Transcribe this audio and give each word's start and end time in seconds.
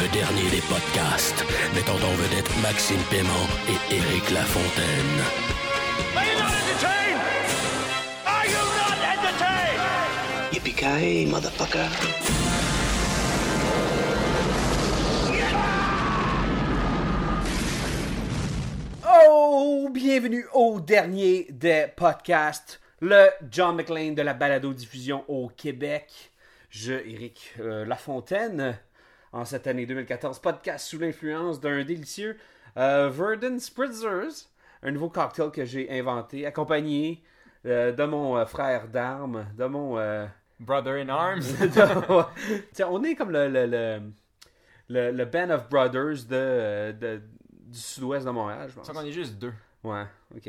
Le 0.00 0.08
dernier 0.14 0.48
des 0.48 0.62
podcasts, 0.62 1.44
mettant 1.74 1.96
en 1.96 2.14
vedette 2.14 2.50
Maxime 2.62 3.02
Paiement 3.10 3.46
et 3.68 3.94
Éric 3.94 4.30
Lafontaine. 4.30 5.20
Are 6.16 6.24
you 6.24 6.38
not 6.38 6.46
entertained? 6.56 7.20
Are 8.24 8.46
you 8.46 8.62
not 8.80 8.96
entertained? 9.12 9.80
Yippee-ki-yay, 10.54 11.26
motherfucker. 11.26 11.86
Oh, 19.06 19.90
bienvenue 19.92 20.46
au 20.54 20.80
dernier 20.80 21.46
des 21.50 21.88
podcasts, 21.94 22.80
le 23.02 23.28
John 23.50 23.76
McLean 23.76 24.12
de 24.14 24.22
la 24.22 24.32
balado-diffusion 24.32 25.24
au 25.28 25.48
Québec. 25.48 26.30
Je, 26.70 26.92
Éric 26.94 27.52
euh, 27.60 27.84
Lafontaine, 27.84 28.78
en 29.32 29.44
cette 29.44 29.66
année 29.66 29.86
2014, 29.86 30.38
podcast 30.40 30.86
sous 30.86 30.98
l'influence 30.98 31.60
d'un 31.60 31.84
délicieux 31.84 32.36
euh, 32.76 33.08
Verdun 33.12 33.58
Spritzers, 33.58 34.48
un 34.82 34.90
nouveau 34.90 35.08
cocktail 35.10 35.50
que 35.50 35.64
j'ai 35.64 35.90
inventé, 35.98 36.46
accompagné 36.46 37.22
euh, 37.66 37.92
de 37.92 38.04
mon 38.04 38.36
euh, 38.36 38.44
frère 38.46 38.88
d'armes, 38.88 39.46
de 39.56 39.64
mon... 39.66 39.98
euh, 39.98 40.26
Brother 40.58 40.94
in 40.96 41.08
Arms. 41.08 41.40
de- 41.60 42.62
Tiens, 42.72 42.88
on 42.90 43.02
est 43.04 43.14
comme 43.14 43.30
le, 43.30 43.48
le, 43.48 43.66
le, 43.66 44.00
le- 44.88 45.10
le 45.12 45.24
Band 45.24 45.50
of 45.50 45.68
Brothers 45.70 46.24
de, 46.28 46.34
euh, 46.34 46.92
de- 46.92 47.22
du 47.66 47.78
sud-ouest 47.78 48.26
de 48.26 48.30
Montréal, 48.30 48.68
je 48.68 48.74
pense. 48.74 48.86
Sauf 48.86 48.94
qu'on 48.96 49.04
est 49.06 49.12
juste 49.12 49.38
deux. 49.38 49.52
Ouais, 49.82 50.04
ok. 50.36 50.46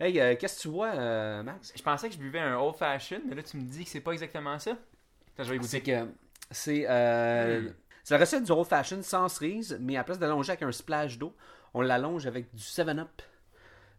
Hey, 0.00 0.20
euh, 0.20 0.34
qu'est-ce 0.36 0.56
que 0.56 0.62
tu 0.62 0.68
vois, 0.68 0.88
euh, 0.96 1.42
Max? 1.44 1.72
Je 1.76 1.82
pensais 1.82 2.08
que 2.08 2.14
je 2.14 2.18
buvais 2.18 2.40
un 2.40 2.56
old 2.58 2.74
fashion, 2.74 3.20
mais 3.28 3.36
là 3.36 3.42
tu 3.44 3.56
me 3.56 3.62
dis 3.62 3.84
que 3.84 3.90
c'est 3.90 4.00
pas 4.00 4.10
exactement 4.12 4.58
ça. 4.58 4.72
Attends, 4.72 5.44
je 5.44 5.52
vais 5.54 5.62
C'est 5.62 5.78
goûter. 5.78 5.92
que 5.92 6.08
c'est 6.50 6.84
euh, 6.88 7.70
c'est 8.04 8.14
la 8.14 8.20
recette 8.20 8.44
du 8.44 8.52
old 8.52 8.66
fashion 8.66 9.00
sans 9.02 9.28
cerise, 9.28 9.76
mais 9.80 9.96
à 9.96 10.04
place 10.04 10.18
de 10.18 10.24
l'allonger 10.24 10.52
avec 10.52 10.62
un 10.62 10.72
splash 10.72 11.18
d'eau, 11.18 11.34
on 11.72 11.80
l'allonge 11.80 12.26
avec 12.26 12.52
du 12.54 12.62
7-Up. 12.62 13.22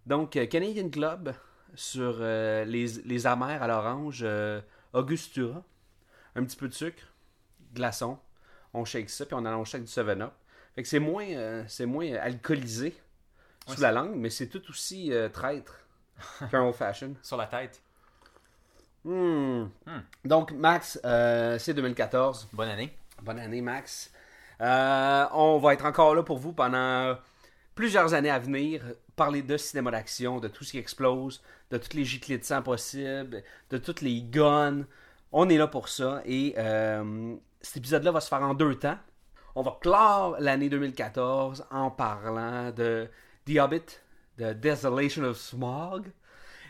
Donc, 0.06 0.36
euh, 0.36 0.45
Canadian 0.45 0.90
Club 0.90 1.34
sur 1.76 2.18
euh, 2.20 2.66
les, 2.66 2.88
les 3.06 3.28
amers 3.28 3.64
à 3.64 3.68
l'orange, 3.68 4.22
euh, 4.23 4.62
Augustura, 4.92 5.64
un 6.36 6.44
petit 6.44 6.58
peu 6.58 6.68
de 6.68 6.73
sucre, 6.73 7.04
glaçon, 7.73 8.20
on 8.73 8.84
shake 8.84 9.10
ça, 9.10 9.26
puis 9.26 9.36
on 9.36 9.45
allonge 9.45 9.70
ça 9.72 9.78
avec 9.78 9.88
du 9.88 9.94
7-Up. 9.94 10.34
Fait 10.76 10.84
que 10.84 10.90
c'est 10.90 11.00
moins, 11.00 11.64
c'est 11.67 11.86
moins 11.86 12.12
alcoolisé 12.16 12.95
sous 13.67 13.76
Ouais, 13.76 13.82
la 13.82 13.92
langue, 13.92 14.16
mais 14.16 14.32
c'est 14.32 14.48
tout 14.48 14.67
aussi 14.70 15.12
traître 15.32 15.76
qu'un 16.52 16.64
old 16.64 16.73
fashion. 16.73 17.14
Sur 17.22 17.38
la 17.38 17.45
tête. 17.45 17.80
Hmm. 19.04 19.66
Donc, 20.26 20.52
Max, 20.52 21.00
c'est 21.04 21.76
2014. 21.76 22.50
Bonne 22.54 22.70
année. 22.70 22.98
Bonne 23.24 23.40
année, 23.40 23.62
Max. 23.62 24.12
Euh, 24.60 25.26
on 25.32 25.58
va 25.58 25.74
être 25.74 25.86
encore 25.86 26.14
là 26.14 26.24
pour 26.24 26.40
vous 26.40 26.52
pendant 26.52 27.18
plusieurs 27.74 28.14
années 28.14 28.30
à 28.30 28.38
venir. 28.38 28.84
Parler 29.16 29.42
de 29.42 29.56
cinéma 29.56 29.92
d'action, 29.92 30.42
de 30.42 30.50
tout 30.50 30.66
ce 30.66 30.72
qui 30.72 30.78
explose, 30.78 31.42
de 31.72 31.78
toutes 31.78 31.94
les 31.94 32.04
giclées 32.04 32.38
de 32.38 32.44
sang 32.44 32.62
possibles, 32.62 33.42
de 33.70 33.78
toutes 33.78 34.02
les 34.02 34.22
guns. 34.23 34.86
On 35.32 35.48
est 35.48 35.58
là 35.58 35.67
pour 35.67 35.88
ça. 35.88 36.22
Et 36.26 36.54
euh, 36.58 37.36
cet 37.62 37.78
épisode-là 37.78 38.12
va 38.12 38.20
se 38.20 38.28
faire 38.28 38.42
en 38.42 38.54
deux 38.54 38.76
temps. 38.76 38.98
On 39.56 39.62
va 39.62 39.78
clore 39.80 40.36
l'année 40.39 40.67
2014 40.67 41.66
en 41.72 41.92
parlant 41.92 42.72
de 42.72 43.08
The 43.45 43.58
Hobbit, 43.58 44.02
de 44.38 44.52
Desolation 44.52 45.23
of 45.23 45.38
Smog. 45.38 46.12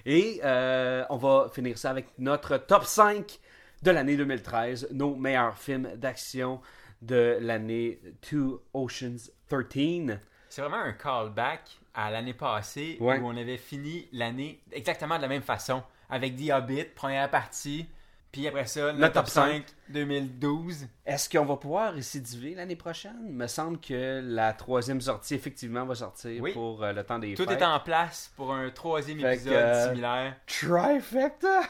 Et 0.06 0.40
euh, 0.44 1.04
on 1.10 1.18
va 1.18 1.50
finir 1.52 1.80
ça 1.80 1.90
avec 1.90 2.10
notre 2.20 2.58
top 2.58 2.84
5 2.84 3.40
de 3.84 3.92
l'année 3.92 4.16
2013, 4.16 4.88
nos 4.92 5.14
meilleurs 5.16 5.58
films 5.58 5.90
d'action 5.98 6.62
de 7.02 7.38
l'année 7.42 8.00
Two 8.22 8.62
Oceans 8.74 9.30
13. 9.50 10.20
C'est 10.48 10.62
vraiment 10.62 10.78
un 10.78 10.94
callback 10.94 11.62
à 11.94 12.10
l'année 12.10 12.34
passée 12.34 12.98
Ouais. 13.02 13.20
où 13.20 13.28
on 13.28 13.36
avait 13.36 13.58
fini 13.58 14.08
l'année 14.14 14.62
exactement 14.72 15.18
de 15.18 15.22
la 15.22 15.28
même 15.28 15.42
façon. 15.42 15.84
Avec 16.10 16.38
The 16.38 16.52
Hobbit, 16.52 16.86
première 16.96 17.30
partie. 17.30 17.86
Puis 18.34 18.48
après 18.48 18.66
ça, 18.66 18.92
le, 18.92 19.00
top 19.00 19.14
top 19.14 19.28
5 19.30 19.64
2012. 19.90 20.88
Est-ce 21.06 21.30
qu'on 21.30 21.46
va 21.46 21.56
pouvoir 21.56 21.94
récidiver 21.94 22.56
l'année 22.56 22.76
prochaine? 22.76 23.16
Il 23.28 23.34
me 23.34 23.46
semble 23.48 23.80
que 23.80 24.22
la 24.24 24.54
troisième 24.54 25.00
sortie, 25.00 25.36
effectivement, 25.36 25.86
va 25.86 25.94
sortir 25.96 26.42
Oui. 26.42 26.52
pour 26.52 26.84
euh, 26.84 26.92
le 26.94 27.04
temps 27.04 27.20
des 27.20 27.36
Tout 27.36 27.46
fêtes. 27.46 27.62
est 27.62 27.64
en 27.64 27.80
place 27.80 28.34
pour 28.36 28.52
un 28.52 28.70
troisième 28.72 29.20
Fait 29.20 29.36
épisode 29.36 29.54
que, 29.54 29.58
euh, 29.58 29.90
similaire. 29.90 30.36
Trifecta! 30.48 31.62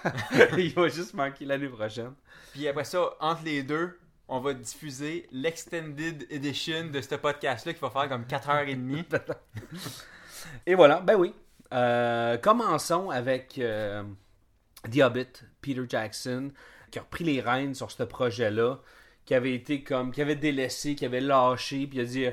Il 0.57 0.73
va 0.73 0.87
juste 0.87 1.13
manquer 1.13 1.43
l'année 1.45 1.67
prochaine. 1.67 2.13
Puis 2.53 2.65
après 2.67 2.85
ça, 2.85 3.09
entre 3.19 3.43
les 3.43 3.61
deux, 3.61 3.99
on 4.29 4.39
va 4.39 4.53
diffuser 4.53 5.27
l'extended 5.33 6.25
edition 6.29 6.85
de 6.85 7.01
ce 7.01 7.15
podcast-là 7.15 7.73
qui 7.73 7.79
va 7.81 7.89
faire 7.89 8.07
comme 8.07 8.23
4h30. 8.23 9.03
Et 10.65 10.75
voilà, 10.75 11.01
ben 11.01 11.15
oui. 11.15 11.33
Euh, 11.73 12.37
commençons 12.37 13.09
avec 13.09 13.57
euh, 13.57 14.03
The 14.91 15.01
Hobbit, 15.01 15.43
Peter 15.61 15.83
Jackson, 15.87 16.51
qui 16.91 16.99
a 16.99 17.01
repris 17.01 17.23
les 17.23 17.41
rênes 17.41 17.73
sur 17.73 17.91
ce 17.91 18.03
projet-là, 18.03 18.79
qui 19.25 19.33
avait 19.33 19.53
été 19.53 19.83
comme, 19.83 20.11
qui 20.11 20.21
avait 20.21 20.35
délaissé, 20.35 20.95
qui 20.95 21.05
avait 21.05 21.21
lâché, 21.21 21.87
puis 21.87 21.99
il 21.99 22.01
a 22.01 22.05
dit 22.05 22.25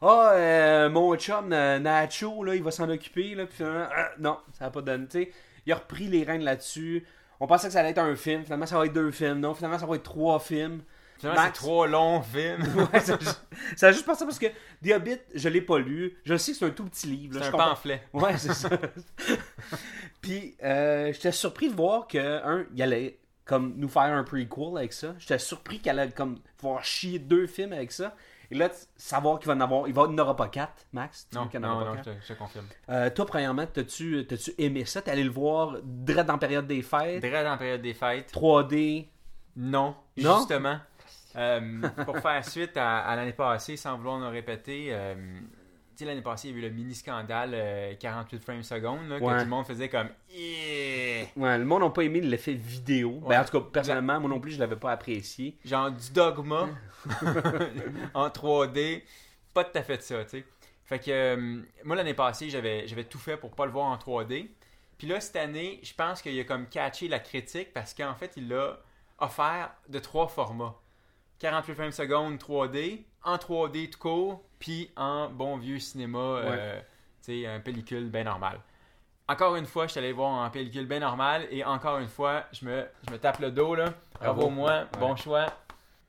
Ah, 0.00 0.32
euh, 0.34 0.90
mon 0.90 1.16
chum 1.16 1.48
Nacho, 1.48 2.44
là, 2.44 2.54
il 2.54 2.62
va 2.62 2.70
s'en 2.70 2.88
occuper, 2.90 3.34
là, 3.34 3.46
puis 3.46 3.56
finalement, 3.56 3.86
ah, 3.94 4.10
non, 4.18 4.38
ça 4.58 4.64
n'a 4.66 4.70
pas 4.70 4.82
donné. 4.82 5.06
Tu 5.06 5.22
sais, 5.22 5.32
il 5.66 5.72
a 5.72 5.76
repris 5.76 6.08
les 6.08 6.24
rênes 6.24 6.42
là-dessus. 6.42 7.06
On 7.40 7.46
pensait 7.46 7.68
que 7.68 7.72
ça 7.72 7.80
allait 7.80 7.90
être 7.90 7.98
un 7.98 8.16
film, 8.16 8.44
finalement, 8.44 8.66
ça 8.66 8.78
va 8.78 8.86
être 8.86 8.92
deux 8.92 9.10
films. 9.10 9.40
Non, 9.40 9.54
finalement, 9.54 9.78
ça 9.78 9.86
va 9.86 9.96
être 9.96 10.02
trois 10.02 10.38
films. 10.40 10.82
Finalement, 11.30 11.42
c'est 11.46 11.52
trois 11.52 11.86
longs 11.88 12.22
films. 12.22 12.62
Ouais, 12.92 13.00
ça, 13.00 13.18
ça 13.76 13.86
a 13.88 13.92
juste 13.92 14.04
passé 14.06 14.24
parce 14.24 14.38
que 14.38 14.46
The 14.84 14.92
Hobbit, 14.94 15.18
je 15.34 15.48
l'ai 15.48 15.60
pas 15.62 15.78
lu. 15.78 16.16
Je 16.24 16.36
sais 16.36 16.52
que 16.52 16.58
c'est 16.58 16.66
un 16.66 16.70
tout 16.70 16.84
petit 16.84 17.06
livre. 17.06 17.38
C'est 17.40 17.46
un 17.48 17.50
comprends- 17.50 17.68
pamphlet. 17.70 18.02
Ouais, 18.12 18.36
c'est 18.38 18.52
ça. 18.52 18.68
Puis, 20.20 20.56
euh, 20.62 21.12
j'étais 21.12 21.32
surpris 21.32 21.68
de 21.70 21.74
voir 21.74 22.06
que, 22.06 22.18
un, 22.18 22.64
il 22.74 22.82
allait 22.82 23.18
comme 23.44 23.74
nous 23.76 23.88
faire 23.88 24.02
un 24.02 24.22
prequel 24.24 24.76
avec 24.76 24.92
ça. 24.92 25.14
J'étais 25.18 25.38
surpris 25.38 25.80
qu'elle 25.80 25.98
allait 25.98 26.12
comme 26.12 26.38
pouvoir 26.56 26.84
chier 26.84 27.18
deux 27.18 27.46
films 27.46 27.72
avec 27.72 27.92
ça. 27.92 28.14
Et 28.50 28.54
là, 28.54 28.68
savoir 28.96 29.38
qu'il 29.38 29.48
va 29.48 29.54
en 29.54 29.60
avoir, 29.60 29.88
il 29.88 29.94
va, 29.94 30.04
il 30.08 30.14
n'aura 30.14 30.36
pas 30.36 30.48
quatre, 30.48 30.84
Max. 30.92 31.26
Tu 31.30 31.36
Non, 31.38 31.48
qu'il 31.48 31.58
en 31.64 31.68
non, 31.68 31.80
aura 31.80 31.94
non, 31.94 32.02
je 32.04 32.10
te, 32.10 32.16
je 32.28 32.34
confirme. 32.34 32.66
Euh, 32.90 33.08
toi, 33.08 33.24
premièrement, 33.26 33.64
t'as-tu, 33.66 34.26
t'as-tu 34.28 34.52
aimé 34.58 34.84
ça? 34.84 35.00
T'es 35.00 35.10
allé 35.10 35.24
le 35.24 35.30
voir 35.30 35.76
direct 35.82 36.28
la 36.28 36.36
période 36.36 36.66
des 36.66 36.82
fêtes? 36.82 37.20
Direct 37.22 37.44
la 37.44 37.56
période 37.56 37.80
des 37.80 37.94
fêtes. 37.94 38.30
3D? 38.32 39.06
Non, 39.56 39.94
Non? 40.18 40.38
justement. 40.38 40.78
Euh, 41.36 41.88
pour 42.04 42.18
faire 42.18 42.44
suite 42.44 42.76
à, 42.76 42.98
à 43.00 43.16
l'année 43.16 43.32
passée, 43.32 43.76
sans 43.76 43.96
vouloir 43.96 44.18
nous 44.18 44.28
répéter, 44.28 44.88
euh, 44.90 45.14
l'année 46.00 46.22
passée, 46.22 46.48
il 46.48 46.54
y 46.54 46.54
a 46.56 46.58
eu 46.58 46.62
le 46.62 46.70
mini 46.70 46.94
scandale 46.94 47.96
48 47.98 48.42
frames 48.42 48.62
secondes, 48.62 49.08
là, 49.08 49.18
que 49.20 49.24
tout 49.24 49.44
le 49.44 49.44
monde 49.46 49.66
faisait 49.66 49.88
comme. 49.88 50.08
Yeah! 50.30 51.26
Ouais, 51.36 51.58
le 51.58 51.64
monde 51.64 51.82
n'a 51.82 51.90
pas 51.90 52.02
aimé 52.02 52.20
l'effet 52.20 52.54
vidéo. 52.54 53.20
Ouais. 53.22 53.30
Ben, 53.36 53.40
en 53.40 53.44
tout 53.44 53.60
cas, 53.60 53.66
personnellement, 53.72 54.20
moi 54.20 54.30
non 54.30 54.40
plus, 54.40 54.52
je 54.52 54.58
l'avais 54.58 54.76
pas 54.76 54.92
apprécié. 54.92 55.56
Genre 55.64 55.90
du 55.90 56.10
dogma 56.12 56.68
en 58.14 58.28
3D. 58.28 59.02
Pas 59.54 59.64
tout 59.64 59.78
à 59.78 59.82
fait 59.82 59.98
de 59.98 60.02
ça, 60.02 60.24
tu 60.24 60.30
sais. 60.30 60.44
Fait 60.84 60.98
que 60.98 61.10
euh, 61.10 61.62
moi, 61.84 61.96
l'année 61.96 62.14
passée, 62.14 62.50
j'avais, 62.50 62.86
j'avais 62.86 63.04
tout 63.04 63.18
fait 63.18 63.36
pour 63.36 63.50
pas 63.52 63.66
le 63.66 63.72
voir 63.72 63.86
en 63.86 63.96
3D. 63.96 64.48
Puis 64.98 65.06
là, 65.06 65.20
cette 65.20 65.36
année, 65.36 65.80
je 65.82 65.94
pense 65.94 66.22
qu'il 66.22 66.38
a 66.38 66.44
comme 66.44 66.66
catché 66.66 67.08
la 67.08 67.18
critique 67.18 67.72
parce 67.72 67.94
qu'en 67.94 68.14
fait, 68.14 68.32
il 68.36 68.48
l'a 68.48 68.78
offert 69.18 69.72
de 69.88 69.98
trois 69.98 70.28
formats. 70.28 70.76
48 71.42 71.74
frames 71.74 71.90
secondes 71.92 72.36
3D, 72.38 73.02
en 73.24 73.36
3D 73.36 73.90
tout 73.90 73.98
court, 73.98 74.42
puis 74.60 74.90
en 74.96 75.28
bon 75.28 75.56
vieux 75.56 75.80
cinéma, 75.80 76.18
euh, 76.18 76.80
tu 77.24 77.42
sais, 77.42 77.46
un 77.46 77.58
pellicule 77.58 78.08
bien 78.10 78.22
normal. 78.24 78.60
Encore 79.28 79.56
une 79.56 79.66
fois, 79.66 79.86
je 79.86 79.92
suis 79.92 79.98
allé 79.98 80.12
voir 80.12 80.30
en 80.30 80.50
pellicule 80.50 80.86
bien 80.86 81.00
normale 81.00 81.46
et 81.50 81.64
encore 81.64 81.98
une 81.98 82.06
fois, 82.08 82.44
je 82.52 82.64
me, 82.64 82.86
je 83.06 83.12
me 83.12 83.18
tape 83.18 83.40
le 83.40 83.50
dos 83.50 83.74
là. 83.74 83.92
Bravo, 84.20 84.50
moi, 84.50 84.84
bon 85.00 85.16
choix. 85.16 85.46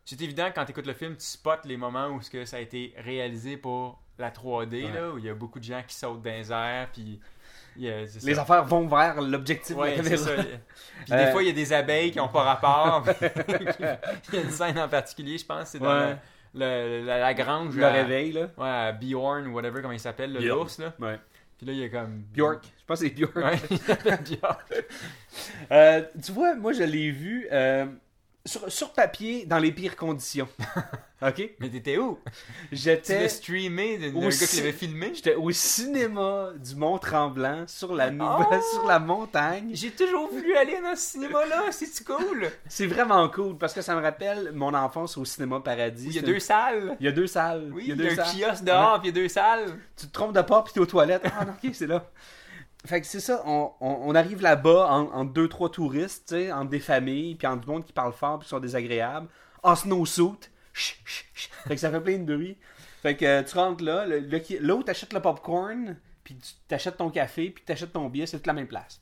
C'est 0.06 0.21
évident 0.21 0.50
quand 0.53 0.65
tu 0.65 0.71
écoutes 0.71 0.85
le 0.88 0.94
film, 0.94 1.15
tu 1.15 1.24
spots 1.25 1.65
les 1.65 1.77
moments 1.77 2.07
où 2.09 2.21
ce 2.21 2.29
que 2.29 2.45
ça 2.45 2.57
a 2.57 2.59
été 2.59 2.94
réalisé 2.97 3.57
pour 3.57 4.00
la 4.19 4.29
3D, 4.29 4.86
Ouais. 4.86 4.91
là, 4.91 5.09
où 5.12 5.18
il 5.18 5.25
y 5.25 5.29
a 5.29 5.33
beaucoup 5.33 5.59
de 5.59 5.63
gens 5.63 5.81
qui 5.88 5.95
sautent 5.95 6.21
dans 6.21 6.29
les 6.29 6.51
airs, 6.51 6.89
puis 6.94 7.19
y 7.77 7.89
a- 7.89 8.03
Les 8.23 8.37
affaires 8.39 8.63
vont 8.65 8.87
vers 8.87 9.19
l'objectif 9.21 9.75
Ouais, 9.75 9.97
de 9.97 10.03
la 10.03 10.03
c'est 10.17 10.25
caméra. 10.25 10.43
ça. 10.43 10.49
Puis 11.05 11.13
Euh, 11.13 11.25
des 11.25 11.31
fois, 11.31 11.41
il 11.43 11.47
y 11.47 11.49
a 11.49 11.53
des 11.53 11.73
abeilles 11.73 12.11
qui 12.11 12.17
n'ont 12.19 12.27
pas 12.29 12.43
rapport. 12.43 13.03
il 13.21 14.35
y 14.35 14.37
a 14.37 14.41
une 14.41 14.49
scène 14.51 14.79
en 14.79 14.87
particulier, 14.87 15.37
je 15.37 15.45
pense, 15.45 15.69
c'est 15.69 15.79
dans 15.79 15.87
Ouais. 15.87 16.15
le- 16.53 16.99
le- 16.99 17.05
la, 17.05 17.19
la 17.19 17.33
grange. 17.33 17.75
Le 17.75 17.83
à- 17.83 17.91
réveil, 17.91 18.31
là. 18.33 18.47
Ouais, 18.57 18.67
à 18.67 18.91
Bjorn, 18.91 19.47
ou 19.47 19.53
whatever, 19.53 19.81
comment 19.81 19.93
il 19.93 19.99
s'appelle, 19.99 20.33
le 20.33 20.39
l'ours, 20.39 20.77
là. 20.79 20.93
Ouais. 20.99 21.19
Puis 21.57 21.67
là, 21.67 21.73
il 21.73 21.83
est 21.83 21.89
comme. 21.89 22.23
Bjork. 22.33 22.63
Je 22.65 22.85
pense 22.85 22.99
que 22.99 23.07
c'est 23.07 23.13
Bjork. 23.13 23.35
Ouais, 23.35 23.59
il 23.71 23.77
s'appelle 23.79 24.19
Bjork. 24.23 24.73
Euh, 25.71 26.01
tu 26.23 26.31
vois, 26.31 26.55
moi, 26.55 26.73
je 26.73 26.83
l'ai 26.83 27.09
vu 27.11 27.47
euh, 27.51 27.85
sur, 28.45 28.69
sur 28.71 28.91
papier 28.91 29.45
dans 29.45 29.57
les 29.57 29.71
pires 29.71 29.95
conditions. 29.95 30.49
OK? 31.21 31.51
Mais 31.59 31.69
t'étais 31.69 31.97
où? 31.97 32.19
Tu 32.25 32.75
J'étais... 32.75 33.21
l'as 33.21 33.29
streamé 33.29 33.97
d'un 33.97 34.09
gars 34.19 34.29
qui 34.29 34.57
l'avait 34.57 34.73
filmé? 34.73 35.11
J'étais 35.15 35.35
au 35.35 35.49
cinéma 35.51 36.49
du 36.57 36.75
Mont-Tremblant 36.75 37.63
sur 37.67 37.95
la 37.95 38.11
Oh! 38.11 38.43
sur 38.73 38.85
la 38.85 38.99
montagne. 38.99 39.69
J'ai 39.73 39.91
toujours 39.91 40.29
voulu 40.29 40.53
aller 40.57 40.81
dans 40.81 40.95
ce 40.95 41.11
cinéma-là, 41.11 41.67
c'est 41.71 42.03
cool! 42.03 42.49
C'est 42.67 42.87
vraiment 42.87 43.29
cool 43.29 43.57
parce 43.57 43.73
que 43.73 43.81
ça 43.81 43.95
me 43.95 44.01
rappelle 44.01 44.51
mon 44.53 44.73
enfance 44.73 45.17
au 45.17 45.23
cinéma 45.23 45.61
Paradis. 45.61 46.07
Il 46.07 46.15
y 46.15 46.19
a 46.19 46.23
deux 46.23 46.39
salles. 46.39 46.97
Il 46.99 47.05
y 47.05 47.09
a 47.09 47.13
deux 47.13 47.27
salles. 47.27 47.71
Oui, 47.73 47.83
il 47.85 47.89
y 47.89 47.91
a 47.93 47.95
deux 47.95 48.03
y 48.03 48.09
a 48.09 48.11
un 48.11 48.25
salles. 48.25 48.49
kiosque 48.49 48.63
dehors, 48.65 48.99
puis 48.99 49.09
il 49.09 49.15
y 49.15 49.19
a 49.19 49.21
deux 49.23 49.29
salles. 49.29 49.79
Tu 49.95 50.07
te 50.07 50.11
trompes 50.11 50.35
de 50.35 50.41
pas 50.41 50.61
puis 50.63 50.73
t'es 50.73 50.81
aux 50.81 50.85
toilettes. 50.85 51.23
Ah 51.39 51.45
non, 51.45 51.53
ok, 51.53 51.71
c'est 51.73 51.87
là. 51.87 52.05
Fait 52.85 53.00
que 53.00 53.07
c'est 53.07 53.19
ça, 53.21 53.41
on, 53.45 53.71
on- 53.80 53.97
on 54.09 54.15
arrive 54.15 54.41
là-bas 54.41 54.88
en, 54.89 55.06
en 55.12 55.24
deux, 55.25 55.47
trois 55.47 55.69
touristes, 55.69 56.27
tu 56.30 56.35
sais, 56.35 56.51
entre 56.51 56.69
des 56.69 56.80
familles, 56.81 57.35
puis 57.35 57.47
en 57.47 57.56
du 57.56 57.65
monde 57.68 57.85
qui 57.85 57.94
parle 57.94 58.12
fort 58.13 58.39
puis 58.39 58.45
qui 58.45 58.50
sont 58.50 58.59
désagréables, 58.59 59.27
en 59.63 59.75
snowsuit. 59.75 60.50
Chut, 60.74 60.97
chut, 61.06 61.27
chut. 61.33 61.51
Fait 61.68 61.75
que 61.75 61.80
ça 61.81 61.89
fait 61.91 62.01
plein 62.01 62.18
de 62.18 62.25
bruit. 62.25 62.57
Fait 63.01 63.15
que 63.15 63.24
euh, 63.25 63.44
tu 63.44 63.57
rentres 63.57 63.83
là, 63.83 64.06
où 64.75 64.83
t'achètes 64.83 65.13
le 65.13 65.21
popcorn, 65.21 65.95
puis 66.24 66.35
tu 66.35 66.53
t'achètes 66.68 66.97
ton 66.97 67.09
café, 67.09 67.51
puis 67.51 67.63
t'achètes 67.63 67.94
ton 67.94 68.09
billet, 68.09 68.25
c'est 68.25 68.38
toute 68.38 68.47
la 68.47 68.53
même 68.53 68.68
place. 68.68 69.01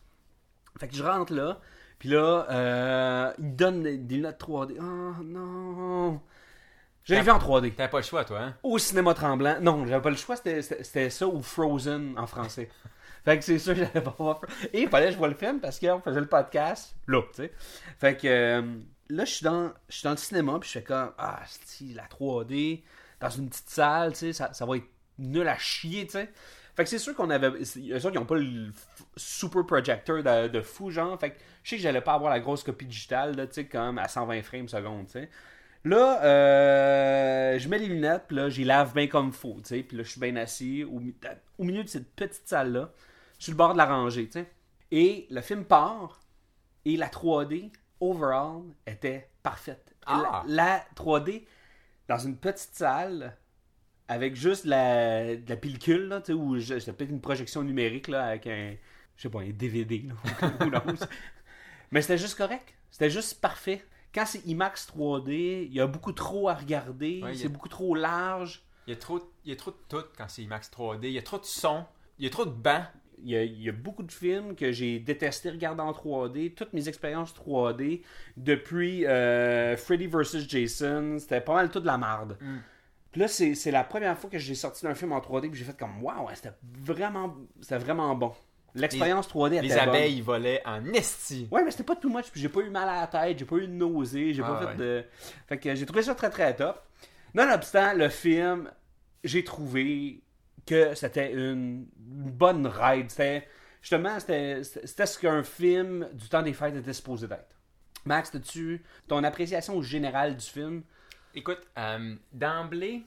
Fait 0.80 0.88
que 0.88 0.96
je 0.96 1.04
rentre 1.04 1.34
là, 1.34 1.60
puis 1.98 2.10
là, 2.10 2.46
euh, 2.50 3.34
ils 3.40 3.56
donnent 3.56 3.84
des- 3.84 3.98
des 3.98 4.18
notes 4.20 4.40
3D. 4.40 4.76
Oh 4.80 5.24
non! 5.24 6.20
Je 7.04 7.16
l'ai 7.16 7.22
vu 7.22 7.32
en 7.32 7.40
3D. 7.40 7.74
T'avais 7.74 7.90
pas 7.90 7.98
le 7.98 8.04
choix, 8.04 8.24
toi, 8.26 8.40
hein? 8.42 8.56
Au 8.62 8.78
cinéma 8.78 9.14
tremblant. 9.16 9.58
Non, 9.60 9.86
j'avais 9.88 10.02
pas 10.04 10.12
le 10.12 10.16
choix, 10.18 10.36
c'était 10.36 11.10
ça 11.10 11.28
ou 11.28 11.42
Frozen 11.42 12.14
en 12.18 12.28
français. 12.28 12.70
Fait 13.24 13.38
que 13.38 13.44
c'est 13.44 13.60
sûr 13.60 13.74
que 13.74 13.80
j'allais 13.80 14.02
pas 14.02 14.16
voir. 14.18 14.42
Et 14.74 14.82
il 14.82 14.90
fallait 14.90 15.08
que 15.08 15.14
je 15.14 15.18
vois 15.18 15.28
le 15.28 15.36
film 15.36 15.60
parce 15.60 15.80
qu'on 15.80 16.00
faisait 16.02 16.20
le 16.20 16.28
podcast 16.28 16.96
là, 17.08 17.22
tu 17.34 17.44
sais. 17.44 17.52
Fait 18.00 18.18
que 18.18 18.28
euh, 18.28 18.62
là, 19.10 19.26
je 19.26 19.32
suis 19.32 19.44
dans, 19.44 19.72
je 19.90 19.96
suis 19.96 20.04
dans 20.04 20.12
le 20.12 20.18
cinéma, 20.18 20.58
puis 20.60 20.70
je 20.70 20.80
fais 20.80 20.84
comme, 20.84 21.12
ah, 21.18 21.42
si 21.66 21.94
la 21.94 22.06
3D, 22.06 22.82
dans 23.20 23.30
une 23.30 23.50
petite 23.50 23.70
salle, 23.70 24.14
tu 24.14 24.20
sais, 24.20 24.34
ça, 24.34 24.54
ça 24.54 24.66
va 24.66 24.78
être 24.78 24.90
nul 25.20 25.48
à 25.48 25.58
chier, 25.58 26.06
tu 26.06 26.14
sais. 26.14 26.30
Fait 26.76 26.84
que 26.84 26.90
c'est 26.90 27.00
sûr 27.00 27.14
qu'on 27.16 27.30
avait. 27.30 27.50
Eux 27.50 28.06
autres, 28.06 28.12
ils 28.14 28.18
ont 28.18 28.26
pas 28.26 28.38
le 28.38 28.72
super 29.18 29.66
projector 29.66 30.24
de, 30.24 30.48
de 30.48 30.62
fou, 30.62 30.90
genre. 30.90 31.20
Fait 31.20 31.32
que 31.32 31.38
je 31.64 31.70
sais 31.70 31.76
que 31.76 31.82
j'allais 31.82 32.02
pas 32.02 32.14
avoir 32.14 32.32
la 32.32 32.40
grosse 32.40 32.64
copie 32.64 32.86
digitale, 32.86 33.36
tu 33.36 33.54
sais, 33.54 33.66
comme 33.66 33.98
à 33.98 34.08
120 34.08 34.42
frames 34.42 34.68
seconde, 34.68 35.06
tu 35.08 35.14
sais. 35.14 35.30
Là, 35.84 36.24
euh, 36.24 37.60
je 37.60 37.68
mets 37.68 37.80
les 37.80 37.88
lunettes, 37.88 38.26
puis 38.28 38.38
là, 38.38 38.50
j'y 38.50 38.64
lave 38.64 38.94
bien 38.94 39.08
comme 39.08 39.32
faut, 39.34 39.58
tu 39.64 39.70
sais. 39.76 39.84
Puis 39.84 39.98
là, 39.98 40.04
je 40.04 40.10
suis 40.12 40.22
bien 40.22 40.36
assis 40.36 40.84
au 40.84 41.64
milieu 41.64 41.84
de 41.84 41.90
cette 41.90 42.10
petite 42.16 42.48
salle-là, 42.48 42.92
sur 43.42 43.52
le 43.54 43.58
bord 43.58 43.74
de 43.74 43.78
la 43.80 43.86
rangée, 43.88 44.28
tu 44.28 44.34
sais. 44.34 44.52
Et 44.92 45.26
le 45.32 45.42
film 45.42 45.66
part, 45.66 46.22
et 46.86 46.96
la 46.96 47.08
3D, 47.08 47.72
overall, 48.00 48.64
était 48.86 49.32
parfaite. 49.42 49.96
Ah! 50.06 50.44
La, 50.46 50.64
la 50.66 50.86
3D, 50.96 51.46
dans 52.08 52.20
une 52.20 52.38
petite 52.38 52.76
salle, 52.76 53.36
avec 54.08 54.36
juste 54.36 54.66
la, 54.66 55.36
de 55.36 55.50
la 55.50 55.58
pellicule, 55.58 56.08
là, 56.08 56.22
tu 56.22 56.28
sais, 56.28 56.34
ou 56.34 56.60
c'était 56.60 56.94
peut-être 56.94 57.10
une 57.10 57.22
projection 57.22 57.64
numérique, 57.64 58.10
là, 58.10 58.26
avec 58.28 58.46
un, 58.46 58.76
je 59.16 59.24
sais 59.24 59.30
pas, 59.30 59.40
un 59.42 59.50
DVD, 59.50 60.04
là. 60.08 60.92
Mais 61.92 62.02
c'était 62.02 62.18
juste 62.20 62.38
correct. 62.38 62.74
C'était 62.92 63.10
juste 63.10 63.42
parfait. 63.42 63.84
Quand 64.14 64.26
c'est 64.26 64.46
IMAX 64.46 64.88
3D, 64.96 65.66
il 65.66 65.74
y 65.74 65.80
a 65.80 65.88
beaucoup 65.88 66.12
trop 66.12 66.48
à 66.50 66.54
regarder, 66.54 67.22
Ouais, 67.24 67.34
c'est 67.34 67.46
a- 67.46 67.50
beaucoup 67.50 67.70
trop 67.70 67.96
large. 67.96 68.62
Il 68.86 68.92
y 68.92 68.94
a 68.94 69.00
trop, 69.00 69.20
il 69.46 69.50
y 69.50 69.54
a 69.54 69.56
trop 69.56 69.72
de 69.72 69.78
tout 69.88 70.04
quand 70.18 70.26
c'est 70.28 70.44
IMAX 70.44 70.70
3D. 70.70 71.08
Il 71.08 71.14
y 71.14 71.18
a 71.18 71.22
trop 71.24 71.40
de 71.40 71.46
son. 71.46 71.86
Il 72.20 72.26
y 72.26 72.28
a 72.28 72.30
trop 72.30 72.46
de 72.46 72.52
bancs. 72.52 72.86
Il 73.24 73.30
y, 73.30 73.36
a, 73.38 73.44
y 73.44 73.70
a 73.70 73.72
beaucoup 73.72 74.04
de 74.04 74.12
films 74.12 74.56
que 74.56 74.72
j'ai 74.72 75.00
détesté 75.00 75.50
regarder 75.50 75.82
en 75.82 75.92
3D. 75.92 76.54
Toutes 76.56 76.74
mes 76.74 76.88
expériences 76.90 77.34
3D, 77.36 78.02
depuis 78.38 79.06
euh, 79.06 79.78
Freddy 79.78 80.08
vs. 80.08 80.48
Jason, 80.48 81.18
c'était 81.20 81.42
pas 81.42 81.54
mal 81.54 81.70
tout 81.70 81.80
de 81.80 81.86
la 81.86 81.98
marde. 81.98 82.38
Mm. 82.42 82.58
Puis 83.12 83.22
là, 83.22 83.28
c'est 83.28 83.72
la 83.72 83.84
première 83.84 84.18
fois 84.18 84.30
que 84.30 84.38
j'ai 84.38 84.56
sorti 84.56 84.86
d'un 84.86 84.96
film 84.96 85.12
en 85.12 85.20
3D 85.20 85.50
que 85.50 85.56
j'ai 85.56 85.66
fait 85.66 85.78
comme 85.78 86.02
Waouh, 86.02 86.30
c'était 86.34 86.54
vraiment, 86.64 87.36
vraiment 87.72 88.16
bon. 88.16 88.32
L'expérience 88.74 89.28
3D 89.28 89.56
était 89.58 89.62
Les 89.64 89.68
bonne. 89.70 89.80
abeilles 89.80 90.22
volaient 90.22 90.62
en 90.66 90.86
esti. 90.94 91.46
Ouais, 91.52 91.62
mais 91.62 91.72
c'était 91.72 91.84
pas 91.84 91.98
too 91.98 92.08
much. 92.10 92.32
Puis 92.32 92.40
j'ai 92.40 92.48
pas 92.48 92.62
eu 92.62 92.70
mal 92.70 92.88
à 92.88 93.02
la 93.02 93.08
tête, 93.08 93.38
j'ai 93.38 93.44
pas 93.46 93.58
eu 93.58 93.68
de 93.68 93.74
nausée, 93.74 94.34
j'ai 94.34 94.42
Ah, 94.46 94.48
pas 94.54 94.60
fait 94.60 94.66
ouais. 94.68 94.76
de. 94.78 95.04
Fait 95.48 95.58
que 95.58 95.76
j'ai 95.76 95.86
trouvé 95.86 96.04
ça 96.04 96.16
très 96.16 96.30
très 96.30 96.56
top. 96.56 96.82
Nonobstant, 97.34 97.94
le 97.96 98.08
film, 98.08 98.72
j'ai 99.26 99.44
trouvé 99.44 100.22
que 100.66 100.94
c'était 100.96 101.32
une 101.34 101.86
bonne 101.98 102.68
ride. 102.68 103.10
C'était. 103.10 103.48
Justement, 103.82 104.20
c'était 104.20 104.64
c'était 104.64 105.06
ce 105.08 105.18
qu'un 105.18 105.42
film 105.44 106.08
du 106.14 106.30
temps 106.30 106.44
des 106.44 106.54
fêtes 106.54 106.76
était 106.76 106.94
supposé 106.94 107.28
d'être. 107.28 107.56
Max, 108.06 108.34
as-tu 108.36 108.84
ton 109.08 109.24
appréciation 109.24 109.82
générale 109.82 110.36
du 110.38 110.46
film? 110.46 110.84
Écoute, 111.34 111.62
euh, 111.78 112.16
d'emblée, 112.32 113.04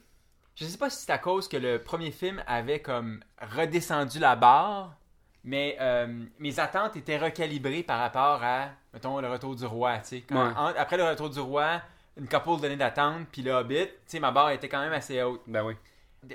je 0.55 0.65
sais 0.65 0.77
pas 0.77 0.89
si 0.89 1.05
c'est 1.05 1.11
à 1.11 1.17
cause 1.17 1.47
que 1.47 1.57
le 1.57 1.81
premier 1.81 2.11
film 2.11 2.43
avait 2.47 2.79
comme 2.81 3.21
redescendu 3.41 4.19
la 4.19 4.35
barre, 4.35 4.95
mais 5.43 5.77
euh, 5.79 6.25
mes 6.39 6.59
attentes 6.59 6.95
étaient 6.97 7.17
recalibrées 7.17 7.83
par 7.83 7.99
rapport 7.99 8.43
à, 8.43 8.69
mettons, 8.93 9.19
le 9.21 9.29
retour 9.29 9.55
du 9.55 9.65
roi. 9.65 9.99
tu 9.99 10.07
sais. 10.07 10.21
Quand- 10.21 10.35
Ouais. 10.47 10.53
en- 10.57 10.73
après 10.77 10.97
le 10.97 11.03
retour 11.05 11.29
du 11.29 11.39
roi, 11.39 11.81
une 12.17 12.27
couple 12.27 12.61
d'années 12.61 12.75
d'attente, 12.77 13.27
puis 13.31 13.41
le 13.43 13.51
Hobbit, 13.51 13.87
tu 14.09 14.19
ma 14.19 14.31
barre 14.31 14.51
était 14.51 14.67
quand 14.69 14.81
même 14.81 14.93
assez 14.93 15.21
haute. 15.21 15.41
Ben 15.47 15.63
oui. 15.63 15.75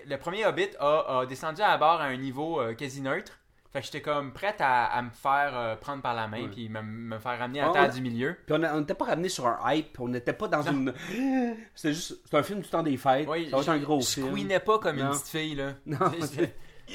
Le 0.06 0.16
premier 0.16 0.44
Hobbit 0.46 0.70
a, 0.78 1.20
a 1.20 1.26
descendu 1.26 1.62
à 1.62 1.68
la 1.68 1.78
barre 1.78 2.00
à 2.00 2.04
un 2.04 2.16
niveau 2.16 2.60
euh, 2.60 2.74
quasi 2.74 3.00
neutre. 3.00 3.38
Fait 3.72 3.78
que 3.80 3.86
j'étais 3.86 4.00
comme 4.02 4.32
prête 4.32 4.60
à, 4.60 4.86
à 4.86 5.00
me 5.00 5.10
faire 5.10 5.52
euh, 5.56 5.76
prendre 5.76 6.02
par 6.02 6.12
la 6.14 6.26
main, 6.26 6.48
puis 6.48 6.68
me, 6.68 6.82
me 6.82 7.18
faire 7.20 7.38
ramener 7.38 7.60
à 7.60 7.66
la 7.68 7.72
terre 7.72 7.90
du 7.90 8.00
milieu. 8.00 8.36
Puis 8.46 8.54
on 8.56 8.80
n'était 8.80 8.94
pas 8.94 9.04
ramené 9.04 9.28
sur 9.28 9.46
un 9.46 9.58
hype, 9.72 10.00
on 10.00 10.08
n'était 10.08 10.32
pas 10.32 10.48
dans 10.48 10.62
une. 10.62 10.92
C'était 11.76 11.94
juste. 11.94 12.16
C'est 12.28 12.36
un 12.36 12.42
film 12.42 12.60
du 12.60 12.68
temps 12.68 12.82
des 12.82 12.96
fêtes. 12.96 13.28
Oui, 13.28 13.48
ça 13.48 13.56
va 13.56 13.62
être 13.62 13.68
un 13.68 13.78
gros 13.78 14.00
je 14.00 14.06
film. 14.08 14.30
squeanais 14.36 14.58
pas 14.60 14.78
comme 14.80 14.98
une 14.98 15.04
Non. 15.04 15.10
petite 15.12 15.28
fille, 15.28 15.54
là. 15.54 15.74
Non, 15.86 15.98
J'étais- 16.20 16.54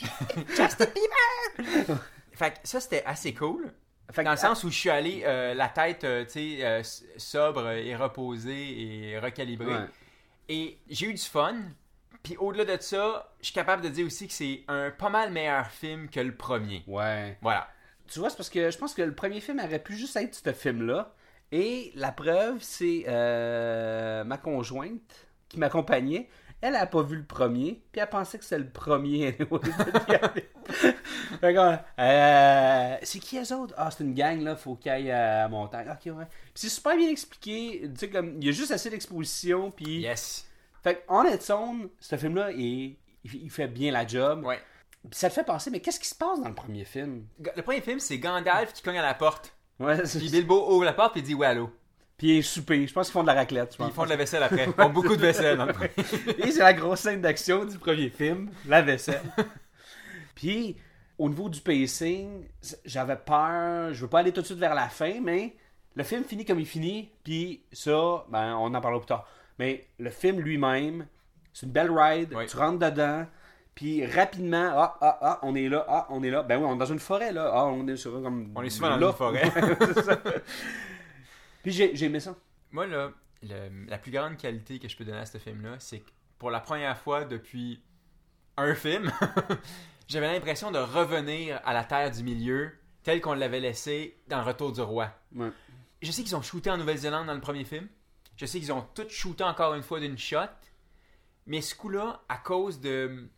Fait 2.32 2.50
que 2.52 2.56
ça, 2.64 2.80
c'était 2.80 3.04
assez 3.04 3.34
cool. 3.34 3.72
Fait 4.12 4.22
que- 4.22 4.24
Dans 4.26 4.30
le 4.32 4.36
sens 4.36 4.64
où 4.64 4.70
je 4.70 4.74
suis 4.76 4.90
allé 4.90 5.22
euh, 5.24 5.54
la 5.54 5.68
tête, 5.68 6.04
euh, 6.04 6.24
tu 6.24 6.30
sais, 6.58 6.58
euh, 6.64 6.82
sobre 7.16 7.68
et 7.70 7.94
reposée 7.96 9.10
et 9.12 9.18
recalibrée. 9.18 9.66
Ouais. 9.72 9.86
Et 10.48 10.78
j'ai 10.88 11.06
eu 11.06 11.14
du 11.14 11.22
fun. 11.22 11.54
Puis 12.22 12.36
au-delà 12.36 12.76
de 12.76 12.82
ça, 12.82 13.32
je 13.40 13.46
suis 13.46 13.54
capable 13.54 13.82
de 13.82 13.88
dire 13.88 14.06
aussi 14.06 14.26
que 14.28 14.32
c'est 14.32 14.62
un 14.68 14.90
pas 14.90 15.08
mal 15.08 15.30
meilleur 15.32 15.66
film 15.68 16.08
que 16.08 16.20
le 16.20 16.34
premier. 16.34 16.82
Ouais. 16.86 17.38
Voilà. 17.40 17.68
Tu 18.08 18.18
vois, 18.18 18.30
c'est 18.30 18.36
parce 18.36 18.50
que 18.50 18.70
je 18.70 18.78
pense 18.78 18.94
que 18.94 19.02
le 19.02 19.14
premier 19.14 19.40
film 19.40 19.60
aurait 19.60 19.78
pu 19.78 19.96
juste 19.96 20.16
être 20.16 20.34
ce 20.34 20.52
film-là. 20.52 21.14
Et 21.52 21.92
la 21.94 22.12
preuve, 22.12 22.58
c'est 22.60 23.04
euh, 23.08 24.24
ma 24.24 24.36
conjointe 24.36 25.26
qui 25.48 25.58
m'accompagnait. 25.58 26.28
Elle 26.60 26.74
n'a 26.74 26.86
pas 26.86 27.02
vu 27.02 27.16
le 27.16 27.24
premier, 27.24 27.82
puis 27.90 28.02
elle 28.02 28.08
pensait 28.08 28.38
que 28.38 28.44
c'était 28.44 28.58
le 28.58 28.68
premier. 28.68 29.36
Euh, 31.42 32.96
c'est 33.02 33.18
qui 33.18 33.38
les 33.38 33.52
autres? 33.52 33.74
Ah, 33.76 33.90
c'est 33.90 34.04
une 34.04 34.14
gang, 34.14 34.42
là, 34.42 34.56
faut 34.56 34.74
qu'ils 34.74 34.90
aillent 34.90 35.10
à 35.10 35.42
la 35.42 35.48
montagne. 35.48 35.88
Ok, 35.88 36.12
ouais. 36.14 36.26
Puis 36.26 36.52
c'est 36.54 36.68
super 36.68 36.96
bien 36.96 37.08
expliqué. 37.08 37.82
Tu 37.82 37.98
sais, 37.98 38.10
comme, 38.10 38.36
il 38.40 38.44
y 38.44 38.48
a 38.50 38.52
juste 38.52 38.70
assez 38.72 38.90
d'exposition, 38.90 39.70
puis... 39.70 40.00
Yes. 40.00 40.49
Fait 40.82 41.04
on 41.08 41.24
its 41.24 41.50
own, 41.50 41.88
ce 41.98 42.16
film-là, 42.16 42.52
il, 42.52 42.96
il 43.24 43.50
fait 43.50 43.68
bien 43.68 43.92
la 43.92 44.06
job. 44.06 44.44
Ouais. 44.44 44.60
Puis 45.02 45.18
ça 45.18 45.28
te 45.28 45.34
fait 45.34 45.44
penser, 45.44 45.70
mais 45.70 45.80
qu'est-ce 45.80 46.00
qui 46.00 46.08
se 46.08 46.14
passe 46.14 46.40
dans 46.40 46.48
le 46.48 46.54
premier 46.54 46.84
film? 46.84 47.26
Le 47.56 47.62
premier 47.62 47.80
film, 47.80 47.98
c'est 48.00 48.18
Gandalf 48.18 48.72
qui 48.72 48.82
cogne 48.82 48.98
à 48.98 49.02
la 49.02 49.14
porte. 49.14 49.54
Ouais, 49.78 50.02
Puis 50.02 50.28
Bilbo 50.28 50.74
ouvre 50.74 50.84
la 50.84 50.92
porte 50.92 51.16
et 51.16 51.22
dit 51.22 51.34
ouais, 51.34 51.46
allô. 51.46 51.70
Puis 52.18 52.28
il 52.28 52.38
est 52.38 52.42
soupé. 52.42 52.86
Je 52.86 52.92
pense 52.92 53.06
qu'ils 53.06 53.14
font 53.14 53.22
de 53.22 53.28
la 53.28 53.34
raclette. 53.34 53.76
Puis 53.76 53.86
ils 53.86 53.94
font 53.94 54.04
de 54.04 54.10
la 54.10 54.16
vaisselle 54.16 54.42
après. 54.42 54.66
Ils 54.66 54.72
font 54.74 54.90
beaucoup 54.90 55.16
de 55.16 55.22
vaisselle 55.22 55.56
premier. 55.56 55.90
Et 56.38 56.50
c'est 56.50 56.60
la 56.60 56.74
grosse 56.74 57.00
scène 57.00 57.22
d'action 57.22 57.64
du 57.64 57.78
premier 57.78 58.10
film, 58.10 58.50
la 58.66 58.82
vaisselle. 58.82 59.22
Puis, 60.34 60.76
au 61.16 61.30
niveau 61.30 61.48
du 61.48 61.60
pacing, 61.60 62.46
j'avais 62.84 63.16
peur. 63.16 63.94
Je 63.94 64.02
veux 64.02 64.08
pas 64.08 64.18
aller 64.18 64.32
tout 64.32 64.42
de 64.42 64.46
suite 64.46 64.58
vers 64.58 64.74
la 64.74 64.90
fin, 64.90 65.18
mais 65.22 65.56
le 65.94 66.04
film 66.04 66.24
finit 66.24 66.44
comme 66.44 66.60
il 66.60 66.66
finit. 66.66 67.10
Puis 67.24 67.62
ça, 67.72 68.26
ben, 68.28 68.54
on 68.56 68.74
en 68.74 68.80
parlera 68.82 69.00
plus 69.00 69.06
tard. 69.06 69.26
Mais 69.60 69.86
le 69.98 70.08
film 70.08 70.40
lui-même, 70.40 71.06
c'est 71.52 71.66
une 71.66 71.72
belle 71.72 71.90
ride. 71.90 72.32
Oui. 72.34 72.46
Tu 72.46 72.56
rentres 72.56 72.78
dedans. 72.78 73.26
Puis 73.74 74.06
rapidement, 74.06 74.70
ah, 74.74 74.96
ah, 75.02 75.18
ah, 75.20 75.38
on 75.42 75.54
est 75.54 75.68
là, 75.68 75.84
ah, 75.86 76.06
on 76.08 76.22
est 76.22 76.30
là. 76.30 76.42
Ben 76.42 76.56
oui, 76.58 76.64
on 76.66 76.76
est 76.76 76.78
dans 76.78 76.86
une 76.86 76.98
forêt, 76.98 77.30
là. 77.30 77.50
Ah, 77.52 77.66
on 77.66 77.86
est 77.86 77.96
sur 77.96 78.10
comme. 78.22 78.52
On 78.56 78.62
est 78.62 78.70
souvent 78.70 78.88
dans 78.88 78.96
là. 78.96 79.06
une 79.08 79.12
forêt. 79.12 79.52
Puis 81.62 81.72
j'ai 81.72 81.94
j'ai 81.94 82.06
aimé 82.06 82.20
ça. 82.20 82.34
Moi, 82.72 82.86
là, 82.86 83.10
le- 83.42 83.86
la 83.86 83.98
plus 83.98 84.10
grande 84.10 84.38
qualité 84.38 84.78
que 84.78 84.88
je 84.88 84.96
peux 84.96 85.04
donner 85.04 85.18
à 85.18 85.26
ce 85.26 85.36
film-là, 85.36 85.76
c'est 85.78 85.98
que 86.00 86.10
pour 86.38 86.50
la 86.50 86.60
première 86.60 86.96
fois 86.96 87.26
depuis 87.26 87.82
un 88.56 88.74
film, 88.74 89.10
j'avais 90.08 90.32
l'impression 90.32 90.70
de 90.70 90.78
revenir 90.78 91.60
à 91.66 91.74
la 91.74 91.84
Terre 91.84 92.10
du 92.10 92.22
Milieu 92.22 92.72
telle 93.02 93.20
qu'on 93.20 93.34
l'avait 93.34 93.60
laissé 93.60 94.16
dans 94.28 94.42
Retour 94.42 94.72
du 94.72 94.80
Roi. 94.80 95.10
Ouais. 95.34 95.50
Je 96.00 96.10
sais 96.12 96.22
qu'ils 96.22 96.36
ont 96.36 96.42
shooté 96.42 96.70
en 96.70 96.78
Nouvelle-Zélande 96.78 97.26
dans 97.26 97.34
le 97.34 97.40
premier 97.40 97.64
film. 97.64 97.88
Je 98.40 98.46
sais 98.46 98.58
qu'ils 98.58 98.72
ont 98.72 98.86
tout 98.94 99.06
shooté 99.10 99.44
encore 99.44 99.74
une 99.74 99.82
fois 99.82 100.00
d'une 100.00 100.16
shot. 100.16 100.38
Mais 101.46 101.60
ce 101.60 101.74
coup-là, 101.74 102.22
à 102.26 102.38
cause 102.38 102.80
de, 102.80 103.28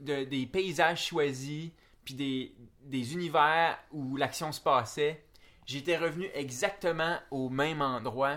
de- 0.00 0.24
des 0.24 0.44
paysages 0.44 1.06
choisis, 1.06 1.70
puis 2.04 2.12
des, 2.12 2.54
des 2.82 3.14
univers 3.14 3.78
où 3.90 4.16
l'action 4.16 4.52
se 4.52 4.60
passait, 4.60 5.24
j'étais 5.64 5.96
revenu 5.96 6.28
exactement 6.34 7.16
au 7.30 7.48
même 7.48 7.80
endroit 7.80 8.36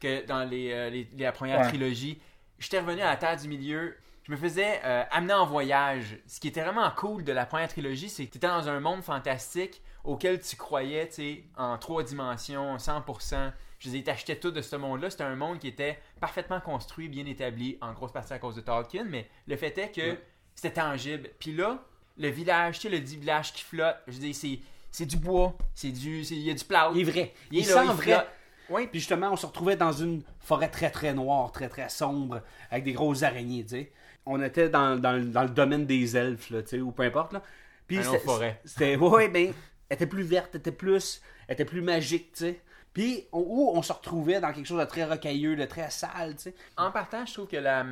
que 0.00 0.24
dans 0.24 0.42
les, 0.44 0.72
euh, 0.72 0.88
les- 0.88 1.06
la 1.18 1.32
première 1.32 1.60
Ouais. 1.60 1.68
trilogie. 1.68 2.18
J'étais 2.58 2.80
revenu 2.80 3.02
à 3.02 3.10
la 3.10 3.16
Terre 3.18 3.36
du 3.36 3.46
Milieu. 3.46 3.94
Je 4.22 4.32
me 4.32 4.38
faisais 4.38 4.80
euh, 4.84 5.04
amener 5.10 5.34
en 5.34 5.44
voyage. 5.44 6.18
Ce 6.26 6.40
qui 6.40 6.48
était 6.48 6.62
vraiment 6.62 6.90
cool 6.96 7.24
de 7.24 7.32
la 7.32 7.44
première 7.44 7.68
trilogie, 7.68 8.08
c'est 8.08 8.24
que 8.24 8.30
tu 8.32 8.38
étais 8.38 8.48
dans 8.48 8.70
un 8.70 8.80
monde 8.80 9.02
fantastique 9.02 9.82
auquel 10.02 10.40
tu 10.40 10.56
croyais, 10.56 11.08
tu 11.08 11.14
sais, 11.14 11.44
en 11.58 11.76
trois 11.76 12.02
dimensions, 12.04 12.78
100%. 12.78 13.52
Je 13.78 13.88
disais, 13.90 14.02
t'achetais 14.02 14.36
tout 14.36 14.50
de 14.50 14.60
ce 14.60 14.74
monde-là. 14.76 15.10
C'était 15.10 15.24
un 15.24 15.36
monde 15.36 15.58
qui 15.60 15.68
était 15.68 15.98
parfaitement 16.20 16.60
construit, 16.60 17.08
bien 17.08 17.26
établi, 17.26 17.78
en 17.80 17.92
grosse 17.92 18.12
partie 18.12 18.32
à 18.32 18.38
cause 18.38 18.56
de 18.56 18.60
Tolkien, 18.60 19.04
mais 19.08 19.28
le 19.46 19.56
fait 19.56 19.76
est 19.78 19.90
que 19.92 20.00
Ouais. 20.00 20.20
c'était 20.54 20.80
tangible. 20.80 21.30
Puis 21.38 21.52
là, 21.54 21.82
le 22.16 22.28
village, 22.28 22.76
tu 22.80 22.82
sais, 22.82 22.88
le 22.88 22.98
dit 23.00 23.16
village 23.16 23.52
qui 23.52 23.62
flotte, 23.62 23.96
je 24.08 24.18
dis, 24.18 24.34
c'est, 24.34 24.58
c'est 24.90 25.06
du 25.06 25.16
bois, 25.16 25.56
c'est 25.74 25.90
du, 25.92 26.22
il 26.22 26.38
y 26.40 26.50
a 26.50 26.54
du 26.54 26.64
plâtre. 26.64 26.92
Il 26.94 27.00
est 27.02 27.10
vrai. 27.10 27.34
Il 27.52 27.58
Il, 27.58 27.64
est 27.64 27.68
là, 27.72 27.82
sent 27.82 27.88
il 27.90 27.92
vrai. 27.96 28.26
Oui, 28.70 28.86
puis 28.88 28.98
justement, 29.00 29.30
on 29.32 29.36
se 29.36 29.46
retrouvait 29.46 29.76
dans 29.76 29.92
une 29.92 30.22
forêt 30.40 30.68
très 30.68 30.90
très 30.90 31.14
noire, 31.14 31.52
très 31.52 31.68
très 31.68 31.88
sombre, 31.88 32.42
avec 32.70 32.84
des 32.84 32.92
grosses 32.92 33.22
araignées, 33.22 33.62
tu 33.62 33.70
sais. 33.70 33.92
On 34.26 34.42
était 34.42 34.68
dans, 34.68 34.96
dans 35.00 35.12
le- 35.12 35.24
dans 35.24 35.42
le 35.44 35.48
domaine 35.48 35.86
des 35.86 36.16
elfes, 36.16 36.50
là, 36.50 36.62
tu 36.62 36.68
sais, 36.70 36.80
ou 36.80 36.90
peu 36.90 37.04
importe, 37.04 37.32
là. 37.32 37.42
Puis 37.86 38.02
c'était- 38.04 38.18
forêt. 38.18 38.60
C'était, 38.64 38.96
ouais, 38.96 39.28
ben, 39.28 39.54
elle 39.88 39.94
était 39.94 40.06
plus 40.06 40.22
verte, 40.24 40.50
elle 40.52 40.60
était 40.60 40.72
plus, 40.72 41.22
elle 41.46 41.54
était 41.54 41.64
plus 41.64 41.80
magique, 41.80 42.32
tu 42.32 42.38
sais. 42.44 42.60
Puis, 43.02 43.26
on- 43.32 43.38
où 43.40 43.70
on 43.74 43.82
se 43.82 43.92
retrouvait 43.92 44.40
dans 44.40 44.52
quelque 44.52 44.66
chose 44.66 44.80
de 44.80 44.84
très 44.84 45.04
rocailleux, 45.04 45.56
de 45.56 45.64
très 45.64 45.90
sale, 45.90 46.34
tu 46.36 46.42
sais. 46.42 46.54
En 46.76 46.90
partant, 46.90 47.24
je 47.26 47.32
trouve 47.34 47.46
que 47.46 47.56
la, 47.56 47.84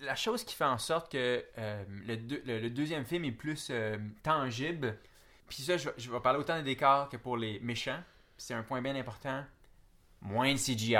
la 0.00 0.14
chose 0.16 0.42
qui 0.44 0.54
fait 0.54 0.64
en 0.64 0.78
sorte 0.78 1.12
que 1.12 1.44
euh, 1.58 1.84
le, 2.06 2.16
deux- 2.16 2.42
le- 2.44 2.58
le 2.60 2.70
deuxième 2.70 3.04
film 3.04 3.24
est 3.24 3.32
plus 3.32 3.68
euh, 3.70 3.96
tangible, 4.22 4.96
puis 5.48 5.62
ça, 5.62 5.76
je, 5.76 5.88
je 5.96 6.10
vais 6.10 6.20
parler 6.20 6.38
autant 6.40 6.56
des 6.56 6.62
décors 6.64 7.08
que 7.08 7.16
pour 7.16 7.36
les 7.36 7.60
méchants, 7.60 8.00
c'est 8.36 8.54
un 8.54 8.62
point 8.62 8.82
bien 8.82 8.94
important, 8.96 9.44
moins 10.22 10.52
de 10.52 10.58
CGI. 10.58 10.96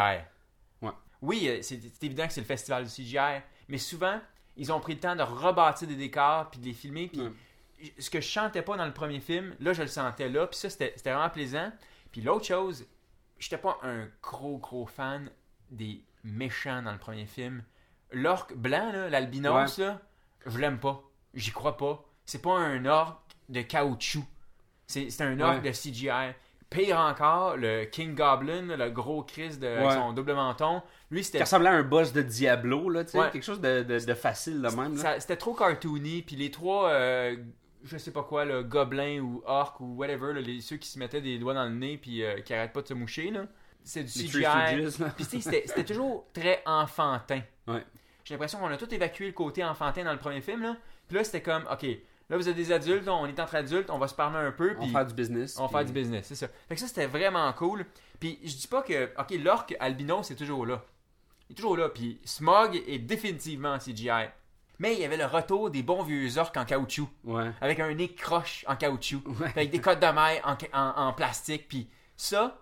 Ouais. 0.83 0.91
Oui, 1.21 1.49
euh, 1.49 1.59
c'est 1.63 1.81
évident 2.03 2.27
que 2.27 2.33
c'est 2.33 2.41
le 2.41 2.47
festival 2.47 2.85
du 2.85 2.91
CGI, 2.91 3.41
mais 3.69 3.79
souvent, 3.79 4.21
ils 4.57 4.73
ont 4.73 4.81
pris 4.81 4.95
le 4.95 5.01
temps 5.01 5.17
de 5.17 5.23
rebâtir 5.23 5.87
des 5.89 5.97
décors, 5.97 6.49
puis 6.51 6.61
de 6.61 6.65
les 6.65 6.73
filmer, 6.75 7.09
puis 7.09 7.21
Ouais. 7.23 7.93
ce 7.99 8.11
que 8.11 8.21
je 8.21 8.27
chantais 8.29 8.63
pas 8.63 8.77
dans 8.77 8.87
le 8.87 8.93
premier 8.95 9.21
film, 9.21 9.55
là, 9.61 9.73
je 9.73 9.83
le 9.83 9.89
sentais 9.89 10.29
là, 10.29 10.47
puis 10.47 10.59
ça, 10.59 10.71
c'était 10.71 10.95
vraiment 11.05 11.29
plaisant. 11.31 11.73
Puis 12.13 12.21
l'autre 12.23 12.47
chose, 12.47 12.87
j'étais 13.39 13.59
pas 13.59 13.79
un 13.83 14.09
gros, 14.23 14.59
gros 14.59 14.87
fan 14.87 15.31
des 15.71 16.03
méchants 16.25 16.83
dans 16.83 16.93
le 16.93 16.99
premier 16.99 17.27
film. 17.27 17.63
L'orque 18.13 18.55
blanc, 18.55 18.93
l'albinos, 19.11 19.79
là, 19.79 20.01
je 20.47 20.59
l'aime 20.59 20.79
pas. 20.79 21.03
J'y 21.35 21.51
crois 21.51 21.77
pas. 21.77 22.05
C'est 22.25 22.43
pas 22.43 22.57
un 22.57 22.85
orque 22.87 23.21
de 23.49 23.63
caoutchouc. 23.63 24.25
C'est 24.87 25.21
un 25.21 25.39
orque 25.41 25.63
Ouais. 25.63 25.71
de 25.71 25.77
CGI. 25.77 26.33
Pire 26.71 26.99
encore, 26.99 27.57
le 27.57 27.85
King 27.87 28.15
Goblin, 28.15 28.77
le 28.77 28.91
gros 28.91 29.23
Chris 29.23 29.57
de 29.57 29.67
avec 29.67 29.87
Ouais. 29.89 29.95
son 29.95 30.13
double 30.13 30.35
menton, 30.35 30.83
lui, 31.11 31.21
Qui 31.21 31.25
c'était 31.25 31.41
ressemblait 31.41 31.71
à 31.71 31.73
un 31.73 31.83
boss 31.83 32.13
de 32.13 32.21
Diablo, 32.21 32.91
là, 32.91 33.05
tu 33.05 33.13
sais. 33.13 33.19
Ouais. 33.19 33.31
Quelque 33.31 33.43
chose 33.45 33.61
de, 33.63 33.83
de- 33.83 34.05
de 34.05 34.15
facile, 34.15 34.61
de 34.61 34.69
même, 34.69 34.95
C'était 35.19 35.37
trop 35.39 35.55
cartoony, 35.55 36.21
puis 36.23 36.37
les 36.37 36.51
trois, 36.51 36.91
euh, 36.91 37.37
je 37.85 37.97
sais 37.99 38.11
pas 38.13 38.23
quoi, 38.23 38.45
là, 38.45 38.63
gobelins 38.63 39.21
ou 39.21 39.43
orques 39.47 39.81
ou 39.81 39.95
whatever, 39.97 40.33
là, 40.35 40.41
les, 40.41 40.61
ceux 40.61 40.77
qui 40.77 40.89
se 40.89 40.99
mettaient 40.99 41.21
des 41.21 41.39
doigts 41.39 41.55
dans 41.55 41.65
le 41.65 41.75
nez 41.75 41.97
puis 41.99 42.23
euh, 42.23 42.41
qui 42.41 42.53
arrêtent 42.55 42.73
pas 42.73 42.83
de 42.83 42.89
se 42.89 42.95
moucher, 42.95 43.31
là. 43.31 43.47
C'est 43.85 44.03
du 44.05 44.11
CGI. 44.11 44.43
Puis 45.17 45.25
c'était- 45.25 45.63
c'était 45.67 45.85
toujours 45.85 46.27
très 46.33 46.63
enfantin. 46.67 47.41
Ouais. 47.67 47.85
J'ai 48.25 48.35
l'impression 48.35 48.59
qu'on 48.59 48.67
a 48.69 48.77
tout 48.77 48.93
évacué 48.93 49.27
le 49.27 49.33
côté 49.33 49.65
enfantin 49.65 50.05
dans 50.05 50.13
le 50.13 50.19
premier 50.19 50.41
film, 50.43 50.63
là. 50.63 50.77
Puis 51.07 51.17
là, 51.17 51.25
c'était 51.25 51.41
comme, 51.41 51.65
ok, 51.73 51.87
là 52.29 52.37
vous 52.37 52.49
êtes 52.49 52.57
des 52.57 52.71
adultes, 52.73 53.09
on 53.09 53.25
est 53.27 53.41
entre 53.41 53.55
adultes, 53.55 53.89
on 53.89 53.97
va 53.99 54.09
se 54.09 54.15
parler 54.15 54.37
un 54.47 54.53
peu, 54.53 54.77
On 54.79 54.87
va 54.87 54.93
faire 54.93 55.07
du 55.07 55.15
business. 55.15 55.57
on 55.59 55.63
va 55.63 55.69
puis- 55.69 55.77
faire 55.77 55.85
du 55.87 55.93
business, 55.93 56.27
c'est 56.27 56.35
ça. 56.35 56.49
Fait 56.69 56.75
que 56.75 56.81
ça, 56.81 56.87
c'était 56.89 57.07
vraiment 57.07 57.51
cool. 57.55 57.87
Puis 58.21 58.39
je 58.45 58.55
dis 58.57 58.69
pas 58.69 58.83
que, 58.83 59.05
ok, 59.19 59.31
l'orque 59.43 59.75
albino, 59.81 60.23
c'est 60.23 60.35
toujours 60.37 60.67
là. 60.67 60.85
Il 61.49 61.53
est 61.53 61.57
toujours 61.57 61.77
là. 61.79 61.89
Puis 61.89 62.21
Smog 62.25 62.77
est 62.87 62.99
définitivement 62.99 63.73
en 63.73 63.79
CGI. 63.79 64.27
Mais 64.79 64.95
il 64.95 65.01
y 65.01 65.05
avait 65.05 65.17
le 65.17 65.25
retour 65.27 65.71
des 65.71 65.83
bons 65.83 66.03
vieux 66.03 66.39
orques 66.39 66.57
en 66.57 66.65
caoutchouc. 66.65 67.09
Ouais. 67.25 67.51
Avec 67.61 67.81
un 67.81 67.93
nez 67.95 68.13
croche 68.15 68.65
en 68.69 68.77
caoutchouc. 68.77 69.23
Ouais. 69.41 69.49
Avec 69.57 69.71
des 69.71 69.81
cottes 69.81 70.01
de 70.01 70.07
maille 70.07 70.41
en, 70.45 70.57
ca- 70.59 70.69
en- 70.73 71.09
en 71.09 71.13
plastique. 71.13 71.67
Puis 71.69 71.91
ça, 72.17 72.59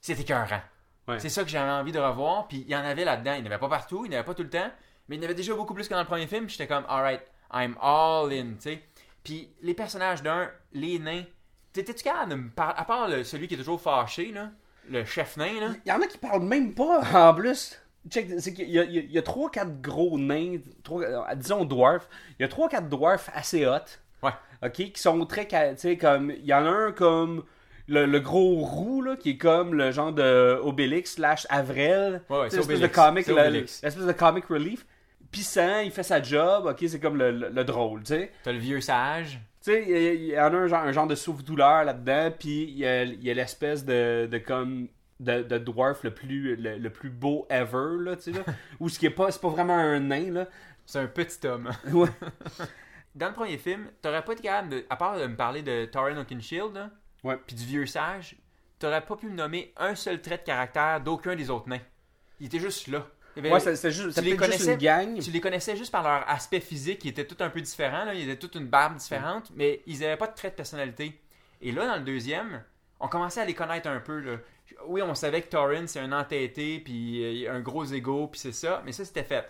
c'était 0.00 0.20
écœurant. 0.22 0.60
Ouais. 1.08 1.18
C'est 1.18 1.28
ça 1.30 1.42
que 1.44 1.48
j'avais 1.48 1.70
envie 1.70 1.92
de 1.92 1.98
revoir. 1.98 2.46
Puis 2.48 2.58
il 2.66 2.70
y 2.70 2.76
en 2.76 2.80
avait 2.84 3.04
là-dedans. 3.04 3.34
Il 3.34 3.42
n'y 3.42 3.48
en 3.48 3.52
avait 3.52 3.60
pas 3.60 3.68
partout, 3.70 4.04
il 4.04 4.10
n'y 4.10 4.16
en 4.16 4.18
avait 4.18 4.26
pas 4.26 4.34
tout 4.34 4.42
le 4.42 4.50
temps. 4.50 4.70
Mais 5.08 5.16
il 5.16 5.18
y 5.18 5.22
en 5.22 5.24
avait 5.26 5.34
déjà 5.34 5.54
beaucoup 5.54 5.72
plus 5.72 5.88
que 5.88 5.94
dans 5.94 6.00
le 6.00 6.06
premier 6.06 6.26
film. 6.26 6.46
Puis 6.46 6.56
j'étais 6.58 6.66
comme, 6.66 6.84
alright, 6.88 7.22
I'm 7.54 7.76
all 7.80 8.32
in, 8.32 8.54
tu 8.54 8.60
sais. 8.60 8.82
Puis 9.24 9.48
les 9.62 9.72
personnages 9.74 10.22
d'un, 10.22 10.50
les 10.72 10.98
nains. 10.98 11.24
T'étais-tu 11.72 12.04
capable 12.04 12.30
de 12.30 12.36
me 12.36 12.50
parler, 12.50 12.74
à 12.76 12.84
part 12.84 13.08
le- 13.08 13.22
celui 13.24 13.48
qui 13.48 13.54
est 13.54 13.58
toujours 13.58 13.80
fâché, 13.80 14.32
là, 14.32 14.50
le 14.88 15.04
chef 15.04 15.36
nain, 15.36 15.60
là? 15.60 15.68
Il 15.84 15.88
y 15.88 15.92
en 15.92 16.00
a 16.00 16.06
qui 16.06 16.18
parlent 16.18 16.42
même 16.42 16.74
pas 16.74 17.00
en 17.30 17.34
plus. 17.34 17.80
Check, 18.10 18.28
c'est 18.38 18.52
qu'il 18.54 18.70
y 18.70 18.78
a, 18.78 18.84
il 18.84 18.92
y 18.94 18.98
a- 18.98 19.02
il 19.02 19.12
y 19.12 19.18
a 19.18 19.22
3-4 19.22 19.80
gros 19.80 20.18
nains, 20.18 20.58
trois- 20.84 21.02
euh, 21.04 21.34
disons 21.34 21.64
dwarfs. 21.64 22.08
Il 22.38 22.42
y 22.42 22.44
a 22.44 22.48
3-4 22.48 22.88
dwarfs 22.88 23.30
assez 23.34 23.66
hot. 23.66 23.78
Ouais. 24.22 24.30
Ok, 24.62 24.72
qui 24.72 24.92
sont 24.96 25.24
très. 25.26 25.46
comme. 25.98 26.30
Il 26.30 26.44
y 26.46 26.54
en 26.54 26.64
a 26.66 26.70
un 26.70 26.92
comme. 26.92 27.44
Le, 27.88 28.04
le 28.04 28.18
gros 28.18 28.56
roux, 28.56 29.00
là, 29.00 29.14
qui 29.16 29.30
est 29.30 29.36
comme 29.36 29.72
le 29.74 29.92
genre 29.92 30.12
de 30.12 30.58
Obélix 30.60 31.14
slash 31.14 31.46
Avrel. 31.50 32.20
Ouais, 32.28 32.40
ouais, 32.40 32.50
c'est 32.50 32.56
l'espèce 32.56 32.80
de 32.80 32.86
comic, 32.88 33.26
l'espèce 33.82 34.06
de 34.06 34.12
comic 34.12 34.44
relief. 34.46 34.84
Pissant, 35.30 35.80
il 35.80 35.90
fait 35.92 36.02
sa 36.02 36.20
job, 36.22 36.66
ok, 36.66 36.84
c'est 36.88 36.98
comme 36.98 37.16
le, 37.16 37.30
le- 37.30 37.48
le 37.50 37.64
drôle, 37.64 38.00
tu 38.00 38.14
sais. 38.14 38.32
T'as 38.42 38.50
le 38.52 38.58
vieux 38.58 38.80
sage. 38.80 39.38
Tu 39.64 39.70
sais, 39.72 39.84
il 39.88 40.22
y 40.24 40.28
y 40.32 40.38
en 40.40 40.52
a 40.52 40.56
un 40.56 40.66
genre, 40.66 40.82
un 40.82 40.90
genre 40.92 41.06
de 41.06 41.14
souffle-douleur 41.14 41.84
là-dedans, 41.84 42.32
puis 42.36 42.64
il 42.64 42.78
y 42.78 42.86
a, 42.86 43.02
il 43.04 43.22
y 43.22 43.30
a 43.30 43.34
l'espèce 43.34 43.84
de, 43.84 44.26
de 44.30 44.38
comme 44.38 44.88
de, 45.20 45.42
de 45.42 45.58
dwarf 45.58 46.02
le 46.04 46.12
plus 46.12 46.56
le, 46.56 46.76
le 46.78 46.90
plus 46.90 47.10
beau 47.10 47.46
ever 47.50 47.96
là, 48.00 48.16
tu 48.16 48.22
sais 48.22 48.32
là, 48.32 48.44
ou 48.80 48.88
ce 48.88 48.98
qui 48.98 49.06
est 49.06 49.10
pas 49.10 49.30
c'est 49.30 49.40
pas 49.40 49.48
vraiment 49.48 49.76
un 49.76 50.00
nain 50.00 50.30
là. 50.30 50.46
C'est 50.84 50.98
un 51.00 51.06
petit 51.08 51.46
homme. 51.46 51.70
Ouais. 51.92 52.08
Dans 53.14 53.28
le 53.28 53.32
premier 53.34 53.56
film, 53.58 53.86
t'aurais 54.02 54.22
pas 54.24 54.32
été 54.34 54.42
capable 54.42 54.68
de, 54.68 54.84
à 54.90 54.96
part 54.96 55.18
de 55.18 55.26
me 55.26 55.36
parler 55.36 55.62
de 55.62 55.86
Torrin 55.86 56.16
Oakenshield, 56.18 56.74
là, 56.74 56.90
Ouais. 57.24 57.38
puis 57.46 57.56
du 57.56 57.64
vieux 57.64 57.86
sage, 57.86 58.36
t'aurais 58.78 59.00
pas 59.00 59.16
pu 59.16 59.26
me 59.26 59.34
nommer 59.34 59.72
un 59.78 59.94
seul 59.94 60.20
trait 60.20 60.36
de 60.36 60.42
caractère 60.42 61.00
d'aucun 61.00 61.34
des 61.34 61.48
autres 61.48 61.68
nains. 61.68 61.80
Il 62.40 62.46
était 62.46 62.58
juste 62.58 62.88
là. 62.88 63.06
Avait- 63.38 63.50
Ouais, 63.50 63.58
c'est 63.60 63.74
c'est 63.76 63.90
juste 63.90 64.08
tu 64.08 64.12
c'était 64.12 64.30
les 64.30 64.36
peut-être 64.36 64.52
juste 64.52 64.64
connaissais- 64.66 64.72
une 64.74 65.14
gang. 65.14 65.22
Tu 65.22 65.30
les 65.30 65.40
connaissais 65.40 65.76
juste 65.76 65.90
par 65.92 66.02
leur 66.02 66.28
aspect 66.28 66.60
physique, 66.60 66.98
qui 67.00 67.08
était 67.08 67.26
tout 67.26 67.36
un 67.42 67.48
peu 67.50 67.60
différent. 67.62 68.04
Là. 68.04 68.14
Ils 68.14 68.22
avaient 68.24 68.38
toute 68.38 68.54
une 68.54 68.66
barbe 68.66 68.96
différente, 68.96 69.50
mais 69.54 69.80
ils 69.86 69.98
n'avaient 70.00 70.16
pas 70.18 70.26
de 70.28 70.34
trait 70.34 70.50
de 70.50 70.54
personnalité. 70.54 71.18
Et 71.62 71.72
là, 71.72 71.86
dans 71.86 71.96
le 71.96 72.02
deuxième, 72.04 72.62
on 73.00 73.08
commençait 73.08 73.40
à 73.40 73.44
les 73.46 73.54
connaître 73.54 73.88
un 73.88 74.00
peu. 74.00 74.20
Là. 74.20 74.36
Oui, 74.86 75.02
on 75.02 75.14
savait 75.14 75.42
que 75.42 75.48
Torrin, 75.48 75.86
c'est 75.86 76.00
un 76.00 76.12
entêté, 76.12 76.80
puis 76.80 77.46
euh, 77.46 77.52
un 77.54 77.60
gros 77.60 77.84
ego, 77.84 78.28
puis 78.28 78.40
c'est 78.40 78.52
ça. 78.52 78.82
Mais 78.84 78.92
ça, 78.92 79.04
c'était 79.04 79.24
fait. 79.24 79.44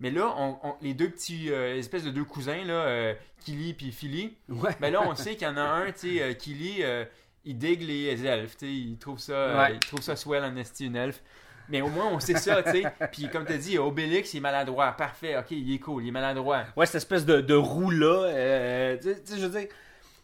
Mais 0.00 0.10
là, 0.10 0.34
on, 0.36 0.56
on- 0.64 0.74
les 0.82 0.94
deux 0.94 1.08
petits, 1.08 1.50
euh, 1.52 1.76
espèces 1.78 2.04
de 2.04 2.10
deux 2.10 2.24
cousins, 2.24 2.64
là, 2.64 2.74
euh, 2.74 3.14
Killy 3.44 3.72
puis 3.74 3.92
Philly, 3.92 4.34
Ouais. 4.48 4.70
ben 4.80 4.92
là, 4.92 5.02
on 5.06 5.14
sait 5.14 5.34
qu'il 5.36 5.46
y 5.46 5.50
en 5.50 5.56
a 5.56 5.62
un, 5.62 5.86
tu 5.92 6.16
sais, 6.16 6.22
euh, 6.22 6.32
Killy, 6.34 6.78
euh, 6.82 7.04
il 7.44 7.56
digue 7.58 7.82
les 7.82 8.26
elfes, 8.26 8.56
tu 8.56 8.66
sais, 8.66 8.72
il 8.72 8.96
trouve 8.98 9.18
ça, 9.18 9.56
Ouais. 9.58 9.74
il 9.74 9.78
trouve 9.80 10.00
ça 10.02 10.16
swell 10.16 10.44
en 10.44 10.56
esti 10.56 10.86
une 10.86 10.96
elfe. 10.96 11.22
Mais 11.68 11.80
au 11.80 11.88
moins, 11.88 12.08
on 12.12 12.18
sait 12.18 12.34
ça, 12.36 12.62
tu 12.62 12.72
sais. 12.72 12.82
Puis 13.12 13.28
comme 13.30 13.46
tu 13.46 13.52
as 13.52 13.56
dit, 13.58 13.78
Obélix, 13.78 14.34
il 14.34 14.38
est 14.38 14.40
maladroit. 14.40 14.92
Parfait, 14.92 15.36
ok, 15.38 15.52
il 15.52 15.72
est 15.72 15.78
cool, 15.78 16.02
il 16.04 16.08
est 16.08 16.12
maladroit. 16.12 16.64
Ouais, 16.76 16.86
cette 16.86 16.96
espèce 16.96 17.24
de, 17.24 17.40
de 17.40 17.54
roue 17.54 17.90
là, 17.90 18.24
euh, 18.26 18.96
tu 18.96 19.04
sais- 19.04 19.22
tu 19.22 19.32
sais, 19.34 19.38
je 19.40 19.46
veux 19.46 19.60
dire, 19.60 19.68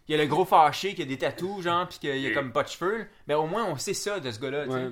Il 0.09 0.13
y 0.13 0.15
a 0.19 0.23
le 0.23 0.27
gros 0.29 0.45
fâché 0.47 0.95
qui 0.95 1.03
a 1.03 1.05
des 1.05 1.19
tatous, 1.19 1.63
genre, 1.63 1.87
puis 1.87 1.99
qu'il 1.99 2.27
a 2.27 2.33
comme 2.35 2.51
pas 2.53 2.63
de 2.63 2.69
cheveux. 2.69 3.07
Mais 3.27 3.35
au 3.35 3.47
moins, 3.47 3.67
on 3.67 3.77
sait 3.77 3.93
ça 3.95 4.19
de 4.21 4.31
ce 4.31 4.41
gars-là. 4.41 4.67
Ouais. 4.67 4.91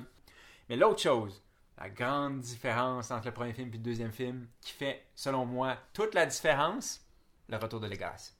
Mais 0.69 0.75
l'autre 0.75 1.01
chose, 1.01 1.41
la 1.79 1.89
grande 1.89 2.39
différence 2.39 3.09
entre 3.11 3.25
le 3.25 3.33
premier 3.33 3.53
film 3.53 3.69
et 3.69 3.71
le 3.73 3.77
deuxième 3.79 4.11
film, 4.11 4.47
qui 4.61 4.73
fait, 4.73 5.05
selon 5.15 5.45
moi, 5.45 5.75
toute 5.93 6.13
la 6.13 6.25
différence, 6.27 7.01
le 7.49 7.57
retour 7.57 7.79
de 7.79 7.87
Legas. 7.87 8.33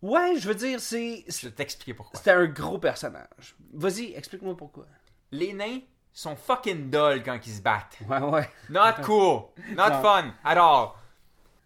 ouais, 0.00 0.34
je 0.38 0.48
veux 0.48 0.54
dire 0.54 0.80
c'est 0.80 1.24
Je 1.28 1.46
vais 1.48 1.52
t'expliquer 1.54 1.94
pourquoi. 1.94 2.18
c'était 2.18 2.30
un 2.32 2.46
gros 2.46 2.78
personnage. 2.78 3.54
Vas-y, 3.74 4.14
explique-moi 4.14 4.56
pourquoi. 4.56 4.86
Les 5.32 5.52
nains 5.52 5.80
sont 6.12 6.36
fucking 6.36 6.90
dulls 6.90 7.22
quand 7.24 7.38
ils 7.46 7.52
se 7.54 7.62
battent. 7.62 7.98
Ouais, 8.08 8.18
ouais. 8.20 8.50
Not 8.70 9.02
cool. 9.04 9.44
Not 9.76 9.90
Non. 9.90 10.02
fun 10.02 10.34
at 10.44 10.56
all. 10.58 10.88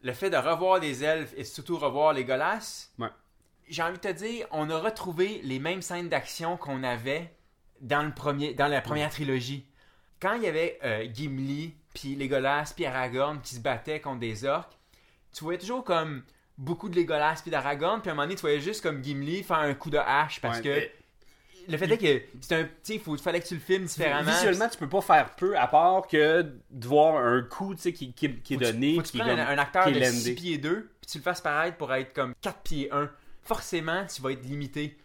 Le 0.03 0.13
fait 0.13 0.31
de 0.31 0.37
revoir 0.37 0.79
les 0.79 1.03
elfes 1.03 1.35
et 1.37 1.45
surtout 1.45 1.79
revoir 1.79 2.13
les 2.13 2.25
golasses, 2.25 2.93
Ouais. 2.99 3.09
J'ai 3.69 3.83
envie 3.83 3.99
de 3.99 4.03
te 4.03 4.13
dire, 4.13 4.47
on 4.51 4.71
a 4.71 4.79
retrouvé 4.79 5.41
les 5.43 5.59
mêmes 5.59 5.83
scènes 5.83 6.09
d'action 6.09 6.57
qu'on 6.57 6.83
avait 6.85 7.33
dans, 7.81 8.03
le 8.03 8.13
premier, 8.13 8.55
dans 8.55 8.69
la 8.69 8.81
première 8.81 9.11
trilogie. 9.11 9.67
Quand 10.21 10.35
il 10.35 10.43
y 10.43 10.47
avait 10.47 10.79
euh, 10.85 11.07
Gimli, 11.13 11.75
puis 11.95 12.15
Legolas, 12.17 12.73
puis 12.75 12.87
Aragorn 12.87 13.41
qui 13.43 13.55
se 13.55 13.61
battaient 13.61 14.01
contre 14.01 14.21
des 14.21 14.45
orques, 14.45 14.73
tu 15.33 15.45
voyais 15.45 15.59
toujours 15.59 15.85
comme 15.85 16.23
beaucoup 16.57 16.89
de 16.89 16.97
Legolas 16.97 17.41
puis 17.43 17.51
d'Aragorn, 17.51 18.01
puis 18.01 18.09
à 18.09 18.13
un 18.13 18.15
moment 18.15 18.25
donné, 18.27 18.37
tu 18.37 18.41
voyais 18.43 18.61
juste 18.61 18.83
comme 18.83 19.03
Gimli 19.05 19.43
faire 19.43 19.59
un 19.59 19.75
coup 19.75 19.91
de 19.91 19.99
hache 19.99 20.41
parce 20.41 20.59
Ouais, 20.59 20.63
que 20.65 20.69
mais- 20.69 20.93
le 21.69 21.77
fait 21.79 21.91
est 21.91 21.99
que 21.99 22.39
c'est 22.41 22.55
un. 22.55 22.63
Tu 22.65 22.71
sais, 22.85 23.03
il 23.05 23.19
fallait 23.19 23.41
que 23.41 23.47
tu 23.49 23.55
le 23.55 23.61
filmes 23.61 23.85
différemment. 23.87 24.31
Visuellement, 24.31 24.69
tu 24.69 24.79
peux 24.79 24.89
pas 24.89 25.01
faire 25.01 25.35
peu 25.35 25.59
à 25.59 25.67
part 25.67 26.07
que 26.07 26.43
de 26.71 26.87
voir 26.87 27.17
un 27.17 27.43
coup 27.43 27.75
tu 27.75 27.93
qui, 27.93 28.13
qui, 28.13 28.37
qui 28.41 28.55
est 28.55 28.57
Faut 28.57 28.61
que 28.61 28.67
tu- 28.67 28.73
donné. 28.73 28.95
Faut 28.95 29.03
tu 29.03 29.11
qui 29.11 29.17
est 29.19 29.21
comme- 29.21 29.31
un, 29.31 29.49
un 29.49 29.59
acteur 29.59 29.85
qui 29.85 29.91
est 29.91 29.95
de 29.95 29.99
landé. 29.99 30.13
6 30.13 30.35
pieds 30.37 30.59
2 30.59 30.93
puis 31.01 31.11
tu 31.11 31.19
le 31.19 31.23
fasses 31.25 31.41
paraître 31.41 31.77
pour 31.77 31.93
être 31.93 32.13
comme 32.15 32.35
4 32.41 32.61
pieds 32.63 32.89
1. 32.93 33.11
Forcément, 33.47 34.05
tu 34.07 34.21
vas 34.23 34.33
être 34.33 34.43
limité. 34.45 34.97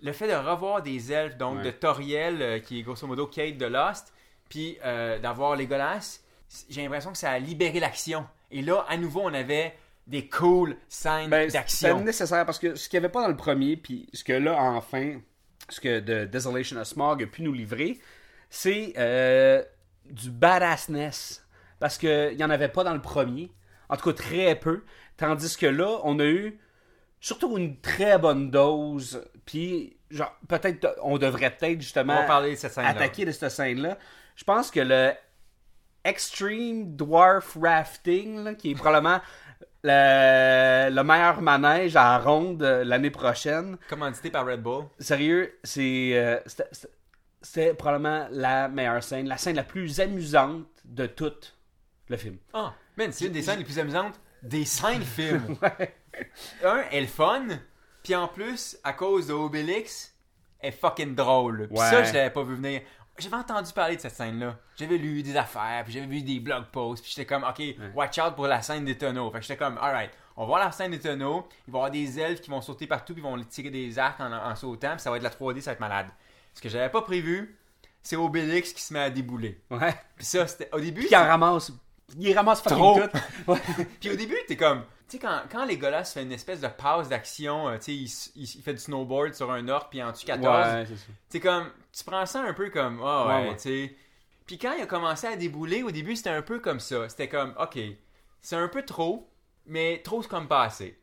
Le 0.00 0.12
fait 0.12 0.28
de 0.28 0.34
revoir 0.34 0.82
des 0.82 1.12
elfes, 1.12 1.36
donc 1.36 1.58
Ouais. 1.58 1.64
de 1.64 1.70
Toriel, 1.70 2.42
euh, 2.42 2.58
qui 2.58 2.78
est 2.78 2.82
grosso 2.82 3.06
modo 3.06 3.26
Kate 3.26 3.56
de 3.58 3.66
Lost, 3.66 4.12
puis 4.48 4.78
euh, 4.84 5.18
d'avoir 5.18 5.56
Legolas, 5.56 6.20
c- 6.48 6.66
j'ai 6.70 6.82
l'impression 6.82 7.12
que 7.12 7.18
ça 7.18 7.30
a 7.30 7.38
libéré 7.38 7.78
l'action. 7.80 8.26
Et 8.50 8.62
là, 8.62 8.84
à 8.88 8.96
nouveau, 8.96 9.20
on 9.24 9.32
avait 9.34 9.74
des 10.06 10.28
cool 10.28 10.76
scènes 10.88 11.30
Ben, 11.30 11.48
c'est 11.48 11.56
d'action. 11.58 12.00
nécessaire 12.00 12.44
parce 12.44 12.58
que 12.58 12.74
ce 12.74 12.88
qu'il 12.88 12.98
n'y 12.98 13.04
avait 13.06 13.12
pas 13.12 13.22
dans 13.22 13.28
le 13.28 13.36
premier, 13.36 13.76
puis 13.76 14.08
ce 14.12 14.24
que 14.24 14.32
là, 14.32 14.60
enfin, 14.60 15.20
ce 15.68 15.80
que 15.80 16.00
The 16.00 16.28
Desolation 16.30 16.76
of 16.80 16.86
Smog 16.88 17.22
a 17.22 17.26
pu 17.26 17.42
nous 17.42 17.52
livrer, 17.52 18.00
c'est 18.50 18.94
euh, 18.98 19.62
du 20.06 20.30
badassness. 20.30 21.46
Parce 21.78 21.98
qu'il 21.98 22.36
n'y 22.36 22.44
en 22.44 22.50
avait 22.50 22.68
pas 22.68 22.84
dans 22.84 22.94
le 22.94 23.00
premier. 23.00 23.50
En 23.88 23.96
tout 23.96 24.12
cas, 24.12 24.22
très 24.22 24.54
peu. 24.56 24.84
Tandis 25.16 25.56
que 25.56 25.66
là, 25.66 26.00
on 26.04 26.18
a 26.20 26.24
eu 26.24 26.58
surtout 27.22 27.56
une 27.56 27.80
très 27.80 28.18
bonne 28.18 28.50
dose. 28.50 29.24
Puis, 29.46 29.96
genre, 30.10 30.36
peut-être, 30.48 30.94
on 31.02 31.16
devrait 31.16 31.56
peut-être 31.56 31.80
justement 31.80 32.14
On 32.14 32.20
va 32.20 32.22
parler 32.24 32.50
de 32.50 32.56
cette 32.56 32.72
scène-là. 32.72 32.90
attaquer 32.90 33.24
de 33.24 33.30
cette 33.30 33.48
scène-là. 33.50 33.96
Je 34.36 34.44
pense 34.44 34.70
que 34.70 34.80
le 34.80 35.12
Extreme 36.04 36.96
Dwarf 36.96 37.56
Rafting, 37.58 38.42
là, 38.44 38.54
qui 38.54 38.72
est 38.72 38.74
probablement 38.74 39.20
le, 39.84 40.90
le 40.90 41.02
meilleur 41.02 41.40
manège 41.40 41.96
à 41.96 42.18
ronde 42.18 42.62
l'année 42.62 43.10
prochaine. 43.10 43.78
Commandité 43.88 44.30
par 44.30 44.44
Red 44.44 44.62
Bull. 44.62 44.84
Sérieux, 44.98 45.58
c'est 45.62 46.12
euh, 46.14 46.38
c'était 47.40 47.74
probablement 47.74 48.26
la 48.30 48.68
meilleure 48.68 49.02
scène, 49.02 49.28
la 49.28 49.36
scène 49.36 49.56
la 49.56 49.64
plus 49.64 50.00
amusante 50.00 50.66
de 50.84 51.06
tout 51.06 51.32
le 52.08 52.16
film. 52.16 52.36
Ah, 52.52 52.74
man, 52.96 53.12
c'est 53.12 53.26
une 53.26 53.32
des 53.32 53.42
scènes 53.42 53.58
les 53.58 53.64
plus 53.64 53.78
amusantes 53.78 54.20
des 54.42 54.64
cinq 54.64 55.02
films. 55.02 55.56
Un, 56.64 56.82
elle 56.90 57.04
est 57.04 57.06
fun, 57.06 57.46
puis 58.02 58.14
en 58.14 58.28
plus, 58.28 58.76
à 58.84 58.92
cause 58.92 59.26
de 59.28 59.32
Obélix, 59.32 60.14
elle 60.60 60.68
est 60.70 60.72
fucking 60.72 61.14
drôle. 61.14 61.68
Puis 61.68 61.78
Ouais. 61.78 61.90
ça, 61.90 62.04
je 62.04 62.12
l'avais 62.12 62.30
pas 62.30 62.42
vu 62.42 62.54
venir. 62.56 62.82
J'avais 63.18 63.36
entendu 63.36 63.72
parler 63.72 63.96
de 63.96 64.00
cette 64.00 64.14
scène-là. 64.14 64.56
J'avais 64.76 64.96
lu 64.96 65.22
des 65.22 65.36
affaires, 65.36 65.82
puis 65.84 65.92
j'avais 65.92 66.06
vu 66.06 66.22
des 66.22 66.40
blog 66.40 66.64
posts, 66.72 67.02
puis 67.02 67.12
j'étais 67.14 67.26
comme, 67.26 67.44
ok, 67.44 67.62
watch 67.94 68.18
out 68.18 68.34
pour 68.34 68.46
la 68.46 68.62
scène 68.62 68.84
des 68.86 68.96
tonneaux. 68.96 69.30
Fait 69.30 69.38
que 69.38 69.42
j'étais 69.44 69.58
comme, 69.58 69.76
alright, 69.78 70.10
on 70.36 70.42
va 70.42 70.46
voir 70.46 70.64
la 70.64 70.72
scène 70.72 70.92
des 70.92 70.98
tonneaux, 70.98 71.46
il 71.68 71.72
va 71.72 71.78
y 71.78 71.80
avoir 71.80 71.90
des 71.90 72.18
elfes 72.18 72.40
qui 72.40 72.50
vont 72.50 72.62
sauter 72.62 72.86
partout, 72.86 73.12
puis 73.12 73.22
ils 73.22 73.28
vont 73.28 73.38
tirer 73.44 73.68
des 73.70 73.98
arcs 73.98 74.18
en, 74.18 74.32
en 74.32 74.56
sautant, 74.56 74.92
puis 74.92 75.00
ça 75.00 75.10
va 75.10 75.18
être 75.18 75.22
la 75.22 75.30
3D, 75.30 75.60
ça 75.60 75.70
va 75.70 75.74
être 75.74 75.80
malade. 75.80 76.06
Ce 76.54 76.60
que 76.62 76.68
j'avais 76.70 76.88
pas 76.88 77.02
prévu, 77.02 77.58
c'est 78.02 78.16
Obélix 78.16 78.72
qui 78.72 78.82
se 78.82 78.94
met 78.94 79.00
à 79.00 79.10
débouler. 79.10 79.60
Ouais. 79.70 79.94
Puis 80.16 80.24
ça, 80.24 80.46
c'était 80.46 80.70
au 80.72 80.80
début. 80.80 81.00
Puis 81.02 81.10
il 81.10 81.16
en 81.16 81.24
ramasse. 81.26 81.70
Il 82.18 82.34
ramasse 82.36 82.62
fucking 82.62 82.78
Trop. 82.78 83.00
tout. 83.00 83.18
Ouais. 83.52 83.58
Puis 84.00 84.10
au 84.10 84.16
début, 84.16 84.36
t'es 84.48 84.56
comme. 84.56 84.84
Tu 85.12 85.18
sais, 85.18 85.26
quand, 85.26 85.42
quand 85.50 85.64
Legolas 85.66 86.04
fait 86.04 86.22
une 86.22 86.32
espèce 86.32 86.60
de 86.60 86.68
pause 86.68 87.08
d'action, 87.08 87.68
euh, 87.68 87.76
tu 87.76 87.82
sais, 87.84 87.94
il, 88.36 88.42
il, 88.42 88.56
il 88.56 88.62
fait 88.62 88.72
du 88.72 88.80
snowboard 88.80 89.34
sur 89.34 89.50
un 89.50 89.68
orc 89.68 89.88
puis 89.90 90.02
en 90.02 90.12
tue 90.12 90.24
14, 90.26 90.74
Ouais, 90.74 90.86
c'est 91.28 91.40
comme. 91.40 91.70
Tu 91.92 92.02
prends 92.04 92.24
ça 92.26 92.40
un 92.42 92.54
peu 92.54 92.70
comme. 92.70 93.00
Ah 93.04 93.26
ouais, 93.26 93.34
Ouais, 93.44 93.48
ouais. 93.50 93.56
tu 93.56 93.62
sais. 93.62 93.96
Puis 94.46 94.58
quand 94.58 94.72
il 94.72 94.82
a 94.82 94.86
commencé 94.86 95.26
à 95.26 95.36
débouler, 95.36 95.82
au 95.82 95.90
début, 95.90 96.16
c'était 96.16 96.30
un 96.30 96.42
peu 96.42 96.58
comme 96.60 96.80
ça. 96.80 97.08
C'était 97.08 97.28
comme, 97.28 97.54
ok, 97.60 97.78
c'est 98.40 98.56
un 98.56 98.68
peu 98.68 98.82
trop, 98.82 99.30
mais 99.66 100.00
trop, 100.02 100.22
c'est 100.22 100.28
comme 100.28 100.48
pas 100.48 100.62
assez. 100.64 100.98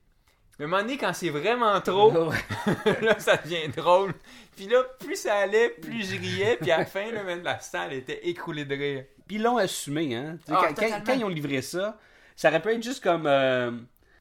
Mais 0.58 0.66
à 0.66 0.68
un 0.68 0.72
moment 0.72 0.82
donné, 0.84 0.98
quand 0.98 1.14
c'est 1.14 1.30
vraiment 1.30 1.80
trop, 1.80 2.12
là, 3.02 3.18
ça 3.20 3.38
devient 3.38 3.70
drôle. 3.70 4.14
Puis 4.58 4.68
là, 4.68 4.84
plus 5.00 5.16
ça 5.16 5.36
allait, 5.36 5.70
plus 5.70 6.04
je 6.04 6.20
riais. 6.20 6.58
Puis 6.60 6.72
à 6.72 6.80
la 6.80 6.86
fin, 6.86 7.10
là, 7.12 7.24
même 7.24 7.44
la 7.44 7.60
salle 7.60 7.94
était 7.94 8.28
écroulée 8.28 8.66
de 8.66 8.76
rire. 8.76 9.06
Puis 9.28 9.38
ils 9.38 9.44
l'ont 9.44 9.58
assumé, 9.58 10.16
hein. 10.16 10.38
Ah, 10.50 10.62
quand, 10.68 10.74
quand- 10.76 11.02
quand 11.06 11.14
ils 11.14 11.24
ont 11.24 11.30
livré 11.30 11.62
ça, 11.62 11.98
ça 12.36 12.50
aurait 12.50 12.62
pu 12.62 12.70
être 12.74 12.84
juste 12.84 13.02
comme 13.04 13.26
euh, 13.28 13.72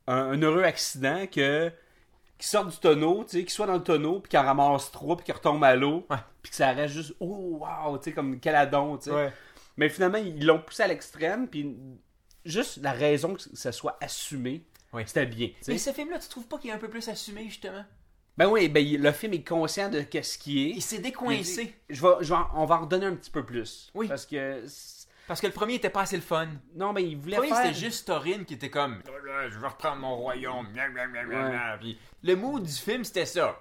un, 0.09 0.33
un 0.33 0.43
heureux 0.43 0.65
accident 0.65 1.27
que 1.27 1.71
qui 2.39 2.47
sortent 2.47 2.71
du 2.71 2.77
tonneau, 2.79 3.25
tu 3.25 3.31
sais, 3.31 3.39
qu'ils 3.41 3.51
soient 3.51 3.67
dans 3.67 3.75
le 3.79 3.83
tonneau, 3.83 4.21
puis 4.21 4.31
qu'ils 4.31 4.39
en 4.39 4.45
ramassent 4.45 4.93
trois, 4.93 5.17
puis 5.17 5.25
qu'ils 5.25 5.35
retombent 5.35 5.65
à 5.65 5.75
l'eau, 5.75 6.07
Ouais. 6.09 6.17
puis 6.41 6.51
que 6.51 6.57
ça 6.57 6.71
reste 6.71 6.95
juste 6.95 7.15
oh 7.19 7.59
wow, 7.61 7.99
tu 7.99 8.05
sais, 8.05 8.13
comme 8.13 8.39
caladon, 8.39 8.97
tu 8.97 9.05
sais. 9.07 9.11
Ouais. 9.11 9.33
Mais 9.77 9.89
finalement, 9.89 10.19
ils 10.19 10.45
l'ont 10.47 10.61
poussé 10.61 10.85
à 10.85 10.87
l'extrême, 10.87 11.49
puis 11.49 11.77
juste 12.45 12.79
la 12.81 12.93
raison 12.93 13.35
que 13.35 13.43
ça 13.43 13.73
soit 13.73 13.97
assumé, 14.01 14.65
Oui. 14.93 15.03
c'était 15.07 15.27
bien. 15.27 15.51
Mais 15.67 15.79
ce 15.79 15.91
film-là, 15.91 16.19
tu 16.21 16.29
trouves 16.29 16.47
pas 16.47 16.59
qu'il 16.59 16.71
est 16.71 16.75
un 16.75 16.79
peu 16.79 16.89
plus 16.89 17.09
assumé, 17.09 17.45
justement? 17.47 17.85
Ben 18.37 18.47
oui, 18.47 18.69
ben 18.69 18.87
le 19.03 19.11
film 19.11 19.33
est 19.35 19.43
conscient 19.43 19.89
de 19.89 20.03
qu'est-ce 20.03 20.39
qui 20.39 20.65
est. 20.67 20.71
Il 20.71 20.81
s'est 20.83 21.01
décoincé. 21.01 21.75
Je 21.91 22.01
vais, 22.01 22.15
je 22.21 22.33
vais 22.33 22.41
on 22.55 22.67
va 22.67 22.77
en 22.77 22.81
redonner 22.83 23.07
un 23.07 23.17
petit 23.17 23.33
peu 23.33 23.45
plus. 23.45 23.91
Oui. 23.95 24.07
Parce 24.07 24.25
que 24.27 24.63
Parce 25.29 25.41
que 25.41 25.47
le 25.47 25.53
premier 25.53 25.75
était 25.75 25.91
pas 25.91 26.01
assez 26.01 26.17
le 26.17 26.23
fun. 26.23 26.49
non, 26.75 26.93
mais 26.93 27.05
il 27.05 27.17
voulait 27.17 27.37
Le 27.37 27.43
premier, 27.43 27.55
faire. 27.55 27.67
c'était 27.67 27.79
juste 27.79 28.07
Taurine 28.09 28.45
qui 28.45 28.55
était 28.55 28.71
comme 28.71 29.03
Je 29.51 29.59
vais 29.59 29.67
reprendre 29.69 29.97
mon 30.01 30.17
royaume. 30.17 30.67
Puis 31.81 31.99
le 32.23 32.35
mood 32.35 32.63
du 32.63 32.73
film, 32.73 33.05
c'était 33.05 33.27
ça. 33.27 33.59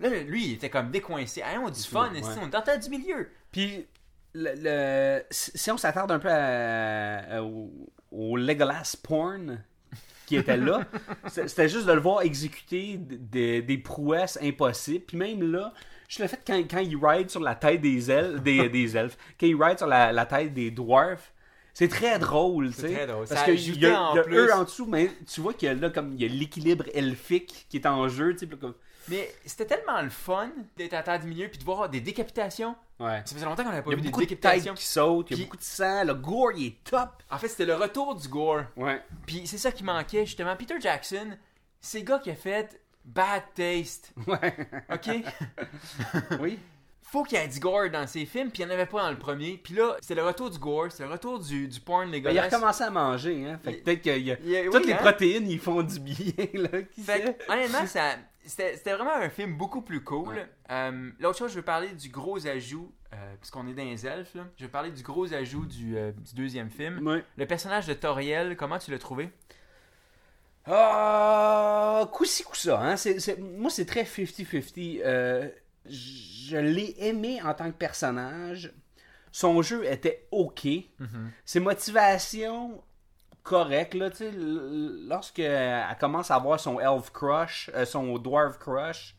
Là, 0.00 0.08
lui, 0.24 0.46
il 0.48 0.52
était 0.54 0.70
comme 0.70 0.90
décoincé. 0.90 1.40
Hey, 1.40 1.56
on 1.58 1.66
a 1.66 1.70
du 1.70 1.80
fun, 1.82 2.12
Ouais. 2.12 2.20
on 2.40 2.72
est 2.72 2.78
du 2.78 2.90
milieu? 2.90 3.28
Puis, 3.52 3.86
le, 4.34 4.50
le- 4.56 5.22
si 5.30 5.70
on 5.70 5.76
s'attarde 5.78 6.10
un 6.10 6.18
peu 6.18 6.28
à- 6.28 7.36
à- 7.36 7.42
au, 7.42 7.70
au 8.10 8.36
Legolas 8.36 8.96
porn 9.02 9.62
qui 10.26 10.36
était 10.36 10.56
là, 10.56 10.80
c'était 11.28 11.68
juste 11.68 11.86
de 11.86 11.92
le 11.92 12.00
voir 12.00 12.22
exécuter 12.22 12.96
des- 12.98 13.62
des 13.62 13.78
prouesses 13.78 14.36
impossibles. 14.42 15.04
Puis 15.06 15.16
même 15.16 15.52
là, 15.52 15.72
juste 16.16 16.20
le 16.20 16.26
fait 16.28 16.40
quand, 16.46 16.56
quand 16.70 16.78
il 16.80 16.96
ride 16.96 17.30
sur 17.30 17.40
la 17.40 17.54
tête 17.54 17.80
des 17.80 18.10
elfes, 18.10 18.40
des, 18.42 18.68
des 18.70 18.96
elfes 18.96 19.16
quand 19.38 19.46
il 19.46 19.60
ride 19.62 19.78
sur 19.78 19.86
la, 19.86 20.12
la 20.12 20.26
tête 20.26 20.52
des 20.54 20.70
dwarfs, 20.70 21.32
c'est 21.72 21.88
très 21.88 22.18
drôle, 22.20 22.72
tu 22.72 22.82
sais. 22.82 22.92
très 22.92 23.06
drôle. 23.06 23.26
Parce 23.26 23.40
Ça 23.40 23.46
que 23.46 23.50
ajoutait 23.52 23.78
il 23.78 23.82
y 23.82 23.86
a, 23.86 23.88
il 23.88 23.92
y 23.92 24.18
a 24.18 24.20
en 24.20 24.22
plus. 24.22 24.36
eux 24.36 24.54
en 24.54 24.62
dessous, 24.64 24.86
mais 24.86 25.10
tu 25.32 25.40
vois 25.40 25.54
que 25.54 25.66
là, 25.66 25.90
comme 25.90 26.12
il 26.14 26.22
y 26.22 26.24
a 26.24 26.28
l'équilibre 26.28 26.84
elfique 26.94 27.66
qui 27.68 27.78
est 27.78 27.86
en 27.86 28.08
jeu, 28.08 28.32
tu 28.36 28.46
sais. 28.46 28.56
comme- 28.56 28.74
Mais 29.08 29.28
c'était 29.44 29.66
tellement 29.66 30.00
le 30.00 30.08
fun 30.10 30.50
d'être 30.76 30.94
à 30.94 31.02
terre 31.02 31.18
du 31.18 31.26
milieu 31.26 31.48
puis 31.48 31.58
de 31.58 31.64
voir 31.64 31.88
des 31.88 32.00
décapitations. 32.00 32.76
Ouais. 33.00 33.22
Ça 33.24 33.34
faisait 33.34 33.44
longtemps 33.44 33.64
qu'on 33.64 33.70
n'avait 33.70 33.82
pas 33.82 33.90
Il 33.90 33.94
y 33.94 33.94
a 33.94 33.96
vu 33.96 34.02
des 34.02 34.08
beaucoup 34.10 34.20
de 34.22 34.26
décapitations. 34.28 34.74
qui 34.74 34.84
sautent, 34.84 35.26
il 35.32 35.36
y 35.38 35.40
a 35.40 35.44
beaucoup 35.44 35.56
de 35.56 35.62
sang, 35.64 36.04
le 36.04 36.14
gore 36.14 36.52
il 36.56 36.66
est 36.68 36.84
top. 36.84 37.10
En 37.28 37.38
fait, 37.38 37.48
c'était 37.48 37.66
le 37.66 37.74
retour 37.74 38.14
du 38.14 38.28
gore. 38.28 38.62
Ouais. 38.76 39.02
Puis 39.26 39.42
c'est 39.46 39.58
ça 39.58 39.72
qui 39.72 39.82
manquait, 39.82 40.24
justement. 40.26 40.54
Peter 40.54 40.76
Jackson, 40.80 41.36
c'est 41.80 41.98
le 41.98 42.04
gars 42.04 42.20
qui 42.20 42.30
a 42.30 42.36
fait 42.36 42.80
Bad 43.04 43.42
Taste. 43.54 44.12
Ouais. 44.26 44.56
OK? 44.92 45.10
oui. 46.40 46.58
faut 47.02 47.22
qu'il 47.22 47.38
y 47.38 47.40
ait 47.40 47.48
du 47.48 47.60
gore 47.60 47.90
dans 47.90 48.06
ses 48.06 48.24
films, 48.26 48.50
puis 48.50 48.62
il 48.62 48.66
n'y 48.66 48.72
en 48.72 48.74
avait 48.74 48.86
pas 48.86 49.02
dans 49.02 49.10
le 49.10 49.18
premier. 49.18 49.60
Puis 49.62 49.74
là, 49.74 49.96
c'est 50.00 50.14
le 50.14 50.24
retour 50.24 50.50
du 50.50 50.58
gore, 50.58 50.90
c'est 50.90 51.04
le 51.04 51.10
retour 51.10 51.38
du, 51.38 51.68
du 51.68 51.80
porn 51.80 52.10
Ben, 52.10 52.24
il 52.24 52.38
a 52.38 52.44
recommencé 52.44 52.82
à 52.84 52.90
manger, 52.90 53.46
hein. 53.46 53.58
Fait 53.62 53.76
que 53.76 53.84
peut-être 53.84 54.02
qu'il 54.02 54.18
y 54.22 54.32
a. 54.32 54.36
il 54.42 54.64
Toutes 54.70 54.82
oui, 54.82 54.86
les 54.86 54.92
hein? 54.94 54.98
protéines, 55.00 55.48
ils 55.48 55.60
font 55.60 55.82
du 55.82 56.00
bien, 56.00 56.16
là. 56.54 56.82
Qui 56.82 57.02
Fait 57.02 57.20
que, 57.36 57.52
honnêtement, 57.52 57.86
ça, 57.86 58.16
c'était, 58.44 58.76
c'était 58.76 58.94
vraiment 58.94 59.14
un 59.14 59.28
film 59.30 59.56
beaucoup 59.56 59.82
plus 59.82 60.02
cool. 60.02 60.28
Ouais. 60.28 60.46
Euh, 60.70 61.10
l'autre 61.20 61.38
chose, 61.38 61.50
je 61.50 61.56
veux 61.56 61.62
parler 61.62 61.88
du 61.88 62.08
gros 62.08 62.46
ajout, 62.46 62.92
euh, 63.12 63.34
puisqu'on 63.40 63.66
est 63.68 63.74
dans 63.74 63.84
les 63.84 64.06
elfes, 64.06 64.34
là. 64.34 64.46
je 64.56 64.64
veux 64.64 64.70
parler 64.70 64.90
du 64.90 65.02
gros 65.02 65.32
ajout 65.32 65.66
du, 65.66 65.96
euh, 65.96 66.12
du 66.12 66.34
deuxième 66.34 66.70
film. 66.70 67.06
Ouais. 67.06 67.24
Le 67.36 67.46
personnage 67.46 67.86
de 67.86 67.94
Toriel, 67.94 68.56
comment 68.56 68.78
tu 68.78 68.90
l'as 68.90 68.98
trouvé? 68.98 69.30
Ah, 70.66 72.08
coup-ci, 72.12 72.42
coup-ça, 72.42 72.80
hein. 72.80 72.96
C'est, 72.96 73.20
c'est- 73.20 73.38
Moi, 73.38 73.70
c'est 73.70 73.84
très 73.86 74.04
50-50. 74.04 75.00
Euh, 75.04 75.48
je 75.86 76.56
l'ai 76.56 76.94
aimé 76.98 77.40
en 77.44 77.52
tant 77.54 77.66
que 77.70 77.76
personnage. 77.76 78.72
Son 79.32 79.60
jeu 79.62 79.84
était 79.84 80.26
OK. 80.30 80.66
Ses 81.44 81.60
motivations, 81.60 82.82
correctes, 83.42 83.94
là, 83.94 84.08
tu 84.10 84.16
sais. 84.18 84.28
l- 84.28 85.06
Lorsque 85.08 85.40
elle 85.40 85.84
commence 86.00 86.30
à 86.30 86.36
avoir 86.36 86.58
son 86.60 86.80
elf 86.80 87.10
crush, 87.12 87.70
euh, 87.74 87.84
son 87.84 88.16
dwarf 88.18 88.58
crush, 88.58 89.14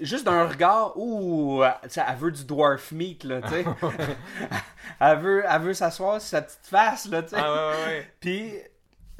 juste 0.00 0.24
d'un 0.24 0.46
regard, 0.46 0.98
ouh, 0.98 1.62
tu 1.84 1.90
sais, 1.90 2.02
elle 2.06 2.16
veut 2.16 2.32
du 2.32 2.44
dwarf 2.44 2.90
meat, 2.92 3.24
là, 3.24 3.40
tu 3.42 3.48
sais. 3.48 3.64
elle 5.00 5.18
veut, 5.20 5.44
elle 5.48 5.62
veut 5.62 5.74
s'asseoir 5.74 6.20
sur 6.20 6.28
sa 6.30 6.42
petite 6.42 6.66
face, 6.66 7.08
là, 7.08 7.22
tu 7.22 7.28
sais. 7.30 7.36
Ah 7.38 7.50
ouais, 7.52 7.58
ouais, 7.76 7.84
ouais. 7.86 8.12
Puis 8.20 8.52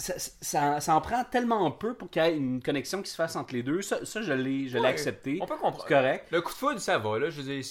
ça, 0.01 0.15
ça, 0.19 0.81
ça 0.81 0.95
en 0.97 1.01
prend 1.01 1.23
tellement 1.25 1.71
peu 1.71 1.95
pour 1.95 2.11
qu'il 2.11 2.23
y 2.23 2.27
ait 2.27 2.37
une 2.37 2.63
connexion 2.63 3.03
qui 3.03 3.11
se 3.11 3.15
fasse 3.17 3.37
entre 3.37 3.55
les 3.55 3.63
deux. 3.63 3.83
Ça, 3.83 4.05
ça 4.05 4.23
je 4.23 4.33
l'ai 4.33 4.69
je 4.69 4.79
Ouais, 4.79 4.89
accepté. 4.89 5.39
On 5.41 5.47
peut 5.47 5.55
comprendre. 5.57 5.85
C'est 5.87 5.95
correct. 5.95 6.27
Le 6.33 6.41
coup 6.43 6.53
de 6.53 6.57
foudre, 6.59 6.81
ça 6.81 6.99
va, 6.99 7.19
là, 7.19 7.31
je 7.31 7.41
veux 7.43 7.55
dire. 7.55 7.65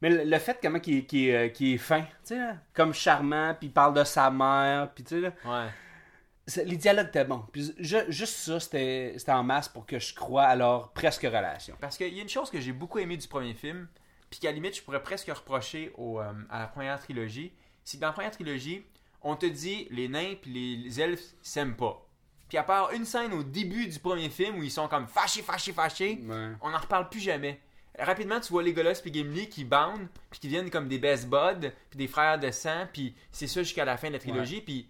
Mais 0.00 0.10
le, 0.10 0.24
le 0.24 0.38
fait 0.38 0.58
comment 0.62 0.80
qu'il 0.80 0.98
est, 0.98 1.34
euh, 1.34 1.50
est 1.60 1.76
fin, 1.78 2.02
tu 2.02 2.08
sais, 2.24 2.38
là, 2.38 2.56
comme 2.74 2.92
charmant, 2.94 3.54
puis 3.58 3.68
il 3.68 3.72
parle 3.72 3.94
de 3.94 4.04
sa 4.04 4.30
mère, 4.30 4.90
puis 4.94 5.04
tu 5.04 5.14
sais, 5.14 5.20
là, 5.20 5.32
Ouais. 5.44 6.64
les 6.64 6.76
dialogues 6.76 7.08
étaient 7.08 7.24
bons. 7.24 7.44
Puis 7.52 7.74
je- 7.78 8.10
juste 8.10 8.34
ça, 8.34 8.60
c'était 8.60 9.14
c'était 9.16 9.32
en 9.32 9.42
masse 9.42 9.68
pour 9.68 9.86
que 9.86 9.98
je 9.98 10.14
croie 10.14 10.42
à 10.44 10.56
leur 10.56 10.92
presque 10.92 11.22
relation. 11.22 11.74
Parce 11.80 11.96
qu'il 11.96 12.12
y 12.12 12.18
a 12.18 12.22
une 12.22 12.28
chose 12.28 12.50
que 12.50 12.60
j'ai 12.60 12.72
beaucoup 12.72 12.98
aimé 12.98 13.16
du 13.16 13.26
premier 13.28 13.54
film, 13.54 13.88
puis 14.30 14.40
qu'à 14.40 14.48
la 14.48 14.54
limite, 14.54 14.76
je 14.76 14.82
pourrais 14.82 15.02
presque 15.02 15.28
reprocher 15.28 15.92
au, 15.96 16.20
euh, 16.20 16.32
à 16.50 16.60
la 16.60 16.66
première 16.66 17.00
trilogie, 17.00 17.52
c'est 17.84 17.96
que 17.96 18.02
dans 18.02 18.08
la 18.08 18.12
première 18.12 18.30
trilogie, 18.32 18.84
on 19.24 19.36
te 19.36 19.46
dit 19.46 19.88
les 19.90 20.08
nains 20.08 20.34
puis 20.40 20.50
les, 20.52 20.76
les 20.76 21.00
elfes 21.00 21.34
s'aiment 21.42 21.76
pas. 21.76 22.00
Puis 22.48 22.58
à 22.58 22.62
part 22.62 22.92
une 22.92 23.04
scène 23.04 23.32
au 23.32 23.42
début 23.42 23.86
du 23.88 23.98
premier 23.98 24.28
film 24.30 24.58
où 24.58 24.62
ils 24.62 24.70
sont 24.70 24.86
comme 24.86 25.08
fâchés, 25.08 25.42
fâchés, 25.42 25.72
fâchés, 25.72 26.20
Ouais. 26.28 26.52
on 26.60 26.70
n'en 26.70 26.78
reparle 26.78 27.08
plus 27.08 27.20
jamais. 27.20 27.60
rapidement, 27.98 28.40
tu 28.40 28.52
vois 28.52 28.62
Legolas 28.62 28.98
puis 29.02 29.12
Gimli 29.12 29.48
qui 29.48 29.64
bandent, 29.64 30.08
puis 30.30 30.40
qui 30.40 30.46
deviennent 30.48 30.68
comme 30.70 30.88
des 30.88 30.98
best 30.98 31.28
buds, 31.28 31.70
puis 31.90 31.96
des 31.98 32.08
frères 32.08 32.38
de 32.40 32.50
sang, 32.50 32.86
puis 32.92 33.14
c'est 33.30 33.46
ça 33.46 33.62
jusqu'à 33.62 33.84
la 33.84 33.96
fin 33.96 34.08
de 34.08 34.14
la 34.14 34.18
trilogie. 34.18 34.60
Puis... 34.60 34.88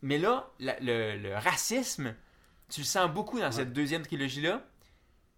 Mais 0.00 0.18
là, 0.18 0.50
la- 0.58 0.80
le, 0.80 1.16
le 1.18 1.34
racisme, 1.36 2.14
tu 2.70 2.80
le 2.80 2.86
sens 2.86 3.10
beaucoup 3.10 3.38
dans 3.38 3.52
cette 3.52 3.72
deuxième 3.74 4.02
trilogie-là, 4.02 4.64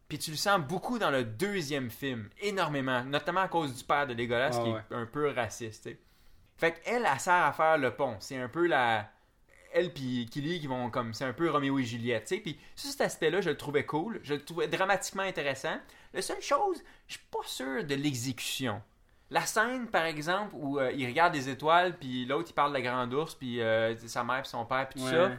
puis 0.09 0.19
tu 0.19 0.31
le 0.31 0.37
sens 0.37 0.61
beaucoup 0.61 0.99
dans 1.01 1.11
le 1.11 1.25
deuxième 1.25 1.91
film, 1.91 2.29
énormément, 2.41 3.03
notamment 3.05 3.41
à 3.41 3.49
cause 3.49 3.75
du 3.75 3.83
père 3.85 4.07
de 4.07 4.15
Legolas 4.15 4.51
Ah 4.55 4.63
qui 4.63 4.71
est 4.71 4.97
un 4.97 5.07
peu 5.07 5.29
raciste. 5.31 5.89
Fait 6.57 6.81
qu'elle, 6.83 7.07
elle 7.11 7.21
sert 7.21 7.33
à 7.35 7.53
faire 7.53 7.79
le 7.79 7.95
pont. 7.95 8.17
C'est 8.21 8.37
un 8.37 8.49
peu 8.49 8.67
la. 8.67 9.11
Elle 9.73 9.93
puis 9.93 10.29
Killy 10.31 10.61
qui 10.61 10.67
vont 10.69 10.89
comme. 10.91 11.13
C'est 11.15 11.25
un 11.25 11.33
peu 11.33 11.51
Roméo 11.51 11.79
et 11.79 11.85
Juliette, 11.85 12.27
tu 12.27 12.37
sais. 12.37 12.41
Puis 12.41 12.59
sur 12.77 12.91
cet 12.91 13.01
aspect-là, 13.01 13.41
je 13.41 13.51
le 13.51 13.57
trouvais 13.57 13.85
cool. 13.85 14.21
Je 14.23 14.35
le 14.35 14.45
trouvais 14.45 14.69
dramatiquement 14.69 15.25
intéressant. 15.25 15.77
La 16.13 16.23
seule 16.23 16.41
chose, 16.41 16.83
je 17.09 17.15
suis 17.15 17.25
pas 17.31 17.41
sûr 17.45 17.85
de 17.85 17.95
l'exécution. 17.97 18.81
La 19.31 19.41
scène, 19.47 19.89
par 19.89 20.05
exemple, 20.05 20.51
où 20.53 20.79
euh, 20.79 20.93
il 20.93 21.07
regarde 21.07 21.33
des 21.33 21.49
étoiles, 21.49 21.97
puis 21.99 22.25
l'autre, 22.25 22.51
il 22.51 22.55
parle 22.55 22.71
de 22.71 22.77
la 22.77 22.83
grande 22.83 23.13
ours, 23.15 23.35
puis 23.35 23.61
euh, 23.61 23.97
sa 24.07 24.23
mère, 24.23 24.43
puis 24.43 24.51
son 24.51 24.65
père, 24.65 24.89
puis 24.89 25.01
tout 25.01 25.07
Ouais. 25.07 25.13
ça. 25.13 25.33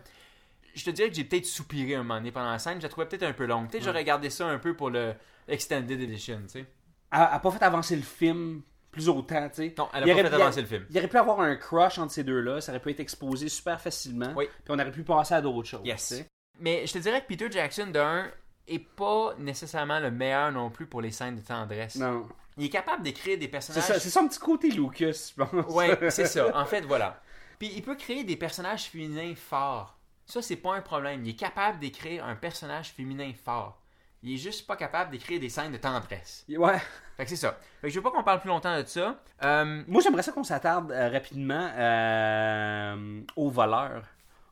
Je 0.74 0.84
te 0.84 0.90
dirais 0.90 1.08
que 1.10 1.16
j'ai 1.16 1.24
peut-être 1.24 1.46
soupiré 1.46 1.96
un 1.96 2.00
moment 2.00 2.16
donné 2.16 2.34
pendant 2.34 2.52
la 2.52 2.60
scène. 2.60 2.80
Je 2.80 2.84
la 2.84 2.90
trouvais 2.90 3.08
peut-être 3.08 3.24
un 3.24 3.32
peu 3.32 3.46
longue. 3.46 3.70
Peut-être 3.70 3.84
que 3.84 3.86
j'aurais 3.86 4.00
regardé 4.00 4.30
ça 4.30 4.46
un 4.48 4.58
peu 4.58 4.76
pour 4.76 4.90
le 4.90 5.14
Extended 5.48 6.02
Edition, 6.02 6.42
tu 6.42 6.50
sais. 6.50 6.66
Elle 7.12 7.20
a 7.22 7.40
pas 7.40 7.52
fait 7.52 7.64
avancer 7.64 7.96
le 7.96 8.02
film 8.02 8.62
plus 8.96 9.10
autant, 9.10 9.50
tu 9.50 9.56
sais. 9.56 9.76
Non, 9.78 9.88
elle 9.94 10.04
a 10.04 10.06
Il 10.08 10.10
pas 10.10 10.14
aurait- 10.14 10.24
fait 10.24 10.28
il 10.30 10.32
y 10.32 10.42
a- 10.42 10.46
avancer 10.46 10.62
le 10.62 10.68
film. 10.68 10.86
Il 10.90 10.98
aurait 10.98 11.08
pu 11.08 11.18
avoir 11.18 11.40
un 11.42 11.56
crush 11.56 11.98
entre 12.00 12.12
ces 12.14 12.24
deux-là, 12.24 12.62
ça 12.62 12.72
aurait 12.72 12.80
pu 12.82 12.90
être 12.92 13.00
exposé 13.02 13.50
super 13.50 13.80
facilement. 13.80 14.34
Oui. 14.36 14.46
Puis 14.64 14.74
on 14.74 14.80
aurait 14.80 14.92
pu 14.92 15.04
passer 15.04 15.34
à 15.36 15.42
d'autres 15.42 15.68
choses. 15.68 15.82
Yes. 15.86 16.24
Mais 16.60 16.88
je 16.88 16.94
te 16.94 16.98
dirais 17.00 17.22
que 17.22 17.28
Peter 17.28 17.52
Jackson, 17.52 17.88
d'un, 17.88 18.28
est 18.68 18.80
pas 18.80 19.36
nécessairement 19.38 20.00
le 20.00 20.10
meilleur 20.10 20.52
non 20.52 20.70
plus 20.70 20.86
pour 20.88 21.02
les 21.02 21.12
scènes 21.12 21.36
de 21.36 21.42
tendresse. 21.42 21.96
Non. 21.96 22.28
Il 22.58 22.66
est 22.66 22.70
capable 22.70 23.04
d'écrire 23.04 23.38
des 23.38 23.46
C'est 23.46 23.52
personnages. 23.52 23.84
ça, 23.84 24.00
c'est 24.00 24.10
son 24.10 24.28
petit 24.28 24.40
côté 24.40 24.70
Lucas, 24.72 25.32
je 25.38 25.44
pense. 25.44 25.74
Ouais, 25.76 25.98
c'est 26.10 26.26
ça. 26.26 26.58
En 26.58 26.66
fait, 26.66 26.82
voilà. 26.82 27.22
Puis 27.60 27.72
il 27.76 27.82
peut 27.84 27.96
créer 27.96 28.24
des 28.24 28.38
personnages 28.38 28.86
féminins 28.86 29.34
forts. 29.36 29.98
Ça, 30.26 30.42
c'est 30.42 30.56
pas 30.56 30.74
un 30.76 30.82
problème. 30.82 31.24
Il 31.26 31.30
est 31.32 31.36
capable 31.36 31.80
d'écrire 31.80 32.26
un 32.26 32.36
personnage 32.36 32.90
féminin 32.92 33.32
fort. 33.44 33.80
Il 34.28 34.34
est 34.34 34.38
juste 34.38 34.66
pas 34.66 34.76
capable 34.76 35.12
d'écrire 35.12 35.40
des 35.40 35.50
scènes 35.50 35.72
de 35.72 35.78
tendresse. 35.78 36.46
Ouais. 36.50 36.80
Fait 37.16 37.26
que 37.26 37.30
c'est 37.30 37.36
ça. 37.36 37.52
Fait 37.80 37.88
que 37.88 37.90
je 37.94 38.00
veux 38.00 38.02
pas 38.02 38.10
qu'on 38.10 38.24
parle 38.24 38.40
plus 38.40 38.50
longtemps 38.50 38.76
de 38.76 38.86
ça. 38.88 39.18
Euh, 39.44 39.84
Moi, 39.88 40.02
j'aimerais 40.02 40.24
ça 40.24 40.32
qu'on 40.32 40.44
s'attarde 40.44 40.92
euh, 40.92 41.10
rapidement 41.10 41.70
euh, 41.76 43.22
aux 43.36 43.50
voleurs. 43.52 44.04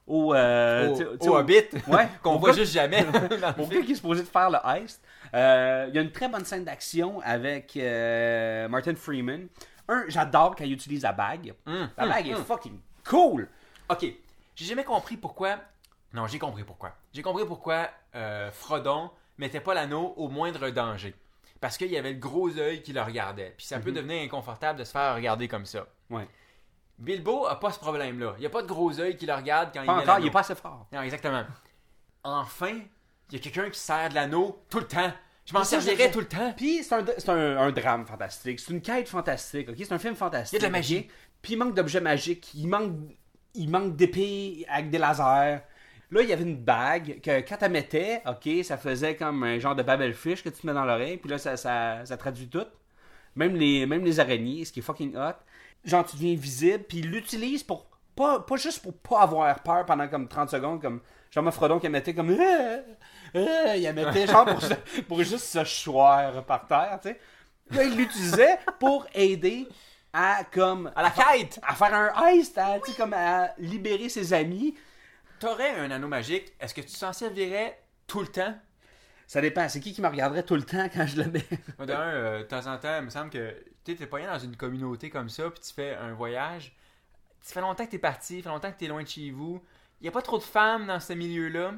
Au, 0.06 0.36
euh, 0.36 0.90
au, 0.90 0.92
tu 0.96 0.98
sais- 1.04 1.10
tu 1.18 1.24
sais, 1.24 1.30
au 1.30 1.38
Hobbit, 1.38 1.64
Ouais. 1.88 2.08
qu'on 2.22 2.36
Au 2.36 2.38
voit 2.40 2.52
juste 2.52 2.72
jamais. 2.72 3.04
Au 3.58 3.66
gars 3.66 3.82
qui 3.82 3.94
est 3.94 3.96
supposé 3.96 4.22
de 4.22 4.28
faire 4.28 4.52
le 4.52 4.60
heist, 4.64 5.04
il 5.34 5.40
y 5.96 5.98
a 5.98 6.02
une 6.02 6.12
très 6.12 6.28
bonne 6.28 6.46
scène 6.46 6.66
d'action 6.66 7.20
avec 7.22 7.76
Martin 8.70 8.94
Freeman. 8.96 9.48
Un, 9.88 10.06
j'adore 10.08 10.56
quand 10.56 10.66
il 10.66 10.74
utilise 10.74 11.02
la 11.02 11.14
bague. 11.14 11.56
Hum, 11.66 11.90
La 11.98 12.04
hum, 12.04 12.10
bague 12.10 12.28
est 12.28 12.36
hum. 12.36 12.44
fucking 12.46 12.78
cool. 13.10 13.50
Ok, 13.90 14.06
j'ai 14.56 14.66
jamais 14.66 14.84
compris 14.84 15.18
pourquoi. 15.18 15.56
Non, 16.14 16.28
j'ai 16.28 16.38
compris 16.38 16.64
pourquoi. 16.64 16.92
J'ai 17.12 17.24
compris 17.24 17.44
pourquoi 17.46 17.90
Frodon 18.52 19.10
mettait 19.38 19.60
pas 19.60 19.74
l'anneau 19.74 20.14
au 20.18 20.30
moindre 20.30 20.70
danger. 20.70 21.16
Parce 21.60 21.78
qu'il 21.78 21.88
y 21.92 21.98
avait 21.98 22.14
le 22.14 22.20
gros 22.20 22.58
œil 22.58 22.82
qui 22.82 22.92
le 22.94 23.02
regardait. 23.02 23.54
Puis 23.58 23.66
ça 23.66 23.80
peut 23.80 23.92
devenir 23.92 24.22
inconfortable 24.22 24.80
de 24.80 24.84
se 24.84 24.92
faire 24.92 25.16
regarder 25.16 25.48
comme 25.48 25.66
ça. 25.66 25.88
Mhm. 26.10 26.18
Ouais. 26.18 26.28
Bilbo 27.00 27.48
a 27.48 27.60
pas 27.60 27.72
ce 27.72 27.80
problème-là. 27.80 28.34
Il 28.38 28.42
n'y 28.42 28.46
a 28.46 28.50
pas 28.50 28.62
de 28.62 28.68
gros 28.68 29.00
œil 29.00 29.16
qui 29.18 29.26
le 29.26 29.34
regarde 29.34 29.70
quand 29.74 29.86
Pas 29.86 29.92
il 29.92 29.96
met 29.96 30.02
encore, 30.04 30.20
il 30.20 30.28
est 30.28 30.32
pas 30.32 30.42
assez 30.42 30.56
fort. 30.56 30.88
Non, 30.92 31.02
exactement. 31.02 31.44
Enfin, 32.24 32.80
il 33.32 33.34
y 33.34 33.36
a 33.38 33.40
quelqu'un 33.40 33.70
qui 33.70 33.80
sert 33.80 34.10
de 34.10 34.16
l'anneau 34.16 34.64
tout 34.70 34.80
le 34.80 34.88
temps. 34.88 35.12
Je 35.46 35.54
m'en 35.54 35.64
servirais 35.64 36.12
tout 36.12 36.20
le 36.20 36.28
temps. 36.28 36.54
Puis 36.56 36.84
c'est 36.84 36.96
un, 36.96 37.06
un, 37.28 37.58
un 37.58 37.72
drame 37.72 38.06
fantastique, 38.06 38.60
c'est 38.60 38.72
une 38.72 38.82
quête 38.82 39.10
fantastique, 39.10 39.68
ok? 39.70 39.76
C'est 39.78 39.92
un 39.92 40.00
film 40.00 40.16
fantastique. 40.16 40.54
Il 40.54 40.62
y 40.62 40.66
a 40.66 40.68
de 40.68 40.72
la 40.72 40.78
magie. 40.78 41.10
Puis 41.42 41.54
il 41.54 41.58
manque 41.58 41.74
d'objets 41.76 42.00
magiques, 42.00 42.54
il 42.54 42.68
manque, 42.68 42.94
il 43.54 43.70
manque 43.70 43.96
d'épées 43.98 44.66
avec 44.70 44.90
des 44.90 44.98
lasers. 44.98 45.62
Là, 46.14 46.22
il 46.22 46.30
y 46.30 46.34
avait 46.34 46.44
une 46.44 46.58
bague 46.58 47.22
que 47.22 47.40
quand 47.40 47.58
tu 47.58 47.70
mettais, 47.70 48.22
ok, 48.28 48.64
ça 48.64 48.78
faisait 48.78 49.16
comme 49.16 49.44
un 49.44 49.58
genre 49.58 49.74
de 49.74 49.82
babelfish 49.82 50.44
que 50.44 50.50
tu 50.50 50.62
te 50.62 50.68
mets 50.68 50.74
dans 50.74 50.86
l'oreille, 50.86 51.18
puis 51.18 51.28
là, 51.28 51.40
ça, 51.40 51.58
ça, 51.58 52.06
ça 52.06 52.18
traduit 52.18 52.48
tout. 52.48 52.68
Même 53.36 53.56
les, 53.56 53.88
même 53.88 54.06
les 54.06 54.20
araignées, 54.20 54.64
ce 54.64 54.72
qui 54.72 54.82
est 54.82 54.84
fucking 54.84 55.16
hot. 55.16 55.34
Genre, 55.84 56.06
tu 56.06 56.16
deviens 56.16 56.36
visible, 56.36 56.84
puis 56.84 57.00
il 57.00 57.10
l'utilise 57.10 57.64
pour. 57.64 57.88
Pas, 58.16 58.42
pas 58.42 58.58
juste 58.58 58.84
pour 58.84 58.94
pas 58.94 59.22
avoir 59.22 59.60
peur 59.64 59.88
pendant 59.88 60.08
comme 60.08 60.28
30 60.28 60.52
secondes, 60.52 60.80
comme 60.80 61.02
Jean 61.32 61.50
Frodon 61.50 61.80
qui 61.80 61.90
mettait 61.90 62.14
comme. 62.14 62.30
Euh, 62.30 62.78
euh, 63.36 63.76
il 63.76 63.92
mettait 63.94 64.28
genre 64.28 64.46
pour, 65.08 65.24
juste 65.24 65.46
se 65.46 65.64
choir 65.84 66.46
par 66.46 66.68
terre, 66.68 67.00
tu 67.02 67.10
sais. 67.10 67.20
Là, 67.72 67.86
il 67.86 67.98
l'utilisait 67.98 68.60
pour 68.80 69.08
aider 69.16 69.68
à 70.14 70.44
comme. 70.52 70.92
À 70.96 71.02
la 71.02 71.10
quête! 71.10 71.60
à 71.64 71.74
faire 71.74 71.92
un 71.92 72.28
heist, 72.28 72.56
à, 72.60 72.78
comme 72.96 73.14
à 73.14 73.50
libérer 73.58 74.10
ses 74.10 74.32
amis. 74.32 74.76
T'aurais 75.44 75.78
un 75.78 75.92
anneau 75.92 76.08
magique, 76.08 76.54
est-ce 76.58 76.74
que 76.74 76.80
tu 76.80 76.98
t'en 76.98 77.12
servirais 77.12 77.78
tout 78.08 78.22
le 78.22 78.28
temps? 78.28 78.58
Ça 79.28 79.42
dépend, 79.42 79.68
c'est 79.68 79.82
qui 79.82 79.92
qui 79.92 80.02
me 80.02 80.08
regarderait 80.08 80.44
tout 80.44 80.56
le 80.56 80.64
temps 80.64 80.88
quand 80.88 81.06
je 81.06 81.22
le 81.22 81.30
mets? 81.30 81.46
Moi, 81.78 81.86
d'un, 81.86 82.00
euh, 82.00 82.40
de 82.40 82.44
temps 82.44 82.66
en 82.66 82.78
temps, 82.78 83.00
il 83.00 83.04
me 83.04 83.10
semble 83.10 83.30
que 83.30 83.54
tu 83.84 83.94
t'es 83.94 84.06
pas 84.06 84.26
dans 84.26 84.40
une 84.40 84.56
communauté 84.56 85.10
comme 85.10 85.28
ça, 85.28 85.52
puis 85.52 85.60
tu 85.60 85.74
fais 85.74 85.96
un 85.96 86.14
voyage. 86.14 86.74
Ça 87.42 87.56
fait 87.56 87.60
longtemps 87.60 87.86
que 87.86 87.92
t'es 87.92 88.00
parti, 88.00 88.38
ça 88.38 88.44
fait 88.44 88.50
longtemps 88.56 88.72
que 88.72 88.78
t'es 88.78 88.88
loin 88.88 89.04
de 89.04 89.08
chez 89.10 89.32
vous. 89.32 89.62
Il 90.00 90.06
y 90.06 90.08
a 90.08 90.12
pas 90.14 90.22
trop 90.22 90.38
de 90.38 90.44
femmes 90.44 90.88
dans 90.88 91.02
ce 91.02 91.12
milieu-là. 91.12 91.74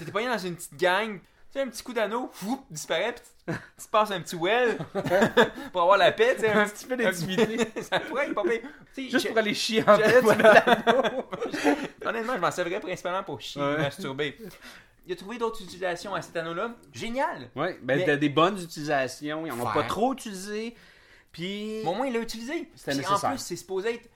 T'es 0.00 0.10
pas 0.10 0.24
dans 0.24 0.38
une 0.38 0.56
petite 0.56 0.76
gang. 0.76 1.20
Tu 1.56 1.62
un 1.62 1.68
petit 1.68 1.82
coup 1.82 1.94
d'anneau, 1.94 2.28
fou, 2.34 2.62
disparaît, 2.70 3.14
puis 3.14 3.24
tu, 3.78 3.86
te 3.86 3.90
passes 3.90 4.10
un 4.10 4.20
petit 4.20 4.36
well 4.36 4.76
pour 5.72 5.80
avoir 5.80 5.96
la 5.96 6.12
paix, 6.12 6.34
tu 6.34 6.42
sais, 6.42 6.50
un 6.50 6.68
petit 6.68 6.84
peu 6.84 6.98
d'intimité. 6.98 7.66
ça 7.82 7.98
pourrait 7.98 8.26
être 8.26 8.34
pas 8.34 8.42
Juste 8.94 9.28
pour 9.28 9.38
aller 9.38 9.54
chier 9.54 9.82
en. 9.88 9.94
Honnêtement, 12.04 12.34
je 12.34 12.40
m'en 12.40 12.50
servirais 12.50 12.80
principalement 12.80 13.22
pour 13.22 13.40
chier, 13.40 13.62
masturber. 13.62 14.36
Il 15.06 15.14
a 15.14 15.16
trouvé 15.16 15.38
d'autres 15.38 15.62
utilisations 15.62 16.14
à 16.14 16.20
cet 16.20 16.36
anneau-là. 16.36 16.74
Génial! 16.92 17.48
Ouais, 17.56 17.78
ben 17.82 18.04
Mais- 18.06 18.18
des 18.18 18.28
bonnes 18.28 18.60
utilisations, 18.60 19.46
ils 19.46 19.52
en 19.52 19.58
ont 19.58 19.72
pas 19.72 19.84
trop 19.84 20.12
utilisé. 20.12 20.76
Puis. 21.32 21.80
Mais 21.82 21.88
au 21.88 21.94
moins, 21.94 22.06
il 22.06 22.12
l'a 22.12 22.20
utilisé. 22.20 22.68
C'était 22.74 22.98
Puis 22.98 23.06
En 23.06 23.12
nécessaire. 23.12 23.30
plus, 23.30 23.38
c'est 23.38 23.56
supposé 23.56 23.94
être 23.94 24.10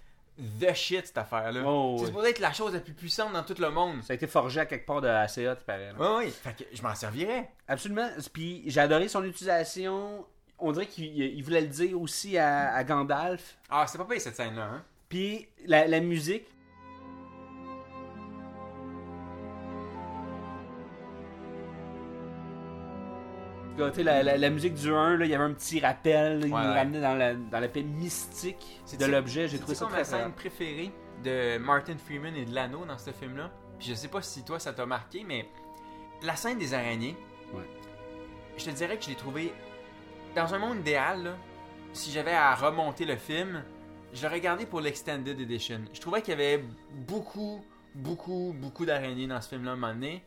the 0.61 0.75
shit, 0.75 1.07
cette 1.07 1.19
affaire-là. 1.19 1.63
Oh, 1.67 1.95
c'est 1.97 2.03
oui. 2.03 2.09
supposé 2.09 2.31
être 2.31 2.39
la 2.41 2.53
chose 2.53 2.73
la 2.75 2.81
plus 2.81 2.93
puissante 2.95 3.33
dans 3.33 3.43
tout 3.43 3.55
le 3.59 3.71
monde. 3.71 4.03
Ça 4.03 4.13
a 4.13 4.17
été 4.17 4.27
forgé 4.27 4.61
à 4.61 4.67
quelque 4.67 4.87
part 4.87 5.01
de 5.01 5.09
ACA, 5.09 5.57
tu 5.57 5.65
paraît. 5.65 5.93
là. 5.93 5.99
Oui, 5.99 6.25
oui. 6.27 6.31
Fait 6.31 6.53
que 6.57 6.65
je 6.73 6.83
m'en 6.83 6.95
servirais. 6.95 7.51
Absolument. 7.69 8.09
Puis 8.33 8.63
j'ai 8.67 8.81
adoré 8.81 9.09
son 9.09 9.23
utilisation. 9.25 10.25
On 10.59 10.73
dirait 10.73 10.87
qu'il 10.87 11.05
il 11.17 11.43
voulait 11.43 11.63
le 11.63 11.69
dire 11.69 12.01
aussi 12.01 12.37
à, 12.37 12.75
à 12.75 12.85
Gandalf. 12.85 13.57
Ah, 13.71 13.87
c'est 13.87 13.99
pas 13.99 14.05
payé 14.05 14.21
cette 14.21 14.37
scène-là, 14.37 14.63
hein? 14.65 14.85
Puis 15.09 15.49
la, 15.67 15.87
la 15.87 16.01
musique. 16.01 16.47
La, 23.79 24.23
la- 24.23 24.37
la 24.37 24.51
musique 24.51 24.75
du 24.75 24.91
1, 24.93 25.17
là, 25.17 25.25
il 25.25 25.31
y 25.31 25.35
avait 25.35 25.45
un 25.45 25.53
petit 25.55 25.81
rappel, 25.81 26.41
là, 26.41 26.47
il 26.47 26.53
Ouais, 26.53 26.61
nous 26.61 26.69
ouais. 26.69 26.75
ramenait 26.79 27.01
dans 27.01 27.15
la, 27.15 27.35
dans 27.35 27.61
l'aspect 27.61 27.83
mystique 27.83 28.81
de 28.99 29.07
l'objet. 29.07 29.49
J'ai 29.49 29.59
trouvé 29.59 29.75
ça 29.75 29.87
très 29.87 29.99
ma 29.99 30.05
scène 30.05 30.33
préférée 30.33 30.91
de 31.25 31.57
Martin 31.59 31.97
Freeman 31.97 32.35
et 32.37 32.45
de 32.45 32.55
l'anneau 32.55 32.85
dans 32.85 32.99
ce 32.99 33.11
film-là? 33.11 33.51
Puis 33.79 33.89
je 33.89 33.95
sais 33.95 34.09
pas 34.09 34.21
si 34.21 34.45
toi 34.45 34.59
ça 34.59 34.73
t'a 34.75 34.85
marqué, 34.85 35.25
mais 35.27 35.49
la 36.23 36.37
scène 36.37 36.59
des 36.59 36.75
araignées, 36.75 37.17
Ouais. 37.55 37.65
je 38.59 38.65
te 38.67 38.71
dirais 38.71 38.99
que 38.99 39.05
je 39.05 39.11
l'ai 39.11 39.15
trouvé 39.17 39.53
dans 40.37 40.53
un 40.53 40.59
monde 40.59 40.79
idéal. 40.81 41.23
là, 41.25 41.37
si 41.93 42.11
j'avais 42.11 42.33
à 42.35 42.55
remonter 42.55 43.05
le 43.07 43.17
film, 43.17 43.63
je 44.13 44.23
l'aurais 44.23 44.37
regardé 44.37 44.67
pour 44.67 44.81
l'Extended 44.83 45.41
Edition. 45.41 45.81
Je 45.95 46.01
trouvais 46.01 46.21
qu'il 46.21 46.33
y 46.33 46.35
avait 46.35 46.63
beaucoup, 47.07 47.65
beaucoup, 47.95 48.55
beaucoup 48.57 48.85
d'araignées 48.85 49.27
dans 49.27 49.41
ce 49.41 49.49
film-là 49.49 49.71
à 49.71 49.75
un 49.75 49.77
moment 49.77 49.95
donné. 49.95 50.23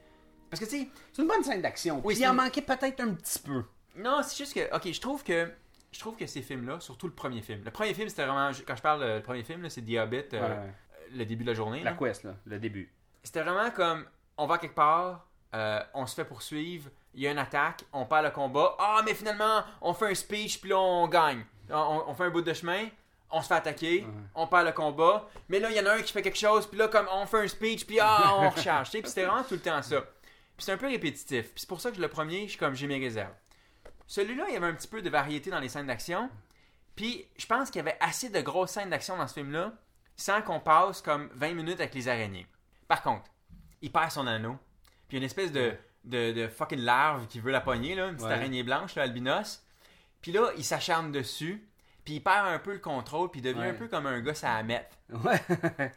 Parce 0.54 0.60
que 0.60 0.66
tu 0.70 0.82
sais, 0.84 0.90
C'est 1.12 1.22
une 1.24 1.28
bonne 1.28 1.44
scène 1.44 1.62
d'action. 1.62 2.02
Oui, 2.04 2.16
il 2.18 2.28
en 2.28 2.34
manquait 2.34 2.62
peut-être 2.62 3.00
un 3.02 3.14
petit 3.16 3.40
peu. 3.40 3.64
Non, 3.96 4.22
c'est 4.24 4.38
juste 4.38 4.54
que, 4.54 4.76
ok, 4.76 4.92
je 4.92 5.02
trouve 5.02 5.24
que, 5.24 5.52
je 5.92 6.00
trouve 6.00 6.16
que 6.16 6.26
ces 6.28 6.42
films-là, 6.42 6.80
surtout 6.80 7.08
le 7.08 7.14
premier 7.14 7.42
film. 7.42 7.62
Le 7.64 7.72
premier 7.72 7.94
film, 7.94 8.08
c'était 8.10 8.26
vraiment, 8.26 8.52
quand 8.68 8.76
je 8.76 8.82
parle 8.82 9.04
euh, 9.04 9.16
le 9.18 9.24
premier 9.24 9.44
film, 9.44 9.68
c'est 9.70 9.82
The 9.82 9.98
Hobbit, 9.98 10.26
euh, 10.34 10.42
Ouais. 10.64 10.74
le 11.16 11.26
début 11.26 11.44
de 11.44 11.50
la 11.50 11.56
journée. 11.56 11.84
La 11.84 11.92
là. 11.92 11.98
quest, 11.98 12.24
là, 12.24 12.36
le 12.46 12.60
début. 12.60 12.92
C'était 13.24 13.42
vraiment 13.42 13.70
comme, 13.72 14.06
on 14.38 14.46
va 14.48 14.58
quelque 14.60 14.76
part, 14.76 15.26
euh, 15.56 15.80
on 15.94 16.06
se 16.06 16.16
fait 16.16 16.26
poursuivre, 16.26 16.90
il 17.14 17.22
y 17.22 17.28
a 17.28 17.32
une 17.32 17.38
attaque, 17.40 17.84
on 17.94 18.06
perd 18.06 18.26
le 18.26 18.32
combat. 18.32 18.76
Ah, 18.80 19.02
mais 19.06 19.14
finalement, 19.14 19.64
on 19.82 19.94
fait 19.94 20.12
un 20.12 20.16
speech, 20.16 20.60
puis 20.60 20.70
là, 20.72 20.80
on 20.80 21.08
gagne. 21.08 21.46
On, 21.70 22.04
on 22.08 22.14
fait 22.16 22.26
un 22.26 22.30
bout 22.32 22.42
de 22.42 22.54
chemin, 22.54 22.88
on 23.30 23.42
se 23.42 23.48
fait 23.48 23.54
attaquer, 23.56 24.08
on 24.34 24.48
perd 24.48 24.66
le 24.66 24.72
combat. 24.74 25.28
Mais 25.50 25.60
là, 25.60 25.70
il 25.70 25.76
y 25.78 25.80
en 25.80 25.86
a 25.86 25.94
un 25.94 26.02
qui 26.02 26.12
fait 26.12 26.22
quelque 26.24 26.38
chose, 26.40 26.66
puis 26.68 26.78
là, 26.80 26.88
comme 26.88 27.08
on 27.12 27.26
fait 27.28 27.44
un 27.44 27.48
speech, 27.48 27.86
puis 27.86 28.00
ah, 28.02 28.34
on 28.38 28.50
recharge. 28.56 28.88
tu 28.90 28.98
sais, 28.98 29.02
Puis 29.02 29.10
c'était 29.10 29.26
vraiment 29.26 29.44
tout 29.44 29.54
le 29.54 29.60
temps 29.60 29.82
ça. 29.84 29.98
Puis 30.58 30.66
c'est 30.66 30.72
un 30.72 30.78
peu 30.78 30.88
répétitif. 30.88 31.46
Puis 31.52 31.62
c'est 31.62 31.70
pour 31.70 31.82
ça 31.82 31.92
que 31.92 32.00
le 32.00 32.08
premier, 32.08 32.44
je 32.46 32.50
suis 32.52 32.58
comme, 32.60 32.76
j'ai 32.76 32.88
mes 32.88 33.00
réserves. 33.00 33.34
Celui-là, 34.08 34.46
il 34.50 34.54
y 34.54 34.58
avait 34.58 34.68
un 34.68 34.74
petit 34.74 34.88
peu 34.88 35.02
de 35.02 35.10
variété 35.10 35.50
dans 35.50 35.60
les 35.60 35.70
scènes 35.70 35.88
d'action. 35.88 36.30
Puis 36.96 37.26
je 37.38 37.46
pense 37.46 37.70
qu'il 37.72 37.78
y 37.78 37.88
avait 37.88 37.98
assez 38.00 38.30
de 38.30 38.40
grosses 38.42 38.72
scènes 38.72 38.90
d'action 38.90 39.18
dans 39.18 39.28
ce 39.28 39.34
film-là, 39.34 39.74
sans 40.16 40.42
qu'on 40.42 40.60
passe 40.60 41.02
comme 41.02 41.30
20 41.34 41.54
minutes 41.54 41.80
avec 41.80 41.96
les 41.96 42.08
araignées. 42.08 42.46
Par 42.88 43.02
contre, 43.02 43.32
il 43.82 43.92
perd 43.92 44.12
son 44.12 44.28
anneau. 44.28 44.58
Puis 45.08 45.12
il 45.12 45.14
y 45.16 45.18
a 45.18 45.20
une 45.20 45.24
espèce 45.26 45.52
de, 45.52 45.74
de, 46.04 46.32
de 46.34 46.48
fucking 46.48 46.80
larve 46.82 47.28
qui 47.28 47.40
veut 47.40 47.52
la 47.52 47.62
pogner, 47.62 47.96
là, 47.96 48.08
une 48.10 48.16
petite 48.16 48.28
Ouais. 48.28 48.34
araignée 48.34 48.62
blanche, 48.64 48.94
là, 48.96 49.04
albinos. 49.04 49.64
Puis 50.22 50.32
là, 50.32 50.52
il 50.58 50.64
s'acharne 50.64 51.12
dessus. 51.12 51.68
Puis 52.06 52.16
il 52.16 52.20
perd 52.22 52.48
un 52.48 52.60
peu 52.60 52.74
le 52.74 52.80
contrôle. 52.80 53.30
Puis 53.32 53.40
il 53.40 53.44
devient 53.44 53.60
Ouais. 53.60 53.70
un 53.70 53.74
peu 53.74 53.88
comme 53.88 54.06
un 54.08 54.20
gars 54.22 54.34
à 54.44 54.62
mettre. 54.64 54.96
Ouais. 55.12 55.42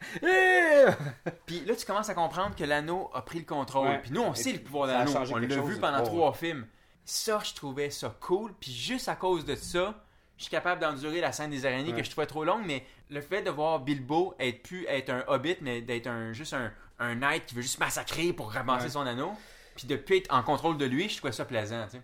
Puis 1.45 1.61
là, 1.65 1.75
tu 1.75 1.85
commences 1.85 2.09
à 2.09 2.13
comprendre 2.13 2.55
que 2.55 2.63
l'anneau 2.63 3.09
a 3.13 3.21
pris 3.21 3.39
le 3.39 3.45
contrôle. 3.45 3.87
Ouais. 3.87 3.99
Puis 3.99 4.11
nous, 4.11 4.21
on 4.21 4.33
Et 4.33 4.35
sait 4.37 4.53
le 4.53 4.59
pouvoir 4.59 4.87
de 4.87 4.93
l'anneau. 4.93 5.11
On 5.33 5.37
l'a 5.37 5.61
vu 5.61 5.79
pendant 5.79 6.03
trois 6.03 6.33
films. 6.33 6.65
Ça, 7.05 7.39
je 7.43 7.53
trouvais 7.53 7.89
ça 7.89 8.15
cool. 8.19 8.53
Puis 8.59 8.71
juste 8.71 9.07
à 9.09 9.15
cause 9.15 9.45
de 9.45 9.55
ça, 9.55 10.03
je 10.37 10.43
suis 10.43 10.51
capable 10.51 10.81
d'endurer 10.81 11.21
la 11.21 11.31
scène 11.31 11.49
des 11.51 11.65
araignées 11.65 11.91
Ouais. 11.93 11.99
que 11.99 12.03
je 12.05 12.09
trouvais 12.11 12.27
trop 12.27 12.43
longue. 12.43 12.63
Mais 12.65 12.85
le 13.09 13.21
fait 13.21 13.41
de 13.41 13.49
voir 13.49 13.79
Bilbo 13.79 14.35
être 14.39 14.61
plus 14.63 14.85
être 14.87 15.09
un 15.09 15.23
hobbit, 15.27 15.57
mais 15.61 15.81
d'être 15.81 16.07
un, 16.07 16.33
juste 16.33 16.53
un, 16.53 16.71
un 16.99 17.15
knight 17.15 17.45
qui 17.45 17.55
veut 17.55 17.61
juste 17.61 17.79
massacrer 17.79 18.33
pour 18.33 18.51
ramasser 18.51 18.89
son 18.89 19.01
anneau. 19.05 19.31
Puis 19.75 19.87
de 19.87 19.95
plus 19.95 20.17
être 20.17 20.33
en 20.33 20.41
contrôle 20.43 20.77
de 20.77 20.85
lui, 20.85 21.07
je 21.07 21.17
trouvais 21.17 21.31
ça 21.33 21.45
plaisant. 21.45 21.85
tu 21.85 21.91
sais. 21.97 22.01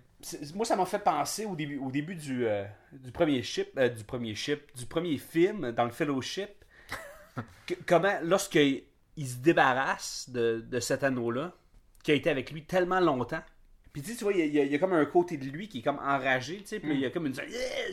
Moi, 0.55 0.65
ça 0.65 0.75
m'a 0.75 0.85
fait 0.85 0.99
penser 0.99 1.45
au 1.45 1.55
début, 1.55 1.77
au 1.77 1.91
début 1.91 2.15
du, 2.15 2.45
euh, 2.45 2.63
du 2.91 3.11
premier 3.11 3.41
ship, 3.43 3.69
euh, 3.77 3.89
du 3.89 4.03
premier 4.03 4.35
ship, 4.35 4.61
du 4.75 4.85
premier 4.85 5.17
film 5.17 5.71
dans 5.71 5.85
le 5.85 5.91
Fellowship. 5.91 6.49
que- 7.67 7.73
comment, 7.85 8.13
lorsque 8.23 8.55
il 8.55 9.27
se 9.27 9.37
débarrasse 9.37 10.29
de, 10.29 10.63
de 10.67 10.79
cet 10.79 11.03
anneau-là, 11.03 11.53
qui 12.03 12.11
a 12.11 12.15
été 12.15 12.29
avec 12.29 12.51
lui 12.51 12.63
tellement 12.65 12.99
longtemps. 12.99 13.41
Puis 13.91 14.01
tu 14.01 14.11
sais, 14.11 14.17
tu 14.17 14.23
vois, 14.23 14.33
il 14.33 14.47
y, 14.53 14.59
a, 14.59 14.63
il 14.63 14.73
y 14.73 14.79
comme 14.79 14.93
un 14.93 15.05
côté 15.05 15.37
de 15.37 15.45
lui 15.45 15.67
qui 15.69 15.79
est 15.79 15.81
comme 15.83 15.99
enragé, 15.99 16.57
tu 16.57 16.67
sais, 16.67 16.79
puis 16.79 16.91
il 16.93 16.99
y 16.99 17.05
a 17.05 17.11
comme 17.11 17.27
une... 17.27 17.35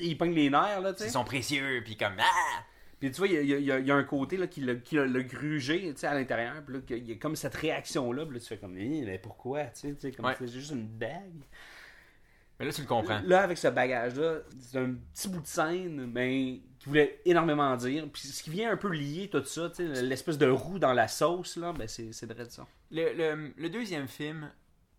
Il 0.01 0.17
pogne 0.17 0.33
les 0.35 0.49
nerfs, 0.49 0.81
là, 0.81 0.93
tu 0.95 1.01
sais. 1.01 1.09
Ils 1.09 1.13
sont 1.13 1.25
précieux, 1.25 1.83
puis 1.85 1.97
comme 1.97 2.15
ah! 2.19 2.63
Puis 2.99 3.11
tu 3.11 3.19
vois, 3.19 3.29
il 3.29 3.35
y 3.35 3.39
a, 3.39 3.43
il 3.59 3.65
y 3.65 3.73
a- 3.73 3.79
il 3.79 3.87
y 3.87 3.91
a 3.91 3.95
un 3.95 4.03
côté 4.05 4.37
là, 4.37 4.47
qui 4.47 4.61
l'a 4.61 4.75
qui 4.75 4.97
l'a 4.97 5.23
grugé 5.23 5.91
tu 5.93 6.01
sais, 6.01 6.07
à 6.07 6.15
l'intérieur. 6.15 6.63
Puis 6.65 6.75
là, 6.77 6.81
il 6.91 7.09
y 7.09 7.13
a 7.13 7.17
comme 7.17 7.35
cette 7.37 7.55
réaction-là. 7.55 8.25
Puis 8.27 8.35
là, 8.35 8.41
tu 8.41 8.47
fais 8.47 8.59
comme, 8.59 8.77
Eh, 8.79 9.03
mais 9.07 9.19
pourquoi? 9.19 9.65
Tu 9.65 9.81
sais, 9.81 9.95
tu 9.95 10.01
sais, 10.01 10.13
comme 10.13 10.27
Ouais. 10.27 10.35
c'est 10.39 10.49
juste 10.49 10.71
une 10.73 10.87
bague. 10.87 11.43
Mais 12.61 12.67
là, 12.67 12.73
tu 12.73 12.83
le 12.83 12.87
comprends. 12.87 13.21
Là, 13.25 13.43
avec 13.43 13.59
ce 13.59 13.67
bagage-là, 13.69 14.35
c'est 14.61 14.79
un 14.79 14.93
petit 15.15 15.29
bout 15.29 15.41
de 15.41 15.47
scène, 15.47 16.11
mais 16.13 16.61
qui 16.79 16.89
voulait 16.89 17.21
énormément 17.25 17.75
dire. 17.77 18.07
Puis 18.13 18.29
ce 18.29 18.43
qui 18.43 18.51
vient 18.51 18.71
un 18.71 18.77
peu 18.77 18.89
lier 18.91 19.29
tout 19.33 19.43
ça, 19.45 19.71
l'espèce 19.79 20.39
de 20.39 20.47
roue 20.49 20.79
dans 20.79 20.93
la 20.93 21.09
sauce, 21.09 21.57
là, 21.57 21.73
ben 21.73 21.89
c'est 21.89 22.13
c'est 22.13 22.27
vrai 22.31 22.45
de 22.45 22.51
ça. 22.51 22.67
Le, 22.93 23.13
le- 23.15 23.53
le 23.57 23.69
deuxième 23.71 24.07
film 24.09 24.51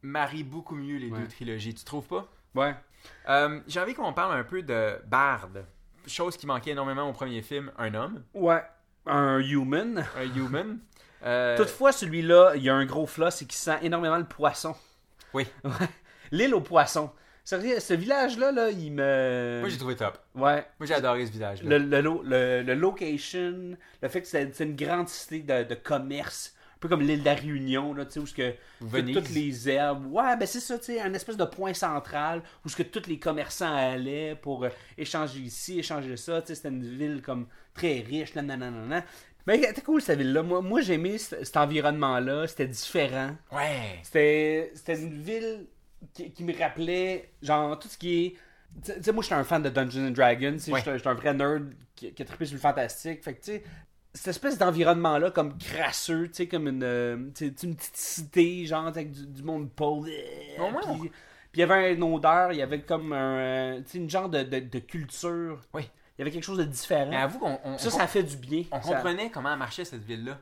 marie 0.01 0.43
beaucoup 0.43 0.75
mieux 0.75 0.97
les 0.97 1.09
Ouais. 1.09 1.19
deux 1.19 1.27
trilogies, 1.27 1.73
tu 1.75 1.85
trouves 1.85 2.07
pas? 2.07 2.27
Ouais. 2.55 2.75
Euh, 3.29 3.59
J'ai 3.67 3.79
envie 3.79 3.93
qu'on 3.93 4.11
parle 4.13 4.37
un 4.37 4.43
peu 4.43 4.61
de 4.63 4.95
Bard. 5.07 5.49
Chose 6.07 6.35
qui 6.37 6.47
manquait 6.47 6.71
énormément 6.71 7.07
au 7.07 7.13
premier 7.13 7.41
film, 7.43 7.71
un 7.77 7.93
homme, 7.93 8.23
Ouais. 8.33 8.63
Un 9.05 9.39
human. 9.39 10.03
un 10.17 10.35
human. 10.35 10.79
Euh, 11.23 11.55
Toutefois, 11.55 11.91
celui-là, 11.91 12.53
il 12.55 12.63
y 12.63 12.69
a 12.71 12.73
un 12.73 12.83
gros 12.87 13.05
flaw, 13.05 13.29
c'est 13.29 13.45
qu'il 13.45 13.53
sent 13.59 13.77
énormément 13.83 14.17
le 14.17 14.23
poisson. 14.25 14.75
Oui. 15.35 15.45
Ouais. 15.63 15.71
L'île 16.31 16.55
aux 16.55 16.61
poissons. 16.61 17.11
Sérieux, 17.43 17.79
ce 17.79 17.93
village-là, 17.95 18.51
là, 18.51 18.69
il 18.69 18.91
me. 18.91 19.57
Moi, 19.61 19.69
j'ai 19.69 19.77
trouvé 19.77 19.95
top. 19.95 20.17
Ouais. 20.35 20.63
Moi, 20.79 20.85
j'ai 20.87 20.93
adoré 20.93 21.25
ce 21.25 21.31
visage-là. 21.31 21.69
Le, 21.69 21.77
le, 21.85 22.01
lo- 22.01 22.21
le- 22.23 22.61
le 22.61 22.73
location, 22.75 23.75
le 24.01 24.07
fait 24.09 24.21
que 24.21 24.27
c'est 24.27 24.53
c'est 24.53 24.63
une 24.63 24.75
grande 24.75 25.09
cité 25.09 25.39
de, 25.39 25.63
de 25.63 25.75
commerce, 25.75 26.53
un 26.75 26.79
peu 26.79 26.87
comme 26.87 27.01
l'île 27.01 27.21
de 27.21 27.25
la 27.25 27.33
Réunion, 27.33 27.93
là, 27.95 28.05
tu 28.05 28.13
sais, 28.13 28.19
où 28.19 28.27
ce 28.27 28.33
que 28.35 28.53
Venise. 28.79 29.15
toutes 29.15 29.29
les 29.31 29.67
herbes. 29.69 30.05
Ouais, 30.13 30.37
ben 30.37 30.45
c'est 30.45 30.59
ça, 30.59 30.77
tu 30.77 30.85
sais, 30.85 31.01
un 31.01 31.13
espèce 31.13 31.35
de 31.37 31.45
point 31.45 31.73
central 31.73 32.41
où 32.63 32.69
ce 32.69 32.75
que 32.75 32.83
tous 32.83 33.07
les 33.09 33.17
commerçants 33.19 33.75
allaient 33.75 34.35
pour 34.35 34.63
euh, 34.63 34.69
échanger 34.97 35.39
ici, 35.39 35.79
échanger 35.79 36.17
ça, 36.17 36.41
tu 36.41 36.47
sais, 36.49 36.55
c'était 36.55 36.69
une 36.69 36.83
ville 36.83 37.21
comme 37.23 37.47
très 37.73 37.99
riche, 38.01 38.35
là, 38.35 38.43
nanana. 38.43 39.03
Mais 39.47 39.59
c'était 39.61 39.81
cool 39.81 40.01
cette 40.03 40.19
ville-là. 40.19 40.43
Moi, 40.43 40.61
moi 40.61 40.81
j'ai 40.81 40.93
aimé 40.93 41.17
cet, 41.17 41.43
cet 41.45 41.57
environnement-là, 41.57 42.45
c'était 42.47 42.67
différent. 42.67 43.31
Ouais. 43.51 43.99
C'était 44.03 44.71
c'était 44.75 45.01
une 45.01 45.19
ville 45.19 45.65
qui, 46.13 46.31
qui 46.31 46.43
me 46.43 46.57
rappelait, 46.57 47.31
genre, 47.41 47.77
tout 47.79 47.87
ce 47.87 47.97
qui 47.97 48.25
est. 48.25 48.35
Tu 48.85 49.03
sais- 49.03 49.11
moi, 49.11 49.21
j'étais 49.23 49.35
un 49.35 49.43
fan 49.43 49.61
de 49.61 49.69
Dungeons 49.69 50.07
and 50.07 50.11
Dragons. 50.11 50.57
Ouais. 50.69 50.81
J'étais 50.85 51.07
un 51.07 51.13
vrai 51.13 51.33
nerd 51.33 51.73
qui, 51.95 52.13
qui 52.13 52.21
a 52.21 52.25
trippé 52.25 52.45
sur 52.45 52.55
le 52.55 52.61
fantastique. 52.61 53.23
Fait 53.23 53.33
que, 53.35 53.39
tu 53.43 53.51
sais, 53.51 53.63
cette 54.13 54.27
espèce 54.29 54.57
d'environnement-là, 54.57 55.31
comme 55.31 55.57
crasseux, 55.57 56.27
tu 56.29 56.33
sais, 56.35 56.47
comme 56.47 56.67
une, 56.67 56.83
euh, 56.83 57.15
une 57.17 57.31
petite 57.75 57.95
cité, 57.97 58.65
genre, 58.65 58.87
avec 58.87 59.11
du, 59.11 59.25
du 59.27 59.43
monde 59.43 59.69
pauvre. 59.71 60.07
Au 60.59 60.69
moins, 60.71 60.81
puis, 60.99 61.11
il 61.53 61.59
y 61.59 61.63
avait 61.63 61.93
une 61.93 62.03
odeur, 62.03 62.53
il 62.53 62.59
y 62.59 62.61
avait 62.61 62.81
comme 62.81 63.11
un. 63.13 63.37
euh, 63.77 63.81
une 63.93 64.09
genre 64.09 64.29
de, 64.29 64.43
de, 64.43 64.59
de 64.59 64.79
culture. 64.79 65.59
Oui. 65.73 65.83
Il 66.17 66.21
y 66.21 66.21
avait 66.23 66.31
quelque 66.31 66.43
chose 66.43 66.57
de 66.59 66.63
différent. 66.65 67.09
Mais 67.09 67.17
avoue 67.17 67.39
qu'on 67.39 67.59
on, 67.63 67.77
ça, 67.77 67.87
on- 67.87 67.91
ça 67.91 68.07
fait 68.07 68.23
du 68.23 68.37
bien. 68.37 68.63
on 68.71 68.81
Ça- 68.81 68.93
comprenait 68.95 69.31
comment 69.31 69.55
marchait 69.57 69.83
cette 69.85 70.03
ville-là. 70.03 70.37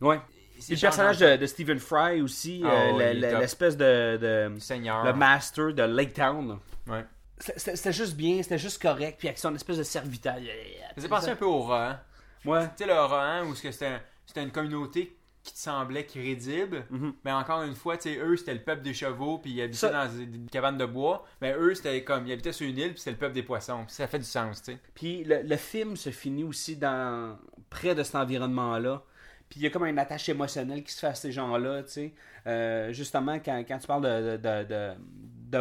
Ouais. 0.00 0.20
Le 0.68 0.80
personnage 0.80 1.18
de, 1.18 1.36
de 1.36 1.46
Stephen 1.46 1.78
Fry 1.78 2.20
aussi, 2.20 2.62
Ah 2.64 2.68
euh, 2.94 3.12
l'espèce 3.12 3.76
de, 3.76 4.16
de- 4.16 4.58
Seigneur. 4.60 5.04
le 5.04 5.12
master 5.12 5.72
de 5.74 5.82
Lake 5.82 6.14
Town. 6.14 6.58
Ouais. 6.86 7.04
C'était- 7.38 7.92
juste 7.92 8.14
bien, 8.16 8.42
c'était 8.42 8.58
juste 8.58 8.80
correct, 8.80 9.16
puis 9.18 9.28
avec 9.28 9.38
son 9.38 9.54
espèce 9.54 9.76
de 9.78 9.82
serviteur. 9.82 10.36
Ça 10.36 10.94
faisait 10.94 11.08
penser 11.08 11.30
un 11.30 11.36
peu 11.36 11.44
au 11.44 11.58
Rohan. 11.62 11.96
Ouais. 12.44 12.64
Tu 12.76 12.84
sais, 12.84 12.86
le 12.86 12.94
Rohan, 12.94 13.46
où 13.46 13.54
ce 13.54 13.62
que 13.62 13.72
c'était 13.72 13.86
un- 13.86 14.00
c'était 14.26 14.42
une 14.42 14.52
communauté 14.52 15.16
qui 15.42 15.52
te 15.52 15.58
semblait 15.58 16.06
crédible, 16.06 16.86
mais 17.22 17.32
encore 17.32 17.62
une 17.64 17.74
fois, 17.74 17.96
tu 17.98 18.04
sais, 18.14 18.18
eux, 18.18 18.36
c'était 18.36 18.54
le 18.54 18.62
peuple 18.62 18.80
des 18.82 18.94
chevaux, 18.94 19.36
puis 19.38 19.50
ils 19.50 19.60
habitaient 19.62 19.76
Ça- 19.78 19.90
dans 20.06 20.10
des, 20.10 20.24
des 20.24 20.48
cabanes 20.50 20.78
de 20.78 20.86
bois. 20.86 21.26
Mais 21.42 21.52
eux, 21.54 21.74
c'était 21.74 22.02
comme, 22.02 22.26
ils 22.26 22.32
habitaient 22.32 22.52
sur 22.52 22.66
une 22.66 22.78
île, 22.78 22.90
puis 22.92 22.98
c'était 23.00 23.10
le 23.10 23.16
peuple 23.18 23.34
des 23.34 23.42
poissons. 23.42 23.84
Puis 23.84 23.94
ça 23.94 24.06
fait 24.06 24.18
du 24.20 24.24
sens, 24.24 24.62
tu 24.62 24.72
sais. 24.72 24.78
Puis 24.94 25.24
le, 25.24 25.42
le 25.42 25.56
film 25.56 25.96
se 25.96 26.08
finit 26.10 26.44
aussi 26.44 26.76
dans 26.76 27.36
près 27.68 27.94
de 27.94 28.02
cet 28.02 28.14
environnement-là. 28.14 29.02
Puis 29.54 29.60
il 29.60 29.62
y 29.62 29.66
a 29.68 29.70
comme 29.70 29.84
un 29.84 29.96
attache 29.98 30.28
émotionnel 30.28 30.82
qui 30.82 30.90
se 30.92 30.98
fait 30.98 31.06
à 31.06 31.14
ces 31.14 31.30
gens-là, 31.30 31.84
tu 31.84 31.90
sais. 31.92 32.12
Euh, 32.48 32.92
justement, 32.92 33.38
quand, 33.38 33.56
quand 33.68 33.78
tu 33.78 33.86
parles 33.86 34.02
de, 34.02 34.36
de, 34.36 34.64
de, 34.64 34.94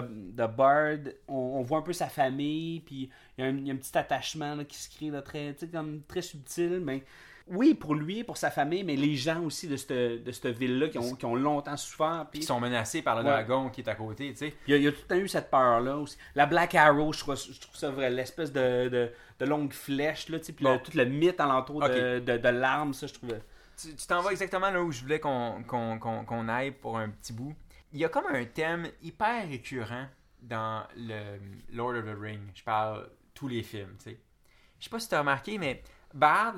de, 0.02 0.32
de 0.32 0.48
Bard, 0.48 1.14
on, 1.28 1.36
on 1.36 1.62
voit 1.62 1.78
un 1.78 1.82
peu 1.84 1.94
sa 1.94 2.08
famille, 2.08 2.80
puis 2.80 3.12
il 3.38 3.44
y 3.44 3.48
a 3.48 3.52
un, 3.52 3.56
il 3.56 3.68
y 3.68 3.70
a 3.70 3.74
un 3.76 3.78
petit 3.78 3.96
attachement 3.96 4.56
là, 4.56 4.64
qui 4.64 4.76
se 4.80 4.90
crée, 4.90 5.12
là, 5.12 5.22
très, 5.22 5.54
tu 5.54 5.60
sais, 5.60 5.72
comme 5.72 6.02
très 6.08 6.24
subtil, 6.24 6.82
mais 6.84 7.04
oui, 7.48 7.76
pour 7.76 7.94
lui, 7.94 8.24
pour 8.24 8.38
sa 8.38 8.50
famille, 8.50 8.84
mais 8.84 8.96
les 8.96 9.16
gens 9.16 9.44
aussi 9.44 9.68
de 9.68 9.76
cette, 9.78 9.92
de 10.24 10.32
cette 10.32 10.58
ville-là 10.58 10.88
qui 10.90 10.98
ont, 10.98 11.14
qui 11.14 11.26
ont 11.26 11.36
longtemps 11.36 11.78
souffert. 11.78 12.26
Puis 12.32 12.40
Qui 12.40 12.48
sont 12.48 12.60
menacés 12.60 13.04
par 13.04 13.16
le 13.18 13.22
Ouais. 13.26 13.30
dragon 13.30 13.70
qui 13.70 13.82
est 13.82 13.90
à 13.90 13.94
côté, 13.94 14.32
tu 14.32 14.38
sais. 14.38 14.54
il 14.66 14.72
y, 14.72 14.74
a, 14.74 14.78
il 14.78 14.84
y 14.84 14.88
a 14.88 14.92
tout 14.92 15.02
le 15.04 15.08
temps 15.16 15.22
eu 15.22 15.28
cette 15.28 15.52
peur-là 15.52 15.98
aussi. 15.98 16.18
La 16.34 16.48
Black 16.48 16.74
Arrow, 16.74 17.14
je 17.14 17.20
trouve, 17.20 17.36
je 17.36 17.60
trouve 17.62 17.76
ça 17.76 17.92
vrai, 17.92 18.10
l'espèce 18.10 18.52
de, 18.52 18.90
de, 18.90 19.12
de 19.40 19.46
longue 19.46 19.72
flèche, 19.74 20.30
là, 20.30 20.40
tu 20.40 20.46
sais, 20.46 20.54
puis 20.54 20.66
Bon. 20.66 20.74
le- 20.74 20.80
tout 20.80 20.98
le 20.98 21.06
mythe 21.06 21.40
alentour 21.40 21.76
Ok. 21.84 21.92
de, 21.92 22.20
de, 22.20 22.38
de 22.38 22.50
l'arme, 22.50 22.94
ça, 22.96 23.06
je 23.06 23.14
trouvais. 23.14 23.42
Tu 23.98 24.08
t'en 24.08 24.22
vas 24.22 24.32
exactement 24.32 24.70
là 24.72 24.82
où 24.82 24.92
je 24.92 25.02
voulais 25.02 25.20
qu'on 25.20 25.64
qu'on- 25.68 26.00
qu'on- 26.00 26.26
qu'on 26.26 26.48
aille 26.50 26.72
pour 26.72 26.98
un 26.98 27.10
petit 27.10 27.34
bout. 27.34 27.54
Il 27.92 28.00
y 28.00 28.06
a 28.06 28.10
comme 28.10 28.26
un 28.28 28.46
thème 28.46 28.88
hyper 29.02 29.48
récurrent 29.48 30.08
dans 30.42 30.84
le 30.98 31.40
Lord 31.72 31.96
of 31.96 32.06
the 32.06 32.18
Ring. 32.20 32.42
Je 32.56 32.64
parle 32.64 33.10
tous 33.34 33.48
les 33.48 33.64
films, 33.64 33.96
tu 33.98 34.12
sais. 34.12 34.20
Je 34.80 34.86
sais 34.86 34.90
pas 34.90 35.00
si 35.00 35.08
tu 35.08 35.16
as 35.16 35.20
remarqué, 35.20 35.58
mais 35.58 35.82
Bard 36.14 36.56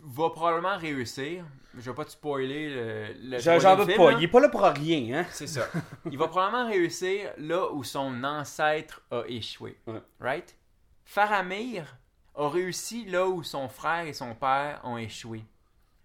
va 0.00 0.30
probablement 0.30 0.76
réussir. 0.76 1.44
Je 1.76 1.80
vais 1.90 1.94
pas 1.94 2.04
te 2.04 2.10
spoiler 2.10 2.68
le, 2.74 3.14
le 3.30 3.38
J'en 3.38 3.76
doute 3.76 3.86
film, 3.86 3.96
pas, 3.98 4.12
il 4.12 4.24
est 4.24 4.28
pas 4.28 4.40
là 4.40 4.48
pour 4.48 4.62
rien, 4.62 5.20
hein? 5.20 5.26
C'est 5.30 5.46
ça. 5.46 5.66
Il 6.10 6.16
va 6.18 6.28
probablement 6.28 6.66
réussir 6.68 7.30
là 7.38 7.70
où 7.72 7.82
son 7.84 8.22
ancêtre 8.24 9.02
a 9.10 9.22
échoué. 9.26 9.78
Ouais. 9.86 10.02
Right? 10.20 10.56
Faramir 11.04 11.96
a 12.34 12.48
réussi 12.48 13.04
là 13.06 13.26
où 13.28 13.42
son 13.42 13.68
frère 13.68 14.06
et 14.06 14.12
son 14.12 14.34
père 14.34 14.80
ont 14.84 14.96
échoué. 14.98 15.44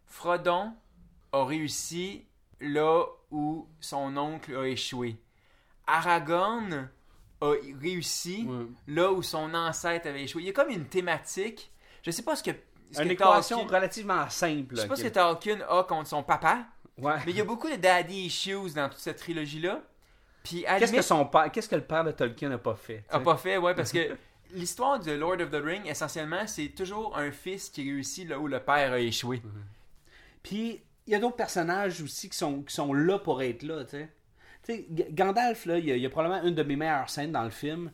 Frodon 0.09 0.73
a 1.31 1.45
réussi 1.45 2.25
là 2.59 3.05
où 3.31 3.67
son 3.79 4.17
oncle 4.17 4.55
a 4.57 4.67
échoué. 4.67 5.15
Aragorn 5.87 6.89
a 7.41 7.51
réussi 7.81 8.45
Ouais. 8.47 8.65
là 8.87 9.11
où 9.11 9.21
son 9.23 9.53
ancêtre 9.53 10.07
avait 10.07 10.23
échoué. 10.23 10.41
Il 10.43 10.45
y 10.47 10.49
a 10.49 10.53
comme 10.53 10.69
une 10.69 10.85
thématique. 10.85 11.71
Je 12.03 12.11
sais 12.11 12.23
pas 12.23 12.35
ce 12.35 12.43
que. 12.43 12.51
ce 12.91 13.01
Une 13.01 13.07
que 13.09 13.13
équation 13.13 13.63
relativement 13.65 14.29
simple. 14.29 14.75
Je 14.75 14.81
sais 14.81 14.87
pas 14.87 14.95
ce 14.95 15.03
que 15.03 15.07
Tolkien 15.09 15.59
a 15.69 15.83
contre 15.83 16.07
son 16.09 16.23
papa. 16.23 16.65
Ouais. 16.97 17.13
Mais 17.25 17.31
il 17.31 17.37
y 17.37 17.41
a 17.41 17.45
beaucoup 17.45 17.69
de 17.69 17.75
daddy 17.77 18.25
issues 18.25 18.71
dans 18.75 18.89
toute 18.89 18.99
cette 18.99 19.17
trilogie-là. 19.17 19.81
Puis 20.43 20.65
Qu'est-ce 20.79 20.91
que 20.93 21.01
son 21.01 21.25
père, 21.25 21.51
qu'est-ce 21.51 21.69
que 21.69 21.75
le 21.75 21.83
père 21.83 22.03
de 22.03 22.11
Tolkien 22.11 22.49
n'a 22.49 22.57
pas 22.57 22.75
fait? 22.75 23.03
a 23.09 23.19
pas 23.19 23.37
fait, 23.37 23.57
ouais, 23.57 23.73
parce 23.75 23.91
que 23.91 24.15
l'histoire 24.53 24.99
de 24.99 25.11
Lord 25.11 25.39
of 25.41 25.51
the 25.51 25.61
Ring, 25.63 25.85
essentiellement, 25.85 26.45
c'est 26.47 26.69
toujours 26.69 27.17
un 27.17 27.31
fils 27.31 27.69
qui 27.69 27.83
réussit 27.89 28.27
là 28.27 28.39
où 28.39 28.47
le 28.47 28.59
père 28.59 28.93
a 28.93 28.99
échoué. 28.99 29.41
Puis 30.43 30.81
il 31.07 31.13
y 31.13 31.15
a 31.15 31.19
d'autres 31.19 31.35
personnages 31.35 32.01
aussi 32.01 32.29
qui 32.29 32.37
sont, 32.37 32.61
qui 32.63 32.73
sont 32.73 32.93
là 32.93 33.17
pour 33.19 33.41
être 33.41 33.63
là, 33.63 33.83
tu 33.83 33.97
sais. 33.97 34.09
Gandalf, 35.11 35.65
là, 35.65 35.77
il 35.79 35.85
y, 35.85 35.91
a, 35.91 35.95
il 35.95 36.01
y 36.01 36.05
a 36.05 36.09
probablement 36.09 36.43
une 36.47 36.53
de 36.53 36.61
mes 36.63 36.75
meilleures 36.75 37.09
scènes 37.09 37.31
dans 37.31 37.43
le 37.43 37.49
film. 37.49 37.91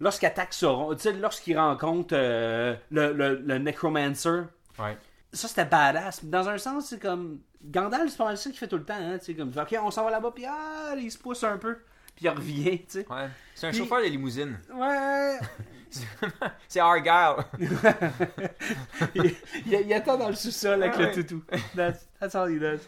Lorsqu'il 0.00 0.26
attaque 0.26 0.52
Sauron, 0.54 0.94
tu 0.94 1.02
sais, 1.02 1.12
lorsqu'il 1.12 1.56
rencontre 1.58 2.14
euh, 2.16 2.74
le, 2.90 3.12
le, 3.12 3.36
le 3.36 3.58
Necromancer, 3.58 4.42
Ouais. 4.78 4.96
ça 5.32 5.46
c'était 5.46 5.66
badass. 5.66 6.24
Dans 6.24 6.48
un 6.48 6.58
sens, 6.58 6.86
c'est 6.88 7.00
comme. 7.00 7.40
Gandalf, 7.62 8.10
c'est 8.10 8.16
pas 8.16 8.24
mal 8.24 8.38
ça 8.38 8.48
qu'il 8.50 8.58
fait 8.58 8.66
tout 8.66 8.78
le 8.78 8.84
temps, 8.84 8.94
hein, 8.98 9.18
tu 9.18 9.26
sais, 9.26 9.34
comme. 9.34 9.50
Ok, 9.56 9.76
on 9.80 9.90
s'en 9.90 10.02
va 10.04 10.10
là-bas, 10.10 10.32
puis 10.34 10.46
ah, 10.48 10.94
il 10.96 11.12
se 11.12 11.18
pousse 11.18 11.44
un 11.44 11.58
peu, 11.58 11.74
puis 12.16 12.24
il 12.24 12.28
revient, 12.30 12.78
tu 12.78 12.84
sais. 12.88 13.06
Ouais. 13.10 13.28
C'est 13.54 13.66
un 13.66 13.70
Puis- 13.70 13.78
chauffeur 13.80 14.00
de 14.00 14.06
limousine. 14.06 14.58
Ouais. 14.74 15.38
c'est 16.68 16.80
Argyle. 16.80 17.44
il, 19.14 19.24
il- 19.66 19.80
il 19.86 19.94
attend 19.94 20.16
dans 20.18 20.28
le 20.28 20.34
sous-sol 20.34 20.82
avec 20.82 20.94
Ah 20.96 21.00
le 21.00 21.06
ouais. 21.06 21.14
toutou. 21.14 21.42
That's, 21.74 22.08
that's 22.18 22.34
all 22.34 22.50
he 22.54 22.58
does. 22.58 22.80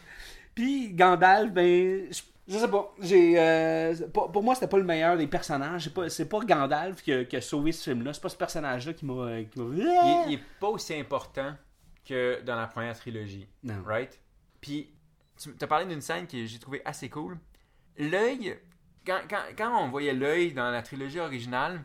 Puis 0.54 0.92
Gandalf, 0.92 1.50
ben, 1.52 2.06
je, 2.12 2.20
Je 2.48 2.58
sais 2.58 2.68
pas. 2.68 2.92
J'ai, 3.00 3.38
euh, 3.38 3.94
pour, 4.12 4.30
pour 4.30 4.42
moi, 4.42 4.54
c'était 4.54 4.68
pas 4.68 4.78
le 4.78 4.84
meilleur 4.84 5.16
des 5.16 5.26
personnages. 5.26 5.84
C'est 5.84 5.94
pas, 5.94 6.08
c'est 6.08 6.28
pas 6.28 6.40
Gandalf 6.40 7.02
qui 7.02 7.12
a, 7.12 7.24
qui 7.24 7.36
a 7.36 7.40
sauvé 7.40 7.72
ce 7.72 7.84
film-là. 7.90 8.12
C'est 8.12 8.22
pas 8.22 8.28
ce 8.28 8.36
personnage-là 8.36 8.92
qui 8.92 9.06
m'a. 9.06 9.14
euh, 9.14 9.44
Qui 9.44 9.58
m'a... 9.60 9.74
Il, 9.74 9.80
est- 9.82 10.28
il 10.28 10.34
est 10.34 10.42
pas 10.60 10.68
aussi 10.68 10.94
important 10.94 11.54
que 12.06 12.40
dans 12.42 12.56
la 12.56 12.66
première 12.66 12.98
trilogie. 12.98 13.48
Non. 13.62 13.82
Right? 13.86 14.18
Puis, 14.60 14.90
tu 15.40 15.50
as 15.60 15.66
parlé 15.66 15.86
d'une 15.86 16.00
scène 16.00 16.26
que 16.26 16.44
j'ai 16.44 16.58
trouvé 16.58 16.82
assez 16.84 17.08
cool. 17.08 17.38
L'œil, 17.96 18.58
quand, 19.06 19.20
quand, 19.28 19.42
quand 19.56 19.84
on 19.84 19.88
voyait 19.88 20.12
l'œil 20.12 20.52
dans 20.52 20.70
la 20.70 20.82
trilogie 20.82 21.20
originale, 21.20 21.80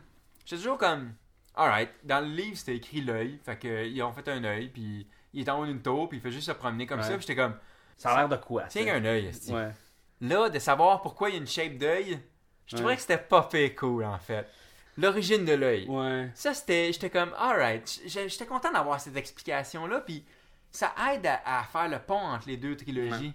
j'étais 0.48 0.62
toujours 0.62 0.78
comme, 0.78 1.12
alright, 1.54 1.90
dans 2.04 2.20
le 2.20 2.30
livre 2.34 2.56
c'était 2.56 2.76
écrit 2.76 3.00
l'œil, 3.00 3.38
fait 3.44 3.56
que, 3.58 3.86
ils 3.86 4.02
ont 4.02 4.12
fait 4.12 4.28
un 4.28 4.42
œil, 4.44 4.68
puis 4.68 5.06
il 5.32 5.42
est 5.46 5.50
en 5.50 5.60
haut 5.60 5.66
d'une 5.66 5.82
tour, 5.82 6.08
puis 6.08 6.18
il 6.18 6.20
fait 6.20 6.30
juste 6.30 6.46
se 6.46 6.52
promener 6.52 6.86
comme 6.86 7.00
Ouais. 7.00 7.04
ça, 7.06 7.12
puis 7.12 7.20
j'étais 7.22 7.36
comme, 7.36 7.54
Ça 7.96 8.10
a 8.12 8.16
l'air 8.18 8.28
de 8.28 8.36
quoi? 8.36 8.64
tiens 8.68 8.84
ça? 8.86 8.94
un 8.94 9.04
œil. 9.04 9.30
Ouais. 9.50 9.70
Là, 10.20 10.48
de 10.48 10.58
savoir 10.58 11.02
pourquoi 11.02 11.28
il 11.28 11.32
y 11.34 11.36
a 11.36 11.40
une 11.40 11.46
shape 11.46 11.76
d'œil, 11.76 12.18
je 12.66 12.76
trouvais 12.76 12.90
Ouais. 12.90 12.94
que 12.96 13.02
c'était 13.02 13.18
pas 13.18 13.42
fait 13.50 13.74
cool 13.74 14.04
en 14.04 14.18
fait. 14.18 14.46
L'origine 14.96 15.44
de 15.44 15.52
l'œil. 15.52 15.86
Ouais. 15.88 16.28
Ça, 16.34 16.54
c'était. 16.54 16.92
J'étais 16.92 17.08
comme, 17.10 17.32
alright. 17.38 18.00
J'étais 18.06 18.46
content 18.46 18.72
d'avoir 18.72 19.00
cette 19.00 19.16
explication-là, 19.16 20.00
puis 20.00 20.24
ça 20.72 20.92
aide 21.12 21.24
à, 21.24 21.60
à 21.60 21.62
faire 21.64 21.88
le 21.88 22.00
pont 22.00 22.18
entre 22.18 22.48
les 22.48 22.56
deux 22.56 22.76
trilogies. 22.76 23.32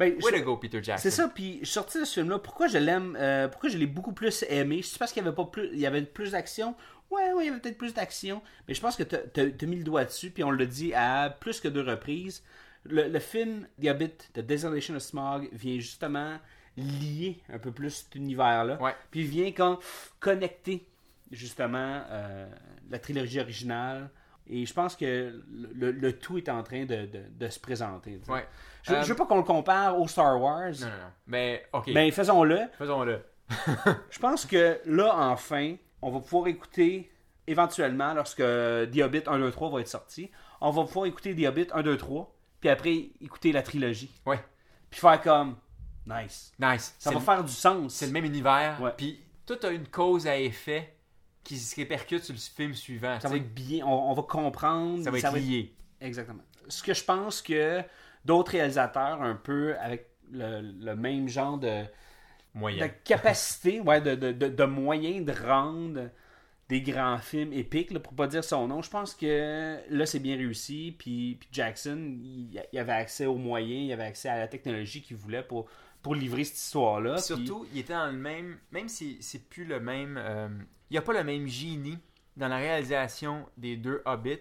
Ben, 0.00 0.14
Way 0.22 0.32
je- 0.32 0.38
to 0.38 0.44
go, 0.44 0.56
Peter 0.56 0.82
Jackson. 0.82 1.02
C'est 1.02 1.10
ça, 1.10 1.28
puis 1.28 1.58
je 1.60 1.66
suis 1.66 1.74
sorti 1.74 2.00
de 2.00 2.04
ce 2.04 2.14
film-là. 2.14 2.38
Pourquoi 2.40 2.66
je 2.66 2.78
l'aime 2.78 3.16
euh, 3.20 3.46
Pourquoi 3.48 3.68
je 3.68 3.78
l'ai 3.78 3.86
beaucoup 3.86 4.12
plus 4.12 4.44
aimé? 4.48 4.80
C'est 4.82 4.98
parce 4.98 5.12
qu'il 5.12 5.22
y 5.22 5.26
avait 5.26 5.34
pas 5.36 5.44
plus, 5.44 5.68
il 5.72 5.78
y 5.78 5.86
avait 5.86 6.02
plus 6.02 6.32
d'action? 6.32 6.74
Ouais, 7.10 7.32
ouais, 7.32 7.44
il 7.44 7.46
y 7.46 7.50
avait 7.50 7.60
peut-être 7.60 7.78
plus 7.78 7.92
d'action, 7.94 8.40
mais 8.66 8.74
je 8.74 8.80
pense 8.80 8.96
que 8.96 9.02
t'as 9.02 9.18
as, 9.42 9.66
mis 9.66 9.76
le 9.76 9.84
doigt 9.84 10.04
dessus, 10.04 10.30
puis 10.30 10.42
on 10.44 10.50
l'a 10.50 10.64
dit 10.66 10.92
à 10.94 11.28
plus 11.40 11.60
que 11.60 11.68
deux 11.68 11.82
reprises. 11.82 12.42
Le, 12.84 13.08
le 13.08 13.18
film 13.18 13.66
The 13.82 13.88
Hobbit, 13.88 14.12
The 14.32 14.40
Desolation 14.40 14.94
of 14.96 15.02
Smog, 15.02 15.48
vient 15.52 15.78
justement 15.80 16.38
lier 16.76 17.42
un 17.52 17.58
peu 17.58 17.72
plus 17.72 17.90
cet 17.90 18.14
univers-là, 18.14 18.80
Ouais. 18.80 18.94
puis 19.10 19.24
vient 19.24 19.52
comme 19.52 19.76
connecter 20.20 20.86
justement 21.30 22.02
euh, 22.08 22.46
la 22.90 22.98
trilogie 22.98 23.40
originale. 23.40 24.10
Et 24.52 24.66
je 24.66 24.74
pense 24.74 24.96
que 24.96 25.42
le, 25.74 25.92
le 25.92 26.18
tout 26.18 26.36
est 26.38 26.48
en 26.48 26.62
train 26.64 26.84
de, 26.84 27.06
de- 27.06 27.24
de 27.30 27.48
se 27.48 27.60
présenter. 27.60 28.20
Ouais. 28.28 28.46
Je, 28.82 28.94
Euh, 28.94 29.02
je 29.02 29.08
veux 29.10 29.14
pas 29.16 29.26
qu'on 29.26 29.36
le 29.36 29.42
compare 29.44 29.98
au 29.98 30.08
Star 30.08 30.40
Wars. 30.40 30.70
Non, 30.80 30.86
non, 30.86 30.92
non. 30.92 31.10
Mais, 31.28 31.64
ok. 31.72 31.92
Ben, 31.92 32.10
faisons-le. 32.10 32.60
Faisons-le. 32.76 33.20
Je 34.10 34.18
pense 34.18 34.46
que 34.46 34.80
là, 34.86 35.12
enfin, 35.30 35.76
on 36.02 36.10
va 36.10 36.20
pouvoir 36.20 36.46
écouter 36.48 37.10
éventuellement, 37.46 38.12
lorsque 38.14 38.38
The 38.38 39.00
Hobbit 39.02 39.22
1, 39.26 39.38
2, 39.38 39.50
3 39.50 39.70
va 39.70 39.80
être 39.80 39.88
sorti, 39.88 40.30
on 40.60 40.70
va 40.70 40.84
pouvoir 40.84 41.06
écouter 41.06 41.34
The 41.34 41.46
Hobbit 41.46 41.66
1, 41.72 41.82
2, 41.82 41.96
3, 41.96 42.34
puis 42.60 42.68
après 42.68 43.10
écouter 43.20 43.52
la 43.52 43.62
trilogie. 43.62 44.10
Ouais. 44.26 44.38
Puis 44.90 45.00
faire 45.00 45.20
comme, 45.20 45.56
nice. 46.06 46.52
Nice. 46.58 46.94
Ça 46.98 47.10
va 47.10 47.18
le- 47.18 47.24
faire 47.24 47.44
du 47.44 47.52
sens. 47.52 47.94
C'est 47.94 48.06
le 48.06 48.12
même 48.12 48.24
univers. 48.24 48.80
Puis, 48.96 49.20
tout 49.46 49.58
a 49.64 49.68
une 49.70 49.88
cause 49.88 50.26
à 50.26 50.36
effet 50.38 50.94
qui 51.44 51.56
se 51.58 51.76
répercute 51.76 52.24
sur 52.24 52.34
le 52.34 52.40
film 52.40 52.74
suivant. 52.74 53.18
Ça 53.20 53.28
va 53.28 53.36
être 53.36 53.54
bien, 53.54 53.84
on, 53.84 54.10
on 54.10 54.14
va 54.14 54.22
comprendre. 54.22 55.02
Ça 55.02 55.10
va 55.10 55.18
être 55.18 55.36
lié. 55.36 55.74
Exactement. 56.00 56.42
Ce 56.68 56.82
que 56.82 56.94
je 56.94 57.04
pense 57.04 57.42
que 57.42 57.82
d'autres 58.24 58.52
réalisateurs, 58.52 59.22
un 59.22 59.34
peu 59.34 59.76
avec 59.78 60.08
le, 60.30 60.60
le 60.60 60.96
même 60.96 61.28
genre 61.28 61.58
de, 61.58 61.84
Moyen. 62.54 62.86
de 62.86 62.92
capacité, 63.04 63.80
ouais, 63.84 64.00
de, 64.00 64.14
de, 64.14 64.32
de, 64.32 64.48
de 64.48 64.64
moyens 64.64 65.24
de 65.24 65.32
rendre 65.32 66.10
des 66.68 66.82
grands 66.82 67.18
films 67.18 67.52
épiques, 67.52 67.90
là, 67.90 67.98
pour 67.98 68.12
pas 68.12 68.28
dire 68.28 68.44
son 68.44 68.68
nom. 68.68 68.80
Je 68.80 68.90
pense 68.90 69.14
que 69.14 69.78
là, 69.88 70.06
c'est 70.06 70.20
bien 70.20 70.36
réussi. 70.36 70.94
Puis, 70.96 71.36
puis 71.40 71.48
Jackson, 71.50 72.16
il, 72.22 72.62
il 72.72 72.78
avait 72.78 72.92
accès 72.92 73.26
aux 73.26 73.36
moyens, 73.36 73.86
il 73.86 73.92
avait 73.92 74.04
accès 74.04 74.28
à 74.28 74.38
la 74.38 74.46
technologie 74.46 75.02
qu'il 75.02 75.16
voulait 75.16 75.42
pour, 75.42 75.66
pour 76.02 76.14
livrer 76.14 76.44
cette 76.44 76.56
histoire-là. 76.58 77.14
Puis 77.16 77.34
Puis- 77.34 77.46
surtout, 77.46 77.66
il 77.72 77.78
était 77.80 77.92
dans 77.92 78.06
le 78.06 78.12
même. 78.18 78.58
Même 78.72 78.88
si 78.88 79.18
c'est 79.20 79.48
plus 79.48 79.64
le 79.64 79.80
même. 79.80 80.16
euh, 80.18 80.48
il 80.90 80.94
n'y 80.94 80.98
a 80.98 81.02
pas 81.02 81.12
le 81.12 81.24
même 81.24 81.46
génie 81.46 81.98
dans 82.36 82.48
la 82.48 82.56
réalisation 82.56 83.46
des 83.56 83.76
deux 83.76 84.02
Hobbits 84.04 84.38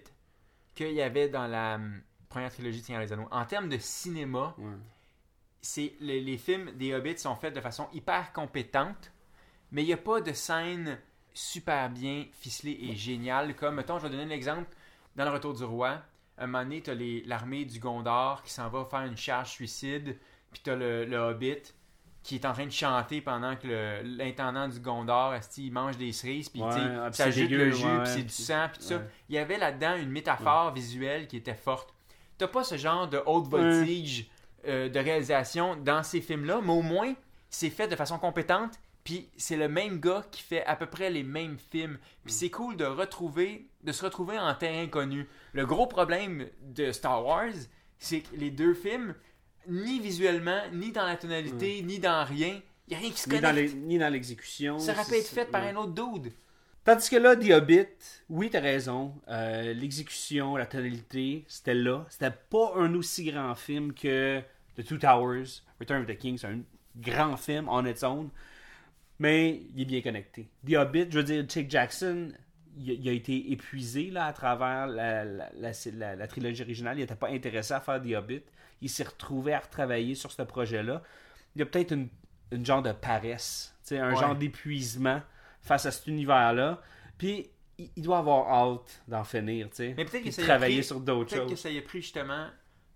qu'il 0.75 0.91
y 0.93 1.01
avait 1.01 1.29
dans 1.29 1.47
la 1.47 1.75
hum, 1.75 2.01
première 2.29 2.51
trilogie 2.51 2.79
de 2.81 2.85
Seigneur 2.85 3.01
des 3.03 3.11
Anneaux. 3.13 3.27
En 3.31 3.45
termes 3.45 3.69
de 3.69 3.77
cinéma, 3.77 4.55
Ouais. 4.57 4.71
c'est 5.61 5.93
les, 5.99 6.21
les 6.21 6.37
films 6.37 6.71
des 6.75 6.93
Hobbits 6.93 7.17
sont 7.17 7.35
faits 7.35 7.53
de 7.53 7.61
façon 7.61 7.87
hyper 7.93 8.31
compétente, 8.33 9.11
mais 9.71 9.83
il 9.83 9.87
n'y 9.87 9.93
a 9.93 9.97
pas 9.97 10.21
de 10.21 10.31
scène 10.33 10.97
super 11.33 11.89
bien 11.89 12.25
ficelée 12.33 12.77
et 12.81 12.95
géniale. 12.95 13.55
Comme, 13.55 13.75
mettons, 13.75 13.97
je 13.99 14.03
vais 14.07 14.09
donner 14.09 14.23
un 14.23 14.35
exemple. 14.35 14.67
Dans 15.15 15.25
Le 15.25 15.31
Retour 15.31 15.53
du 15.53 15.63
Roi, 15.63 16.01
un 16.37 16.47
moment 16.47 16.63
donné, 16.63 16.81
tu 16.81 16.89
as 16.91 16.95
l'armée 17.27 17.65
du 17.65 17.79
Gondor 17.79 18.41
qui 18.43 18.51
s'en 18.53 18.69
va 18.69 18.85
faire 18.85 19.01
une 19.01 19.17
charge 19.17 19.51
suicide, 19.51 20.17
puis 20.51 20.61
tu 20.63 20.69
as 20.69 20.75
le, 20.75 21.05
le 21.05 21.17
Hobbit 21.17 21.73
qui 22.23 22.35
est 22.35 22.45
en 22.45 22.53
train 22.53 22.65
de 22.65 22.71
chanter 22.71 23.21
pendant 23.21 23.55
que 23.55 24.01
l'intendant 24.03 24.67
du 24.67 24.79
Gondor, 24.79 25.33
il 25.57 25.71
mange 25.71 25.97
des 25.97 26.11
cerises, 26.11 26.49
puis 26.49 26.61
Ouais, 26.61 26.69
ah, 26.69 27.11
ça 27.11 27.31
jute 27.31 27.49
le 27.49 27.71
jus, 27.71 27.85
ouais, 27.85 28.03
puis 28.03 28.11
c'est 28.11 28.23
du 28.23 28.29
sang, 28.29 28.67
puis 28.71 28.79
tout 28.79 28.85
ça. 28.85 29.01
Il 29.29 29.35
y 29.35 29.37
avait 29.37 29.57
là-dedans 29.57 29.95
une 29.95 30.09
métaphore 30.09 30.73
visuelle 30.73 31.27
qui 31.27 31.37
était 31.37 31.55
forte. 31.55 31.93
T'as 32.37 32.47
pas 32.47 32.63
ce 32.63 32.77
genre 32.77 33.07
de 33.07 33.21
haute 33.25 33.47
voltige 33.47 34.29
euh, 34.67 34.89
de 34.89 34.99
réalisation 34.99 35.75
dans 35.75 36.03
ces 36.03 36.21
films-là, 36.21 36.59
mais 36.61 36.73
au 36.73 36.81
moins, 36.81 37.13
c'est 37.49 37.69
fait 37.69 37.87
de 37.87 37.95
façon 37.95 38.19
compétente, 38.19 38.79
puis 39.03 39.29
c'est 39.37 39.57
le 39.57 39.67
même 39.67 39.99
gars 39.99 40.23
qui 40.29 40.43
fait 40.43 40.65
à 40.65 40.75
peu 40.75 40.85
près 40.85 41.09
les 41.09 41.23
mêmes 41.23 41.57
films. 41.57 41.97
Puis 42.25 42.33
c'est 42.33 42.49
cool 42.49 42.75
de 42.75 42.85
retrouver, 42.85 43.69
de 43.83 43.91
se 43.91 44.03
retrouver 44.03 44.37
en 44.37 44.53
terrain 44.53 44.87
connu. 44.87 45.27
Le 45.53 45.65
gros 45.65 45.87
problème 45.87 46.47
de 46.61 46.91
Star 46.91 47.25
Wars, 47.25 47.53
c'est 47.97 48.21
que 48.21 48.35
les 48.35 48.51
deux 48.51 48.73
films, 48.73 49.15
ni 49.69 49.99
visuellement, 49.99 50.61
ni 50.73 50.91
dans 50.91 51.05
la 51.05 51.15
tonalité, 51.15 51.81
ni 51.83 51.99
dans 51.99 52.23
rien, 52.25 52.59
il 52.87 52.91
n'y 52.91 52.95
a 52.95 52.99
rien 52.99 53.11
qui 53.11 53.19
se 53.19 53.29
connecte. 53.29 53.75
ni 53.75 53.97
dans 53.97 54.09
l'exécution. 54.11 54.79
Ça 54.79 54.93
aurait 54.93 55.05
pu 55.05 55.15
être 55.15 55.27
fait 55.27 55.45
par 55.45 55.63
ouais. 55.63 55.69
un 55.69 55.75
autre 55.75 55.93
dude. 55.93 56.31
Tandis 56.83 57.09
que 57.09 57.17
là, 57.17 57.35
The 57.35 57.51
Hobbit, 57.51 57.87
oui, 58.29 58.49
t'as 58.49 58.61
raison. 58.61 59.13
euh, 59.27 59.73
L'exécution, 59.73 60.55
la 60.55 60.65
tonalité, 60.65 61.43
c'était 61.47 61.75
là. 61.75 62.05
C'était 62.09 62.31
pas 62.49 62.73
un 62.77 62.93
aussi 62.95 63.25
grand 63.25 63.53
film 63.53 63.93
que 63.93 64.41
The 64.75 64.83
Two 64.83 64.97
Towers, 64.97 65.61
Return 65.79 66.01
of 66.01 66.07
the 66.07 66.17
King. 66.17 66.37
C'est 66.37 66.47
un 66.47 66.61
grand 66.97 67.37
film 67.37 67.67
on 67.69 67.85
its 67.85 68.03
own. 68.03 68.29
Mais 69.19 69.61
il 69.75 69.81
est 69.81 69.85
bien 69.85 70.01
connecté. 70.01 70.47
The 70.65 70.75
Hobbit, 70.75 71.07
je 71.11 71.17
veux 71.17 71.23
dire, 71.23 71.45
Jake 71.47 71.69
Jackson, 71.69 72.31
il, 72.79 72.91
a- 72.91 72.93
il 72.93 73.09
a 73.09 73.11
été 73.11 73.51
épuisé 73.51 74.09
là, 74.09 74.25
à 74.25 74.33
travers 74.33 74.87
la, 74.87 75.25
la, 75.25 75.49
la- 75.53 75.71
la- 75.93 76.15
la 76.15 76.27
trilogie 76.27 76.61
originale. 76.63 76.97
Il 76.97 77.01
n'était 77.01 77.15
pas 77.15 77.29
intéressé 77.29 77.73
à 77.73 77.79
faire 77.79 78.01
The 78.01 78.13
Hobbit. 78.15 78.43
Il 78.81 78.89
s'est 78.89 79.03
retrouvé 79.03 79.53
à 79.53 79.59
retravailler 79.59 80.15
sur 80.15 80.31
ce 80.31 80.41
projet-là. 80.41 81.03
Il 81.55 81.59
y 81.59 81.61
a 81.61 81.65
peut-être 81.65 81.91
une, 81.93 82.07
une 82.51 82.65
genre 82.65 82.81
de 82.81 82.91
paresse, 82.93 83.75
un 83.91 84.13
Ouais. 84.13 84.19
genre 84.19 84.35
d'épuisement 84.35 85.21
face 85.61 85.85
à 85.85 85.91
cet 85.91 86.07
univers-là. 86.07 86.81
Puis 87.17 87.49
il, 87.77 87.89
il 87.95 88.03
doit 88.03 88.19
avoir 88.19 88.47
hâte 88.49 89.01
d'en 89.07 89.23
finir, 89.23 89.69
tu. 89.69 89.93
Mais 89.97 90.05
peut-être 90.05 90.23
que 90.23 90.31
ça 90.31 90.43
travailler 90.43 90.77
pris- 90.77 90.83
sur 90.87 90.99
d'autres 90.99 91.35
Peut-être 91.35 91.49
que 91.49 91.55
ça 91.55 91.69
y 91.69 91.77
a 91.77 91.81
pris 91.81 92.01
justement 92.01 92.47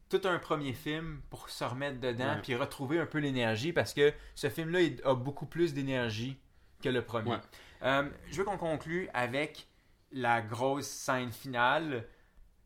tout 0.10 0.22
un 0.26 0.38
premier 0.40 0.74
film 0.74 1.22
pour 1.32 1.50
se 1.50 1.64
remettre 1.64 2.00
dedans 2.00 2.38
puis 2.44 2.54
retrouver 2.56 3.00
un 3.00 3.06
peu 3.08 3.18
l'énergie 3.18 3.74
parce 3.74 3.94
que 3.94 4.14
ce 4.36 4.48
film-là 4.50 4.82
il 4.82 5.02
a 5.04 5.16
beaucoup 5.16 5.48
plus 5.48 5.74
d'énergie 5.74 6.38
que 6.84 6.90
le 6.90 7.02
premier. 7.02 7.32
Ouais. 7.32 7.38
Euh, 7.82 8.04
je 8.30 8.38
veux 8.38 8.44
qu'on 8.44 8.58
conclue 8.58 9.10
avec 9.14 9.68
la 10.14 10.42
grosse 10.42 10.88
scène 10.88 11.32
finale. 11.32 12.06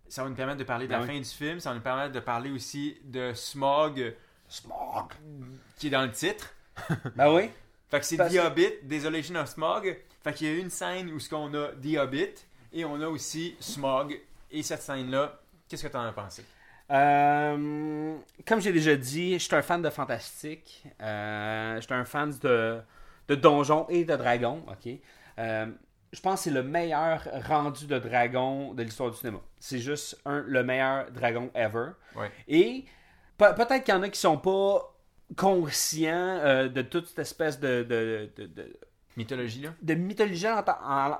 Ça 0.08 0.24
va 0.24 0.30
nous 0.30 0.36
permettre 0.36 0.60
de 0.60 0.64
parler 0.64 0.88
de 0.88 0.92
la 0.92 1.02
oui. 1.02 1.08
fin 1.08 1.18
du 1.18 1.26
film. 1.26 1.60
Ça 1.60 1.70
va 1.70 1.76
nous 1.76 1.82
permettre 1.82 2.14
de 2.14 2.20
parler 2.20 2.52
aussi 2.52 2.98
de 3.04 3.34
Smog 3.34 4.16
Smog. 4.48 5.14
qui 5.78 5.88
est 5.88 5.92
dans 5.92 6.04
le 6.04 6.12
titre. 6.12 6.54
Ben 7.16 7.34
oui. 7.34 7.50
Fait 7.90 8.00
que 8.00 8.06
c'est 8.06 8.18
The 8.18 8.46
Hobbit, 8.46 8.84
Desolation 8.84 9.36
of 9.36 9.50
Smog. 9.50 9.98
Fait 10.24 10.34
qu'il 10.34 10.48
y 10.48 10.52
a 10.52 10.60
une 10.60 10.70
scène 10.70 11.10
où 11.12 11.20
ce 11.20 11.30
qu'on 11.30 11.54
a 11.54 11.70
The 11.70 11.98
Hobbit 11.98 12.34
et 12.74 12.86
on 12.86 13.02
a 13.02 13.08
aussi 13.08 13.56
Smog. 13.60 14.20
Et 14.52 14.64
cette 14.64 14.82
scène-là, 14.82 15.40
qu'est-ce 15.68 15.84
que 15.84 15.92
tu 15.92 15.98
en 15.98 16.04
as 16.04 16.12
pensé? 16.12 16.46
Euh, 16.90 18.16
comme 18.46 18.62
j'ai 18.62 18.72
déjà 18.72 18.96
dit, 18.96 19.34
je 19.34 19.44
suis 19.44 19.56
un 19.56 19.62
fan 19.62 19.82
de 19.82 19.90
fantastique. 19.90 20.84
Euh, 21.02 21.76
je 21.78 21.82
suis 21.82 21.94
un 21.94 22.06
fan 22.06 22.34
de, 22.42 22.80
de 23.28 23.36
donjons 23.36 23.86
et 23.90 24.06
de 24.06 24.16
dragons. 24.16 24.64
Ok? 24.68 24.94
Euh, 25.40 25.68
je 26.14 26.20
pense 26.22 26.40
que 26.40 26.44
c'est 26.46 26.52
le 26.52 26.64
meilleur 26.64 27.22
rendu 27.48 27.86
de 27.88 28.00
dragon 28.00 28.74
de 28.74 28.84
l'histoire 28.84 29.12
du 29.12 29.18
cinéma. 29.18 29.40
C'est 29.60 29.80
juste 29.80 30.20
un, 30.26 30.40
le 30.48 30.64
meilleur 30.64 31.12
dragon 31.12 31.50
ever. 31.54 31.90
Ouais. 32.16 32.32
Et 32.48 32.86
pe- 33.38 33.54
peut-être 33.56 33.84
qu'il 33.84 33.94
y 33.94 33.98
en 33.98 34.04
a 34.04 34.10
qui 34.10 34.20
sont 34.20 34.38
pas 34.38 34.94
conscients 35.36 36.40
euh, 36.42 36.70
de 36.70 36.82
toute 36.82 37.08
cette 37.08 37.20
espèce 37.20 37.60
de, 37.60 37.84
de, 37.84 38.30
de- 38.38 38.46
de- 38.48 38.78
Mythologie, 39.16 39.62
là? 39.62 39.70
de 39.82 39.94
mythologie 39.96 40.48
en- 40.48 40.64
en- 40.84 41.18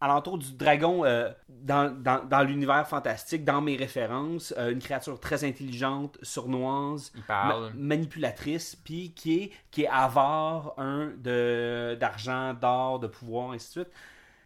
alentour 0.00 0.38
du 0.38 0.52
dragon 0.52 1.04
euh, 1.04 1.30
dans, 1.48 1.90
dans- 1.90 2.24
dans 2.24 2.42
l'univers 2.42 2.86
fantastique, 2.86 3.44
dans 3.44 3.60
mes 3.60 3.76
références. 3.76 4.52
euh, 4.58 4.70
une 4.70 4.78
créature 4.78 5.18
très 5.18 5.44
intelligente, 5.44 6.18
sournoise, 6.22 7.12
ma- 7.48 7.70
manipulatrice, 7.74 8.76
puis 8.76 9.12
qui 9.14 9.42
est, 9.44 9.52
qui 9.70 9.82
est 9.84 9.88
avare, 9.88 10.74
un, 10.78 11.12
de, 11.16 11.96
d'argent, 11.98 12.54
d'or, 12.54 13.00
de 13.00 13.06
pouvoir, 13.08 13.52
ainsi 13.52 13.66
de 13.78 13.84
suite. 13.84 13.94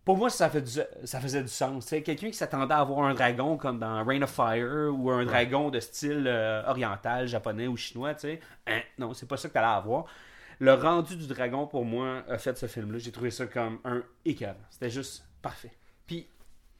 Pour 0.08 0.16
moi, 0.16 0.30
ça, 0.30 0.48
fait 0.48 0.62
du- 0.62 0.80
ça 1.04 1.20
faisait 1.20 1.42
du 1.42 1.48
sens. 1.50 1.84
Quelqu'un 1.90 2.28
qui 2.28 2.32
s'attendait 2.32 2.72
à 2.72 2.78
avoir 2.78 3.00
un 3.06 3.12
dragon 3.12 3.58
comme 3.58 3.78
dans 3.78 4.02
Rain 4.06 4.22
of 4.22 4.30
Fire 4.30 4.88
ou 4.90 5.10
un 5.10 5.26
dragon 5.26 5.68
de 5.68 5.80
style 5.80 6.24
euh, 6.26 6.62
oriental, 6.66 7.28
japonais 7.28 7.66
ou 7.66 7.76
chinois, 7.76 8.14
tu 8.14 8.20
sais, 8.22 8.40
hein, 8.66 8.80
non, 8.96 9.12
c'est 9.12 9.26
pas 9.28 9.36
ça 9.36 9.48
que 9.48 9.52
tu 9.52 9.58
allais 9.58 9.66
avoir. 9.68 10.06
le 10.60 10.72
rendu 10.72 11.14
du 11.14 11.26
dragon, 11.26 11.66
pour 11.66 11.84
moi, 11.84 12.22
a 12.26 12.38
fait 12.38 12.56
ce 12.56 12.64
film-là. 12.64 12.98
J'ai 12.98 13.12
trouvé 13.12 13.30
ça 13.30 13.44
comme 13.46 13.80
un 13.84 14.02
écœur. 14.24 14.56
C'était 14.70 14.88
juste 14.88 15.26
parfait. 15.42 15.72
Puis 16.06 16.26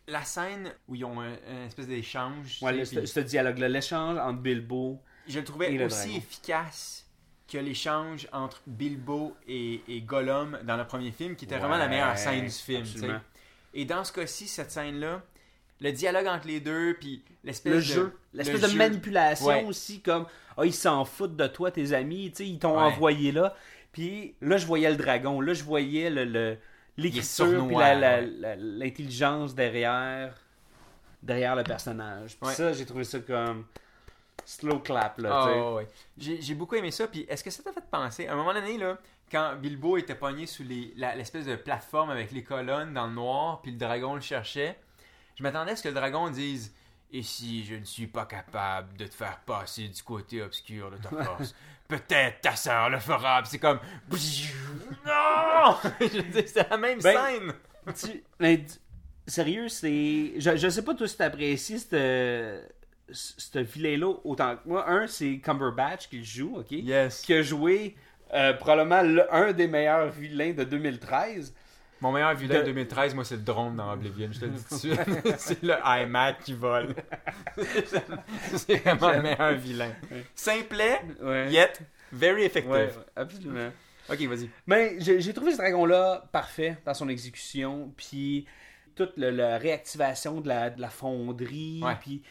la 0.07 0.25
scène 0.25 0.73
où 0.89 0.95
ils 0.95 1.05
ont 1.05 1.21
un, 1.21 1.35
un 1.35 1.67
espèce 1.67 1.87
d'échange, 1.87 2.61
Ouais, 2.63 2.73
le- 2.73 2.85
ce, 3.07 3.21
dialogue-là, 3.21 3.69
l'échange 3.69 4.17
entre 4.17 4.39
Bilbo. 4.41 5.03
je 5.27 5.39
le 5.39 5.45
trouvais 5.45 5.71
et 5.75 5.77
le 5.77 5.85
aussi 5.85 6.09
dragon. 6.09 6.17
efficace 6.17 7.05
que 7.51 7.59
l'échange 7.59 8.29
entre 8.33 8.61
Bilbo 8.67 9.35
et, 9.49 9.81
et 9.89 10.01
Gollum 10.03 10.59
dans 10.65 10.77
le 10.77 10.87
premier 10.87 11.11
film, 11.11 11.35
qui 11.35 11.47
était 11.47 11.55
Ouais, 11.55 11.61
vraiment 11.63 11.79
la 11.79 11.89
meilleure 11.89 12.17
scène 12.19 12.45
du 12.45 12.51
film. 12.51 12.85
Et 13.75 13.85
dans 13.85 14.05
ce 14.05 14.13
cas-ci, 14.13 14.47
cette 14.49 14.71
scène-là, 14.71 15.23
le 15.81 15.93
dialogue 15.93 16.27
entre 16.27 16.47
les 16.49 16.61
deux, 16.61 16.95
puis 16.99 17.23
l'espèce 17.45 17.73
Le 17.73 17.79
de 17.79 17.83
jeu, 17.85 18.13
l'espèce 18.35 18.57
le 18.61 18.67
de 18.67 18.73
jeu. 18.73 18.79
manipulation 18.79 19.47
Ouais. 19.47 19.65
aussi, 19.65 20.01
comme 20.01 20.27
ah, 20.57 20.65
ils 20.65 20.75
s'en 20.75 21.05
foutent 21.05 21.37
de 21.37 21.47
toi, 21.47 21.71
tes 21.71 21.93
amis, 21.93 22.31
tu 22.33 22.39
sais, 22.39 22.49
ils 22.49 22.59
t'ont 22.59 22.77
Ouais. 22.77 22.83
envoyé 22.85 23.31
là. 23.33 23.55
Puis 23.93 24.35
là, 24.41 24.57
je 24.59 24.67
voyais 24.67 24.91
le 24.91 24.97
dragon, 24.97 25.41
là, 25.41 25.55
je 25.55 25.63
voyais 25.65 26.11
le, 26.11 26.57
l'écriture, 26.97 27.67
puis 27.67 27.77
l'intelligence 28.59 29.55
derrière, 29.55 30.35
derrière 31.23 31.55
le 31.57 31.63
personnage. 31.65 32.37
Puis 32.41 32.55
ça, 32.55 32.73
j'ai 32.73 32.85
trouvé 32.85 33.05
ça 33.05 33.21
comme 33.21 33.65
slow 34.45 34.79
clap, 34.81 35.19
là, 35.19 35.47
ouais, 35.47 35.73
ouais. 35.77 35.89
J'ai 36.17 36.41
j'ai 36.41 36.55
beaucoup 36.55 36.75
aimé 36.77 36.91
ça. 36.91 37.07
Puis 37.09 37.27
est-ce 37.29 37.45
que 37.45 37.51
ça 37.51 37.63
t'a 37.63 37.73
fait 37.73 37.85
penser, 37.91 38.27
à 38.27 38.33
un 38.33 38.37
moment 38.37 38.55
donné, 38.55 38.79
là, 38.79 38.99
quand 39.31 39.57
Bilbo 39.57 39.97
était 39.99 40.15
pogné 40.15 40.47
sous 40.47 40.63
les- 40.63 40.93
la- 40.97 41.15
l'espèce 41.15 41.45
de 41.47 41.57
plateforme 41.57 42.11
avec 42.11 42.31
les 42.33 42.43
colonnes 42.43 42.95
dans 42.95 43.07
le 43.07 43.13
noir, 43.13 43.61
puis 43.63 43.73
le 43.73 43.79
dragon 43.79 44.15
le 44.15 44.21
cherchait, 44.21 44.79
je 45.37 45.43
m'attendais 45.43 45.73
à 45.73 45.77
ce 45.77 45.83
que 45.83 45.89
le 45.89 45.95
dragon 45.95 46.31
dise 46.31 46.75
Et 47.11 47.23
si 47.23 47.65
je 47.65 47.75
ne 47.75 47.85
suis 47.87 48.07
pas 48.07 48.27
capable 48.27 48.95
de 48.99 49.07
te 49.07 49.15
faire 49.15 49.39
passer 49.47 49.89
du 49.89 50.03
côté 50.03 50.43
obscur 50.43 50.91
de 50.91 50.99
ta 50.99 51.09
force, 51.25 51.55
peut-être 51.89 52.43
ta 52.43 52.55
sœur 52.55 52.91
le 52.91 52.99
fera. 52.99 53.41
Puis 53.41 53.53
c'est 53.53 53.59
comme 53.59 53.81
Non 55.07 55.77
Je 56.01 56.07
veux 56.19 56.23
dire, 56.23 56.45
c'est 56.47 56.69
la 56.69 56.77
même 56.77 57.01
Ben, 57.01 57.17
scène. 57.17 57.53
Tu- 58.13 58.23
mais, 58.39 58.65
tu- 58.65 58.79
sérieux, 59.27 59.69
c'est. 59.69 60.35
Je, 60.37 60.57
je 60.57 60.69
sais 60.69 60.83
pas 60.85 60.95
toi 60.95 61.09
si 61.09 61.17
t'apprécies 61.17 61.81
ce 61.81 62.63
ce 63.11 63.59
vilain-là 63.59 64.15
autant 64.25 64.57
que 64.57 64.69
moi. 64.69 64.89
Un, 64.89 65.07
c'est 65.07 65.39
Cumberbatch 65.39 66.09
qui 66.09 66.19
le 66.19 66.25
joue, 66.25 66.57
ok? 66.59 66.71
Yes. 66.73 67.23
Qui 67.23 67.35
a 67.35 67.43
joué 67.43 67.97
euh, 68.35 68.53
probablement 68.55 69.03
le- 69.03 69.35
un 69.35 69.53
des 69.53 69.67
meilleurs 69.67 70.09
vilains 70.11 70.53
de 70.53 70.65
2013. 70.65 71.55
Mon 72.01 72.13
meilleur 72.13 72.35
vilain 72.35 72.61
De- 72.61 72.67
2013, 72.67 73.15
moi, 73.15 73.25
c'est 73.25 73.37
le 73.37 73.43
drone 73.43 73.75
dans 73.77 73.91
Oblivion, 73.93 74.29
je 74.31 74.39
te 74.41 74.45
le 74.45 74.53
dis 74.53 74.65
tout 74.65 74.75
de 74.75 74.79
suite. 74.79 75.01
c'est 75.39 75.63
le 75.65 75.75
iMac 75.85 76.39
qui 76.45 76.53
vole. 76.53 76.95
c'est 78.57 78.77
vraiment 78.77 79.11
le 79.13 79.23
meilleur 79.23 79.55
vilain. 79.55 79.93
Simplet, 80.35 81.01
Ouais. 81.23 81.51
yet 81.51 81.81
very 82.13 82.45
effective. 82.45 82.71
Ouais, 82.71 82.91
absolument. 83.17 83.71
Ok, 84.11 84.21
vas-y. 84.23 84.49
Mais 84.67 84.97
j'ai 85.01 85.21
j'ai 85.21 85.33
trouvé 85.35 85.53
ce 85.53 85.59
dragon-là 85.59 86.25
parfait 86.33 86.79
dans 86.85 86.95
son 86.95 87.09
exécution, 87.09 87.93
puis 87.97 88.47
toute 88.95 89.17
le- 89.17 89.31
la 89.31 89.59
réactivation 89.59 90.41
de 90.41 90.49
la, 90.49 90.71
de 90.71 90.81
la 90.81 90.89
fonderie, 90.89 91.83
puis 92.01 92.23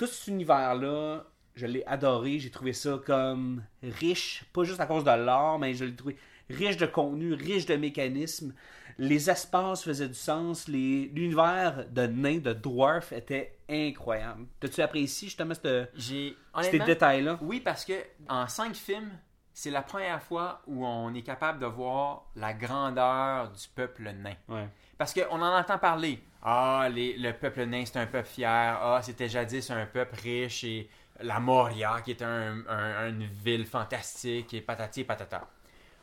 tout 0.00 0.06
cet 0.06 0.28
univers-là, 0.28 1.26
je 1.54 1.66
l'ai 1.66 1.84
adoré. 1.84 2.38
J'ai 2.38 2.50
trouvé 2.50 2.72
ça 2.72 2.98
comme 3.04 3.62
riche, 3.82 4.44
pas 4.54 4.64
juste 4.64 4.80
à 4.80 4.86
cause 4.86 5.04
de 5.04 5.10
l'art, 5.10 5.58
mais 5.58 5.74
je 5.74 5.84
l'ai 5.84 5.94
trouvé 5.94 6.16
riche 6.48 6.78
de 6.78 6.86
contenu, 6.86 7.34
riche 7.34 7.66
de 7.66 7.76
mécanismes. 7.76 8.54
Les 8.96 9.28
espaces 9.28 9.84
faisaient 9.84 10.08
du 10.08 10.14
sens, 10.14 10.68
l'univers 10.68 11.84
de 11.90 12.06
nains, 12.06 12.38
de 12.38 12.54
dwarf 12.54 13.12
était 13.12 13.58
incroyable. 13.68 14.46
T'as-tu 14.58 14.80
apprécié 14.80 15.28
justement 15.28 15.54
ces 15.98 16.78
détails-là? 16.78 17.38
oui, 17.42 17.60
parce 17.60 17.84
que 17.84 17.92
en 18.26 18.48
cinq 18.48 18.74
films, 18.74 19.10
c'est 19.52 19.70
la 19.70 19.82
première 19.82 20.22
fois 20.22 20.62
où 20.66 20.86
on 20.86 21.12
est 21.12 21.22
capable 21.22 21.58
de 21.60 21.66
voir 21.66 22.24
la 22.36 22.54
grandeur 22.54 23.50
du 23.50 23.68
peuple 23.74 24.10
nain. 24.12 24.34
Ouais. 24.48 24.66
Parce 24.96 25.12
qu'on 25.12 25.42
en 25.42 25.58
entend 25.58 25.78
parler. 25.78 26.22
Ah, 26.42 26.88
les- 26.90 27.16
le 27.16 27.32
peuple 27.32 27.64
nain, 27.64 27.84
c'est 27.84 27.98
un 27.98 28.06
peuple 28.06 28.28
fier. 28.28 28.48
Ah, 28.80 29.00
c'était 29.02 29.28
jadis 29.28 29.70
un 29.70 29.86
peuple 29.86 30.16
riche. 30.22 30.64
Et 30.64 30.88
la 31.20 31.38
Moria, 31.40 32.00
qui 32.02 32.12
était 32.12 32.24
un- 32.24 32.64
un- 32.68 33.08
une 33.08 33.24
ville 33.26 33.66
fantastique. 33.66 34.54
Et 34.54 34.60
patati 34.60 35.00
et 35.00 35.04
patata. 35.04 35.46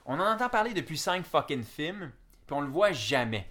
On 0.06 0.20
en 0.20 0.34
entend 0.34 0.50
parler 0.50 0.74
depuis 0.74 0.98
cinq 0.98 1.26
fucking 1.26 1.64
films. 1.64 2.12
Puis 2.46 2.56
on 2.56 2.62
le 2.62 2.68
voit 2.70 2.92
jamais. 2.92 3.50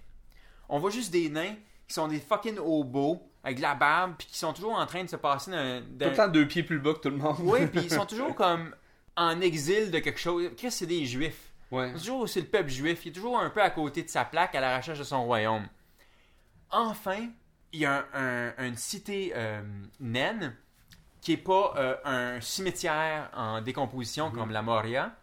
On 0.69 0.79
voit 0.79 0.89
juste 0.89 1.11
des 1.11 1.29
nains 1.29 1.55
qui 1.87 1.93
sont 1.93 2.07
des 2.07 2.19
fucking 2.19 2.57
hobos. 2.59 3.21
Avec 3.43 3.57
de 3.57 3.61
la 3.61 3.75
barbe. 3.75 4.15
Puis 4.17 4.27
qui 4.27 4.37
sont 4.37 4.53
toujours 4.53 4.73
en 4.75 4.85
train 4.85 5.03
de 5.03 5.09
se 5.09 5.15
passer 5.17 5.51
d'un. 5.51 5.81
Tout 5.81 6.09
le 6.09 6.15
temps 6.15 6.27
deux 6.27 6.47
pieds 6.47 6.63
plus 6.63 6.79
bas 6.79 6.93
que 6.93 6.99
tout 6.99 7.09
le 7.09 7.17
monde. 7.17 7.35
Oui, 7.39 7.65
puis 7.71 7.81
ils 7.83 7.91
sont 7.93 8.05
toujours 8.05 8.33
comme 8.35 8.73
en 9.15 9.39
exil 9.41 9.91
de 9.91 9.99
quelque 9.99 10.19
chose. 10.19 10.49
Chris, 10.57 10.71
c'est 10.71 10.85
des 10.85 11.05
juifs. 11.05 11.51
Ouais. 11.71 11.91
C'est 11.93 11.99
toujours 11.99 12.27
c'est 12.29 12.41
le 12.41 12.47
peuple 12.47 12.69
juif. 12.69 13.05
Il 13.05 13.09
est 13.09 13.11
toujours 13.13 13.39
un 13.39 13.49
peu 13.49 13.61
à 13.61 13.69
côté 13.69 14.03
de 14.03 14.09
sa 14.09 14.23
plaque 14.25 14.55
à 14.55 14.61
la 14.61 14.77
recherche 14.77 14.99
de 14.99 15.03
son 15.03 15.25
royaume. 15.25 15.67
Enfin, 16.71 17.27
il 17.73 17.79
y 17.81 17.85
a 17.85 18.05
un- 18.13 18.47
un- 18.57 18.67
une 18.67 18.75
cité 18.77 19.31
euh, 19.35 19.61
naine 19.99 20.55
qui 21.21 21.33
est 21.33 21.37
pas 21.37 21.73
euh, 21.77 21.95
un 22.05 22.41
cimetière 22.41 23.29
en 23.35 23.61
décomposition 23.61 24.31
comme 24.31 24.51
la 24.51 24.61
Moria. 24.61 25.15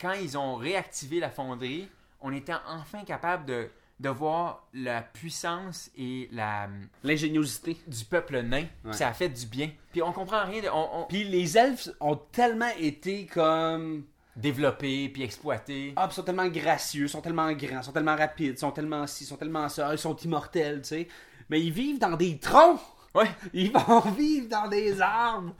Quand 0.00 0.12
ils 0.12 0.36
ont 0.36 0.56
réactivé 0.56 1.20
la 1.20 1.30
fonderie, 1.30 1.88
on 2.20 2.32
était 2.32 2.54
enfin 2.68 3.04
capable 3.04 3.44
de, 3.46 3.68
de 4.00 4.08
voir 4.08 4.66
la 4.74 5.02
puissance 5.02 5.90
et 5.96 6.28
la 6.32 6.68
L'ingéniosité. 7.04 7.76
du 7.86 8.04
peuple 8.04 8.40
nain. 8.42 8.66
Ouais. 8.84 8.92
Ça 8.92 9.08
a 9.08 9.12
fait 9.12 9.28
du 9.28 9.46
bien. 9.46 9.70
Puis 9.92 10.02
on 10.02 10.12
comprend 10.12 10.44
rien 10.44 10.62
de 10.62 10.68
on, 10.68 11.02
on- 11.02 11.04
Puis 11.06 11.24
les 11.24 11.56
elfes 11.56 11.88
ont 12.00 12.16
tellement 12.16 12.72
été 12.78 13.26
comme. 13.26 14.04
Développé 14.36 15.08
puis 15.08 15.22
exploité. 15.22 15.92
Ah, 15.96 16.08
ils 16.10 16.14
sont 16.14 16.22
tellement 16.22 16.48
gracieux, 16.48 17.04
ils 17.04 17.08
sont 17.08 17.20
tellement 17.20 17.52
grands, 17.52 17.78
ils 17.80 17.84
sont 17.84 17.92
tellement 17.92 18.16
rapides, 18.16 18.54
ils 18.56 18.58
sont 18.58 18.70
tellement 18.70 19.06
ci, 19.06 19.24
ils 19.24 19.26
sont 19.26 19.36
tellement 19.36 19.68
ça, 19.68 19.92
ils 19.92 19.98
sont 19.98 20.16
immortels, 20.16 20.82
tu 20.82 20.88
sais. 20.88 21.08
Mais 21.50 21.60
ils 21.60 21.72
vivent 21.72 21.98
dans 21.98 22.16
des 22.16 22.38
troncs! 22.38 22.80
Ouais. 23.14 23.28
Ils 23.52 23.70
vont 23.70 24.00
vivre 24.16 24.48
dans 24.48 24.66
des 24.66 25.00
arbres! 25.00 25.54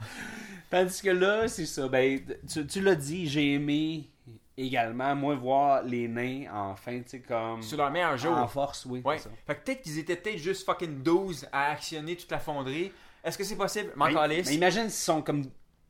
Tandis 0.69 1.01
que 1.01 1.09
là, 1.11 1.47
c'est 1.47 1.65
ça. 1.65 1.87
Ben, 1.87 2.19
tu, 2.51 2.67
tu 2.67 2.81
l'as 2.81 2.95
dit, 2.95 3.27
j'ai 3.29 3.53
aimé 3.53 4.09
également, 4.57 5.15
moi, 5.15 5.35
voir 5.35 5.83
les 5.83 6.07
nains 6.07 6.45
enfin, 6.51 6.99
tu 6.99 7.09
sais, 7.11 7.19
comme. 7.21 7.61
Sur 7.61 7.77
leur 7.77 7.91
meilleur 7.91 8.17
jour. 8.17 8.33
En 8.37 8.47
force, 8.47 8.85
oui. 8.85 9.01
Ouais. 9.05 9.19
ça. 9.19 9.29
Fait 9.47 9.55
que 9.55 9.61
peut-être 9.63 9.81
qu'ils 9.83 9.99
étaient 9.99 10.15
peut-être 10.15 10.37
juste 10.37 10.65
fucking 10.65 11.01
12 11.01 11.47
à 11.51 11.71
actionner 11.71 12.15
toute 12.17 12.31
la 12.31 12.39
fonderie. 12.39 12.91
Est-ce 13.23 13.37
que 13.37 13.43
c'est 13.43 13.55
possible? 13.55 13.91
M'en 13.95 14.07
Mais, 14.07 14.13
calisse. 14.13 14.47
mais 14.49 14.55
imagine 14.55 14.83
s'ils 14.89 14.91
sont 15.05 15.21
comme 15.21 15.45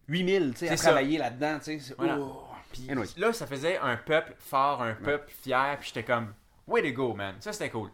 8000, 0.07 0.51
tu 0.53 0.59
sais, 0.59 0.69
à 0.69 0.77
ça. 0.77 0.89
travailler 0.89 1.17
là-dedans, 1.17 1.57
tu 1.63 1.79
sais. 1.79 1.95
Voilà. 1.97 2.19
Oh. 2.19 2.43
Puis 2.75 2.91
Anyway. 2.91 3.07
là, 3.17 3.31
ça 3.31 3.47
faisait 3.47 3.77
un 3.77 3.95
peuple 3.95 4.33
fort, 4.37 4.81
un 4.81 4.93
peuple 4.93 5.31
fier, 5.31 5.77
puis 5.79 5.87
j'étais 5.93 6.03
comme, 6.03 6.33
way 6.67 6.81
to 6.81 6.93
go, 6.93 7.13
man. 7.13 7.35
Ça, 7.39 7.53
c'était 7.53 7.69
cool. 7.69 7.89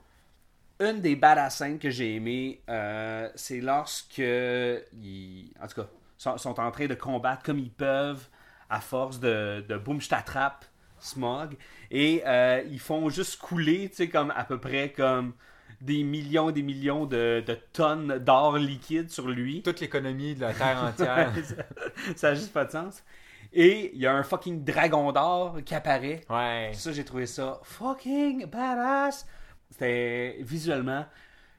Une 0.79 0.99
des 1.01 1.15
badass 1.15 1.57
scènes 1.57 1.77
que 1.77 1.91
j'ai 1.91 2.15
aimé, 2.15 2.61
euh, 2.67 3.29
c'est 3.35 3.61
lorsque 3.61 4.17
ils, 4.17 5.53
en 5.61 5.67
tout 5.67 5.81
cas, 5.81 5.87
sont, 6.17 6.37
sont 6.39 6.59
en 6.59 6.71
train 6.71 6.87
de 6.87 6.95
combattre 6.95 7.43
comme 7.43 7.59
ils 7.59 7.71
peuvent 7.71 8.27
à 8.69 8.79
force 8.79 9.19
de, 9.19 9.63
de 9.67 9.77
boum, 9.77 10.01
je 10.01 10.09
t'attrape, 10.09 10.65
smog, 10.97 11.55
et 11.91 12.23
euh, 12.25 12.63
ils 12.69 12.79
font 12.79 13.09
juste 13.09 13.39
couler, 13.39 13.89
tu 13.89 13.97
sais, 13.97 14.09
comme 14.09 14.31
à 14.31 14.43
peu 14.43 14.59
près 14.59 14.91
comme 14.91 15.33
des 15.81 16.03
millions 16.03 16.49
et 16.49 16.53
des 16.53 16.61
millions 16.63 17.05
de, 17.05 17.43
de 17.45 17.57
tonnes 17.73 18.17
d'or 18.19 18.57
liquide 18.57 19.09
sur 19.11 19.27
lui. 19.27 19.61
Toute 19.61 19.79
l'économie 19.79 20.35
de 20.35 20.41
la 20.41 20.53
Terre 20.53 20.83
entière. 20.83 21.33
Ça 22.15 22.29
n'a 22.29 22.35
juste 22.35 22.53
pas 22.53 22.65
de 22.65 22.71
sens. 22.71 23.03
Et 23.53 23.91
il 23.93 23.99
y 24.01 24.07
a 24.07 24.13
un 24.13 24.23
fucking 24.23 24.63
dragon 24.63 25.11
d'or 25.11 25.57
qui 25.65 25.75
apparaît. 25.75 26.21
ouais. 26.29 26.71
Ça, 26.73 26.91
j'ai 26.93 27.03
trouvé 27.03 27.25
ça 27.25 27.59
fucking 27.63 28.45
badass. 28.45 29.27
C'était 29.69 30.37
visuellement 30.41 31.05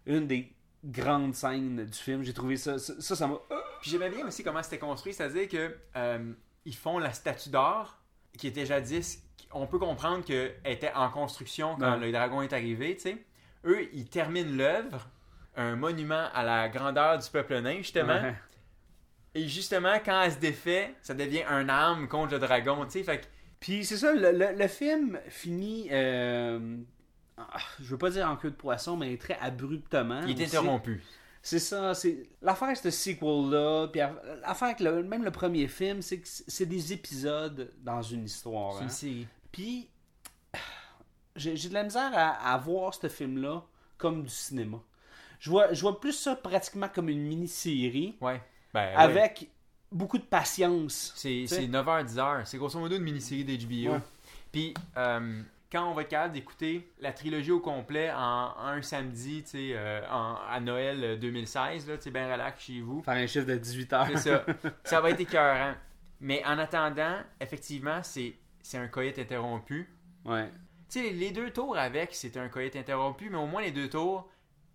une 0.06 0.26
des 0.26 0.52
grandes 0.84 1.34
scènes 1.34 1.84
du 1.84 1.98
film. 1.98 2.22
J'ai 2.22 2.32
trouvé 2.32 2.56
ça. 2.56 2.78
Ça, 2.78 3.14
ça 3.16 3.26
m'a. 3.26 3.36
Puis 3.80 3.90
j'aimais 3.90 4.10
bien 4.10 4.26
aussi 4.26 4.42
comment 4.42 4.62
c'était 4.62 4.78
construit, 4.78 5.12
c'est-à-dire 5.12 5.48
que 5.48 5.76
euh, 5.96 6.32
ils 6.64 6.74
font 6.74 6.98
la 6.98 7.12
statue 7.12 7.50
d'or 7.50 7.98
qui 8.38 8.46
était 8.46 8.64
jadis. 8.66 9.22
On 9.52 9.66
peut 9.66 9.78
comprendre 9.78 10.24
qu'elle 10.24 10.54
était 10.64 10.92
en 10.94 11.10
construction 11.10 11.76
quand 11.78 11.98
Ouais. 11.98 12.06
le 12.06 12.12
dragon 12.12 12.40
est 12.42 12.52
arrivé, 12.54 12.94
tu 12.96 13.02
sais. 13.02 13.16
Eux, 13.66 13.86
ils 13.92 14.08
terminent 14.08 14.50
l'œuvre, 14.56 15.06
un 15.56 15.76
monument 15.76 16.28
à 16.34 16.42
la 16.42 16.68
grandeur 16.70 17.18
du 17.18 17.28
peuple 17.28 17.60
nain, 17.60 17.76
justement. 17.78 18.14
Ouais. 18.14 18.34
Et 19.34 19.48
justement, 19.48 19.94
quand 20.04 20.22
elle 20.22 20.32
se 20.32 20.38
défait, 20.38 20.94
ça 21.02 21.14
devient 21.14 21.42
un 21.48 21.68
arme 21.68 22.06
contre 22.08 22.32
le 22.34 22.38
dragon, 22.38 22.84
tu 22.84 22.92
sais. 22.92 23.02
Fait 23.02 23.20
que 23.20 23.26
Puis 23.60 23.84
c'est 23.84 23.96
ça, 23.96 24.12
le, 24.12 24.30
le- 24.32 24.52
le 24.58 24.68
film 24.68 25.18
finit. 25.28 25.88
euh, 25.90 26.76
ah, 27.38 27.58
je 27.80 27.84
veux 27.84 27.98
pas 27.98 28.10
dire 28.10 28.28
en 28.28 28.36
queue 28.36 28.50
de 28.50 28.56
poisson, 28.56 28.96
mais 28.96 29.16
très 29.16 29.38
abruptement. 29.40 30.20
il 30.26 30.40
est 30.40 30.44
interrompu. 30.44 31.02
C'est 31.44 31.58
ça, 31.58 31.92
c'est 31.94 32.28
l'affaire 32.40 32.68
avec 32.68 32.76
ce 32.76 32.90
sequel-là, 32.90 33.88
puis 33.88 34.00
l'affaire 34.42 34.68
avec 34.68 34.80
le- 34.80 35.02
même 35.02 35.24
le 35.24 35.30
premier 35.32 35.66
film, 35.66 36.00
c'est 36.02 36.18
que 36.20 36.28
c'est 36.28 36.66
des 36.66 36.92
épisodes 36.92 37.72
dans 37.80 38.00
une 38.02 38.24
histoire. 38.26 38.80
hein. 38.82 38.88
série. 38.88 39.26
Puis, 39.50 39.88
j'ai 41.36 41.56
j'ai 41.56 41.68
de 41.68 41.74
la 41.74 41.82
misère 41.84 42.10
à, 42.14 42.52
à 42.52 42.58
voir 42.58 42.94
ce 42.94 43.08
film-là 43.08 43.64
comme 43.96 44.22
du 44.24 44.28
cinéma. 44.30 44.78
Je 45.40 45.50
vois, 45.50 45.72
je 45.72 45.80
vois 45.80 45.98
plus 46.00 46.12
ça 46.12 46.36
pratiquement 46.36 46.88
comme 46.88 47.08
une 47.08 47.22
mini-série 47.22 48.16
Ouais. 48.20 48.40
Ben, 48.72 48.86
ouais. 48.88 48.94
avec 48.94 49.48
beaucoup 49.90 50.18
de 50.18 50.24
patience. 50.24 51.12
C'est 51.16 51.28
Tu 51.28 51.46
sais. 51.48 51.56
c'est 51.56 51.66
9h, 51.66 52.06
10h. 52.06 52.44
C'est 52.46 52.58
grosso 52.58 52.78
modo 52.78 52.96
une 52.96 53.02
mini-série 53.02 53.44
d'HBO. 53.44 53.92
Ouais. 53.92 54.00
Puis, 54.50 54.74
euh, 54.96 55.42
quand 55.70 55.90
on 55.90 55.94
va 55.94 56.02
être 56.02 56.08
capable 56.08 56.34
d'écouter 56.34 56.90
la 57.00 57.12
trilogie 57.12 57.50
au 57.50 57.60
complet 57.60 58.10
en 58.12 58.54
un 58.58 58.82
samedi, 58.82 59.42
tu 59.42 59.50
sais, 59.50 59.70
euh, 59.74 60.00
à 60.08 60.60
Noël 60.60 61.02
euh, 61.02 61.16
2016, 61.16 61.88
là, 61.88 61.96
tu 61.96 62.04
sais, 62.04 62.10
bien 62.10 62.30
relax 62.30 62.62
chez 62.62 62.80
vous, 62.80 63.02
Faire 63.02 63.14
un 63.14 63.26
chiffre 63.26 63.46
de 63.46 63.56
18 63.56 63.92
heures. 63.92 64.06
c'est 64.08 64.30
ça. 64.30 64.44
ça 64.84 65.00
va 65.00 65.10
être 65.10 65.20
écœurant. 65.20 65.74
Mais 66.20 66.44
en 66.44 66.58
attendant, 66.58 67.16
effectivement, 67.40 68.02
c'est 68.02 68.34
c'est 68.62 68.78
un 68.78 68.86
coït 68.86 69.18
interrompu. 69.18 69.88
Ouais. 70.24 70.48
Tu 70.88 71.00
sais, 71.00 71.10
les 71.10 71.32
deux 71.32 71.50
tours 71.50 71.76
avec, 71.76 72.14
c'était 72.14 72.38
un 72.38 72.48
coït 72.48 72.76
interrompu, 72.76 73.28
mais 73.28 73.38
au 73.38 73.46
moins 73.46 73.60
les 73.60 73.72
deux 73.72 73.88
tours, 73.88 74.28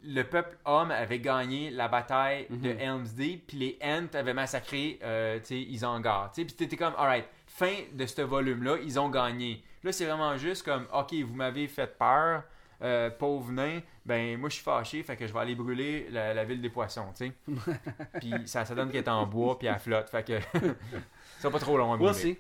le 0.04 0.24
peuple 0.24 0.58
homme 0.66 0.92
avait 0.92 1.20
gagné 1.20 1.70
la 1.72 1.88
bataille 1.88 2.48
de 2.50 2.72
Mhm. 2.74 2.80
Helm's 2.80 3.14
Deep, 3.16 3.48
puis 3.48 3.58
les 3.58 3.80
Ents 3.84 4.14
avaient 4.16 4.34
massacré, 4.34 5.00
euh, 5.04 5.40
Isengard. 5.50 6.32
Puis 6.34 6.46
t'étais 6.46 6.78
comme, 6.78 6.94
alright, 6.98 7.26
fin 7.48 7.74
de 7.94 8.06
ce 8.06 8.22
volume-là, 8.22 8.78
ils 8.84 9.00
ont 9.00 9.10
gagné. 9.10 9.64
Là, 9.84 9.92
c'est 9.92 10.06
vraiment 10.06 10.38
juste 10.38 10.64
comme, 10.64 10.86
ok, 10.94 11.14
vous 11.26 11.34
m'avez 11.36 11.68
fait 11.68 11.98
peur, 11.98 12.44
euh, 12.84 13.10
pauvre 13.10 13.52
nain, 13.52 13.80
ben 14.06 14.38
moi 14.40 14.50
je 14.50 14.56
suis 14.56 14.64
fâché, 14.64 15.02
fait 15.02 15.16
que 15.16 15.26
je 15.26 15.34
vais 15.34 15.40
aller 15.40 15.56
brûler 15.56 16.08
la, 16.12 16.34
la 16.36 16.44
ville 16.46 16.62
des 16.62 16.70
poissons, 16.70 17.08
tu 17.18 17.26
sais. 17.28 17.34
puis 18.20 18.32
ça, 18.46 18.66
ça 18.66 18.76
donne 18.76 18.90
qu'elle 18.92 19.04
est 19.04 19.10
en 19.10 19.26
bois, 19.26 19.58
puis 19.58 19.68
elle 19.68 19.80
flotte, 19.80 20.10
fait 20.10 20.24
que 20.24 20.34
va 21.42 21.50
pas 21.50 21.60
trop 21.60 21.76
long 21.78 21.94
à 21.94 21.98
We'll 21.98 22.12
brûler. 22.12 22.34
see. 22.36 22.38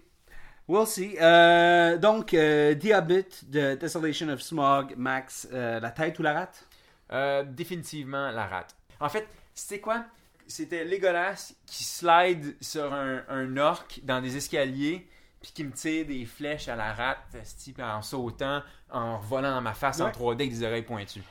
We'll 0.67 0.85
see. 0.85 1.15
Euh, 1.19 1.97
donc, 1.97 2.33
euh, 2.33 2.75
The 2.75 2.91
Hobbit 2.93 3.45
de 3.49 3.75
Desolation 3.75 4.27
of 4.29 4.41
Smog, 4.41 4.93
Max, 4.97 5.47
euh, 5.53 5.79
la 5.79 5.89
tête 5.91 6.19
ou 6.19 6.23
la 6.23 6.33
rate? 6.33 6.67
Euh, 7.11 7.43
définitivement 7.43 8.31
la 8.31 8.45
rate. 8.47 8.75
En 8.99 9.09
fait, 9.09 9.27
c'était 9.53 9.79
quoi? 9.79 10.05
C'était 10.45 10.83
Legolas 10.85 11.53
qui 11.65 11.83
slide 11.83 12.55
sur 12.61 12.93
un, 12.93 13.23
un 13.29 13.57
orc 13.57 13.99
dans 14.03 14.21
des 14.21 14.35
escaliers, 14.37 15.07
puis 15.41 15.51
qui 15.53 15.63
me 15.63 15.71
tire 15.71 16.05
des 16.05 16.25
flèches 16.25 16.67
à 16.67 16.75
la 16.75 16.93
rate, 16.93 17.19
en 17.79 18.01
sautant, 18.01 18.61
en 18.89 19.19
volant 19.19 19.51
dans 19.51 19.61
ma 19.61 19.73
face 19.73 19.99
en 20.01 20.05
Ouais. 20.05 20.11
3D 20.11 20.33
avec 20.33 20.49
des 20.51 20.63
oreilles 20.63 20.81
pointues. 20.83 21.21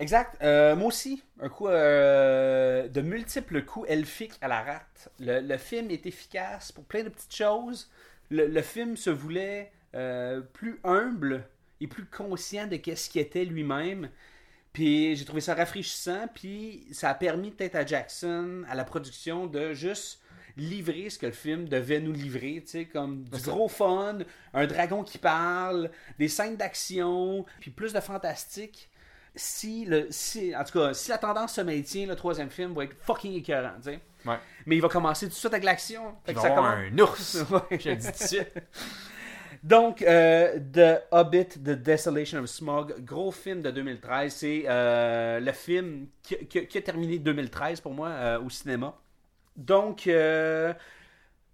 Exact. 0.00 0.36
Euh, 0.42 0.74
moi 0.74 0.88
aussi, 0.88 1.22
un 1.40 1.48
coup 1.48 1.68
euh, 1.68 2.88
de 2.88 3.00
multiples 3.00 3.64
coups 3.64 3.88
elfiques 3.88 4.34
à 4.40 4.48
la 4.48 4.62
rate. 4.62 5.08
Le, 5.20 5.40
le 5.40 5.56
film 5.56 5.90
est 5.90 6.04
efficace 6.06 6.72
pour 6.72 6.84
plein 6.84 7.04
de 7.04 7.08
petites 7.10 7.34
choses. 7.34 7.90
Le, 8.30 8.46
le 8.48 8.62
film 8.62 8.96
se 8.96 9.10
voulait 9.10 9.70
euh, 9.94 10.40
plus 10.40 10.80
humble 10.82 11.44
et 11.80 11.86
plus 11.86 12.06
conscient 12.06 12.66
de 12.66 12.76
qu'est-ce 12.76 13.08
qu'il 13.08 13.20
était 13.20 13.44
lui-même. 13.44 14.10
Puis 14.74 15.16
j'ai 15.16 15.24
trouvé 15.24 15.40
ça 15.40 15.54
rafraîchissant. 15.54 16.26
Puis 16.34 16.86
ça 16.92 17.08
a 17.08 17.14
permis 17.14 17.50
peut-être 17.50 17.76
à 17.76 17.86
Jackson, 17.86 18.64
à 18.68 18.74
la 18.74 18.84
production, 18.84 19.46
de 19.46 19.72
juste 19.72 20.20
livrer 20.56 21.08
ce 21.10 21.18
que 21.18 21.26
le 21.26 21.32
film 21.32 21.68
devait 21.68 21.98
nous 22.00 22.12
livrer, 22.12 22.62
tu 22.64 22.70
sais, 22.72 22.84
comme 22.84 23.24
du 23.24 23.40
gros 23.42 23.66
fun, 23.68 24.18
un 24.52 24.66
dragon 24.68 25.02
qui 25.02 25.18
parle, 25.18 25.90
des 26.18 26.28
scènes 26.28 26.56
d'action, 26.56 27.44
puis 27.60 27.70
plus 27.72 27.92
de 27.94 27.98
fantastique 28.00 28.90
si 29.36 29.84
le 29.84 30.06
si 30.10 30.54
en 30.54 30.62
tout 30.62 30.78
cas 30.78 30.94
si 30.94 31.10
la 31.10 31.18
tendance 31.18 31.54
se 31.54 31.60
maintient 31.60 32.06
le 32.06 32.14
troisième 32.14 32.50
film 32.50 32.72
va 32.72 32.84
être 32.84 32.94
fucking 33.02 33.32
écœurant 33.34 33.72
tu 33.78 33.90
sais 33.90 34.00
Ouais. 34.24 34.36
mais 34.64 34.76
il 34.76 34.80
va 34.80 34.88
commencer 34.88 35.26
tout 35.26 35.32
de 35.32 35.36
suite 35.36 35.52
avec 35.52 35.64
l'action 35.64 36.14
Fait 36.24 36.34
que 36.34 36.38
commence- 36.38 36.78
un 36.78 36.98
ours. 37.00 37.38
Ouais. 37.50 37.78
Je 37.80 37.88
le 37.90 37.96
dis 37.96 38.06
tout 38.06 38.12
de 38.22 38.28
suite. 38.28 38.52
Donc 39.64 40.02
euh, 40.02 40.58
The 40.72 41.02
Hobbit 41.10 41.46
The 41.64 41.70
Desolation 41.70 42.40
of 42.40 42.46
Smog 42.46 43.02
gros 43.02 43.32
film 43.32 43.62
de 43.62 43.70
2013 43.70 44.32
c'est 44.32 44.64
euh, 44.68 45.40
le 45.40 45.52
film 45.52 46.08
qui, 46.22 46.58
a 46.58 46.82
terminé 46.82 47.18
2013 47.18 47.80
pour 47.80 47.94
moi 47.94 48.08
euh, 48.08 48.40
au 48.42 48.50
cinéma 48.50 48.94
donc 49.56 50.08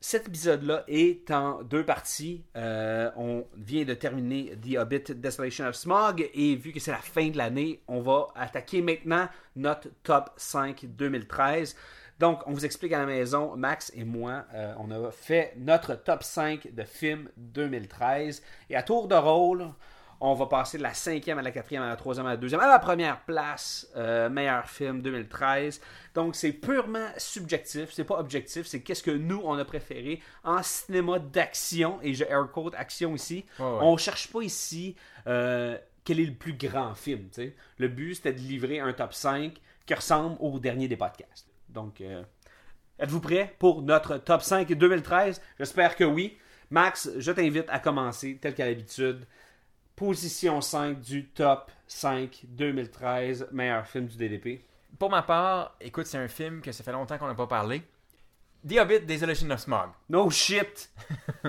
cet 0.02 0.28
épisode-là 0.28 0.84
est 0.88 1.30
en 1.30 1.62
deux 1.62 1.84
parties. 1.84 2.42
On 2.54 3.44
vient 3.54 3.84
de 3.84 3.92
terminer 3.92 4.56
The 4.56 4.78
Hobbit 4.78 5.14
Desolation 5.16 5.66
of 5.66 5.74
Smog 5.74 6.26
et 6.32 6.56
vu 6.56 6.72
que 6.72 6.80
c'est 6.80 6.90
la 6.90 6.96
fin 6.96 7.28
de 7.28 7.36
l'année, 7.36 7.82
on 7.86 8.00
va 8.00 8.28
attaquer 8.34 8.80
maintenant 8.80 9.28
notre 9.56 9.88
top 10.02 10.30
5 10.38 10.86
2013. 10.86 11.76
Donc, 12.20 12.42
on 12.46 12.52
vous 12.52 12.66
explique 12.66 12.92
à 12.92 12.98
la 12.98 13.06
maison, 13.06 13.56
Max 13.56 13.90
et 13.96 14.04
moi, 14.04 14.44
euh, 14.52 14.74
on 14.78 14.90
a 14.90 15.10
fait 15.10 15.54
notre 15.56 15.94
top 15.94 16.22
5 16.22 16.74
de 16.74 16.84
films 16.84 17.30
2013. 17.38 18.42
Et 18.68 18.76
à 18.76 18.82
tour 18.82 19.08
de 19.08 19.14
rôle, 19.14 19.70
on 20.20 20.34
va 20.34 20.44
passer 20.44 20.76
de 20.76 20.82
la 20.82 20.92
cinquième 20.92 21.38
à 21.38 21.42
la 21.42 21.50
quatrième, 21.50 21.82
à 21.82 21.88
la 21.88 21.96
troisième, 21.96 22.26
à 22.26 22.30
la 22.32 22.36
deuxième, 22.36 22.60
à 22.60 22.68
la 22.68 22.78
première 22.78 23.20
place, 23.20 23.88
euh, 23.96 24.28
meilleur 24.28 24.68
film 24.68 25.00
2013. 25.00 25.80
Donc 26.14 26.36
c'est 26.36 26.52
purement 26.52 27.08
subjectif, 27.16 27.88
c'est 27.90 28.04
pas 28.04 28.18
objectif, 28.18 28.66
c'est 28.66 28.82
qu'est-ce 28.82 29.02
que 29.02 29.10
nous 29.10 29.40
on 29.42 29.56
a 29.56 29.64
préféré 29.64 30.20
en 30.44 30.62
cinéma 30.62 31.20
d'action, 31.20 32.00
et 32.02 32.12
je 32.12 32.24
air 32.24 32.46
quote 32.52 32.74
action 32.74 33.14
ici. 33.14 33.46
Ouais. 33.58 33.64
On 33.80 33.96
cherche 33.96 34.30
pas 34.30 34.42
ici 34.42 34.94
euh, 35.26 35.78
quel 36.04 36.20
est 36.20 36.26
le 36.26 36.34
plus 36.34 36.52
grand 36.52 36.94
film. 36.94 37.30
Le 37.78 37.88
but 37.88 38.16
c'était 38.16 38.34
de 38.34 38.40
livrer 38.40 38.78
un 38.78 38.92
top 38.92 39.14
5 39.14 39.54
qui 39.86 39.94
ressemble 39.94 40.36
au 40.38 40.58
dernier 40.58 40.86
des 40.86 40.96
podcasts. 40.98 41.49
Donc 41.70 42.00
euh, 42.00 42.22
êtes-vous 42.98 43.20
prêts 43.20 43.54
pour 43.58 43.82
notre 43.82 44.18
top 44.18 44.42
5 44.42 44.72
2013 44.72 45.40
J'espère 45.58 45.96
que 45.96 46.04
oui. 46.04 46.36
Max, 46.70 47.10
je 47.18 47.32
t'invite 47.32 47.68
à 47.68 47.80
commencer 47.80 48.38
tel 48.40 48.54
qu'à 48.54 48.66
l'habitude 48.66 49.26
position 50.00 50.62
5 50.62 51.00
du 51.00 51.26
top 51.28 51.70
5 51.86 52.44
2013, 52.48 53.48
meilleur 53.52 53.86
film 53.86 54.06
du 54.06 54.16
DDP. 54.16 54.64
Pour 54.98 55.10
ma 55.10 55.20
part, 55.20 55.76
écoute, 55.78 56.06
c'est 56.06 56.16
un 56.16 56.28
film 56.28 56.62
que 56.62 56.72
ça 56.72 56.82
fait 56.82 56.92
longtemps 56.92 57.18
qu'on 57.18 57.26
n'a 57.26 57.34
pas 57.34 57.46
parlé. 57.46 57.82
The 58.66 58.78
Hobbit, 58.78 59.00
Desolation 59.00 59.50
of 59.50 59.60
Smog. 59.60 59.90
No 60.08 60.30
shit! 60.30 60.90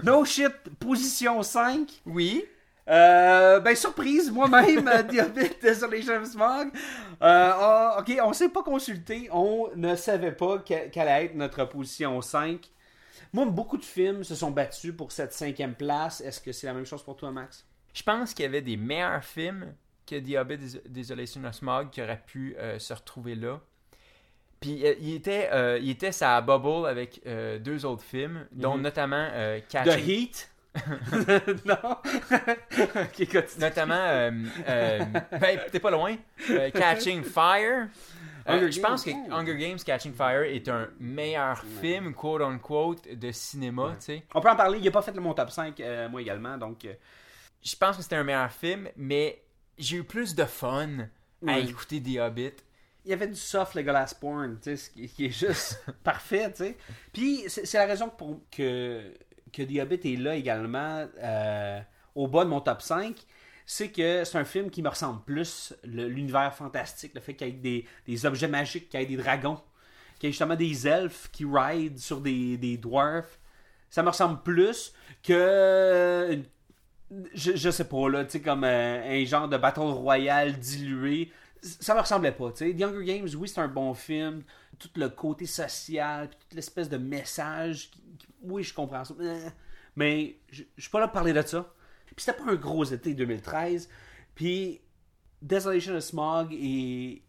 No 0.04 0.26
shit! 0.26 0.52
Position 0.80 1.42
5. 1.44 2.02
Oui. 2.06 2.44
Euh, 2.90 3.60
ben, 3.60 3.76
surprise, 3.76 4.32
moi-même, 4.32 4.88
euh, 4.88 5.04
The 5.04 5.20
Hobbit, 5.22 5.52
Desolation 5.62 6.16
of 6.22 6.26
Smog. 6.28 6.70
Euh, 6.74 6.74
ah, 7.22 7.98
ok, 8.00 8.18
on 8.24 8.34
s'est 8.34 8.50
pas 8.50 8.64
consulté. 8.64 9.30
On 9.32 9.70
ne 9.76 9.96
savait 9.96 10.32
pas 10.32 10.58
que- 10.60 10.90
quelle 10.90 11.08
allait 11.08 11.26
être 11.26 11.36
notre 11.36 11.66
position 11.66 12.20
5. 12.22 12.70
Moi, 13.34 13.46
beaucoup 13.46 13.78
de 13.78 13.86
films 13.86 14.24
se 14.24 14.36
sont 14.36 14.52
battus 14.52 14.94
pour 14.98 15.12
cette 15.12 15.32
cinquième 15.32 15.76
place. 15.76 16.22
Est-ce 16.22 16.42
que 16.42 16.52
c'est 16.52 16.68
la 16.68 16.74
même 16.74 16.86
chose 16.86 17.04
pour 17.04 17.16
toi, 17.16 17.32
Max? 17.32 17.66
Je 17.94 18.04
pense 18.04 18.34
qu'il 18.34 18.44
y 18.44 18.48
avait 18.48 18.62
des 18.62 18.78
meilleurs 18.78 19.24
films 19.24 19.74
que 20.08 20.16
Des- 20.16 20.82
Desolation 20.90 21.44
of 21.46 21.54
Smog 21.56 21.90
qui 21.92 22.02
auraient 22.02 22.22
pu 22.26 22.56
euh, 22.58 22.80
se 22.80 22.94
retrouver 22.94 23.36
là. 23.36 23.60
Puis 24.60 24.86
euh, 24.86 24.94
il 25.00 25.16
était 25.16 25.50
euh, 25.52 25.80
il 25.82 25.90
était 25.90 26.12
sa 26.12 26.40
bubble 26.42 26.86
avec 26.88 27.22
euh, 27.26 27.58
deux 27.58 27.86
autres 27.86 28.04
films, 28.04 28.46
dont 28.52 28.76
Mhm. 28.76 28.82
notamment 28.84 29.28
euh, 29.32 29.60
The 29.70 29.98
Heat? 30.08 30.50
non? 31.66 31.98
notamment 33.60 33.94
euh, 33.96 34.32
euh, 34.68 35.00
ben 35.40 35.60
t'es 35.72 35.80
pas 35.80 35.92
loin, 35.92 36.16
euh, 36.50 36.70
Catching 36.72 37.24
Fire. 37.24 37.88
Je 38.48 38.80
pense 38.80 39.04
que. 39.04 39.12
Hunger 39.32 39.58
Games 39.58 39.78
Catching 39.78 40.14
Fire 40.14 40.44
est 40.44 40.68
un 40.70 40.90
meilleur 41.00 41.64
film 41.82 42.14
quote 42.14 42.42
unquote 42.42 43.08
de 43.08 43.32
cinéma, 43.32 43.96
tu 44.00 44.06
sais. 44.06 44.24
On 44.34 44.42
peut 44.42 44.50
en 44.50 44.56
parler. 44.56 44.80
Il 44.80 44.86
n'a 44.86 44.92
pas 44.92 45.02
fait 45.02 45.14
mon 45.20 45.34
top 45.34 45.52
5, 45.52 45.80
euh, 45.80 46.10
moi 46.10 46.22
également. 46.22 46.58
Donc, 46.58 46.88
je 47.64 47.76
pense 47.76 47.98
que 47.98 48.04
c'était 48.04 48.16
un 48.16 48.24
meilleur 48.24 48.52
film, 48.52 48.88
mais 48.96 49.42
j'ai 49.78 49.98
eu 49.98 50.04
plus 50.04 50.34
de 50.36 50.46
fun 50.46 50.90
à 51.46 51.54
Ouais. 51.54 51.64
écouter 51.66 52.02
The 52.02 52.18
Hobbit. 52.20 52.54
il 53.04 53.10
y 53.12 53.14
avait 53.14 53.28
du 53.28 53.36
soft 53.36 53.74
Legolas 53.76 54.14
porn, 54.20 54.58
tu 54.62 54.70
sais, 54.70 54.76
ce 54.78 54.90
qui, 54.92 55.08
qui 55.08 55.26
est 55.26 55.30
juste 55.32 55.84
parfait, 56.04 56.52
tu 56.52 56.58
sais. 56.66 56.78
Puis, 57.12 57.44
c'est 57.48 57.74
la 57.78 57.86
raison 57.88 58.10
pour 58.10 58.42
que, 58.52 59.12
que 59.52 59.82
Hobbit 59.82 60.14
est 60.14 60.18
là 60.18 60.36
également 60.36 61.06
euh, 61.22 61.80
au 62.16 62.28
bas 62.28 62.44
de 62.44 62.50
mon 62.50 62.62
top 62.62 62.82
5. 62.82 63.16
C'est 63.66 63.90
que 63.90 64.24
c'est 64.24 64.38
un 64.38 64.44
film 64.44 64.70
qui 64.70 64.82
me 64.82 64.90
ressemble 64.90 65.22
plus, 65.24 65.74
l'univers 65.84 66.54
fantastique, 66.54 67.14
le 67.16 67.22
fait 67.22 67.36
qu'il 67.36 67.48
y 67.48 67.78
ait 67.78 67.86
des, 68.06 68.26
objets 68.26 68.48
magiques, 68.48 68.90
qu'il 68.90 69.00
y 69.00 69.04
ait 69.04 69.06
des 69.06 69.18
dragons, 69.18 69.60
qu'il 70.20 70.28
y 70.28 70.30
ait 70.30 70.34
justement 70.34 70.56
des 70.56 70.88
elfes 70.88 71.30
qui 71.32 71.46
ride 71.46 71.98
sur 72.00 72.20
des, 72.20 72.58
des 72.58 72.78
dwarfs. 72.78 73.40
Ça 73.90 74.04
me 74.04 74.10
ressemble 74.10 74.42
plus 74.42 74.94
que 75.24 76.44
je, 77.34 77.56
je 77.56 77.70
sais 77.70 77.86
pas, 77.86 78.10
là, 78.10 78.26
tu 78.26 78.32
sais, 78.32 78.42
comme 78.42 78.64
euh, 78.64 79.22
un 79.22 79.26
genre 79.26 79.48
de 79.48 79.58
battle 79.58 79.82
royal 79.82 80.58
dilué. 80.58 81.32
Ça 81.62 81.94
me 81.94 82.00
ressemblait 82.00 82.32
pas, 82.32 82.52
tu 82.52 82.58
sais. 82.58 82.74
The 82.74 82.84
Hunger 82.84 83.06
Games, 83.06 83.30
oui, 83.38 83.48
c'est 83.48 83.62
un 83.62 83.68
bon 83.68 83.94
film. 83.94 84.44
Tout 84.82 84.90
le 85.00 85.10
côté 85.10 85.46
social, 85.46 86.28
puis 86.30 86.38
toute 86.40 86.54
l'espèce 86.56 86.90
de 86.90 86.98
message. 86.98 87.92
qui- 87.92 88.02
oui, 88.42 88.64
je 88.64 88.74
comprends 88.74 89.04
ça. 89.06 89.14
Mais 89.96 90.38
je 90.50 90.64
je 90.76 90.82
suis 90.82 90.90
pas 90.90 91.00
là 91.00 91.08
pour 91.08 91.14
parler 91.14 91.34
de 91.34 91.42
ça. 91.44 91.72
Puis 92.08 92.16
c'était 92.26 92.38
pas 92.38 92.50
un 92.52 92.56
gros 92.56 92.84
été 92.84 93.14
2013. 93.14 93.88
Puis 94.36 94.82
Desolation 95.42 95.96
of 95.96 96.04
Smog, 96.04 96.52
et 96.54 97.22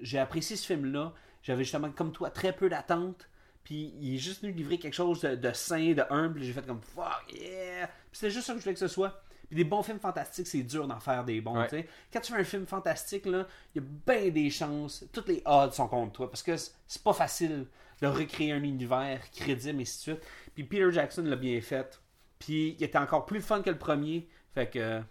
j'ai 0.00 0.18
apprécié 0.18 0.56
ce 0.56 0.66
film-là. 0.66 1.12
J'avais 1.42 1.64
justement, 1.64 1.90
comme 1.90 2.12
toi, 2.12 2.30
très 2.30 2.52
peu 2.54 2.68
d'attentes. 2.68 3.28
Puis 3.64 3.92
il 4.00 4.14
est 4.14 4.18
juste 4.18 4.42
venu 4.42 4.52
livrer 4.52 4.78
quelque 4.78 4.94
chose 4.94 5.20
de, 5.22 5.34
de 5.36 5.52
sain, 5.52 5.92
de 5.92 6.02
humble. 6.10 6.40
J'ai 6.42 6.52
fait 6.52 6.66
comme 6.66 6.80
fuck 6.80 7.32
yeah. 7.32 7.86
Puis 7.86 7.94
c'était 8.20 8.30
juste 8.30 8.46
ça 8.46 8.52
que 8.52 8.58
je 8.60 8.64
voulais 8.64 8.74
que 8.74 8.80
ce 8.80 8.88
soit. 8.88 9.22
Puis 9.52 9.62
des 9.64 9.68
bons 9.68 9.82
films 9.82 9.98
fantastiques, 9.98 10.46
c'est 10.46 10.62
dur 10.62 10.88
d'en 10.88 10.98
faire 10.98 11.24
des 11.24 11.42
bons. 11.42 11.58
Ouais. 11.60 11.86
Quand 12.10 12.20
tu 12.20 12.32
fais 12.32 12.38
un 12.40 12.44
film 12.44 12.64
fantastique, 12.64 13.24
il 13.26 13.44
y 13.74 13.78
a 13.78 13.82
bien 14.06 14.30
des 14.30 14.48
chances. 14.48 15.04
Toutes 15.12 15.28
les 15.28 15.42
odds 15.44 15.72
sont 15.72 15.88
contre 15.88 16.12
toi. 16.12 16.30
Parce 16.30 16.42
que 16.42 16.56
c'est- 16.56 17.02
pas 17.04 17.12
facile 17.12 17.66
de 18.00 18.06
recréer 18.06 18.52
un 18.52 18.62
univers 18.62 19.20
crédible, 19.30 19.80
et 19.80 19.82
ainsi 19.82 19.98
de 19.98 20.16
suite. 20.16 20.26
Puis 20.54 20.64
Peter 20.64 20.90
Jackson 20.90 21.22
l'a 21.26 21.36
bien 21.36 21.60
fait. 21.60 22.00
Puis 22.38 22.76
il 22.78 22.82
était 22.82 22.96
encore 22.96 23.26
plus 23.26 23.42
fun 23.42 23.60
que 23.60 23.68
le 23.68 23.76
premier. 23.76 24.26
Fait 24.54 24.70
que, 24.70 25.02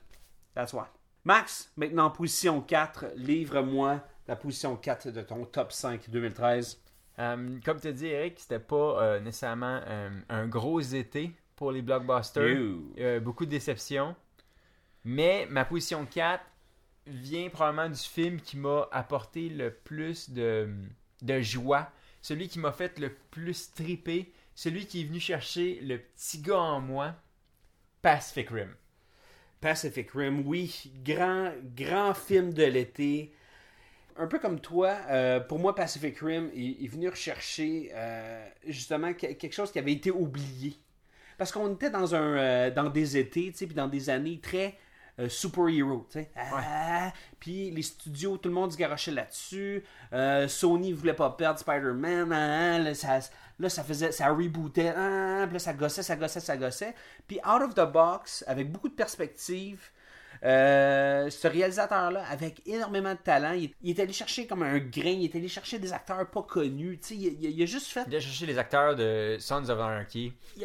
that's 0.56 0.74
why. 0.74 0.86
Max, 1.24 1.72
maintenant 1.78 2.06
en 2.06 2.10
position 2.10 2.62
4, 2.62 3.06
livre-moi 3.18 4.02
la 4.28 4.36
position 4.36 4.76
4 4.76 5.12
de 5.12 5.22
ton 5.22 5.46
top 5.46 5.72
5 5.72 6.10
2013. 6.10 6.82
Euh, 7.20 7.60
comme 7.64 7.80
tu 7.80 7.94
dit, 7.94 8.08
Eric, 8.08 8.40
c'était 8.40 8.58
pas 8.58 9.04
euh, 9.04 9.20
nécessairement 9.20 9.82
euh, 9.86 10.10
un 10.30 10.48
gros 10.48 10.80
été 10.80 11.32
pour 11.56 11.72
les 11.72 11.84
blockbusters. 11.84 12.42
Euh, 12.98 13.20
beaucoup 13.20 13.46
de 13.46 13.52
déceptions. 13.52 14.16
Mais 15.04 15.48
ma 15.50 15.66
position 15.66 16.06
4 16.06 16.44
vient 17.08 17.50
probablement 17.50 17.90
du 17.90 18.00
film 18.00 18.40
qui 18.40 18.58
m'a 18.58 18.88
apporté 18.92 19.50
le 19.50 19.74
plus 19.74 20.30
de, 20.30 20.70
joie. 21.42 21.92
Celui 22.22 22.48
qui 22.48 22.60
m'a 22.60 22.72
fait 22.72 23.00
le 23.00 23.14
plus 23.32 23.74
triper. 23.74 24.32
Celui 24.54 24.86
qui 24.86 25.02
est 25.02 25.06
venu 25.06 25.20
chercher 25.20 25.80
le 25.82 25.98
petit 25.98 26.40
gars 26.40 26.60
en 26.60 26.82
moi. 26.82 27.16
Pacific 28.02 28.50
Rim. 28.50 28.76
Pacific 29.60 30.10
Rim, 30.12 30.44
oui, 30.46 30.92
grand, 31.04 31.52
grand 31.76 32.14
film 32.14 32.54
de 32.54 32.64
l'été. 32.64 33.34
Un 34.18 34.28
peu 34.28 34.40
comme 34.40 34.60
toi, 34.60 34.98
euh, 35.10 35.40
pour 35.40 35.60
moi, 35.60 35.74
Pacific 35.74 36.18
Rim 36.20 36.50
est, 36.56 36.84
est 36.84 36.88
venu 36.88 37.10
rechercher 37.10 37.92
euh, 37.94 38.48
justement 38.68 39.14
que- 39.14 39.34
quelque 39.34 39.54
chose 39.54 39.72
qui 39.72 39.80
avait 39.80 39.94
été 39.94 40.12
oublié. 40.12 40.76
Parce 41.38 41.52
qu'on 41.52 41.74
était 41.74 41.90
dans, 41.90 42.14
un, 42.14 42.38
euh, 42.38 42.72
dans 42.72 42.90
des 42.90 43.18
étés, 43.18 43.52
puis 43.52 43.68
dans 43.68 43.88
des 43.88 44.10
années 44.10 44.40
très 44.40 44.78
euh, 45.22 45.30
super-héros, 45.30 46.06
tu 46.12 46.20
sais. 46.20 46.32
Ah, 46.36 47.12
Puis 47.40 47.72
les 47.72 47.82
studios, 47.82 48.38
tout 48.38 48.50
le 48.50 48.56
monde 48.56 48.72
se 48.72 48.78
garochait 48.78 49.12
là-dessus. 49.12 49.84
Euh, 50.14 50.48
Sony 50.48 50.92
voulait 50.94 51.14
pas 51.14 51.30
perdre 51.32 51.60
Spider-Man. 51.60 52.32
ah, 52.34 52.80
là, 52.80 52.94
ça, 52.94 53.20
là, 53.60 53.70
ça 53.70 53.84
faisait, 53.84 54.12
ça 54.12 54.28
rebootait. 54.30 54.94
ah, 54.96 55.44
puis 55.46 55.54
là, 55.54 55.60
ça 55.60 55.74
gossait, 55.74 56.04
ça 56.04 56.16
gossait, 56.16 56.40
ça 56.40 56.58
gossait. 56.58 56.94
Puis 57.28 57.38
out 57.40 57.62
of 57.62 57.74
the 57.76 57.92
box, 57.92 58.44
avec 58.48 58.72
beaucoup 58.72 58.90
de 58.90 58.94
perspectives, 58.96 59.90
euh, 60.44 61.30
ce 61.30 61.48
réalisateur-là, 61.48 62.24
avec 62.32 62.66
énormément 62.68 63.14
de 63.14 63.20
talent, 63.20 63.52
il, 63.52 63.70
il 63.84 63.92
est 63.92 64.02
allé 64.02 64.12
chercher 64.12 64.48
comme 64.48 64.64
un 64.64 64.80
grain, 64.80 65.10
il 65.10 65.26
est 65.26 65.36
allé 65.36 65.48
chercher 65.48 65.78
des 65.78 65.94
acteurs 65.94 66.26
pas 66.32 66.42
connus. 66.42 67.00
Il, 67.12 67.22
il- 67.24 67.52
il 67.52 67.62
a 67.62 67.66
juste 67.68 67.88
fait 67.88 68.06
Il 68.08 68.16
a 68.16 68.20
cherché 68.20 68.48
les 68.48 68.58
acteurs 68.58 68.96
de 68.96 69.38
Sons 69.40 69.70
of 69.70 69.80
Anarchy. 69.80 70.34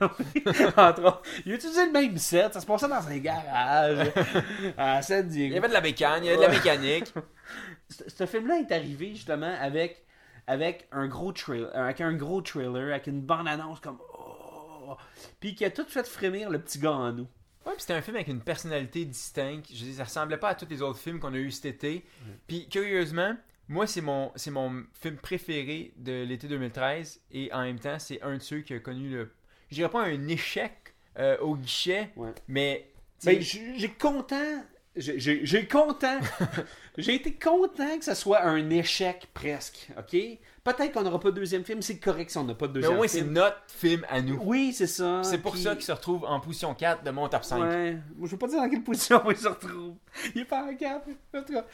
il 0.34 0.48
a- 0.48 0.88
Entre 0.90 1.04
autres. 1.04 1.22
Il 1.46 1.52
a 1.52 1.54
utilisé 1.56 1.86
le 1.86 1.92
même 1.92 2.18
set, 2.18 2.52
ça 2.54 2.60
se 2.60 2.66
passait 2.66 2.88
dans 2.88 3.06
un 3.06 3.18
garage 3.18 4.10
à 4.76 5.02
San 5.02 5.32
Il 5.32 5.52
y 5.52 5.56
avait 5.56 5.68
de 5.68 5.72
la 5.72 5.80
bécane, 5.80 6.24
il 6.24 6.26
y 6.26 6.28
avait 6.30 6.38
de 6.38 6.42
la 6.42 6.48
mécanique. 6.48 7.12
Ce 7.90 8.08
ce 8.08 8.26
film-là 8.26 8.58
est 8.60 8.72
arrivé 8.72 9.10
justement 9.14 9.54
avec, 9.60 10.02
avec 10.46 10.88
un 10.92 11.08
gros 11.08 11.32
trailer, 11.32 11.70
avec 11.74 12.00
un 12.00 12.14
gros 12.14 12.40
trailer, 12.40 12.90
avec 12.94 13.06
une 13.06 13.20
bande-annonce 13.20 13.80
comme 13.80 13.98
oh, 14.16 14.96
puis 15.40 15.54
qui 15.54 15.64
a 15.66 15.70
tout 15.70 15.84
fait 15.86 16.06
frémir 16.06 16.48
le 16.48 16.58
petit 16.58 16.78
gars 16.78 16.92
en 16.92 17.12
nous. 17.12 17.26
Ouais, 17.66 17.72
puis 17.74 17.80
c'était 17.82 17.92
un 17.92 18.00
film 18.02 18.16
avec 18.16 18.28
une 18.28 18.40
personnalité 18.40 19.04
distincte. 19.04 19.66
Je 19.70 19.84
dire, 19.84 19.94
ça 19.94 20.04
ressemblait 20.04 20.38
pas 20.38 20.48
à 20.50 20.54
tous 20.54 20.66
les 20.70 20.80
autres 20.82 20.98
films 20.98 21.20
qu'on 21.20 21.34
a 21.34 21.36
eu 21.36 21.50
cet 21.50 21.66
été. 21.66 22.04
Puis 22.46 22.66
curieusement, 22.68 23.36
moi 23.68 23.86
c'est 23.86 24.00
mon 24.00 24.32
c'est 24.36 24.50
mon 24.50 24.84
film 24.94 25.16
préféré 25.16 25.92
de 25.96 26.24
l'été 26.24 26.48
2013 26.48 27.20
et 27.30 27.52
en 27.52 27.62
même 27.62 27.78
temps 27.78 27.98
c'est 27.98 28.22
un 28.22 28.36
de 28.38 28.42
ceux 28.42 28.60
qui 28.60 28.72
a 28.74 28.78
connu 28.80 29.10
le 29.10 29.30
je 29.72 29.76
dirais 29.76 29.88
pas 29.90 30.02
un 30.04 30.28
échec 30.28 30.72
euh, 31.18 31.36
au 31.40 31.56
guichet, 31.56 32.10
Ouais. 32.16 32.30
mais 32.48 32.88
Ben, 33.24 33.40
j'ai 33.40 33.88
content, 33.90 34.64
j'ai- 34.96 35.66
content, 35.66 36.18
j'ai 36.98 37.14
été 37.14 37.32
content 37.34 37.98
que 37.98 38.04
ce 38.04 38.14
soit 38.14 38.42
un 38.44 38.70
échec 38.70 39.28
presque, 39.34 39.88
ok? 39.98 40.16
Peut-être 40.64 40.92
qu'on 40.92 41.02
n'aura 41.02 41.18
pas 41.18 41.30
de 41.30 41.36
deuxième 41.36 41.64
film, 41.64 41.82
c'est 41.82 41.98
correct 41.98 42.30
si 42.30 42.38
on 42.38 42.44
n'a 42.44 42.54
pas 42.54 42.66
de 42.68 42.72
mais 42.72 42.80
deuxième 42.80 42.92
au 42.92 42.96
moins 42.98 43.08
c'est 43.08 43.18
film. 43.22 43.32
notre 43.32 43.60
film 43.68 44.06
à 44.08 44.20
nous. 44.20 44.38
Oui, 44.42 44.72
c'est 44.72 44.86
ça. 44.86 45.22
C'est 45.24 45.38
pour 45.38 45.52
puis- 45.52 45.62
ça 45.62 45.74
qu'il 45.74 45.84
se 45.84 45.92
retrouve 45.92 46.24
en 46.24 46.38
position 46.40 46.72
4 46.74 47.02
de 47.02 47.10
mon 47.10 47.28
top 47.28 47.44
5. 47.44 47.60
Ouais. 47.62 47.96
Je 48.22 48.26
veux 48.28 48.36
pas 48.38 48.46
dire 48.46 48.58
dans 48.60 48.68
quelle 48.68 48.84
position 48.84 49.22
il 49.30 49.36
se 49.36 49.48
retrouve. 49.48 49.96
Il 50.34 50.42
est 50.42 50.44
pas 50.44 50.62
en 50.64 50.74
cap. 50.76 51.06
En 51.34 51.42
tout 51.42 51.52
cas, 51.52 51.64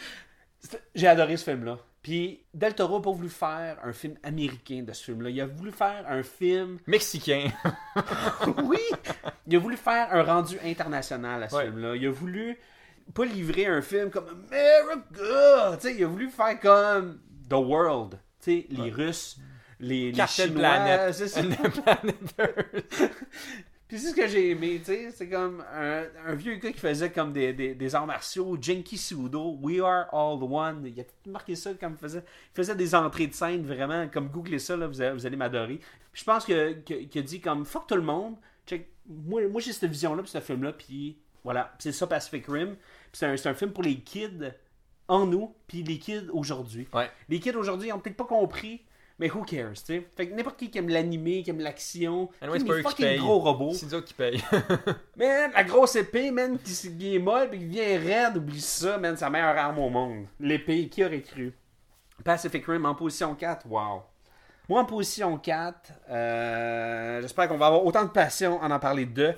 c'est- 0.60 0.82
j'ai 0.94 1.06
adoré 1.06 1.36
ce 1.36 1.44
film-là. 1.44 1.78
Puis 2.02 2.44
Del 2.54 2.74
Toro 2.74 2.98
n'a 2.98 3.02
pas 3.04 3.10
voulu 3.10 3.28
faire 3.28 3.78
un 3.82 3.92
film 3.92 4.14
américain 4.22 4.82
de 4.82 4.92
ce 4.92 5.04
film-là. 5.04 5.30
Il 5.30 5.40
a 5.40 5.46
voulu 5.46 5.72
faire 5.72 6.04
un 6.08 6.22
film. 6.22 6.78
Mexicain. 6.86 7.50
oui! 8.64 8.78
Il 9.46 9.56
a 9.56 9.58
voulu 9.58 9.76
faire 9.76 10.12
un 10.14 10.22
rendu 10.22 10.58
international 10.64 11.42
à 11.42 11.48
ce 11.48 11.56
Ouais. 11.56 11.64
film-là. 11.64 11.96
Il 11.96 12.06
a 12.06 12.10
voulu 12.10 12.58
pas 13.14 13.24
livrer 13.24 13.66
un 13.66 13.82
film 13.82 14.10
comme 14.10 14.26
America! 14.50 15.78
Il 15.90 16.04
a 16.04 16.06
voulu 16.06 16.30
faire 16.30 16.60
comme 16.60 17.20
The 17.48 17.54
World. 17.54 18.18
Les 18.46 18.90
Russes, 18.90 19.38
les, 19.80 20.12
les 20.12 20.26
Chinois. 20.26 21.12
C'est 21.12 21.28
ça. 21.28 21.42
Puis 23.88 23.98
c'est 23.98 24.10
ce 24.10 24.14
que 24.14 24.28
j'ai 24.28 24.50
aimé, 24.50 24.78
tu 24.80 24.84
sais, 24.84 25.10
c'est 25.12 25.28
comme 25.30 25.64
un, 25.74 26.04
un 26.26 26.34
vieux 26.34 26.56
gars 26.56 26.70
qui 26.72 26.78
faisait 26.78 27.10
comme 27.10 27.32
des, 27.32 27.54
des, 27.54 27.74
des 27.74 27.94
arts 27.94 28.06
martiaux, 28.06 28.58
Genki 28.60 28.98
Sudo, 28.98 29.56
We 29.62 29.80
Are 29.80 30.06
All 30.12 30.42
One, 30.42 30.84
il 30.94 31.00
a 31.00 31.04
tout 31.04 31.30
marqué 31.30 31.56
ça 31.56 31.72
comme 31.72 31.92
il 31.92 31.98
faisait, 31.98 32.18
il 32.18 32.54
faisait 32.56 32.74
des 32.76 32.94
entrées 32.94 33.28
de 33.28 33.32
scène 33.34 33.64
vraiment, 33.64 34.06
comme 34.08 34.28
googlez 34.28 34.58
ça, 34.58 34.76
là, 34.76 34.86
vous, 34.86 35.00
allez, 35.00 35.14
vous 35.14 35.24
allez 35.24 35.36
m'adorer. 35.36 35.76
Puis 36.12 36.20
je 36.20 36.24
pense 36.24 36.44
que- 36.44 36.72
que- 36.74 37.04
qu'il 37.04 37.20
a 37.20 37.24
dit 37.24 37.40
comme 37.40 37.64
fuck 37.64 37.86
tout 37.86 37.94
le 37.94 38.02
monde, 38.02 38.36
check, 38.66 38.88
moi, 39.06 39.40
moi 39.48 39.60
j'ai 39.62 39.72
cette 39.72 39.90
vision-là, 39.90 40.22
puis 40.22 40.30
ce 40.32 40.40
film-là, 40.40 40.72
puis 40.74 41.16
voilà, 41.42 41.74
c'est 41.78 41.92
ça 41.92 42.06
Pacific 42.06 42.44
Rim, 42.46 42.74
puis 42.76 43.12
c'est 43.14 43.26
un, 43.26 43.50
un 43.50 43.54
film 43.54 43.72
pour 43.72 43.84
les 43.84 44.00
kids 44.00 44.50
en 45.08 45.24
nous, 45.24 45.54
puis 45.66 45.82
les 45.82 45.98
kids 45.98 46.28
aujourd'hui. 46.30 46.86
Ouais. 46.92 47.10
Les 47.30 47.40
kids 47.40 47.56
aujourd'hui 47.56 47.88
ils 47.88 47.92
ont 47.94 48.00
peut-être 48.00 48.18
pas 48.18 48.24
compris, 48.26 48.82
mais 49.18 49.30
who 49.30 49.42
cares, 49.42 49.72
tu 49.72 49.84
sais? 49.84 50.08
Fait 50.16 50.28
que 50.28 50.34
n'importe 50.34 50.58
qui 50.58 50.70
qui 50.70 50.78
aime 50.78 50.88
l'animé, 50.88 51.42
qui 51.42 51.50
aime 51.50 51.60
l'action, 51.60 52.30
Anyway, 52.40 52.58
qui 52.58 52.64
qui 52.64 52.82
fucking 52.82 53.18
gros 53.18 53.40
robots. 53.40 53.72
C'est 53.72 53.90
nous 53.90 54.02
qui 54.02 54.14
payent. 54.14 54.42
Man, 55.16 55.50
la 55.54 55.64
grosse 55.64 55.96
épée, 55.96 56.30
man, 56.30 56.58
qui, 56.58 56.72
qui 56.72 57.16
est 57.16 57.18
molle, 57.18 57.50
puis 57.50 57.58
qui 57.58 57.64
vient 57.66 57.98
raide, 57.98 58.36
oublie 58.36 58.60
ça, 58.60 58.96
man, 58.98 59.16
c'est 59.16 59.24
la 59.24 59.30
meilleure 59.30 59.56
arme 59.56 59.78
au 59.80 59.88
monde. 59.88 60.26
L'épée, 60.38 60.88
qui 60.88 61.04
aurait 61.04 61.22
cru? 61.22 61.52
Pacific 62.24 62.64
Rim 62.66 62.84
en 62.84 62.94
position 62.94 63.34
4, 63.34 63.66
wow. 63.68 64.02
Moi, 64.68 64.80
en 64.80 64.84
position 64.84 65.36
4, 65.38 65.92
euh, 66.10 67.20
j'espère 67.22 67.48
qu'on 67.48 67.56
va 67.56 67.66
avoir 67.66 67.84
autant 67.84 68.04
de 68.04 68.10
passion 68.10 68.60
en 68.62 68.70
en 68.70 68.78
parler 68.78 69.06
de. 69.06 69.34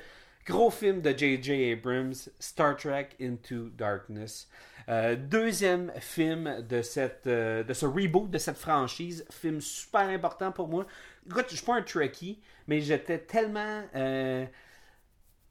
Gros 0.46 0.70
film 0.70 1.00
de 1.00 1.16
J.J. 1.16 1.72
Abrams, 1.72 2.14
Star 2.38 2.74
Trek 2.76 3.10
Into 3.20 3.68
Darkness. 3.76 4.48
Euh, 4.90 5.14
deuxième 5.14 5.92
film 6.00 6.48
euh, 6.48 7.62
de 7.62 7.72
ce 7.72 7.86
reboot 7.86 8.28
de 8.28 8.38
cette 8.38 8.56
franchise. 8.56 9.24
Film 9.30 9.60
super 9.60 10.08
important 10.08 10.50
pour 10.50 10.66
moi. 10.66 10.84
Je 11.28 11.54
suis 11.54 11.64
pas 11.64 11.76
un 11.76 11.82
Trekkie, 11.82 12.40
mais 12.66 12.80
j'étais 12.80 13.18
tellement 13.18 13.84
euh, 13.94 14.44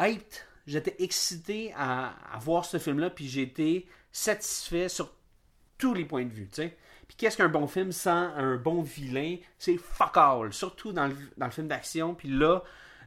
hyped, 0.01 0.33
j'étais 0.67 0.95
excité 0.99 1.73
à, 1.77 2.15
voir 2.41 2.65
ce 2.65 2.79
film-là, 2.79 3.11
puis 3.11 3.29
j'ai 3.29 3.43
été 3.43 3.87
satisfait 4.11 4.89
sur 4.89 5.13
tous 5.77 5.93
les 5.93 6.03
points 6.03 6.25
de 6.25 6.33
vue. 6.33 6.49
Puis 6.49 7.15
qu'est-ce 7.17 7.37
qu'un 7.37 7.47
bon 7.47 7.65
film 7.65 7.93
sans 7.93 8.33
un 8.35 8.57
bon 8.57 8.81
vilain? 8.81 9.37
C'est 9.57 9.77
fuck 9.77 10.17
all, 10.17 10.51
surtout 10.51 10.91
dans 10.91 11.07
le, 11.07 11.49
film 11.49 11.67
d'action. 11.67 12.13
Puis 12.13 12.27
là, 12.27 12.61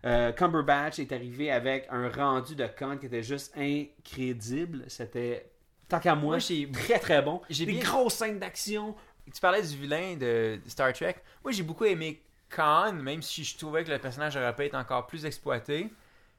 euh, 0.06 0.32
Cumberbatch 0.32 0.98
est 0.98 1.12
arrivé 1.12 1.50
avec 1.50 1.86
un 1.90 2.08
rendu 2.08 2.54
de 2.54 2.66
Khan 2.66 2.96
qui 2.96 3.06
était 3.06 3.22
juste 3.22 3.54
incrédible. 3.56 4.84
C'était, 4.88 5.51
tant 5.92 6.00
qu'à 6.00 6.14
moi, 6.14 6.38
j'ai- 6.38 6.68
très 6.72 6.98
très 6.98 7.22
bon. 7.22 7.40
j'ai 7.50 7.66
Des 7.66 7.72
bien- 7.72 7.82
grosses 7.82 8.14
scènes 8.14 8.38
d'action. 8.38 8.94
tu 9.32 9.40
parlais 9.40 9.62
du 9.62 9.76
vilain 9.76 10.16
de 10.16 10.58
Star 10.66 10.92
Trek. 10.92 11.16
Moi, 11.44 11.52
j'ai 11.52 11.62
beaucoup 11.62 11.84
aimé 11.84 12.20
Khan, 12.50 12.92
même 12.94 13.22
si 13.22 13.44
je 13.44 13.56
trouvais 13.56 13.84
que 13.84 13.90
le 13.90 13.98
personnage 13.98 14.36
aurait 14.36 14.54
pu 14.54 14.62
être 14.64 14.74
encore 14.74 15.06
plus 15.06 15.24
exploité. 15.24 15.88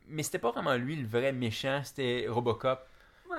Mais 0.10 0.22
c'était 0.24 0.40
pas 0.40 0.52
vraiment 0.52 0.76
lui 0.76 0.96
le 0.98 1.08
vrai 1.08 1.32
méchant, 1.32 1.82
c'était 1.84 2.26
Robocop. 2.28 2.80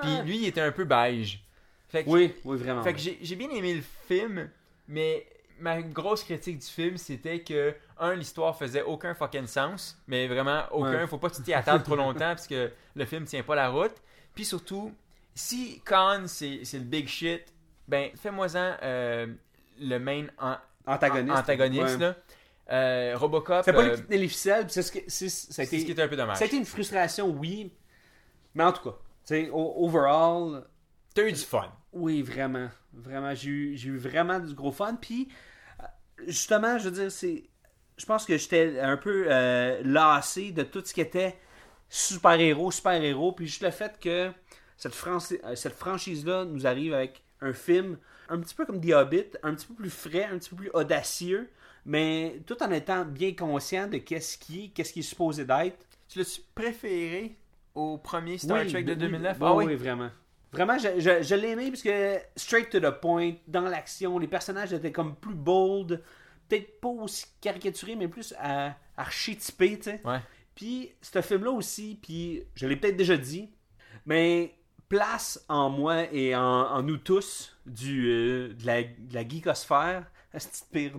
Puis 0.01 0.11
lui, 0.25 0.37
il 0.39 0.47
était 0.47 0.61
un 0.63 0.73
peu 0.73 0.85
beige. 0.85 1.45
Fait 1.89 2.05
que, 2.05 2.11
Oui, 2.11 2.35
oui, 2.45 2.57
vraiment. 2.59 2.83
fait 2.83 2.95
que 2.95 2.99
j'ai 3.01 3.37
bien 3.37 3.51
aimé 3.51 3.75
le 3.75 3.83
film, 4.09 4.51
mais 4.89 5.27
ma 5.61 5.83
grosse 5.83 6.25
critique 6.25 6.59
du 6.59 6.67
film, 6.67 6.97
c'était 6.97 7.41
que, 7.41 7.75
un, 8.01 8.15
l'histoire 8.15 8.57
faisait 8.59 8.83
aucun 8.83 9.15
fucking 9.15 9.47
sens, 9.47 9.97
mais 10.09 10.27
vraiment 10.27 10.63
aucun. 10.73 11.03
Ouais. 11.03 11.07
Faut 11.07 11.19
pas 11.19 11.29
que 11.31 11.37
tu 11.37 11.43
t'y 11.43 11.55
attardes 11.55 11.85
trop 11.85 11.95
longtemps 11.97 12.19
parce 12.35 12.47
que 12.49 12.73
le 12.97 13.05
film 13.05 13.25
tient 13.25 13.43
pas 13.45 13.55
la 13.55 13.69
route. 13.69 13.95
Puis 14.35 14.45
surtout, 14.45 14.93
si 15.35 15.81
Khan, 15.85 16.25
c'est 16.27 16.61
le 16.73 16.79
big 16.81 17.09
shit, 17.09 17.43
ben, 17.89 18.11
fais-moi-en 18.17 18.77
euh, 18.83 19.27
le 19.81 19.99
main 19.99 20.27
an- 20.39 20.57
antagoniste. 20.87 21.37
antagoniste, 21.37 21.85
Ouais. 21.95 21.99
là. 21.99 22.17
Euh, 22.73 23.13
Robocop, 23.19 23.63
C'est 23.65 23.73
pas 23.75 23.83
lui 23.83 23.91
euh, 23.91 23.97
qui 23.97 24.03
tenait 24.05 24.17
les 24.19 24.29
ficelles, 24.29 24.67
c'est 24.71 24.83
ce 24.83 24.91
que- 24.91 24.99
été 25.01 25.11
ce 25.11 25.85
qui 25.85 25.93
était 25.93 26.03
un 26.03 26.09
peu 26.09 26.17
dommage. 26.17 26.39
Ça 26.39 26.45
a 26.45 26.47
été 26.47 26.57
une 26.57 26.65
frustration, 26.65 27.29
oui. 27.29 27.73
Mais 28.55 28.65
en 28.65 28.73
tout 28.73 28.89
cas, 28.91 28.97
overall, 29.53 30.65
T'as 31.15 31.23
eu 31.25 31.33
du 31.33 31.41
fun. 31.41 31.71
oui, 31.93 32.23
vraiment. 32.23 32.69
Vraiment, 32.95 33.35
j'ai 33.35 33.51
eu, 33.51 33.77
eu 33.77 33.97
vraiment 33.99 34.39
du 34.39 34.55
gros 34.55 34.73
fun. 34.73 34.97
Puis, 35.01 35.29
justement, 36.27 36.79
je 36.79 36.85
veux 36.85 36.91
dire, 36.91 37.11
c'est. 37.13 37.45
Je 37.97 38.07
pense 38.07 38.25
que 38.25 38.37
j'étais 38.37 38.81
un 38.81 38.97
peu 38.97 39.27
euh, 39.29 39.81
lassé 39.85 40.51
de 40.53 40.63
tout 40.63 40.83
ce 40.85 40.93
qui 40.95 41.01
était 41.01 41.37
super-héros, 41.89 42.71
super-héros. 42.73 43.33
Puis 43.33 43.47
juste 43.47 43.63
le 43.63 43.71
fait 43.71 43.99
que 44.01 44.33
cette, 44.77 44.95
franci- 44.95 45.41
euh, 45.45 45.55
cette 45.55 45.75
franchise-là 45.75 46.45
nous 46.45 46.67
arrive 46.67 46.95
avec 46.95 47.23
un 47.41 47.53
film 47.53 47.99
un 48.29 48.39
petit 48.41 48.55
peu 48.55 48.65
comme 48.65 48.81
The 48.81 48.93
Hobbit, 48.93 49.27
un 49.43 49.55
petit 49.55 49.67
peu 49.67 49.75
plus 49.75 49.91
frais, 49.91 50.25
un 50.25 50.39
petit 50.39 50.51
peu 50.51 50.57
plus 50.57 50.71
audacieux, 50.73 51.51
mais 51.85 52.41
tout 52.47 52.63
en 52.63 52.71
étant 52.71 53.05
bien 53.05 53.35
conscient 53.35 53.87
de 53.87 53.99
qu'est-ce 53.99 54.39
qui 54.39 54.65
est, 54.65 54.69
qu'est-ce 54.69 54.93
qui 54.93 55.01
est 55.01 55.03
supposé 55.03 55.45
d'être. 55.45 55.87
Tu 56.09 56.19
l'as-tu 56.19 56.41
préféré 56.55 57.37
au 57.75 57.99
premier 57.99 58.39
Star 58.39 58.63
Oui, 58.63 58.71
Trek 58.71 58.83
de 58.85 58.93
oui, 58.93 58.99
2009? 58.99 59.37
oui, 59.41 59.47
ah 59.47 59.55
oui, 59.55 59.65
oui. 59.67 59.75
vraiment. 59.75 60.11
Vraiment, 60.53 60.79
je, 60.79 61.01
je, 61.01 61.23
je 61.23 61.35
l'ai 61.35 61.49
aimé 61.51 61.69
parce 61.71 61.83
que 61.83 62.17
straight 62.37 62.71
to 62.71 62.79
the 62.79 62.91
point, 63.01 63.33
dans 63.49 63.63
l'action, 63.63 64.19
les 64.21 64.29
personnages 64.29 64.73
étaient 64.73 64.93
comme 64.93 65.17
plus 65.17 65.35
bold, 65.35 66.01
peut-être 66.49 66.81
pas 66.81 66.89
aussi 66.89 67.27
caricaturés, 67.41 67.97
mais 67.97 68.07
plus 68.09 68.33
euh, 68.43 68.69
archétypés, 68.97 69.77
tu 69.79 69.83
sais. 69.85 70.01
Ouais. 70.05 70.21
Puis, 70.55 70.93
ce 71.03 71.21
film-là 71.21 71.51
aussi, 71.51 71.99
puis 72.01 72.45
je 72.55 72.67
l'ai 72.69 72.77
peut-être 72.77 72.97
déjà 72.97 73.17
dit, 73.17 73.51
mais 74.07 74.55
place 74.95 75.45
en 75.49 75.71
moi 75.71 76.05
et 76.13 76.37
en, 76.37 76.41
en 76.41 76.83
nous 76.83 76.99
tous 76.99 77.57
du, 77.67 78.09
euh, 78.09 78.55
de, 78.55 78.67
la, 78.67 78.83
de 78.85 79.13
la 79.13 79.27
geekosphère. 79.29 80.05
Pire. 80.73 80.93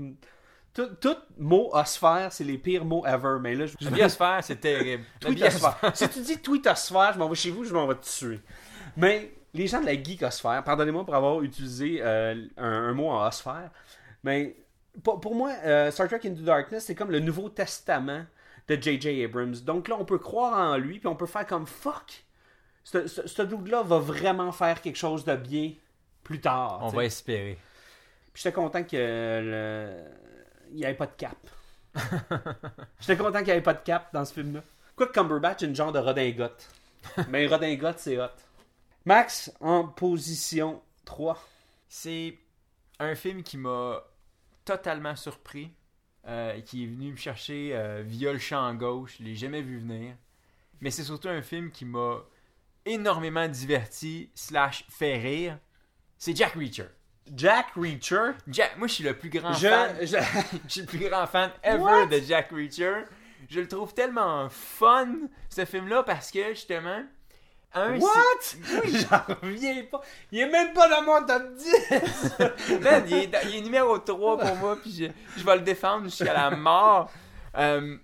Tout, 0.74 0.90
tout 1.00 1.16
mot 1.38 1.70
osphère, 1.72 2.34
c'est 2.34 2.44
les 2.44 2.58
pires 2.58 2.84
mots 2.84 3.06
ever. 3.06 3.38
Mais 3.40 3.56
là, 3.56 3.66
je, 3.66 3.76
La 3.80 3.92
biosphère, 3.92 4.44
c'est 4.44 4.58
terrible. 4.58 5.06
Tweetosphère. 5.22 5.80
si 5.94 6.10
tu 6.10 6.20
dis 6.20 6.38
tweetosphère, 6.38 7.14
je 7.14 7.20
m'en 7.20 7.30
vais 7.30 7.36
chez 7.36 7.52
vous, 7.52 7.64
je 7.64 7.74
m'en 7.74 7.88
vais 7.88 7.96
te 7.96 8.06
tuer. 8.06 8.42
Mais 8.98 9.32
les 9.54 9.68
gens 9.68 9.80
de 9.80 9.86
la 9.86 9.96
geekosphère, 9.96 10.62
pardonnez-moi 10.66 11.06
pour 11.06 11.16
avoir 11.16 11.42
utilisé 11.42 12.00
euh, 12.02 12.36
un, 12.58 12.90
un 12.90 12.94
mot 12.94 13.08
en 13.08 13.26
osphère, 13.26 13.72
mais 14.26 14.58
pour, 15.02 15.22
pour 15.22 15.36
moi, 15.36 15.54
euh, 15.64 15.92
Star 15.92 16.10
Trek 16.10 16.20
Into 16.26 16.42
Darkness, 16.42 16.84
c'est 16.86 16.96
comme 16.96 17.12
le 17.12 17.22
Nouveau 17.22 17.48
Testament 17.48 18.26
de 18.68 18.76
J.J. 18.76 19.24
Abrams. 19.24 19.56
Donc 19.64 19.88
là, 19.88 19.96
on 19.98 20.04
peut 20.04 20.20
croire 20.20 20.58
en 20.60 20.76
lui, 20.76 21.00
puis 21.00 21.08
on 21.08 21.16
peut 21.16 21.26
faire 21.26 21.48
comme 21.48 21.66
fuck. 21.66 22.25
Ce, 22.86 23.08
ce, 23.08 23.28
ce 23.28 23.42
dude-là 23.42 23.82
va 23.82 23.98
vraiment 23.98 24.52
faire 24.52 24.80
quelque 24.80 24.96
chose 24.96 25.26
de 25.26 25.36
bien 25.36 25.74
plus 26.24 26.40
tard. 26.40 26.80
On 26.84 26.90
va 26.90 27.04
espérer. 27.06 27.58
Puis 28.32 28.44
j'étais 28.44 28.54
content 28.54 28.84
que 28.84 28.96
le... 28.96 30.04
il 30.70 30.78
n'y 30.78 30.86
avait 30.86 30.96
pas 30.96 31.08
de 31.08 31.16
cap. 31.18 31.38
j'étais 33.00 33.18
content 33.18 33.40
qu'il 33.40 33.48
n'y 33.48 33.52
avait 33.52 33.62
pas 33.62 33.74
de 33.74 33.84
cap 33.84 34.14
dans 34.14 34.24
ce 34.24 34.34
film-là. 34.34 34.62
Quoi 34.96 35.08
que 35.08 35.14
Cumberbatch 35.14 35.64
est 35.64 35.66
une 35.66 35.76
genre 35.76 35.92
de 35.92 36.00
redingote. 36.00 36.70
Mais 37.30 37.48
redingote, 37.48 38.00
c'est 38.00 38.20
hot. 38.20 38.30
Max, 39.06 39.52
en 39.60 39.88
position 39.88 40.82
3. 41.06 41.42
C'est 41.90 42.38
un 43.00 43.16
film 43.16 43.42
qui 43.42 43.58
m'a 43.58 44.04
totalement 44.64 45.16
surpris, 45.16 45.72
euh, 46.28 46.60
qui 46.62 46.84
est 46.84 46.88
venu 46.88 47.12
me 47.12 47.18
chercher 47.18 47.72
euh, 47.74 48.04
via 48.06 48.32
le 48.32 48.40
champ 48.40 48.74
gauche. 48.76 49.18
Je 49.20 49.24
l'ai 49.24 49.36
jamais 49.36 49.62
vu 49.62 49.80
venir. 49.80 50.16
Mais 50.82 50.92
c'est 50.92 51.04
surtout 51.04 51.30
un 51.30 51.42
film 51.42 51.72
qui 51.72 51.86
m'a 51.86 52.22
énormément 52.86 53.48
diverti, 53.48 54.30
slash 54.36 54.86
fait 54.90 55.18
rire. 55.18 55.58
C'est 56.18 56.36
Jack 56.36 56.54
Reacher. 56.54 56.86
Jack 57.36 57.68
Reacher? 57.76 58.32
Jack, 58.48 58.78
moi, 58.78 58.88
je 58.88 58.94
suis 58.94 59.04
le 59.04 59.18
plus 59.18 59.30
grand 59.30 59.54
Je, 59.54 59.68
fan. 59.68 59.96
je- 60.02 60.06
Je 60.68 60.72
suis 60.72 60.82
le 60.82 60.88
plus 60.88 61.00
grand 61.00 61.26
fan 61.28 61.52
ever 61.64 61.80
What? 61.82 62.06
de 62.08 62.20
Jack 62.20 62.52
Reacher. 62.52 63.04
Je 63.50 63.60
le 63.60 63.68
trouve 63.68 63.94
tellement 63.94 64.48
fun, 64.50 65.08
ce 65.50 65.66
film-là, 65.66 66.04
parce 66.04 66.32
que 66.32 66.50
justement. 66.50 67.04
Un, 67.74 68.00
What? 68.00 68.12
c'est- 68.42 68.58
J'en 69.10 69.36
reviens 69.42 69.84
pas. 69.92 70.02
Il 70.32 70.40
est 70.40 70.50
même 70.50 70.72
pas 70.74 70.88
dans 70.88 71.02
mon 71.04 71.26
top 71.26 71.54
10. 71.56 72.80
Man, 72.82 73.04
il, 73.08 73.14
est, 73.16 73.32
il 73.50 73.56
est 73.58 73.62
numéro 73.62 73.98
3 74.00 74.38
pour 74.40 74.56
moi, 74.58 74.78
puis 74.82 74.92
je, 74.96 75.40
je 75.40 75.46
vais 75.46 75.56
le 75.58 75.62
défendre 75.62 76.06
jusqu'à 76.06 76.34
la 76.34 76.52
mort. 76.52 77.12
Euh, 77.58 77.98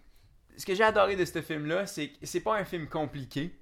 ce 0.57 0.65
que 0.65 0.75
j'ai 0.75 0.83
adoré 0.83 1.15
de 1.15 1.23
ce 1.25 1.41
film-là, 1.41 1.85
c'est 1.87 2.09
que 2.09 2.17
c'est 2.25 2.41
pas 2.41 2.55
un 2.57 2.65
film 2.65 2.87
compliqué. 2.87 3.55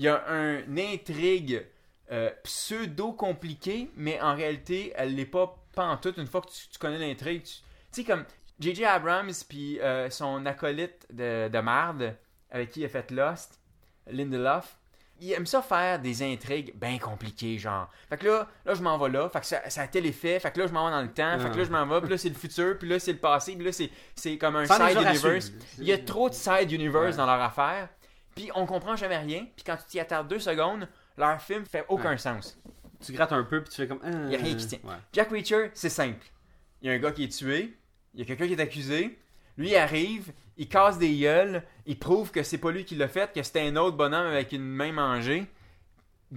Il 0.00 0.04
y 0.04 0.08
a 0.08 0.24
un, 0.28 0.60
une 0.64 0.80
intrigue 0.80 1.62
euh, 2.10 2.30
pseudo-compliquée, 2.42 3.90
mais 3.96 4.18
en 4.22 4.34
réalité, 4.34 4.94
elle 4.96 5.14
l'est 5.14 5.26
pas 5.26 5.58
pantoute. 5.74 6.16
Une 6.16 6.26
fois 6.26 6.40
que 6.40 6.46
tu, 6.46 6.68
tu 6.72 6.78
connais 6.78 6.96
l'intrigue, 6.96 7.42
tu 7.42 7.60
sais, 7.90 8.04
comme 8.04 8.24
J.J. 8.58 8.86
Abrams, 8.86 9.30
puis 9.46 9.78
euh, 9.80 10.08
son 10.08 10.46
acolyte 10.46 11.06
de, 11.12 11.48
de 11.48 11.58
marde, 11.58 12.16
avec 12.50 12.70
qui 12.70 12.80
il 12.80 12.86
a 12.86 12.88
fait 12.88 13.10
Lost, 13.10 13.60
Lindelof, 14.10 14.78
il 15.20 15.34
aime 15.34 15.44
ça 15.44 15.60
faire 15.60 15.98
des 15.98 16.22
intrigues 16.22 16.72
bien 16.76 16.98
compliquées, 16.98 17.58
genre. 17.58 17.90
Fait 18.08 18.16
que 18.16 18.26
là, 18.26 18.48
là 18.64 18.72
je 18.72 18.82
m'en 18.82 18.96
vais 18.96 19.10
là, 19.10 19.28
fait 19.28 19.40
que 19.40 19.46
ça, 19.46 19.68
ça 19.68 19.82
a 19.82 19.86
tel 19.86 20.06
effet, 20.06 20.40
fait 20.40 20.50
que 20.50 20.60
là, 20.60 20.66
je 20.66 20.72
m'en 20.72 20.86
vais 20.86 20.92
dans 20.92 21.02
le 21.02 21.12
temps, 21.12 21.38
fait 21.38 21.50
que 21.50 21.58
là, 21.58 21.64
je 21.64 21.70
m'en 21.70 21.86
vais, 21.86 22.00
puis 22.00 22.08
là, 22.08 22.16
c'est 22.16 22.30
le 22.30 22.34
futur, 22.34 22.78
puis 22.78 22.88
là, 22.88 22.98
c'est 22.98 23.12
le 23.12 23.18
passé, 23.18 23.54
puis 23.54 23.66
là, 23.66 23.70
c'est, 24.14 24.38
comme 24.38 24.56
un 24.56 24.64
Sans 24.64 24.88
side 24.88 24.96
universe. 24.96 25.52
Il 25.76 25.84
y 25.84 25.92
a 25.92 25.98
trop 25.98 26.30
de 26.30 26.34
side 26.34 26.72
universe 26.72 27.10
Ouais. 27.10 27.16
dans 27.18 27.26
leur 27.26 27.42
affaire, 27.42 27.90
puis 28.34 28.50
on 28.54 28.66
comprend 28.66 28.96
jamais 28.96 29.18
rien, 29.18 29.46
puis 29.56 29.64
quand 29.64 29.76
tu 29.76 29.84
t'y 29.86 30.00
attardes 30.00 30.28
deux 30.28 30.38
secondes, 30.38 30.88
leur 31.16 31.40
film 31.40 31.64
fait 31.64 31.84
aucun 31.88 32.10
Ouais. 32.12 32.18
sens. 32.18 32.58
tu 33.04 33.12
grattes 33.12 33.32
un 33.32 33.42
peu 33.44 33.62
puis 33.62 33.70
tu 33.70 33.76
fais 33.76 33.88
comme. 33.88 34.00
Il 34.04 34.32
y 34.32 34.36
a 34.36 34.38
rien 34.38 34.54
qui 34.56 34.66
tient. 34.66 34.78
Ouais. 34.84 34.94
Jack 35.12 35.30
Reacher, 35.30 35.70
c'est 35.74 35.88
simple. 35.88 36.26
Il 36.82 36.88
y 36.88 36.90
a 36.92 36.94
un 36.94 36.98
gars 36.98 37.12
qui 37.12 37.24
est 37.24 37.28
tué, 37.28 37.76
il 38.14 38.20
y 38.20 38.22
a 38.22 38.26
quelqu'un 38.26 38.46
qui 38.46 38.52
est 38.52 38.60
accusé, 38.60 39.18
lui 39.56 39.70
il 39.70 39.76
arrive, 39.76 40.32
il 40.56 40.68
casse 40.68 40.98
des 40.98 41.16
gueules, 41.18 41.62
il 41.86 41.98
prouve 41.98 42.30
que 42.30 42.42
c'est 42.42 42.58
pas 42.58 42.70
lui 42.70 42.84
qui 42.84 42.96
l'a 42.96 43.08
fait, 43.08 43.32
que 43.32 43.42
c'était 43.42 43.60
un 43.66 43.76
autre 43.76 43.96
bonhomme 43.96 44.26
avec 44.26 44.52
une 44.52 44.62
main 44.66 44.92
mangée. 44.92 45.46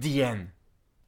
The 0.00 0.20
end. 0.22 0.44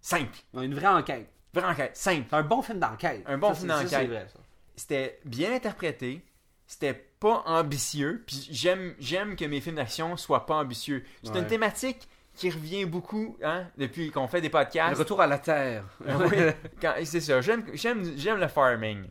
Simple. 0.01 0.39
Une 0.55 0.74
vraie 0.74 0.87
enquête. 0.87 1.28
Vraie 1.53 1.66
enquête. 1.66 1.97
Simple. 1.97 2.28
Un 2.32 2.43
bon 2.43 2.62
film 2.62 2.78
d'enquête. 2.78 3.22
Un 3.26 3.39
bon 3.39 3.55
Ça, 3.55 3.61
film 3.61 3.68
d'enquête. 3.68 4.34
C'était 4.76 5.18
bien 5.24 5.53
interprété. 5.55 6.22
C'était 6.67 6.95
pas 7.21 7.43
ambitieux. 7.47 8.23
Puis 8.27 8.49
j'aime, 8.51 8.95
j'aime 8.99 9.37
que 9.37 9.45
mes 9.45 9.61
films 9.61 9.77
d'action 9.77 10.17
soient 10.17 10.47
pas 10.47 10.57
ambitieux. 10.57 11.05
C'est 11.23 11.31
Ouais. 11.33 11.39
une 11.41 11.47
thématique 11.47 12.09
qui 12.35 12.51
revient 12.51 12.85
beaucoup 12.85 13.39
hein, 13.43 13.67
depuis 13.79 14.11
qu'on 14.11 14.29
fait 14.29 14.41
des 14.41 14.49
Le 14.49 14.53
podcasts. 14.53 14.99
retour 14.99 15.21
à 15.23 15.27
la 15.27 15.39
Terre. 15.39 15.85
Ah 16.07 16.19
oui, 16.19 16.37
c'est 17.07 17.21
ça. 17.21 17.41
J'aime, 17.41 17.64
j'aime, 17.75 18.05
j'aime 18.19 18.39
le 18.39 18.49
farming. 18.49 19.07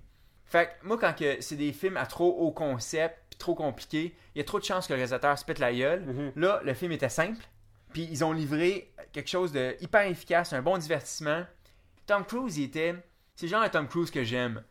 Fait 0.45 0.67
que 0.81 0.87
moi, 0.87 0.97
quand 0.99 1.13
que 1.17 1.41
c'est 1.41 1.55
des 1.55 1.73
films 1.73 1.97
à 1.97 2.05
trop 2.05 2.29
haut 2.37 2.51
concept, 2.51 3.17
puis 3.31 3.37
trop 3.39 3.55
compliqués, 3.55 4.15
il 4.35 4.37
y 4.37 4.41
a 4.41 4.43
trop 4.43 4.59
de 4.59 4.63
chances 4.65 4.85
que 4.85 4.93
le 4.93 4.97
réalisateur 4.97 5.37
se 5.39 5.43
pète 5.43 5.57
la 5.59 5.73
gueule. 5.73 6.01
Mhm. 6.05 6.31
Là, 6.35 6.61
le 6.63 6.73
film 6.75 6.91
était 6.91 7.09
simple. 7.09 7.43
Puis 7.93 8.07
ils 8.11 8.23
ont 8.23 8.31
livré 8.33 8.93
quelque 9.13 9.29
chose 9.29 9.51
de 9.53 9.75
hyper 9.81 10.01
efficace, 10.07 10.53
un 10.53 10.61
bon 10.61 10.77
divertissement. 10.77 11.45
Tom 12.05 12.23
Cruise, 12.25 12.57
il 12.57 12.65
était. 12.65 12.93
C'est 13.35 13.47
le 13.47 13.51
genre 13.51 13.63
de 13.63 13.69
Tom 13.69 13.87
Cruise 13.87 14.11
que 14.11 14.23
j'aime. 14.23 14.61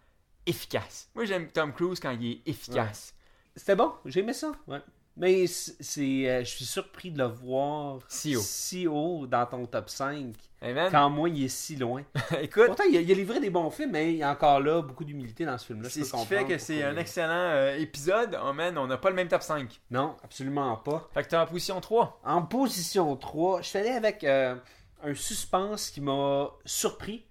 Efficace. 0.47 1.09
Moi, 1.14 1.24
j'aime 1.24 1.49
Tom 1.49 1.72
Cruise 1.72 2.01
quand 2.01 2.11
il 2.11 2.32
est 2.32 2.49
efficace. 2.49 3.14
C'était 3.57 3.76
bon, 3.76 3.92
j'ai 4.05 4.20
aimé 4.20 4.32
ça. 4.32 4.53
Ouais. 4.66 4.80
Mais 5.16 5.47
c'est, 5.47 6.28
euh, 6.28 6.40
je 6.40 6.51
suis 6.51 6.64
surpris 6.64 7.12
de 7.12 7.18
le 7.18 7.26
voir 7.26 8.01
Si 8.09 8.34
haut. 8.34 8.40
si 8.42 8.88
haut 8.88 9.26
dans 9.28 9.47
ton 9.47 9.64
top 9.64 9.88
5, 9.88 10.34
Hey, 10.61 10.74
man, 10.74 10.90
quand 10.90 11.09
moi 11.09 11.28
il 11.28 11.45
est 11.45 11.49
si 11.49 11.76
loin. 11.76 12.03
écoute, 12.40 12.66
Pourtant, 12.66 12.82
il 12.90 12.97
a, 12.97 13.01
il 13.01 13.11
a 13.12 13.14
livré 13.14 13.38
des 13.38 13.51
bons 13.51 13.70
films, 13.70 13.92
mais 13.92 14.12
il 14.12 14.16
y 14.16 14.22
a 14.24 14.32
encore 14.32 14.59
là 14.59 14.82
beaucoup 14.82 15.05
d'humilité 15.05 15.45
dans 15.45 15.57
ce 15.57 15.66
film-là. 15.66 15.88
c'est 15.88 16.03
ce 16.03 16.16
qui 16.16 16.26
fait 16.26 16.45
que 16.45 16.59
c'est 16.59 16.82
un 16.82 16.97
excellent 16.97 17.30
euh, 17.32 17.76
épisode. 17.76 18.36
Oh 18.45 18.53
man, 18.53 18.76
on 18.76 18.88
n'a 18.88 18.97
pas 18.97 19.11
le 19.11 19.14
même 19.14 19.28
top 19.28 19.42
5. 19.42 19.80
Non, 19.92 20.16
absolument 20.24 20.74
pas. 20.78 21.09
Fait 21.14 21.22
que 21.22 21.28
t'es 21.28 21.36
en 21.36 21.47
position 21.47 21.80
3. 21.80 22.20
En 22.24 22.42
position 22.42 23.14
3, 23.16 23.62
je 23.62 23.68
suis 23.68 23.78
allé 23.78 23.90
avec 23.90 24.24
euh, 24.24 24.57
un 25.05 25.14
suspense 25.14 25.90
qui 25.90 26.01
m'a 26.01 26.51
surpris. 26.64 27.24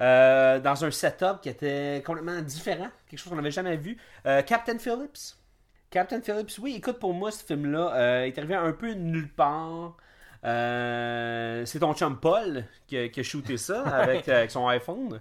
Euh, 0.00 0.60
dans 0.60 0.84
un 0.84 0.90
setup 0.90 1.40
qui 1.42 1.48
était 1.48 2.02
complètement 2.06 2.40
différent, 2.40 2.88
quelque 3.08 3.18
chose 3.18 3.30
qu'on 3.30 3.36
n'avait 3.36 3.50
jamais 3.50 3.76
vu. 3.76 3.96
Euh, 4.26 4.42
Captain 4.42 4.78
Phillips. 4.78 5.36
Captain 5.90 6.20
Phillips, 6.20 6.58
oui, 6.60 6.74
écoute, 6.76 6.98
pour 6.98 7.14
moi, 7.14 7.30
ce 7.30 7.42
film-là 7.44 7.94
euh, 7.94 8.24
est 8.24 8.36
arrivé 8.38 8.54
un 8.54 8.72
peu 8.72 8.92
nulle 8.92 9.32
part. 9.32 9.96
C'est 10.42 11.78
ton 11.80 11.94
chum 11.94 12.18
Paul 12.20 12.64
qui 12.86 12.96
a, 12.98 13.08
qui 13.08 13.20
a 13.20 13.22
shooté 13.22 13.56
ça 13.56 13.82
avec, 13.88 14.28
avec 14.28 14.50
son 14.50 14.66
iPhone. 14.68 15.20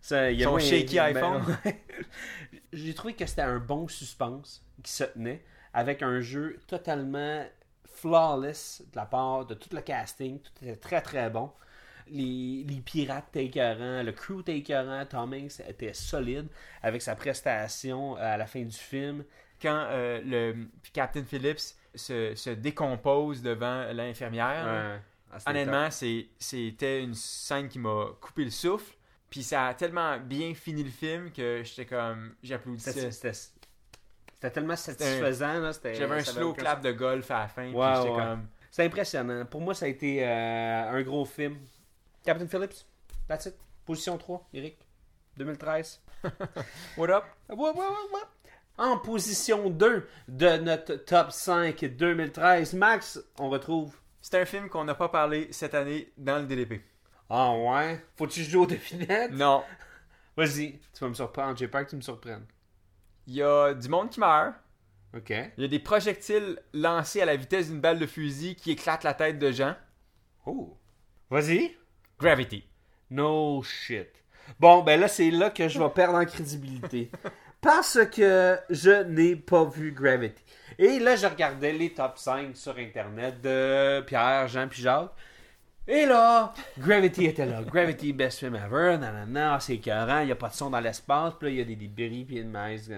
Ça, 0.00 0.30
il 0.30 0.38
y 0.38 0.42
a 0.42 0.46
Son 0.46 0.52
moins- 0.52 0.60
shaky 0.60 0.96
ben, 0.96 1.04
iPhone. 1.16 1.56
ouais. 1.64 1.82
J'ai 2.72 2.94
trouvé 2.94 3.14
que 3.14 3.26
c'était 3.26 3.42
un 3.42 3.58
bon 3.58 3.88
suspense 3.88 4.64
qui 4.82 4.92
se 4.92 5.04
tenait 5.04 5.44
avec 5.74 6.02
un 6.02 6.20
jeu 6.20 6.58
totalement 6.66 7.44
flawless 7.84 8.82
de 8.92 8.96
la 8.96 9.04
part 9.06 9.44
de 9.46 9.54
tout 9.54 9.68
le 9.74 9.80
casting. 9.82 10.40
Tout 10.40 10.52
était 10.64 10.76
très 10.76 11.00
très 11.02 11.28
bon. 11.30 11.50
Les, 12.10 12.64
les 12.68 12.80
pirates 12.80 13.28
étaient 13.30 13.46
écœurants, 13.46 14.02
le 14.02 14.12
crew 14.12 14.40
était 14.40 14.56
écœurant, 14.58 15.04
Tom 15.06 15.32
Hanks 15.32 15.60
était 15.68 15.92
solide 15.92 16.48
avec 16.82 17.02
sa 17.02 17.14
prestation 17.14 18.16
à 18.16 18.36
la 18.36 18.46
fin 18.46 18.62
du 18.62 18.76
film. 18.76 19.24
Quand 19.62 19.86
euh, 19.90 20.20
le 20.24 20.66
Captain 20.92 21.22
Phillips 21.24 21.74
se, 21.94 22.34
se 22.34 22.50
décompose 22.50 23.42
devant 23.42 23.92
l'infirmière, 23.92 25.00
Ah, 25.32 25.38
honnêtement, 25.50 25.88
c'était 25.90 27.02
une 27.02 27.14
scène 27.14 27.68
qui 27.68 27.78
m'a 27.78 28.06
coupé 28.20 28.44
le 28.44 28.50
souffle. 28.50 28.96
Puis 29.28 29.44
ça 29.44 29.68
a 29.68 29.74
tellement 29.74 30.18
bien 30.18 30.54
fini 30.54 30.82
le 30.82 30.90
film 30.90 31.30
que 31.30 31.62
j'étais 31.62 31.86
comme. 31.86 32.34
J'applaudissais. 32.42 33.10
C'était- 33.12 34.50
tellement 34.50 34.74
satisfaisant. 34.74 35.70
J'avais 35.94 36.16
un 36.16 36.24
slow 36.24 36.52
clap 36.54 36.80
de 36.82 36.92
golf 36.92 37.30
à 37.30 37.40
la 37.42 37.48
fin. 37.48 37.70
ouais. 37.70 38.16
comme. 38.16 38.46
C'est 38.72 38.84
impressionnant. 38.84 39.44
Pour 39.46 39.60
moi, 39.60 39.74
ça 39.74 39.86
a 39.86 39.88
été 39.88 40.24
euh, 40.26 40.90
un 40.90 41.02
gros 41.02 41.24
film. 41.24 41.58
Captain 42.24 42.46
Phillips, 42.46 42.86
that's 43.28 43.46
it. 43.46 43.56
Position 43.86 44.18
3, 44.18 44.48
Eric. 44.54 44.78
2013. 45.36 46.00
What 46.96 47.10
up? 47.10 47.24
Ouais, 47.48 47.56
ouais, 47.56 47.74
ouais. 47.74 48.20
En 48.76 48.98
position 48.98 49.70
2 49.70 50.08
de 50.28 50.56
notre 50.58 50.94
top 50.94 51.32
5 51.32 51.84
2013, 51.84 52.74
Max, 52.74 53.20
on 53.38 53.50
retrouve. 53.50 53.96
C'est 54.20 54.40
un 54.40 54.44
film 54.44 54.68
qu'on 54.68 54.84
n'a 54.84 54.94
pas 54.94 55.08
parlé 55.08 55.48
cette 55.50 55.74
année 55.74 56.12
dans 56.16 56.38
le 56.38 56.46
DDP. 56.46 56.82
Ah 57.28 57.54
ouais? 57.54 58.04
Faut-tu 58.16 58.42
jouer 58.42 58.62
aux 58.62 58.66
devinettes? 58.66 59.32
Non. 59.32 59.62
Vas-y, 60.36 60.78
tu 60.94 61.00
vas 61.00 61.08
me 61.08 61.14
surprendre. 61.14 61.56
J'ai 61.56 61.68
peur 61.68 61.84
que 61.84 61.90
tu 61.90 61.96
me 61.96 62.00
surprennes. 62.00 62.46
Il 63.26 63.34
y 63.34 63.42
a 63.42 63.74
du 63.74 63.88
monde 63.88 64.10
qui 64.10 64.20
meurt. 64.20 64.54
Ok. 65.14 65.30
Il 65.30 65.62
y 65.62 65.64
a 65.64 65.68
des 65.68 65.78
projectiles 65.78 66.60
lancés 66.72 67.20
à 67.20 67.24
la 67.24 67.36
vitesse 67.36 67.68
d'une 67.68 67.80
balle 67.80 67.98
de 67.98 68.06
fusil 68.06 68.56
qui 68.56 68.72
éclatent 68.72 69.04
la 69.04 69.14
tête 69.14 69.38
de 69.38 69.52
gens. 69.52 69.74
Oh. 70.46 70.76
Vas-y. 71.30 71.76
Gravity. 72.20 72.64
No 73.10 73.62
shit. 73.62 74.08
Bon, 74.58 74.82
ben 74.82 75.00
là, 75.00 75.08
c'est 75.08 75.30
là 75.30 75.50
que 75.50 75.68
je 75.68 75.78
vais 75.78 75.88
perdre 75.88 76.18
en 76.18 76.24
crédibilité. 76.24 77.10
Parce 77.60 77.98
que 78.06 78.58
je 78.68 79.02
n'ai 79.04 79.36
pas 79.36 79.64
vu 79.64 79.92
Gravity. 79.92 80.42
Et 80.78 80.98
là, 80.98 81.16
je 81.16 81.26
regardais 81.26 81.72
les 81.72 81.92
top 81.92 82.18
5 82.18 82.56
sur 82.56 82.76
Internet 82.78 83.40
de 83.40 84.00
Pierre, 84.02 84.48
Jean 84.48 84.68
puis 84.68 84.82
Jacques. 84.82 85.12
Et 85.86 86.06
là, 86.06 86.54
Gravity 86.78 87.26
était 87.26 87.46
là. 87.46 87.62
Gravity, 87.62 88.12
best 88.12 88.38
film 88.38 88.54
ever. 88.54 88.96
Nanana, 88.98 89.58
c'est 89.60 89.74
écœurant. 89.74 90.20
Il 90.20 90.26
n'y 90.26 90.32
a 90.32 90.36
pas 90.36 90.48
de 90.48 90.54
son 90.54 90.70
dans 90.70 90.80
l'espace. 90.80 91.34
Puis 91.38 91.48
là, 91.48 91.52
il 91.52 91.58
y 91.58 91.60
a 91.60 91.64
des 91.64 91.74
débris 91.74 92.24
puis 92.24 92.36
de 92.44 92.48
maïs. 92.48 92.90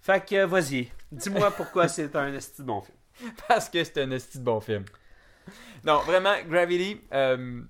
Fait 0.00 0.24
que, 0.24 0.44
vas-y. 0.44 0.90
Dis-moi 1.10 1.50
pourquoi 1.52 1.88
c'est 1.88 2.14
un 2.16 2.34
esti 2.34 2.62
de 2.62 2.66
bon 2.66 2.80
film. 2.80 3.32
Parce 3.48 3.68
que 3.68 3.82
c'est 3.82 3.98
un 4.02 4.10
esti 4.10 4.38
de 4.38 4.44
bon 4.44 4.60
film. 4.60 4.84
Non, 5.84 6.00
vraiment, 6.00 6.34
Gravity, 6.46 7.00
euh, 7.12 7.62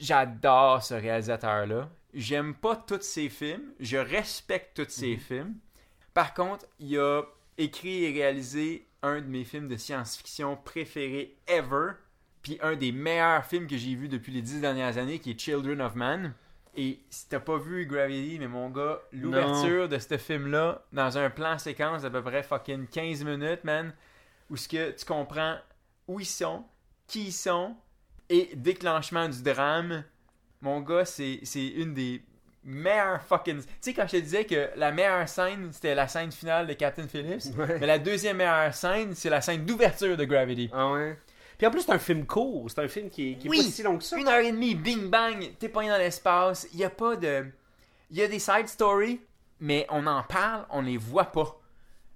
j'adore 0.00 0.82
ce 0.82 0.94
réalisateur-là. 0.94 1.88
J'aime 2.12 2.54
pas 2.54 2.74
tous 2.74 3.02
ses 3.02 3.28
films. 3.28 3.72
Je 3.78 3.98
respecte 3.98 4.82
tous 4.82 4.90
ses 4.90 5.16
films. 5.16 5.54
Par 6.14 6.34
contre, 6.34 6.66
il 6.80 6.98
a 6.98 7.22
écrit 7.56 8.04
et 8.04 8.12
réalisé 8.12 8.88
un 9.02 9.20
de 9.20 9.26
mes 9.26 9.44
films 9.44 9.68
de 9.68 9.76
science-fiction 9.76 10.56
préférés 10.56 11.36
ever. 11.46 11.92
Puis 12.42 12.58
un 12.62 12.74
des 12.74 12.90
meilleurs 12.90 13.44
films 13.44 13.66
que 13.66 13.76
j'ai 13.76 13.94
vu 13.94 14.08
depuis 14.08 14.32
les 14.32 14.42
dix 14.42 14.60
dernières 14.60 14.96
années, 14.98 15.18
qui 15.18 15.30
est 15.32 15.38
Children 15.38 15.80
of 15.82 15.94
Man. 15.94 16.34
Et 16.76 17.00
si 17.10 17.28
t'as 17.28 17.40
pas 17.40 17.58
vu 17.58 17.84
Gravity, 17.86 18.38
mais 18.38 18.48
mon 18.48 18.70
gars, 18.70 19.00
l'ouverture 19.12 19.88
de 19.88 19.98
ce 19.98 20.16
film-là, 20.16 20.84
dans 20.92 21.18
un 21.18 21.28
plan 21.28 21.58
séquence 21.58 22.02
d'à 22.02 22.10
peu 22.10 22.22
près 22.22 22.42
fucking 22.42 22.86
15 22.86 23.24
minutes, 23.24 23.64
man, 23.64 23.92
où 24.48 24.56
ce 24.56 24.68
que 24.68 24.90
tu 24.92 25.04
comprends 25.04 25.56
où 26.06 26.20
ils 26.20 26.26
sont, 26.26 26.64
qui 27.06 27.26
ils 27.26 27.32
sont, 27.32 27.76
et 28.30 28.50
déclenchement 28.54 29.28
du 29.28 29.42
drame, 29.42 30.04
mon 30.62 30.80
gars, 30.80 31.04
c'est 31.04 31.40
c'est 31.42 31.66
une 31.66 31.92
des 31.92 32.22
meilleures 32.64 33.22
fucking... 33.22 33.58
Tu 33.62 33.66
sais, 33.80 33.94
quand 33.94 34.06
je 34.06 34.12
te 34.12 34.22
disais 34.22 34.44
que 34.44 34.68
la 34.76 34.92
meilleure 34.92 35.28
scène, 35.28 35.70
c'était 35.72 35.94
la 35.94 36.08
scène 36.08 36.30
finale 36.30 36.66
de 36.66 36.74
Captain 36.74 37.08
Phillips, 37.08 37.56
Ouais. 37.58 37.78
mais 37.80 37.86
la 37.86 37.98
deuxième 37.98 38.36
meilleure 38.36 38.74
scène, 38.74 39.14
c'est 39.14 39.30
la 39.30 39.40
scène 39.40 39.64
d'ouverture 39.64 40.16
de 40.16 40.24
Gravity. 40.24 40.68
Ah 40.72 40.92
ouais? 40.92 41.18
Puis 41.56 41.66
en 41.66 41.70
plus, 41.70 41.80
c'est 41.82 41.92
un 41.92 41.98
film 41.98 42.24
court. 42.26 42.70
C'est 42.70 42.80
un 42.82 42.88
film 42.88 43.10
qui, 43.10 43.36
qui 43.36 43.46
est 43.46 43.50
Oui. 43.50 43.58
pas 43.58 43.62
si 43.64 43.82
long 43.82 43.98
que 43.98 44.04
ça. 44.04 44.16
Une 44.18 44.28
heure 44.28 44.40
et 44.40 44.50
demie, 44.52 44.74
bing 44.74 45.08
bang, 45.10 45.50
t'es 45.58 45.68
pogné 45.68 45.88
dans 45.90 45.98
l'espace. 45.98 46.66
Il 46.72 46.78
y 46.78 46.84
a 46.84 46.90
pas 46.90 47.16
de. 47.16 47.46
Il 48.10 48.16
y 48.16 48.22
a 48.22 48.28
des 48.28 48.38
side 48.38 48.66
stories, 48.68 49.20
mais 49.60 49.86
on 49.90 50.06
en 50.06 50.22
parle, 50.22 50.64
on 50.70 50.80
les 50.82 50.96
voit 50.96 51.26
pas. 51.32 51.59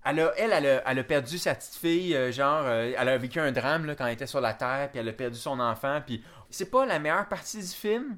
Elle, 0.04 0.20
a, 0.20 0.32
elle, 0.36 0.52
elle 0.52 0.66
a, 0.66 0.90
elle 0.90 0.98
a 0.98 1.04
perdu 1.04 1.38
sa 1.38 1.54
petite 1.54 1.74
fille, 1.74 2.14
euh, 2.14 2.30
genre, 2.30 2.62
euh, 2.64 2.92
elle 2.96 3.08
a 3.08 3.16
vécu 3.16 3.40
un 3.40 3.52
drame 3.52 3.86
là, 3.86 3.94
quand 3.94 4.06
elle 4.06 4.12
était 4.12 4.26
sur 4.26 4.40
la 4.40 4.52
Terre, 4.52 4.90
puis 4.90 5.00
elle 5.00 5.08
a 5.08 5.12
perdu 5.12 5.38
son 5.38 5.58
enfant, 5.60 6.00
puis 6.04 6.22
c'est 6.50 6.70
pas 6.70 6.84
la 6.86 6.98
meilleure 6.98 7.26
partie 7.28 7.58
du 7.58 7.66
film, 7.66 8.16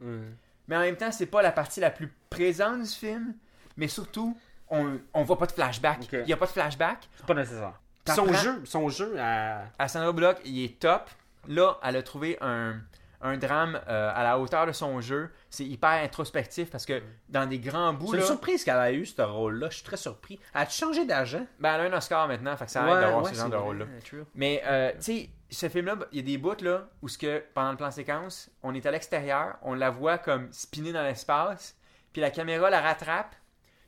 mais 0.69 0.77
en 0.77 0.81
même 0.81 0.97
temps, 0.97 1.13
c'est 1.13 1.27
pas 1.27 1.43
la 1.43 1.53
partie 1.53 1.81
la 1.81 1.91
plus 1.91 2.13
présente 2.29 2.83
du 2.83 2.91
film, 2.91 3.35
mais 3.77 3.89
surtout, 3.89 4.37
on, 4.69 4.99
on 5.15 5.23
voit 5.23 5.39
pas 5.39 5.47
de 5.47 5.53
flashback. 5.53 6.09
Il 6.13 6.29
y 6.29 6.33
a 6.33 6.37
pas 6.37 6.47
de 6.47 6.51
flashback. 6.51 7.09
C'est 7.17 7.27
pas 7.27 7.35
nécessaire. 7.35 7.81
Son 8.15 8.33
jeu, 8.33 8.63
son 8.65 8.89
jeu, 8.89 9.17
à... 9.19 9.63
à 9.79 9.89
Sandra 9.89 10.13
Bullock, 10.13 10.39
il 10.45 10.65
est 10.65 10.79
top. 10.79 11.11
Là, 11.49 11.79
elle 11.83 11.97
a 11.97 12.03
trouvé 12.03 12.37
un, 12.41 12.81
un 13.21 13.37
drame 13.37 13.81
euh, 13.89 14.13
à 14.15 14.23
la 14.23 14.39
hauteur 14.39 14.67
de 14.67 14.73
son 14.73 15.01
jeu. 15.01 15.31
C'est 15.51 15.65
hyper 15.65 15.91
introspectif 15.91 16.71
parce 16.71 16.87
que 16.87 17.03
dans 17.29 17.47
des 17.47 17.59
grands 17.59 17.93
bouts, 17.93 18.09
C'est 18.09 18.17
une 18.17 18.21
là, 18.21 18.27
surprise 18.27 18.65
qu'elle 18.65 18.77
a 18.77 18.93
eu 18.93 19.07
ce 19.07 19.23
rôle-là. 19.23 19.69
Je 19.71 19.77
suis 19.77 19.85
très 19.85 19.97
surpris. 19.97 20.39
Elle 20.55 20.63
a 20.63 20.69
changé 20.69 21.05
d'agent? 21.05 21.47
ben, 21.59 21.75
elle 21.75 21.93
a 21.93 21.95
un 21.95 21.99
Oscar 21.99 22.29
maintenant, 22.29 22.57
fait 22.57 22.67
que 22.67 22.71
ça 22.71 22.83
aide 22.83 23.01
d'avoir 23.01 23.27
ce 23.27 23.35
genre 23.35 23.51
de 23.51 23.57
rôle-là. 23.57 23.87
Mais, 24.35 24.63
euh, 24.67 24.93
tu 24.93 25.03
sais, 25.03 25.31
ce 25.51 25.69
film-là, 25.69 25.97
il 26.13 26.19
y 26.19 26.21
a 26.21 26.25
des 26.25 26.39
bouts, 26.39 26.63
là, 26.63 26.89
où 27.03 27.09
ce 27.09 27.19
que, 27.19 27.43
pendant 27.55 27.71
le 27.71 27.77
plan 27.77 27.91
séquence, 27.91 28.51
on 28.63 28.75
est 28.75 28.85
à 28.87 28.91
l'extérieur, 28.91 29.57
on 29.63 29.75
la 29.75 29.91
voit 29.91 30.19
comme 30.19 30.53
spinner 30.53 30.93
dans 30.93 31.03
l'espace, 31.03 31.77
puis 32.13 32.21
la 32.21 32.31
caméra 32.31 32.71
la 32.71 32.81
rattrape, 32.81 33.35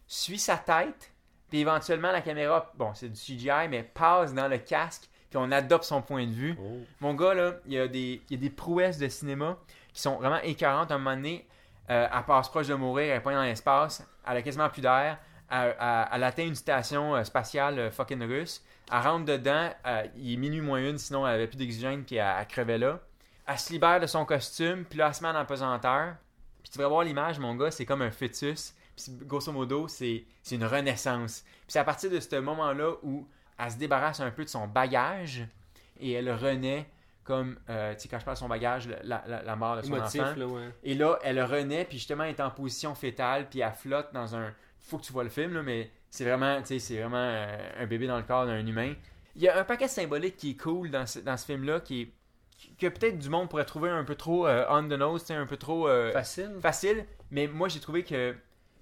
suit 0.06 0.38
sa 0.38 0.56
tête, 0.56 1.12
puis 1.48 1.60
éventuellement, 1.60 2.12
la 2.12 2.20
caméra, 2.20 2.72
bon, 2.76 2.92
c'est 2.94 3.08
du 3.08 3.18
CGI, 3.18 3.68
mais 3.68 3.82
passe 3.82 4.34
dans 4.34 4.48
le 4.48 4.58
casque, 4.58 5.08
puis 5.30 5.38
on 5.38 5.50
adopte 5.52 5.84
son 5.84 6.02
point 6.02 6.26
de 6.26 6.32
vue. 6.32 6.56
Oh. 6.60 6.78
Mon 7.00 7.14
gars, 7.14 7.34
là, 7.34 7.54
il 7.66 7.72
y, 7.74 7.78
a 7.78 7.86
des, 7.88 8.22
il 8.30 8.36
y 8.36 8.38
a 8.38 8.40
des 8.40 8.50
prouesses 8.50 8.98
de 8.98 9.08
cinéma 9.08 9.56
qui 9.92 10.00
sont 10.00 10.16
vraiment 10.16 10.40
écœurantes. 10.42 10.90
À 10.90 10.94
un 10.94 10.98
moment 10.98 11.16
donné, 11.16 11.46
euh, 11.90 12.06
elle 12.12 12.24
passe 12.24 12.48
proche 12.48 12.66
de 12.68 12.74
mourir, 12.74 13.12
elle 13.14 13.20
est 13.20 13.34
dans 13.34 13.42
l'espace, 13.42 14.06
elle 14.28 14.36
a 14.36 14.42
quasiment 14.42 14.68
plus 14.68 14.82
d'air, 14.82 15.18
elle, 15.50 15.76
elle- 15.80 16.08
elle 16.12 16.24
atteint 16.24 16.44
une 16.46 16.54
station 16.54 17.14
euh, 17.16 17.24
spatiale 17.24 17.78
euh, 17.78 17.90
fucking 17.90 18.22
russe, 18.22 18.62
elle 18.92 18.98
rentre 18.98 19.24
dedans, 19.24 19.70
euh, 19.86 20.06
il 20.16 20.34
est 20.34 20.36
minuit 20.36 20.60
moins 20.60 20.80
une, 20.80 20.98
sinon 20.98 21.26
elle 21.26 21.34
avait 21.34 21.46
plus 21.46 21.56
d'oxygène, 21.56 22.04
puis 22.04 22.16
elle, 22.16 22.34
elle 22.40 22.46
crevait 22.46 22.78
là. 22.78 23.00
Elle 23.46 23.58
se 23.58 23.72
libère 23.72 23.98
de 24.00 24.06
son 24.06 24.26
costume, 24.26 24.84
puis 24.84 24.98
là, 24.98 25.08
elle 25.08 25.14
se 25.14 25.22
met 25.22 25.28
en 25.30 25.34
apesanteur. 25.34 26.16
Puis 26.62 26.70
tu 26.72 26.78
vas 26.78 26.88
voir 26.88 27.02
l'image, 27.02 27.38
mon 27.38 27.54
gars, 27.54 27.70
c'est 27.70 27.86
comme 27.86 28.02
un 28.02 28.10
fœtus. 28.10 28.74
Puis 28.94 29.06
grosso 29.22 29.50
modo, 29.52 29.88
c'est 29.88 30.24
une 30.50 30.64
renaissance. 30.64 31.42
Puis 31.42 31.64
c'est 31.68 31.78
à 31.78 31.84
partir 31.84 32.10
de 32.10 32.20
ce 32.20 32.36
moment-là 32.36 32.92
où 33.02 33.26
elle 33.58 33.70
se 33.70 33.76
débarrasse 33.76 34.20
un 34.20 34.30
peu 34.30 34.44
de 34.44 34.48
son 34.48 34.66
bagage 34.66 35.46
et 36.00 36.12
elle 36.12 36.30
renaît 36.32 36.86
comme, 37.24 37.58
euh, 37.68 37.92
tu 37.94 38.00
sais, 38.00 38.08
quand 38.08 38.18
je 38.18 38.24
parle 38.24 38.36
de 38.36 38.40
son 38.40 38.48
bagage, 38.48 38.88
la, 39.04 39.22
la- 39.26 39.42
la 39.42 39.56
mort 39.56 39.76
de 39.76 39.82
son 39.82 39.94
Émotif, 39.96 40.22
enfant. 40.22 40.34
là, 40.36 40.46
ouais. 40.46 40.68
Et 40.82 40.94
là, 40.94 41.18
elle 41.22 41.42
renaît, 41.42 41.84
puis 41.84 41.98
justement, 41.98 42.24
elle 42.24 42.30
est 42.30 42.40
en 42.40 42.50
position 42.50 42.94
fétale, 42.94 43.48
puis 43.50 43.60
elle 43.60 43.72
flotte 43.72 44.12
dans 44.14 44.34
un... 44.34 44.50
Faut 44.80 44.96
que 44.96 45.02
tu 45.04 45.12
vois 45.12 45.24
le 45.24 45.28
film, 45.30 45.52
là, 45.52 45.62
mais 45.62 45.90
c'est 46.08 46.24
vraiment, 46.24 46.58
tu 46.62 46.68
sais, 46.68 46.78
c'est 46.78 46.98
vraiment 46.98 47.16
euh, 47.18 47.58
un 47.80 47.86
bébé 47.86 48.06
dans 48.06 48.16
le 48.16 48.22
corps 48.22 48.46
d'un 48.46 48.66
humain. 48.66 48.94
Il 49.36 49.42
y 49.42 49.48
a 49.48 49.58
un 49.58 49.64
paquet 49.64 49.88
symbolique 49.88 50.36
qui 50.38 50.52
est 50.52 50.56
cool 50.56 50.90
dans 50.90 51.04
ce, 51.06 51.18
dans 51.18 51.36
ce 51.36 51.44
film-là, 51.44 51.80
qui 51.80 52.00
est 52.02 52.12
que 52.80 52.86
peut-être 52.88 53.18
du 53.18 53.28
monde 53.28 53.48
pourrait 53.50 53.66
trouver 53.66 53.90
un 53.90 54.02
peu 54.04 54.14
trop 54.16 54.46
euh, 54.48 54.64
on 54.70 54.82
the 54.84 54.92
nose, 54.98 55.30
un 55.30 55.46
peu 55.46 55.56
trop 55.58 55.86
euh, 55.86 56.10
Facile. 56.12 56.56
facile, 56.60 57.04
mais 57.30 57.46
moi 57.46 57.68
j'ai 57.68 57.78
trouvé 57.78 58.02
que 58.02 58.34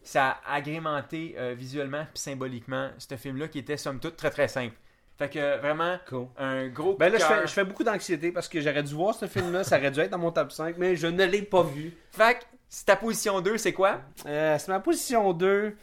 ça 0.09 0.39
a 0.47 0.55
agrémenté 0.55 1.35
euh, 1.39 1.55
visuellement 1.57 2.05
puis 2.13 2.23
symboliquement 2.23 2.91
ce 2.99 3.17
film-là 3.17 3.49
qui 3.49 3.59
était 3.59 3.77
somme 3.77 3.99
toute 4.01 4.17
très 4.17 4.31
très 4.31 4.49
simple. 4.49 4.75
Fait 5.19 5.31
que 5.31 5.59
vraiment 5.59 5.97
Cool. 6.09 6.27
un 6.37 6.69
gros 6.69 6.95
Ben 6.97 7.11
là, 7.11 7.19
fais, 7.19 7.47
je 7.47 7.53
fais 7.53 7.65
beaucoup 7.65 7.85
d'anxiété 7.85 8.33
parce 8.33 8.49
que 8.49 8.61
j'aurais 8.61 8.83
dû 8.83 8.95
voir 8.95 9.15
ce 9.15 9.27
film-là. 9.27 9.65
Ça 9.65 9.79
aurait 9.79 9.91
dû 9.91 10.01
être 10.01 10.11
dans 10.11 10.19
mon 10.19 10.31
top 10.31 10.53
5, 10.53 10.77
mais 10.77 10.95
je 10.95 11.07
ne 11.07 11.25
l'ai 11.25 11.43
pas 11.43 11.63
vu. 11.63 11.97
Fait 12.11 12.39
que 12.39 12.45
c'est 12.69 12.85
ta 12.85 12.97
position 12.97 13.41
2, 13.41 13.57
c'est 13.57 13.73
quoi? 13.73 14.01
Euh, 14.27 14.57
c'est 14.59 14.69
ma 14.69 14.81
position 14.81 15.33
2. 15.33 15.75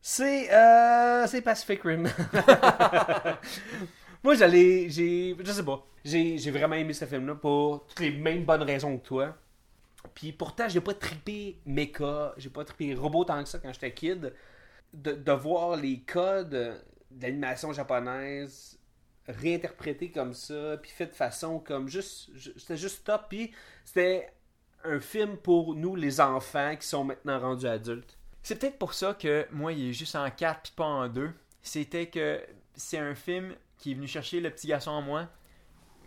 C'est 0.00 0.52
euh, 0.52 1.26
c'est 1.26 1.42
Pacific 1.42 1.82
Rim. 1.82 2.08
Moi, 4.24 4.34
j'allais. 4.34 4.88
J'ai. 4.88 5.36
Je 5.38 5.52
sais 5.52 5.64
pas. 5.64 5.84
J'ai 6.04 6.38
j'ai 6.38 6.50
vraiment 6.50 6.74
aimé 6.76 6.92
ce 6.92 7.04
film-là 7.04 7.34
pour 7.34 7.86
toutes 7.86 8.00
les 8.00 8.10
mêmes 8.10 8.44
bonnes 8.44 8.62
raisons 8.62 8.96
que 8.98 9.06
toi. 9.06 9.36
Puis 10.14 10.32
pourtant, 10.32 10.68
j'ai 10.68 10.80
pas 10.80 10.94
trippé 10.94 11.58
mecha, 11.66 12.34
j'ai 12.36 12.50
pas 12.50 12.64
trippé 12.64 12.94
robot 12.94 13.24
tant 13.24 13.42
que 13.42 13.48
ça 13.48 13.58
quand 13.58 13.72
j'étais 13.72 13.92
kid. 13.92 14.32
De, 14.92 15.32
voir 15.32 15.76
les 15.76 16.00
codes 16.00 16.82
d'animation 17.10 17.72
japonaise 17.72 18.78
réinterprétés 19.28 20.10
comme 20.10 20.34
ça, 20.34 20.76
puis 20.82 20.90
fait 20.90 21.06
de 21.06 21.12
façon 21.12 21.58
comme 21.60 21.88
juste. 21.88 22.30
ju- 22.36 22.52
C'était 22.56 22.76
juste 22.76 23.04
top. 23.04 23.26
Puis 23.28 23.52
c'était 23.84 24.32
un 24.84 25.00
film 25.00 25.36
pour 25.36 25.74
nous, 25.74 25.94
les 25.96 26.20
enfants, 26.20 26.76
qui 26.76 26.86
sont 26.86 27.04
maintenant 27.04 27.38
rendus 27.40 27.66
adultes. 27.68 28.18
C'est 28.42 28.58
peut-être 28.58 28.78
pour 28.78 28.94
ça 28.94 29.14
que 29.14 29.46
moi, 29.52 29.72
il 29.72 29.90
est 29.90 29.92
juste 29.92 30.16
en 30.16 30.28
4 30.30 30.62
puis 30.62 30.72
pas 30.76 30.84
en 30.84 31.08
2. 31.08 31.30
C'était 31.62 32.06
que 32.08 32.44
c'est 32.74 32.98
un 32.98 33.14
film 33.14 33.54
qui 33.78 33.92
est 33.92 33.94
venu 33.94 34.08
chercher 34.08 34.40
le 34.40 34.50
petit 34.50 34.66
garçon 34.66 34.90
en 34.90 35.02
moi, 35.02 35.28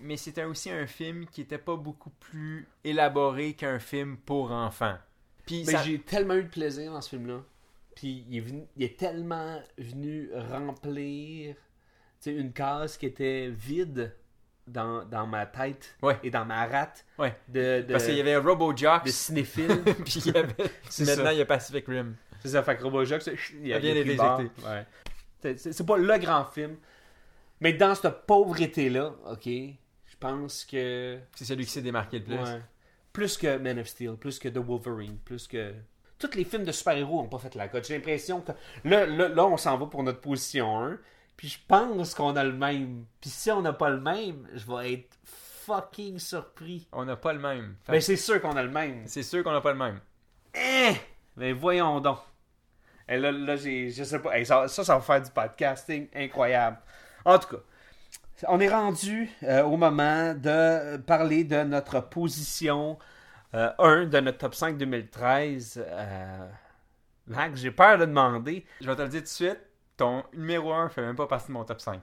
mais 0.02 0.18
c'était 0.18 0.44
aussi 0.44 0.70
un 0.72 0.88
film 0.88 1.26
qui 1.28 1.42
était 1.42 1.58
pas 1.58 1.76
beaucoup 1.76 2.10
plus 2.10 2.68
élaboré 2.84 3.54
qu'un 3.54 3.80
film 3.80 4.18
pour 4.18 4.52
enfants. 4.52 4.98
Puis 5.46 5.64
Mais 5.66 5.74
ça- 5.74 5.84
j'ai 5.84 6.00
tellement 6.00 6.36
eu 6.36 6.44
de 6.44 6.50
plaisir 6.50 6.92
dans 6.92 7.02
ce 7.02 7.10
film-là. 7.10 7.42
Puis 7.96 8.26
il 8.30 8.38
est, 8.38 8.42
venu- 8.42 8.66
il 8.76 8.84
est 8.84 9.00
tellement 9.00 9.62
venu 9.78 10.30
remplir 10.80 11.56
tu 11.56 12.32
sais, 12.32 12.34
une 12.34 12.52
case 12.52 12.98
qui 12.98 13.06
était 13.06 13.50
vide 13.50 14.16
dans, 14.68 15.06
dans 15.06 15.28
ma 15.28 15.46
tête 15.46 15.96
Ouais. 16.02 16.18
et 16.24 16.30
dans 16.32 16.44
ma 16.46 16.66
rate 16.66 17.06
Ouais. 17.20 17.38
de, 17.48 17.82
de, 17.82 17.92
Parce 17.92 18.06
qu'il 18.06 18.16
y 18.16 18.20
avait 18.22 18.36
RoboJox, 18.38 19.06
de 19.06 19.12
cinéphile. 19.12 19.84
puis 20.06 20.22
il 20.26 20.34
y 20.34 20.38
avait... 20.38 20.56
C'est 20.90 21.06
maintenant 21.06 21.26
ça. 21.26 21.34
il 21.34 21.40
y 21.40 21.42
a 21.42 21.46
Pacific 21.46 21.86
Rim. 21.88 22.16
c'est 22.42 22.50
ça, 22.50 22.64
fait 22.64 22.76
que 22.78 22.84
Robojock, 22.84 23.22
il 23.28 23.68
il 23.68 23.74
a 23.74 23.78
pris 23.80 23.94
d'être 23.94 24.08
le 24.08 24.16
bord. 24.16 24.40
éjecté. 24.42 24.62
Ouais. 24.68 25.58
C'est- 25.58 25.86
pas 25.86 25.98
le 25.98 26.18
grand 26.18 26.46
film. 26.46 26.78
Mais 27.62 27.74
dans 27.74 27.94
cette 27.96 28.26
pauvreté-là, 28.26 29.14
ok, 29.32 29.48
je 30.16 30.28
pense 30.28 30.66
que 30.66 31.20
C'est 31.36 31.46
celui 31.46 31.66
qui 31.66 31.72
s'est 31.72 31.82
démarqué 31.82 32.20
le 32.20 32.26
plus. 32.26 32.36
Ouais. 32.36 32.62
Plus 33.14 33.38
que 33.38 33.58
Man 33.58 33.80
of 33.80 33.88
Steel, 33.88 34.16
plus 34.16 34.40
que 34.40 34.50
The 34.50 34.58
Wolverine, 34.58 35.18
plus 35.24 35.48
que. 35.48 35.74
Tous 36.18 36.34
les 36.36 36.46
films 36.46 36.64
de 36.64 36.72
super-héros 36.72 37.22
n'ont 37.22 37.30
pas 37.30 37.40
fait 37.40 37.56
la 37.56 37.68
cote. 37.68 37.86
J'ai 37.86 37.96
l'impression 37.96 38.42
que. 38.42 38.52
Là, 38.84 39.06
là, 39.06 39.28
là, 39.28 39.46
on 39.46 39.58
s'en 39.58 39.78
va 39.78 39.86
pour 39.88 40.04
notre 40.04 40.22
position 40.22 40.80
1. 40.84 40.98
Puis 41.36 41.50
je 41.50 41.60
pense 41.68 42.14
qu'on 42.14 42.36
a 42.36 42.44
le 42.44 42.54
même. 42.54 43.06
Puis 43.20 43.30
si 43.30 43.52
on 43.52 43.62
n'a 43.62 43.74
pas 43.74 43.90
le 43.90 44.00
même, 44.00 44.48
je 44.54 44.66
vais 44.66 44.94
être 44.94 45.18
fucking 45.24 46.18
surpris. 46.20 46.88
On 46.92 47.04
n'a 47.04 47.18
pas 47.18 47.34
le 47.34 47.40
même. 47.40 47.76
Fait 47.84 47.94
Ben, 47.94 48.02
c'est 48.02 48.16
sûr 48.16 48.42
qu'on 48.42 48.56
a 48.56 48.64
le 48.64 48.72
même. 48.72 49.04
c'est 49.08 49.24
sûr 49.24 49.44
qu'on 49.44 49.52
n'a 49.52 49.62
pas 49.62 49.74
le 49.74 49.80
même. 49.80 50.00
Eh! 50.54 50.94
Ben, 51.36 51.54
voyons 51.54 52.00
donc. 52.00 52.20
Et 53.10 53.18
là, 53.18 53.32
là 53.32 53.56
j'ai, 53.58 53.90
je 53.90 54.04
sais 54.04 54.20
pas. 54.20 54.38
Hey, 54.38 54.46
ça, 54.46 54.68
ça, 54.70 54.84
ça 54.86 54.96
va 54.96 55.02
faire 55.02 55.22
du 55.22 55.32
podcasting 55.32 56.08
incroyable. 56.16 56.78
En 57.26 57.38
tout 57.38 57.50
cas, 57.50 57.64
on 58.48 58.60
est 58.60 58.70
rendu 58.70 59.30
euh, 59.44 59.64
au 59.64 59.78
moment 59.78 60.34
de 60.34 60.98
parler 60.98 61.44
de 61.44 61.64
notre 61.64 62.02
position 62.02 62.98
1 63.54 64.06
de 64.06 64.20
notre 64.20 64.38
top 64.38 64.56
5 64.56 64.78
2013. 64.78 65.84
Euh, 65.88 66.48
Max, 67.28 67.60
j'ai 67.62 67.72
peur 67.72 67.98
de 67.98 68.06
demander. 68.06 68.66
Je 68.82 68.88
vais 68.88 68.96
te 68.96 69.02
le 69.02 69.08
dire 69.08 69.22
tout 69.22 69.26
de 69.26 69.30
suite. 69.30 69.60
Ton 69.98 70.24
numéro 70.34 70.74
1 70.74 70.90
fait 70.90 71.02
même 71.02 71.16
pas 71.16 71.28
partie 71.28 71.48
de 71.48 71.54
mon 71.54 71.64
top 71.64 71.80
5. 71.80 72.02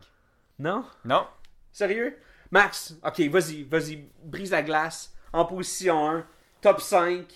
Non? 0.58 0.84
Non. 1.04 1.26
Sérieux? 1.72 2.18
Max, 2.50 2.96
ok, 3.04 3.20
vas-y, 3.28 3.62
vas-y, 3.64 4.04
brise 4.22 4.50
la 4.50 4.62
glace. 4.62 5.14
En 5.32 5.44
position 5.44 6.10
1, 6.10 6.26
top 6.60 6.80
5, 6.80 7.26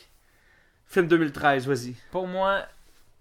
film 0.87 1.07
2013, 1.07 1.67
vas-y. 1.67 1.95
Pour 2.11 2.27
moi, 2.27 2.67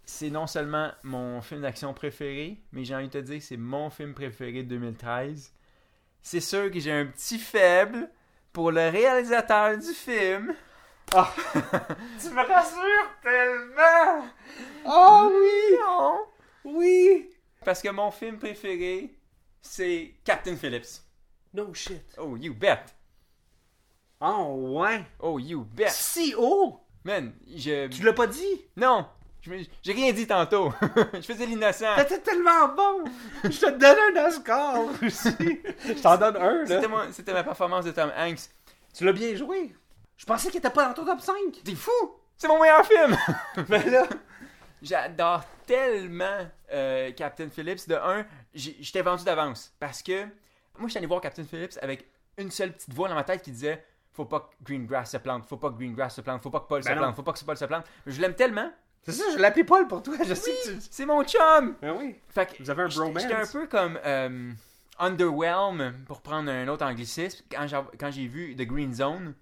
c'est 0.06 0.30
non 0.30 0.48
seulement 0.48 0.92
mon 1.04 1.42
film 1.42 1.62
d'action 1.62 1.94
préféré, 1.94 2.58
mais 2.74 2.84
j'ai 2.84 2.96
envie 2.96 3.08
de 3.08 3.14
te 3.14 3.18
dire 3.18 3.38
que 3.38 3.44
c'est 3.44 3.58
mon 3.58 3.90
film 3.90 4.14
préféré 4.14 4.64
de 4.64 4.70
2013. 4.70 5.54
C'est 6.26 6.42
sûr 6.42 6.72
que 6.72 6.80
j'ai 6.80 6.92
un 6.92 7.06
petit 7.06 7.38
faible 7.38 8.10
pour 8.52 8.72
le 8.72 8.90
réalisateur 8.90 9.78
du 9.78 9.94
film. 9.94 10.56
Ah! 11.14 11.32
tu 12.20 12.30
me 12.32 12.42
rassures 12.42 13.12
tellement! 13.22 14.26
Oh 14.88 15.32
oui! 15.32 15.78
Non! 15.80 16.18
Oui! 16.64 17.30
Parce 17.64 17.80
que 17.80 17.90
mon 17.90 18.10
film 18.10 18.40
préféré, 18.40 19.16
c'est 19.62 20.16
Captain 20.24 20.56
Phillips. 20.56 21.04
No 21.54 21.72
shit. 21.76 22.16
Oh, 22.18 22.36
you 22.36 22.56
bet! 22.56 22.86
Oh 24.20 24.80
ouais! 24.80 25.06
Oh, 25.20 25.38
you 25.38 25.64
bet! 25.76 25.92
Si 25.92 26.34
haut! 26.36 26.80
Man, 27.04 27.34
je... 27.56 27.88
Tu 27.90 28.02
l'as 28.02 28.14
pas 28.14 28.26
dit? 28.26 28.66
Non! 28.76 29.06
Je 29.46 29.64
J'ai 29.84 29.94
rien 29.94 30.12
dit 30.12 30.26
tantôt. 30.26 30.74
je 31.14 31.22
faisais 31.22 31.46
l'innocent. 31.46 31.96
T'étais 31.98 32.20
tellement 32.20 32.68
bon! 32.70 33.04
Je 33.44 33.50
te 33.50 33.70
donne 33.70 34.18
un 34.18 34.28
Oscar 34.28 34.80
aussi! 35.04 35.62
Je 35.86 36.02
t'en 36.02 36.18
donne 36.18 36.38
un! 36.38 37.12
C'était 37.12 37.34
ma 37.34 37.44
performance 37.44 37.86
de 37.86 37.92
Tom 37.92 38.12
Hanks. 38.18 38.50
Tu 38.94 39.06
l'as 39.06 39.14
bien 39.14 39.36
joué! 39.36 39.76
Je 40.18 40.26
pensais 40.26 40.50
qu'il 40.50 40.58
était 40.58 40.70
pas 40.70 40.88
dans 40.88 40.94
ton 40.94 41.06
top 41.06 41.22
5! 41.22 41.36
T'es 41.64 41.76
fou! 41.76 41.92
C'est 42.38 42.48
mon 42.48 42.60
meilleur 42.60 42.86
film! 42.86 43.16
Mais 43.70 43.84
là... 43.90 44.08
J'adore 44.82 45.44
tellement 45.66 46.48
euh, 46.72 47.12
Captain 47.12 47.50
Phillips. 47.50 47.88
De 47.88 47.96
un, 47.96 48.26
j'étais 48.54 49.02
vendu 49.02 49.24
d'avance. 49.24 49.74
Parce 49.80 50.02
que 50.02 50.24
moi, 50.78 50.88
j'étais 50.88 50.98
allé 51.00 51.08
voir 51.08 51.22
Captain 51.22 51.44
Phillips 51.44 51.78
avec 51.82 52.06
une 52.38 52.52
seule 52.52 52.74
petite 52.74 52.94
voix 52.94 53.10
dans 53.10 53.16
ma 53.16 53.24
tête 53.24 53.42
qui 53.42 53.52
disait 53.52 53.84
Faut 54.12 54.26
pas 54.26 54.42
que 54.42 54.64
Greengrass 54.64 55.12
se 55.12 55.18
plante, 55.18 55.46
faut 55.46 55.58
pas 55.58 55.70
que 55.70 55.76
Greengrass 55.76 56.16
se 56.16 56.22
plante, 56.22 56.42
faut 56.42 56.50
pas 56.50 56.60
que 56.60 56.68
Paul 56.68 56.84
se 56.84 56.90
Ben 56.90 56.96
non. 56.96 57.02
plante, 57.02 57.16
faut 57.16 57.24
pas 57.24 57.34
que 57.34 57.44
Paul 57.44 57.58
se 57.58 57.66
plante. 57.66 57.86
Je 58.06 58.22
l'aime 58.22 58.36
tellement. 58.36 58.72
C'est 59.06 59.12
ça, 59.12 59.24
je 59.34 59.38
l'appelais 59.38 59.64
Paul 59.64 59.88
pour 59.88 60.02
toi, 60.02 60.16
je 60.28 60.34
sais 60.34 60.50
Oui, 60.52 60.58
que 60.74 60.80
tu... 60.82 60.88
c'est 60.90 61.06
mon 61.06 61.24
chum! 61.24 61.76
Ben 61.82 61.96
oui! 62.00 62.16
Fait 62.30 62.48
que 62.48 62.64
Vous 62.64 62.70
avez 62.70 62.84
un 62.84 62.88
j'étais- 62.90 63.02
bromance. 63.04 63.22
J'étais 63.22 63.36
un 63.36 63.46
peu 63.48 63.68
comme 63.68 64.00
euh, 64.04 64.52
Underwhelm, 65.00 65.94
pour 66.08 66.22
prendre 66.22 66.50
un 66.52 66.68
autre 66.68 66.86
anglicisme, 66.86 67.44
quand 67.52 67.68
j'ai, 67.68 67.78
quand 68.00 68.12
j'ai 68.12 68.28
vu 68.28 68.56
The 68.56 68.64
Green 68.64 68.94
Zone, 68.94 69.34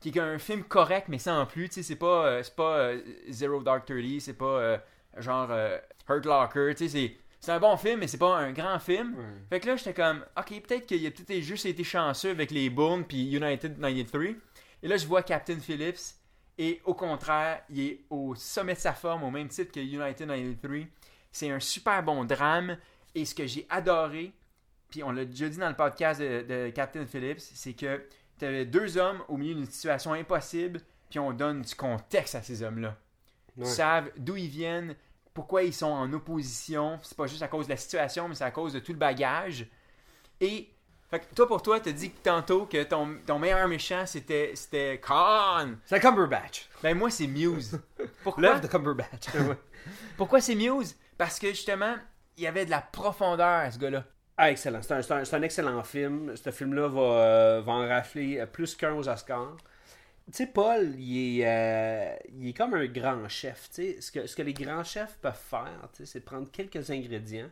qui 0.00 0.10
est 0.10 0.18
un 0.18 0.38
film 0.38 0.64
correct, 0.64 1.06
mais 1.08 1.18
sans 1.18 1.46
plus. 1.46 1.68
Tu 1.68 1.76
sais, 1.76 1.82
c'est 1.82 1.96
pas, 1.96 2.26
euh, 2.26 2.42
c'est 2.42 2.54
pas 2.56 2.76
euh, 2.78 3.00
Zero 3.30 3.62
Dark 3.62 3.86
Thirty, 3.86 4.20
c'est 4.20 4.34
pas 4.34 4.44
euh, 4.44 4.78
genre 5.16 5.48
euh, 5.50 5.78
Hurt 6.08 6.26
Locker. 6.26 6.74
Tu 6.76 6.88
sais, 6.88 6.88
c'est, 6.88 7.16
c'est 7.40 7.52
un 7.52 7.60
bon 7.60 7.76
film, 7.76 8.00
mais 8.00 8.06
c'est 8.08 8.18
pas 8.18 8.36
un 8.36 8.52
grand 8.52 8.78
film. 8.78 9.14
Fait 9.48 9.60
que 9.60 9.66
là, 9.68 9.76
j'étais 9.76 9.94
comme, 9.94 10.24
ok, 10.38 10.62
peut-être 10.66 10.86
qu'il 10.86 11.06
a 11.06 11.10
peut-être 11.10 11.40
juste 11.42 11.64
été 11.66 11.84
chanceux 11.84 12.30
avec 12.30 12.50
les 12.50 12.68
Bulls 12.70 13.04
puis 13.08 13.34
United 13.34 13.78
93. 13.80 14.34
Et 14.82 14.88
là, 14.88 14.96
je 14.96 15.06
vois 15.06 15.22
Captain 15.22 15.58
Phillips. 15.58 15.98
Et 16.62 16.82
au 16.84 16.92
contraire, 16.92 17.62
il 17.70 17.80
est 17.80 18.00
au 18.10 18.34
sommet 18.34 18.74
de 18.74 18.78
sa 18.78 18.92
forme, 18.92 19.22
au 19.24 19.30
même 19.30 19.48
titre 19.48 19.72
que 19.72 19.80
United 19.80 20.28
93. 20.28 20.84
C'est 21.32 21.50
un 21.50 21.58
super 21.58 22.02
bon 22.02 22.24
drame. 22.26 22.76
Et 23.14 23.24
ce 23.24 23.34
que 23.34 23.46
j'ai 23.46 23.66
adoré, 23.70 24.32
puis 24.90 25.02
on 25.02 25.10
l'a 25.10 25.24
déjà 25.24 25.48
dit 25.48 25.56
dans 25.56 25.70
le 25.70 25.74
podcast 25.74 26.20
de, 26.20 26.42
de 26.46 26.68
Captain 26.68 27.06
Phillips, 27.06 27.40
c'est 27.40 27.72
que 27.72 28.06
tu 28.38 28.44
avais 28.44 28.66
deux 28.66 28.98
hommes 28.98 29.22
au 29.28 29.38
milieu 29.38 29.54
d'une 29.54 29.64
situation 29.64 30.12
impossible, 30.12 30.82
puis 31.08 31.18
on 31.18 31.32
donne 31.32 31.62
du 31.62 31.74
contexte 31.74 32.34
à 32.34 32.42
ces 32.42 32.62
hommes-là. 32.62 32.94
Ils 33.56 33.62
Ouais. 33.64 33.68
savent 33.68 34.10
d'où 34.18 34.36
ils 34.36 34.48
viennent, 34.48 34.94
pourquoi 35.32 35.62
ils 35.62 35.72
sont 35.72 35.86
en 35.86 36.12
opposition. 36.12 36.98
C'est 37.02 37.16
pas 37.16 37.26
juste 37.26 37.42
à 37.42 37.48
cause 37.48 37.66
de 37.68 37.70
la 37.72 37.76
situation, 37.78 38.28
mais 38.28 38.34
c'est 38.34 38.44
à 38.44 38.50
cause 38.50 38.74
de 38.74 38.80
tout 38.80 38.92
le 38.92 38.98
bagage. 38.98 39.66
Et 40.42 40.68
fait 41.10 41.20
que 41.20 41.34
toi, 41.34 41.46
pour 41.48 41.62
toi, 41.62 41.80
t'as 41.80 41.92
dit 41.92 42.10
tantôt 42.10 42.66
que 42.66 42.82
ton, 42.84 43.16
ton 43.26 43.38
meilleur 43.38 43.66
méchant, 43.68 44.04
c'était, 44.06 44.52
c'était 44.54 45.00
Khan. 45.04 45.74
C'est 45.84 46.00
Cumberbatch. 46.00 46.68
Ben 46.82 46.96
moi, 46.96 47.10
c'est 47.10 47.26
Muse. 47.26 47.80
Pourquoi? 48.22 48.42
L'œuvre 48.42 48.60
de 48.60 48.66
Cumberbatch. 48.68 49.26
Pourquoi 50.16 50.40
c'est 50.40 50.54
Muse? 50.54 50.96
Parce 51.18 51.38
que 51.38 51.48
justement, 51.48 51.96
il 52.36 52.44
y 52.44 52.46
avait 52.46 52.64
de 52.64 52.70
la 52.70 52.80
profondeur 52.80 53.46
à 53.46 53.70
ce 53.70 53.78
gars-là. 53.78 54.04
Ah, 54.38 54.50
excellent. 54.50 54.80
C'est 54.82 54.94
un, 54.94 55.02
c'est 55.02 55.12
un- 55.12 55.24
c'est 55.24 55.36
un 55.36 55.42
excellent 55.42 55.82
film. 55.82 56.34
Ce 56.36 56.50
film-là 56.50 56.88
va, 56.88 57.00
euh, 57.00 57.62
va 57.64 57.72
en 57.72 57.86
rafler 57.88 58.38
euh, 58.40 58.46
plus 58.46 58.74
qu'un 58.74 58.94
aux 58.94 59.06
Oscars. 59.08 59.56
Tu 60.26 60.36
sais, 60.36 60.46
Paul, 60.46 60.94
il 60.96 61.40
est, 61.40 61.46
euh, 61.46 62.14
il 62.38 62.48
est 62.48 62.52
comme 62.52 62.72
un 62.74 62.86
grand 62.86 63.28
chef. 63.28 63.68
Ce 63.72 64.10
que, 64.12 64.26
ce 64.26 64.36
que 64.36 64.42
les 64.42 64.54
grands 64.54 64.84
chefs 64.84 65.18
peuvent 65.20 65.34
faire, 65.34 65.88
c'est 65.92 66.20
de 66.20 66.24
prendre 66.24 66.48
quelques 66.50 66.88
ingrédients, 66.90 67.48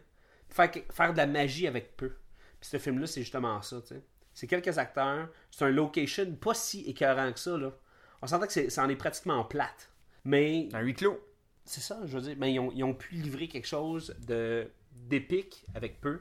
faire 0.48 1.12
de 1.12 1.16
la 1.16 1.26
magie 1.26 1.66
avec 1.66 1.96
peu. 1.96 2.12
Puis 2.60 2.70
ce 2.70 2.78
film-là, 2.78 3.06
c'est 3.06 3.20
justement 3.22 3.60
ça. 3.62 3.80
tu 3.80 3.88
sais. 3.88 4.02
C'est 4.34 4.46
quelques 4.46 4.78
acteurs, 4.78 5.28
c'est 5.50 5.64
un 5.64 5.70
location 5.70 6.32
pas 6.34 6.54
si 6.54 6.82
écœurant 6.82 7.32
que 7.32 7.38
ça. 7.40 7.56
Là. 7.56 7.72
On 8.22 8.26
s'entend 8.26 8.46
que 8.46 8.52
c'est- 8.52 8.70
ça 8.70 8.84
en 8.84 8.88
est 8.88 8.96
pratiquement 8.96 9.44
plate. 9.44 9.90
Mais 10.24 10.68
Un 10.72 10.80
huis 10.80 10.94
clos. 10.94 11.18
c'est 11.64 11.80
ça, 11.80 12.00
je 12.04 12.16
veux 12.16 12.22
dire. 12.22 12.36
Mais 12.38 12.52
ils 12.52 12.58
ont, 12.60 12.70
ils 12.74 12.84
ont 12.84 12.94
pu 12.94 13.14
livrer 13.14 13.48
quelque 13.48 13.66
chose 13.66 14.14
de 14.26 14.68
d'épique 14.92 15.64
avec 15.74 16.00
peu. 16.00 16.18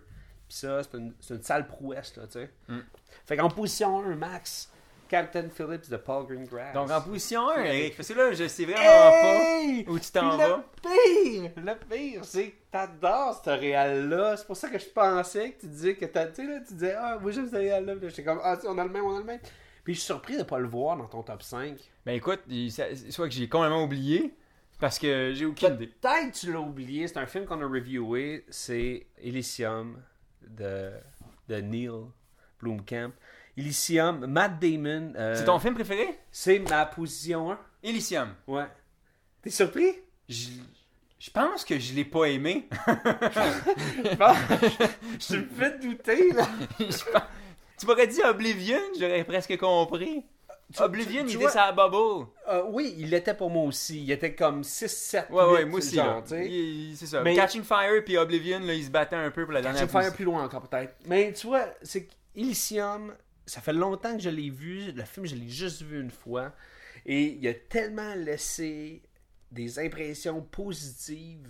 Puis 0.48 0.58
ça, 0.58 0.84
c'est 0.84 0.98
une, 0.98 1.14
c'est 1.20 1.34
une 1.36 1.42
sale 1.44 1.68
prouesse, 1.68 2.16
là, 2.16 2.26
tu 2.28 2.34
sais. 2.34 2.52
Mm. 2.68 2.80
Fait 3.26 3.36
qu'en 3.38 3.50
position 3.50 4.00
1, 4.04 4.16
Max, 4.16 4.72
Captain 5.08 5.50
Phillips 5.50 5.90
de 5.90 5.98
Paul 5.98 6.26
Greengrass. 6.28 6.74
Donc 6.74 6.92
en 6.92 7.02
position 7.02 7.50
1, 7.50 7.64
Eric. 7.64 7.96
Parce 7.98 8.10
que 8.10 8.14
là, 8.14 8.32
je 8.34 8.48
sais 8.48 8.66
vraiment 8.66 8.82
Hey! 8.82 9.84
pas 9.84 9.92
où 9.92 10.00
tu 10.00 10.12
t'en 10.12 10.38
vas. 10.38 10.48
Le 10.48 10.64
pire, 10.82 11.52
le 11.58 11.74
pire, 11.90 12.26
c'est 12.26 12.50
que 12.52 12.56
t'adores 12.72 13.42
ce 13.44 13.50
réal-là. 13.50 14.38
C'est 14.38 14.46
pour 14.48 14.58
ça 14.58 14.70
que 14.70 14.78
je 14.80 14.86
pensais 14.90 15.52
que 15.52 15.62
tu 15.62 15.68
disais 15.68 15.96
que 15.96 16.06
t'as, 16.06 16.28
tu 16.28 16.36
sais, 16.36 16.44
là, 16.48 16.60
tu 16.68 16.74
disais, 16.74 16.94
ah, 16.98 17.18
moi 17.22 17.32
j'aime 17.32 17.50
ce 17.50 17.56
réal-là. 17.56 17.94
J'étais 18.04 18.24
comme, 18.24 18.40
ah, 18.44 18.58
on 18.66 18.78
a 18.78 18.84
le 18.84 18.90
même, 18.90 19.06
on 19.06 19.16
a 19.16 19.20
le 19.20 19.26
même. 19.26 19.40
Puis 19.84 19.94
je 19.94 20.00
suis 20.00 20.06
surpris 20.08 20.38
de 20.38 20.44
pas 20.44 20.60
le 20.60 20.68
voir 20.68 20.98
dans 20.98 21.08
ton 21.08 21.24
top 21.24 21.42
5. 21.42 21.78
Ben 22.06 22.14
écoute, 22.16 22.42
soit 23.10 23.28
que 23.30 23.34
j'ai 23.34 23.48
complètement 23.48 23.84
oublié, 23.84 24.34
parce 24.80 25.00
que 25.00 25.32
j'ai 25.34 25.46
aucune 25.46 25.76
idée. 25.76 25.88
Peut-être 25.88 26.32
que 26.34 26.38
tu 26.38 26.52
l'as 26.52 26.60
oublié, 26.60 27.08
c'est 27.08 27.18
un 27.18 27.26
film 27.26 27.46
qu'on 27.46 27.62
a 27.62 27.66
reviewé, 27.68 28.46
c'est 28.50 29.08
Elysium 29.18 30.02
de, 30.46 30.92
de 31.48 31.56
Neil 31.62 31.90
Blomkamp. 32.62 33.12
Elysium, 33.58 34.26
Matt 34.28 34.60
Damon. 34.60 35.14
euh, 35.16 35.36
C'est 35.36 35.46
ton 35.46 35.60
film 35.60 35.74
préféré? 35.74 36.20
C'est 36.32 36.60
ma 36.60 36.86
position 36.86 37.52
1. 37.52 37.60
Elysium. 37.84 38.30
Ouais. 38.48 38.68
T'es 39.42 39.50
surpris? 39.50 39.96
Je 40.30 40.50
je 41.20 41.32
pense 41.32 41.66
que 41.66 41.80
je 41.80 41.94
l'ai 41.96 42.06
pas 42.06 42.26
aimé. 42.26 42.70
Je 45.20 45.36
me 45.38 45.48
fais 45.48 45.78
douter, 45.80 46.32
là. 46.34 46.48
Je 46.80 46.86
pense- 47.12 47.22
tu 47.80 47.86
m'aurais 47.86 48.08
dit 48.08 48.22
Oblivion, 48.24 48.80
j'aurais 49.00 49.24
presque 49.24 49.58
compris. 49.58 50.24
Oblivion, 50.80 51.24
tu 51.24 51.32
il 51.32 51.38
vois- 51.38 51.50
était 51.50 51.60
sa 51.60 51.72
bubble. 51.72 52.28
Euh, 52.50 52.64
oui, 52.68 52.94
il 52.98 53.10
l'était 53.10 53.34
pour 53.34 53.50
moi 53.50 53.64
aussi. 53.64 54.04
Il 54.04 54.12
était 54.12 54.36
comme 54.36 54.64
6-7. 54.64 55.30
Ouais, 55.32 55.44
ouais, 55.46 55.66
moi 55.66 55.78
aussi. 55.80 55.96
Genre, 55.96 56.06
là. 56.18 56.22
tu 56.24 56.30
sais. 56.30 56.46
Il- 56.50 56.96
C'est 56.98 57.06
ça. 57.06 57.22
Mais- 57.22 57.36
Catching 57.36 57.64
Fire 57.64 58.04
puis 58.04 58.18
Oblivion, 58.18 58.60
là, 58.60 58.74
ils 58.74 58.84
se 58.86 58.90
battaient 58.90 59.16
un 59.16 59.32
peu 59.32 59.44
pour 59.46 59.54
la 59.54 59.60
Je 59.60 59.64
dernière 59.64 59.82
faire 59.84 59.92
position. 59.92 60.16
plus 60.16 60.26
loin 60.26 60.44
encore 60.44 60.68
peut-être. 60.68 60.94
Mais 61.06 61.32
tu 61.34 61.48
vois, 61.48 61.66
c'est 61.84 62.06
qu'Elysium, 62.36 63.14
ça 63.48 63.62
fait 63.62 63.74
longtemps 63.74 64.16
que 64.16 64.22
je 64.22 64.30
l'ai 64.30 64.50
vu. 64.50 64.92
Le 64.92 65.04
film, 65.04 65.26
je 65.26 65.36
l'ai 65.36 65.50
juste 65.50 65.82
vu 65.82 66.00
une 66.00 66.12
fois. 66.12 66.54
Et 67.06 67.24
il 67.24 67.48
a 67.48 67.54
tellement 67.54 68.14
laissé 68.16 69.02
des 69.52 69.80
impressions 69.80 70.42
positives 70.42 71.48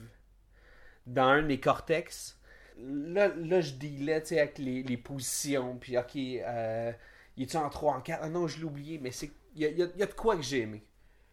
dans 1.05 1.23
un 1.23 1.41
de 1.41 1.47
mes 1.47 1.59
cortex. 1.59 2.39
Là, 2.79 3.29
là 3.35 3.59
je 3.59 3.73
dealais 3.73 4.21
tu 4.21 4.29
sais, 4.29 4.39
avec 4.39 4.59
les, 4.59 4.83
les 4.83 4.97
positions. 4.97 5.75
Puis, 5.77 5.97
ok, 5.97 6.15
euh, 6.15 6.91
il 7.35 7.43
est-tu 7.43 7.57
en 7.57 7.69
3, 7.69 7.95
en 7.95 8.01
4 8.01 8.19
Ah 8.21 8.29
non, 8.29 8.47
je 8.47 8.59
l'ai 8.59 8.63
oublié. 8.65 8.99
Mais 8.99 9.11
c'est 9.11 9.31
il 9.55 9.61
y 9.63 9.65
a, 9.65 9.69
il 9.69 9.77
y 9.79 10.03
a- 10.03 10.05
de 10.05 10.13
quoi 10.13 10.35
que 10.35 10.43
j'ai 10.43 10.61
aimé. 10.61 10.83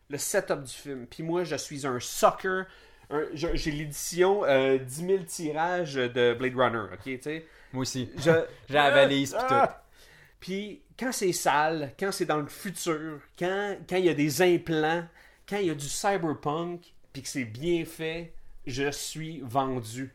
Le 0.08 0.16
setup 0.16 0.62
du 0.62 0.72
film. 0.72 1.06
Puis 1.06 1.22
moi, 1.22 1.44
je 1.44 1.56
suis 1.56 1.86
un 1.86 2.00
sucker. 2.00 2.62
J'ai 3.34 3.70
l'édition 3.70 4.44
euh, 4.44 4.78
10 4.78 5.06
000 5.06 5.22
tirages 5.24 5.94
de 5.94 6.32
Blade 6.32 6.54
Runner, 6.56 6.94
ok, 6.94 7.02
tu 7.04 7.20
sais. 7.20 7.46
Moi 7.72 7.82
aussi. 7.82 8.08
J'ai 8.16 8.32
la 8.70 8.90
valise 8.90 9.32
pis 9.32 9.38
Ah! 9.50 9.83
Puis 10.44 10.82
quand 10.98 11.10
c'est 11.10 11.32
sale, 11.32 11.94
quand 11.98 12.12
c'est 12.12 12.26
dans 12.26 12.36
le 12.36 12.48
futur, 12.48 13.18
quand 13.38 13.78
quand 13.88 13.96
il 13.96 14.04
y 14.04 14.10
a 14.10 14.14
des 14.14 14.42
implants, 14.42 15.08
quand 15.48 15.56
il 15.56 15.68
y 15.68 15.70
a 15.70 15.74
du 15.74 15.88
cyberpunk, 15.88 16.82
puis 17.14 17.22
que 17.22 17.28
c'est 17.28 17.46
bien 17.46 17.86
fait, 17.86 18.34
je 18.66 18.90
suis 18.90 19.40
vendu. 19.40 20.14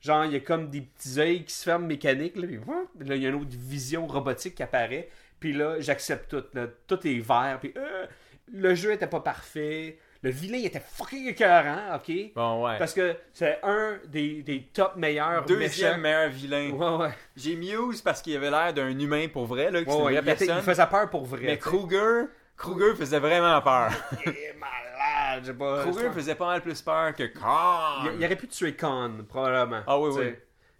Genre, 0.00 0.24
il 0.24 0.32
y 0.32 0.34
a 0.36 0.40
comme 0.40 0.68
des 0.68 0.80
petits 0.80 1.20
œils 1.20 1.44
qui 1.44 1.52
se 1.52 1.62
ferment 1.62 1.86
mécaniques, 1.86 2.34
là, 2.34 2.48
puis 2.48 3.08
là, 3.08 3.14
il 3.14 3.22
y 3.22 3.26
a 3.26 3.28
une 3.28 3.36
autre 3.36 3.56
vision 3.56 4.08
robotique 4.08 4.56
qui 4.56 4.64
apparaît. 4.64 5.10
Puis 5.38 5.52
là, 5.52 5.78
j'accepte 5.78 6.28
tout. 6.28 6.58
Tout 6.88 7.06
est 7.06 7.20
vert. 7.20 7.58
Puis 7.60 7.72
euh, 7.76 8.06
le 8.52 8.74
jeu 8.74 8.92
était 8.94 9.06
pas 9.06 9.20
parfait. 9.20 10.00
Le 10.22 10.30
vilain 10.30 10.58
était 10.64 10.82
fucking 10.84 11.28
écœurant, 11.28 11.94
ok? 11.94 12.12
Bon, 12.34 12.64
ouais. 12.66 12.76
Parce 12.78 12.92
que 12.92 13.14
c'est 13.32 13.60
un 13.62 13.98
des, 14.06 14.42
des 14.42 14.62
top 14.72 14.96
meilleurs 14.96 15.44
Deuxième 15.44 15.90
méchants. 15.92 16.00
meilleur 16.02 16.28
vilain. 16.30 16.70
Ouais, 16.70 16.96
ouais. 17.06 17.14
J'ai 17.36 17.54
Muse 17.54 18.02
parce 18.02 18.20
qu'il 18.20 18.36
avait 18.36 18.50
l'air 18.50 18.74
d'un 18.74 18.88
humain 18.98 19.28
pour 19.32 19.46
vrai, 19.46 19.70
là, 19.70 19.80
c'est 19.86 19.92
Ouais, 19.92 20.14
il, 20.14 20.16
était- 20.18 20.32
il 20.32 20.36
personne. 20.46 20.62
faisait 20.62 20.86
peur 20.86 21.08
pour 21.08 21.24
vrai. 21.24 21.40
Mais. 21.42 21.58
Kruger, 21.58 22.24
Kruger 22.56 22.96
faisait 22.96 23.20
vraiment 23.20 23.60
peur. 23.62 23.90
Il 24.26 24.30
est 24.32 24.56
malade, 24.58 25.44
j'ai 25.46 25.52
pas. 25.54 25.84
Kruger 25.84 26.10
faisait 26.12 26.34
pas 26.34 26.46
mal 26.46 26.62
plus 26.62 26.82
peur 26.82 27.14
que 27.14 27.22
Khan. 27.22 28.06
Il, 28.06 28.18
il 28.20 28.24
aurait 28.24 28.34
pu 28.34 28.48
tuer 28.48 28.74
Khan, 28.74 29.12
probablement. 29.28 29.82
Ah 29.86 30.00
oui, 30.00 30.10
oui. 30.18 30.34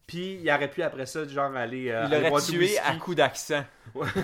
Puis 0.08 0.40
il 0.42 0.50
aurait 0.50 0.68
pu 0.70 0.82
après 0.82 1.06
ça, 1.06 1.28
genre, 1.28 1.54
aller. 1.54 1.90
euh, 1.90 2.04
Il 2.08 2.14
aller 2.14 2.16
l'aurait 2.16 2.30
boire 2.30 2.42
du 2.42 2.50
tué 2.50 2.58
whisky. 2.60 2.78
à 2.78 2.94
coup 2.96 3.14
d'accent. 3.14 3.64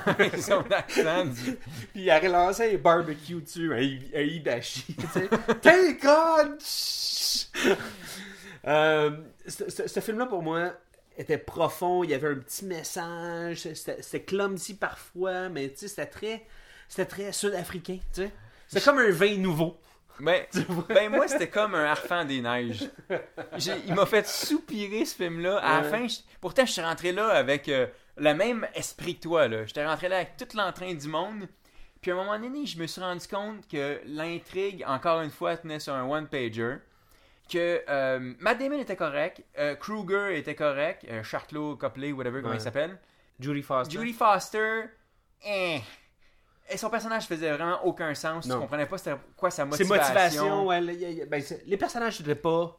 Avec 0.07 0.37
son 0.43 0.62
accent. 0.70 1.26
Puis 1.93 2.03
il 2.03 2.11
aurait 2.11 2.28
lancé 2.28 2.74
un 2.74 2.78
barbecue 2.78 3.41
dessus, 3.43 3.70
un, 3.72 4.18
un 4.18 4.41
sais. 5.12 5.28
Take 5.62 6.01
on! 6.09 6.57
Euh, 8.66 9.11
ce 9.47 9.68
ce- 9.70 9.87
ce 9.87 10.01
film-là, 10.01 10.26
pour 10.26 10.43
moi, 10.43 10.72
était 11.18 11.39
profond. 11.39 12.03
Il 12.03 12.11
y 12.11 12.14
avait 12.14 12.28
un 12.28 12.37
petit 12.37 12.64
message. 12.64 13.68
C'était 13.74 14.01
c'était 14.03 14.22
clumsy 14.22 14.74
parfois, 14.74 15.49
mais 15.51 15.68
tu 15.68 15.76
sais, 15.80 15.89
c'était 15.89 16.07
très, 16.07 16.47
c'était 16.89 17.05
très 17.07 17.32
sud-africain. 17.32 17.99
tu 18.14 18.22
sais. 18.22 18.30
C'était 18.68 18.85
comme 18.85 18.99
un 18.99 19.11
vin 19.11 19.37
nouveau. 19.37 19.78
Mais, 20.21 20.49
ben 20.89 21.11
moi, 21.11 21.27
c'était 21.29 21.49
comme 21.49 21.75
un 21.75 21.85
harfang 21.85 22.25
des 22.25 22.41
neiges. 22.41 22.89
Il 23.87 23.95
m'a 23.95 24.07
fait 24.07 24.27
soupirer 24.27 25.05
ce 25.05 25.17
film-là. 25.17 25.59
À 25.59 25.83
la 25.83 25.89
fin, 25.91 26.07
je- 26.07 26.19
pourtant, 26.41 26.65
je 26.67 26.73
suis 26.73 26.83
rentré 26.83 27.12
là 27.12 27.29
avec 27.31 27.69
euh, 27.69 27.87
le 28.17 28.33
même 28.35 28.67
esprit 28.75 29.17
que 29.17 29.23
toi. 29.23 29.49
là. 29.49 29.67
J'étais 29.67 29.85
rentré 29.87 30.09
là 30.09 30.17
avec 30.19 30.37
tout 30.37 30.57
l'entrain 30.57 30.95
du 30.95 31.09
monde. 31.09 31.49
Puis 32.01 32.11
à 32.11 32.15
un 32.15 32.17
moment 32.19 32.39
donné, 32.39 32.67
je 32.67 32.79
me 32.79 32.87
suis 32.87 33.01
rendu 33.01 33.27
compte 33.27 33.67
que 33.67 34.01
l'intrigue, 34.07 34.85
encore 34.87 35.21
une 35.23 35.31
fois, 35.31 35.57
tenait 35.57 35.81
sur 35.81 35.95
un 35.95 36.05
one-pager. 36.09 36.77
Que 37.51 37.83
euh, 37.91 38.33
Matt 38.39 38.59
Damon 38.59 38.79
était 38.79 38.97
correct, 38.97 39.43
euh, 39.59 39.75
Kruger 39.75 40.39
était 40.39 40.55
correct, 40.55 41.05
euh, 41.11 41.23
Charlot, 41.23 41.77
Copley, 41.77 42.11
whatever, 42.12 42.41
comment 42.41 42.53
Ouais. 42.55 42.59
il 42.59 42.62
s'appelle. 42.62 42.99
Judy 43.39 43.61
Foster. 43.61 43.99
Judy 43.99 44.12
Foster, 44.15 44.85
eh. 45.45 45.81
Et 46.71 46.77
son 46.79 46.89
personnage 46.91 47.27
faisait 47.27 47.53
vraiment 47.53 47.85
aucun 47.85 48.15
sens. 48.15 48.47
Non. 48.47 48.55
Tu 48.55 48.61
comprenais 48.62 48.87
pas 48.87 48.97
quoi 49.37 49.51
sa 49.51 49.62
Ses 49.62 49.85
motivation. 49.85 49.87
motivations, 49.97 50.67
ouais, 50.67 50.81
le- 50.81 50.95
y 50.95 51.05
a- 51.05 51.11
y 51.11 51.23
a- 51.23 51.27
ben, 51.27 51.43
les 51.67 51.77
personnages 51.77 52.19
n'étaient 52.21 52.35
pas 52.35 52.77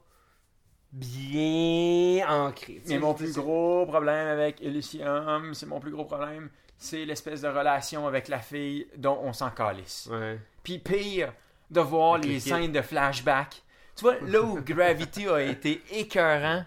bien 0.91 2.25
ancrés. 2.29 2.81
Mais 2.87 2.97
mon 2.99 3.13
plus 3.13 3.33
gros 3.33 3.85
problème 3.85 4.27
avec 4.27 4.61
Elysium, 4.61 5.53
c'est 5.53 5.65
mon 5.65 5.79
plus 5.79 5.91
gros 5.91 6.05
problème, 6.05 6.49
c'est 6.77 7.05
l'espèce 7.05 7.41
de 7.41 7.47
relation 7.47 8.07
avec 8.07 8.27
la 8.27 8.39
fille 8.39 8.87
dont 8.97 9.19
on 9.21 9.33
s'en 9.33 9.49
calisse. 9.51 10.07
Ouais. 10.11 10.39
Puis 10.63 10.79
pire, 10.79 11.33
de 11.69 11.81
voir 11.81 12.15
Avec 12.15 12.27
les 12.27 12.39
scènes 12.39 12.71
de 12.71 12.81
flashback. 12.81 13.61
Tu 13.95 14.01
vois, 14.03 14.19
là 14.21 14.41
où 14.41 14.55
Gravity 14.65 15.27
a 15.27 15.41
été 15.41 15.81
écœurant, 15.91 16.63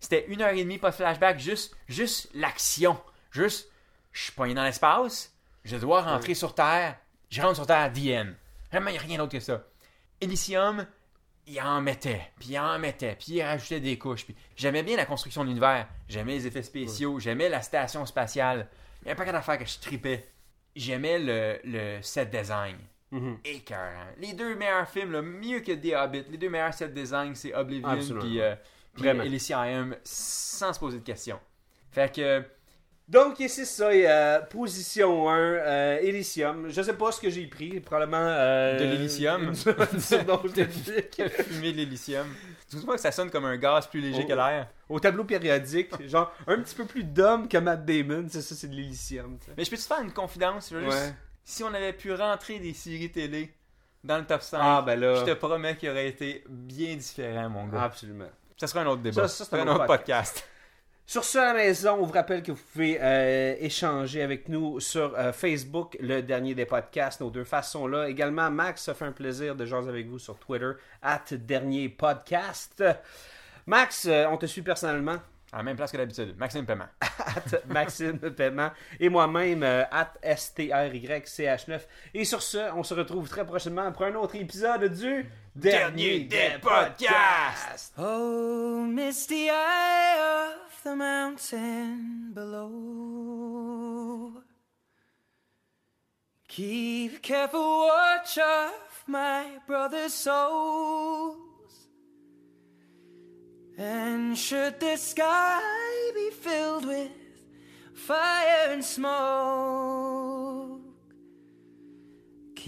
c'était 0.00 0.26
une 0.28 0.42
heure 0.42 0.50
et 0.54 0.62
demie, 0.62 0.78
pas 0.78 0.90
de 0.90 0.94
flashback, 0.96 1.38
juste, 1.38 1.76
juste 1.88 2.28
l'action. 2.34 2.98
Juste, 3.30 3.70
je 4.12 4.22
suis 4.24 4.32
pogné 4.32 4.54
dans 4.54 4.64
l'espace, 4.64 5.34
je 5.68 5.76
dois 5.76 6.02
rentrer 6.02 6.34
sur 6.34 6.54
Terre, 6.54 6.96
je 7.30 7.42
rentre 7.42 7.56
sur 7.56 7.66
Terre, 7.66 7.92
end. 7.94 8.32
Vraiment, 8.70 8.88
il 8.88 8.92
n'y 8.92 8.98
a 8.98 9.02
rien 9.02 9.18
d'autre 9.18 9.32
que 9.32 9.40
ça. 9.40 9.64
Elysium, 10.20 10.86
il 11.46 11.60
en 11.60 11.80
mettait, 11.80 12.22
puis 12.38 12.50
il 12.50 12.58
en 12.58 12.78
mettait, 12.78 13.16
puis 13.16 13.34
il 13.34 13.42
rajoutait 13.42 13.80
des 13.80 13.98
couches. 13.98 14.24
Puis 14.24 14.34
j'aimais 14.56 14.82
bien 14.82 14.96
la 14.96 15.04
construction 15.04 15.42
de 15.42 15.48
l'univers, 15.48 15.86
j'aimais 16.08 16.32
les 16.32 16.46
effets 16.46 16.62
spéciaux, 16.62 17.18
j'aimais 17.18 17.48
la 17.48 17.62
station 17.62 18.04
spatiale. 18.06 18.68
Il 19.02 19.08
y 19.08 19.10
a 19.10 19.12
un 19.12 19.16
paquet 19.16 19.32
d'affaires 19.32 19.58
que 19.58 19.66
je 19.66 19.78
tripais. 19.78 20.26
J'aimais 20.74 21.18
le, 21.18 21.58
le 21.64 22.02
set 22.02 22.30
design. 22.30 22.76
Mhm. 23.10 23.38
Écœurant. 23.44 24.08
Les 24.18 24.34
deux 24.34 24.54
meilleurs 24.54 24.88
films, 24.88 25.12
là, 25.12 25.22
mieux 25.22 25.60
que 25.60 25.72
The 25.72 25.94
Hobbit, 25.94 26.24
les 26.30 26.36
deux 26.36 26.50
meilleurs 26.50 26.74
set 26.74 26.92
design, 26.92 27.34
c'est 27.34 27.54
Oblivion 27.54 27.98
puis 28.20 28.40
euh, 28.40 28.54
puis. 28.94 29.08
Elysium, 29.08 29.96
sans 30.04 30.72
se 30.72 30.80
poser 30.80 30.98
de 30.98 31.04
questions. 31.04 31.40
Fait 31.90 32.14
que, 32.14 32.44
Donc, 33.08 33.40
ici, 33.40 33.64
c'est 33.64 33.64
ça. 33.64 33.88
euh, 33.88 34.40
position 34.42 35.30
1, 35.30 35.34
euh, 35.38 35.98
Elysium. 36.02 36.68
Je 36.68 36.82
sais 36.82 36.92
pas 36.92 37.10
ce 37.10 37.20
que 37.20 37.30
j'ai 37.30 37.46
pris. 37.46 37.80
Probablement. 37.80 38.18
euh, 38.20 38.78
De 38.78 38.84
l'Elysium? 38.84 39.54
scientifique. 39.54 41.22
fumer 41.48 41.72
de 41.72 41.76
l'Elysium. 41.78 42.26
Pas 42.86 42.94
que 42.94 43.00
ça 43.00 43.10
sonne 43.12 43.30
comme 43.30 43.44
un 43.46 43.56
gaz 43.56 43.86
plus 43.86 44.00
léger 44.00 44.22
Oh. 44.24 44.28
que 44.28 44.32
l'air? 44.34 44.68
Au 44.88 45.00
tableau 45.00 45.24
périodique, 45.24 46.06
genre 46.08 46.32
un 46.46 46.58
petit 46.60 46.74
peu 46.74 46.84
plus 46.84 47.04
d'homme 47.04 47.48
que 47.48 47.56
Matt 47.58 47.84
Damon. 47.84 48.26
C'est 48.28 48.42
ça, 48.42 48.54
c'est 48.54 48.68
de 48.68 48.74
l'Elysium. 48.74 49.38
Mais 49.56 49.64
je 49.64 49.70
peux 49.70 49.76
te 49.76 49.82
faire 49.82 50.00
une 50.02 50.12
confidence? 50.12 50.70
Juste- 50.70 50.86
Ouais. 50.88 51.14
Si 51.44 51.64
on 51.64 51.68
avait 51.72 51.94
pu 51.94 52.12
rentrer 52.12 52.58
des 52.58 52.74
séries 52.74 53.10
télé 53.10 53.54
dans 54.04 54.18
le 54.18 54.26
top 54.26 54.42
5, 54.42 54.58
Ah, 54.60 54.82
ben 54.84 55.00
là. 55.00 55.14
je 55.14 55.24
te 55.24 55.32
promets 55.34 55.76
qu'il 55.76 55.88
aurait 55.88 56.08
été 56.08 56.44
bien 56.46 56.94
différent, 56.94 57.48
mon 57.48 57.66
gars. 57.68 57.84
Absolument. 57.84 58.28
Ça 58.58 58.66
sera 58.66 58.80
un 58.82 58.86
autre 58.86 59.00
débat. 59.00 59.22
Ça, 59.22 59.28
ça, 59.28 59.44
c'est 59.46 59.56
un 59.56 59.60
un 59.60 59.68
autre 59.68 59.76
autre 59.76 59.86
podcast. 59.86 60.46
Sur 61.08 61.24
ce, 61.24 61.38
à 61.38 61.54
la 61.54 61.54
maison, 61.54 61.96
on 62.00 62.04
vous 62.04 62.12
rappelle 62.12 62.42
que 62.42 62.52
vous 62.52 62.62
pouvez 62.70 62.98
euh, 63.00 63.54
échanger 63.60 64.20
avec 64.20 64.46
nous 64.50 64.78
sur 64.78 65.18
euh, 65.18 65.32
Facebook, 65.32 65.96
le 66.00 66.20
dernier 66.20 66.54
des 66.54 66.66
podcasts, 66.66 67.22
nos 67.22 67.30
deux 67.30 67.44
façons 67.44 67.86
là. 67.86 68.10
Également, 68.10 68.50
Max, 68.50 68.82
ça 68.82 68.92
fait 68.92 69.06
un 69.06 69.12
plaisir 69.12 69.56
de 69.56 69.64
jaser 69.64 69.88
avec 69.88 70.06
vous 70.06 70.18
sur 70.18 70.38
Twitter, 70.38 70.72
at 71.00 71.24
dernier 71.32 71.88
podcast. 71.88 72.84
Max, 73.64 74.04
euh, 74.06 74.26
on 74.26 74.36
te 74.36 74.44
suit 74.44 74.60
personnellement, 74.60 75.16
À 75.50 75.56
la 75.56 75.62
même 75.62 75.76
place 75.76 75.92
que 75.92 75.96
d'habitude. 75.96 76.36
Maxime 76.36 76.66
Paiement. 76.66 76.88
at 77.00 77.58
Maxime 77.66 78.18
Paiement, 78.18 78.70
et 79.00 79.08
moi-même, 79.08 79.62
at 79.62 80.12
STRYCH9. 80.22 81.80
Et 82.12 82.26
sur 82.26 82.42
ce, 82.42 82.70
on 82.74 82.82
se 82.82 82.92
retrouve 82.92 83.26
très 83.30 83.46
prochainement 83.46 83.90
pour 83.92 84.02
un 84.02 84.14
autre 84.14 84.36
épisode 84.36 84.84
du 84.92 85.24
Dernier 85.60 86.20
des 86.20 86.56
podcasts. 86.60 87.90
Oh, 87.98 88.84
misty 88.84 89.50
eye 89.50 90.54
of 90.54 90.82
the 90.84 90.94
mountain 90.94 92.30
below. 92.32 94.34
Keep 96.46 97.22
careful 97.22 97.88
watch 97.88 98.38
of 98.38 99.02
my 99.08 99.58
brother's 99.66 100.14
souls. 100.14 101.88
And 103.76 104.38
should 104.38 104.78
the 104.78 104.96
sky 104.96 106.12
be 106.14 106.30
filled 106.30 106.86
with 106.86 107.10
fire 107.94 108.70
and 108.70 108.84
smoke, 108.84 110.82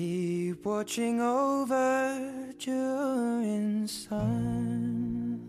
keep 0.00 0.64
watching 0.64 1.20
over 1.20 2.54
during 2.58 3.86
suns. 3.86 5.42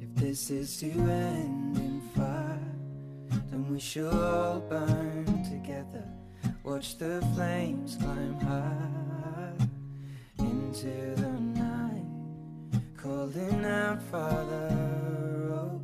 If 0.00 0.14
this 0.14 0.50
is 0.50 0.78
to 0.78 0.86
end 0.86 1.76
in 1.76 2.00
fire, 2.14 2.60
then 3.50 3.66
we 3.68 3.80
shall 3.80 4.14
all 4.14 4.60
burn 4.60 5.26
together. 5.42 6.06
Watch 6.62 6.98
the 6.98 7.20
flames 7.34 7.96
climb 7.96 8.38
high 8.38 9.09
into 10.70 11.20
the 11.20 11.32
night, 11.58 12.06
calling 12.96 13.64
out, 13.64 14.00
Father, 14.04 14.68
oh, 15.52 15.80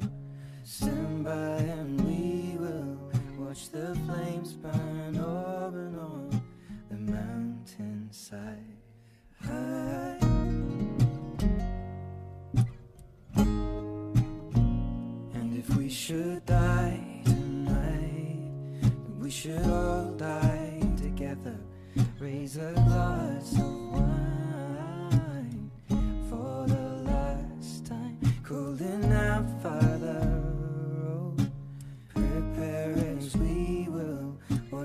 stand 0.63 1.25
by 1.25 1.57
and 1.59 2.01
we 2.07 2.57
will 2.57 2.97
watch 3.37 3.69
the 3.71 3.99
flames 4.07 4.53
burn 4.53 5.17
over 5.19 5.87
and 5.87 5.99
on 5.99 6.41
the 6.89 6.99
mountainside. 6.99 8.77
And 15.35 15.59
if 15.59 15.69
we 15.77 15.89
should 15.89 16.47
die 16.47 17.23
tonight, 17.25 18.39
we 19.19 19.31
should 19.33 19.67
all 19.67 20.13
die 20.13 20.81
together. 20.97 21.59
Raise 22.21 22.57
a 22.57 22.73
glass 22.73 23.59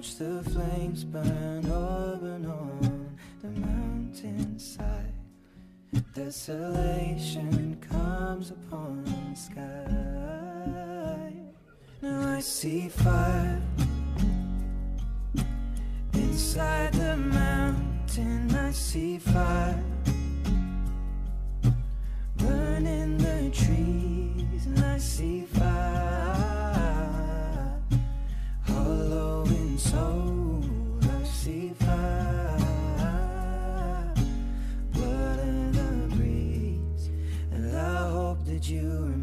watch 0.01 0.15
the 0.15 0.43
flames 0.49 1.03
burn 1.03 1.63
over 1.67 2.33
and 2.33 2.47
on 2.47 3.15
the 3.39 3.49
mountainside. 3.49 5.13
Desolation 6.15 7.77
comes 7.87 8.49
upon 8.49 9.03
the 9.03 9.35
sky. 9.35 11.31
Now 12.01 12.35
I 12.35 12.39
see 12.39 12.89
fire 12.89 13.61
inside 16.13 16.93
the 16.93 17.17
mountain, 17.17 18.55
I 18.55 18.71
see 18.71 19.19
fire. 19.19 19.83
Burning 22.37 23.19
the 23.19 23.51
trees, 23.53 24.65
and 24.65 24.79
I 24.83 24.97
see 24.97 25.45
fire. 25.45 26.50
you 38.71 39.20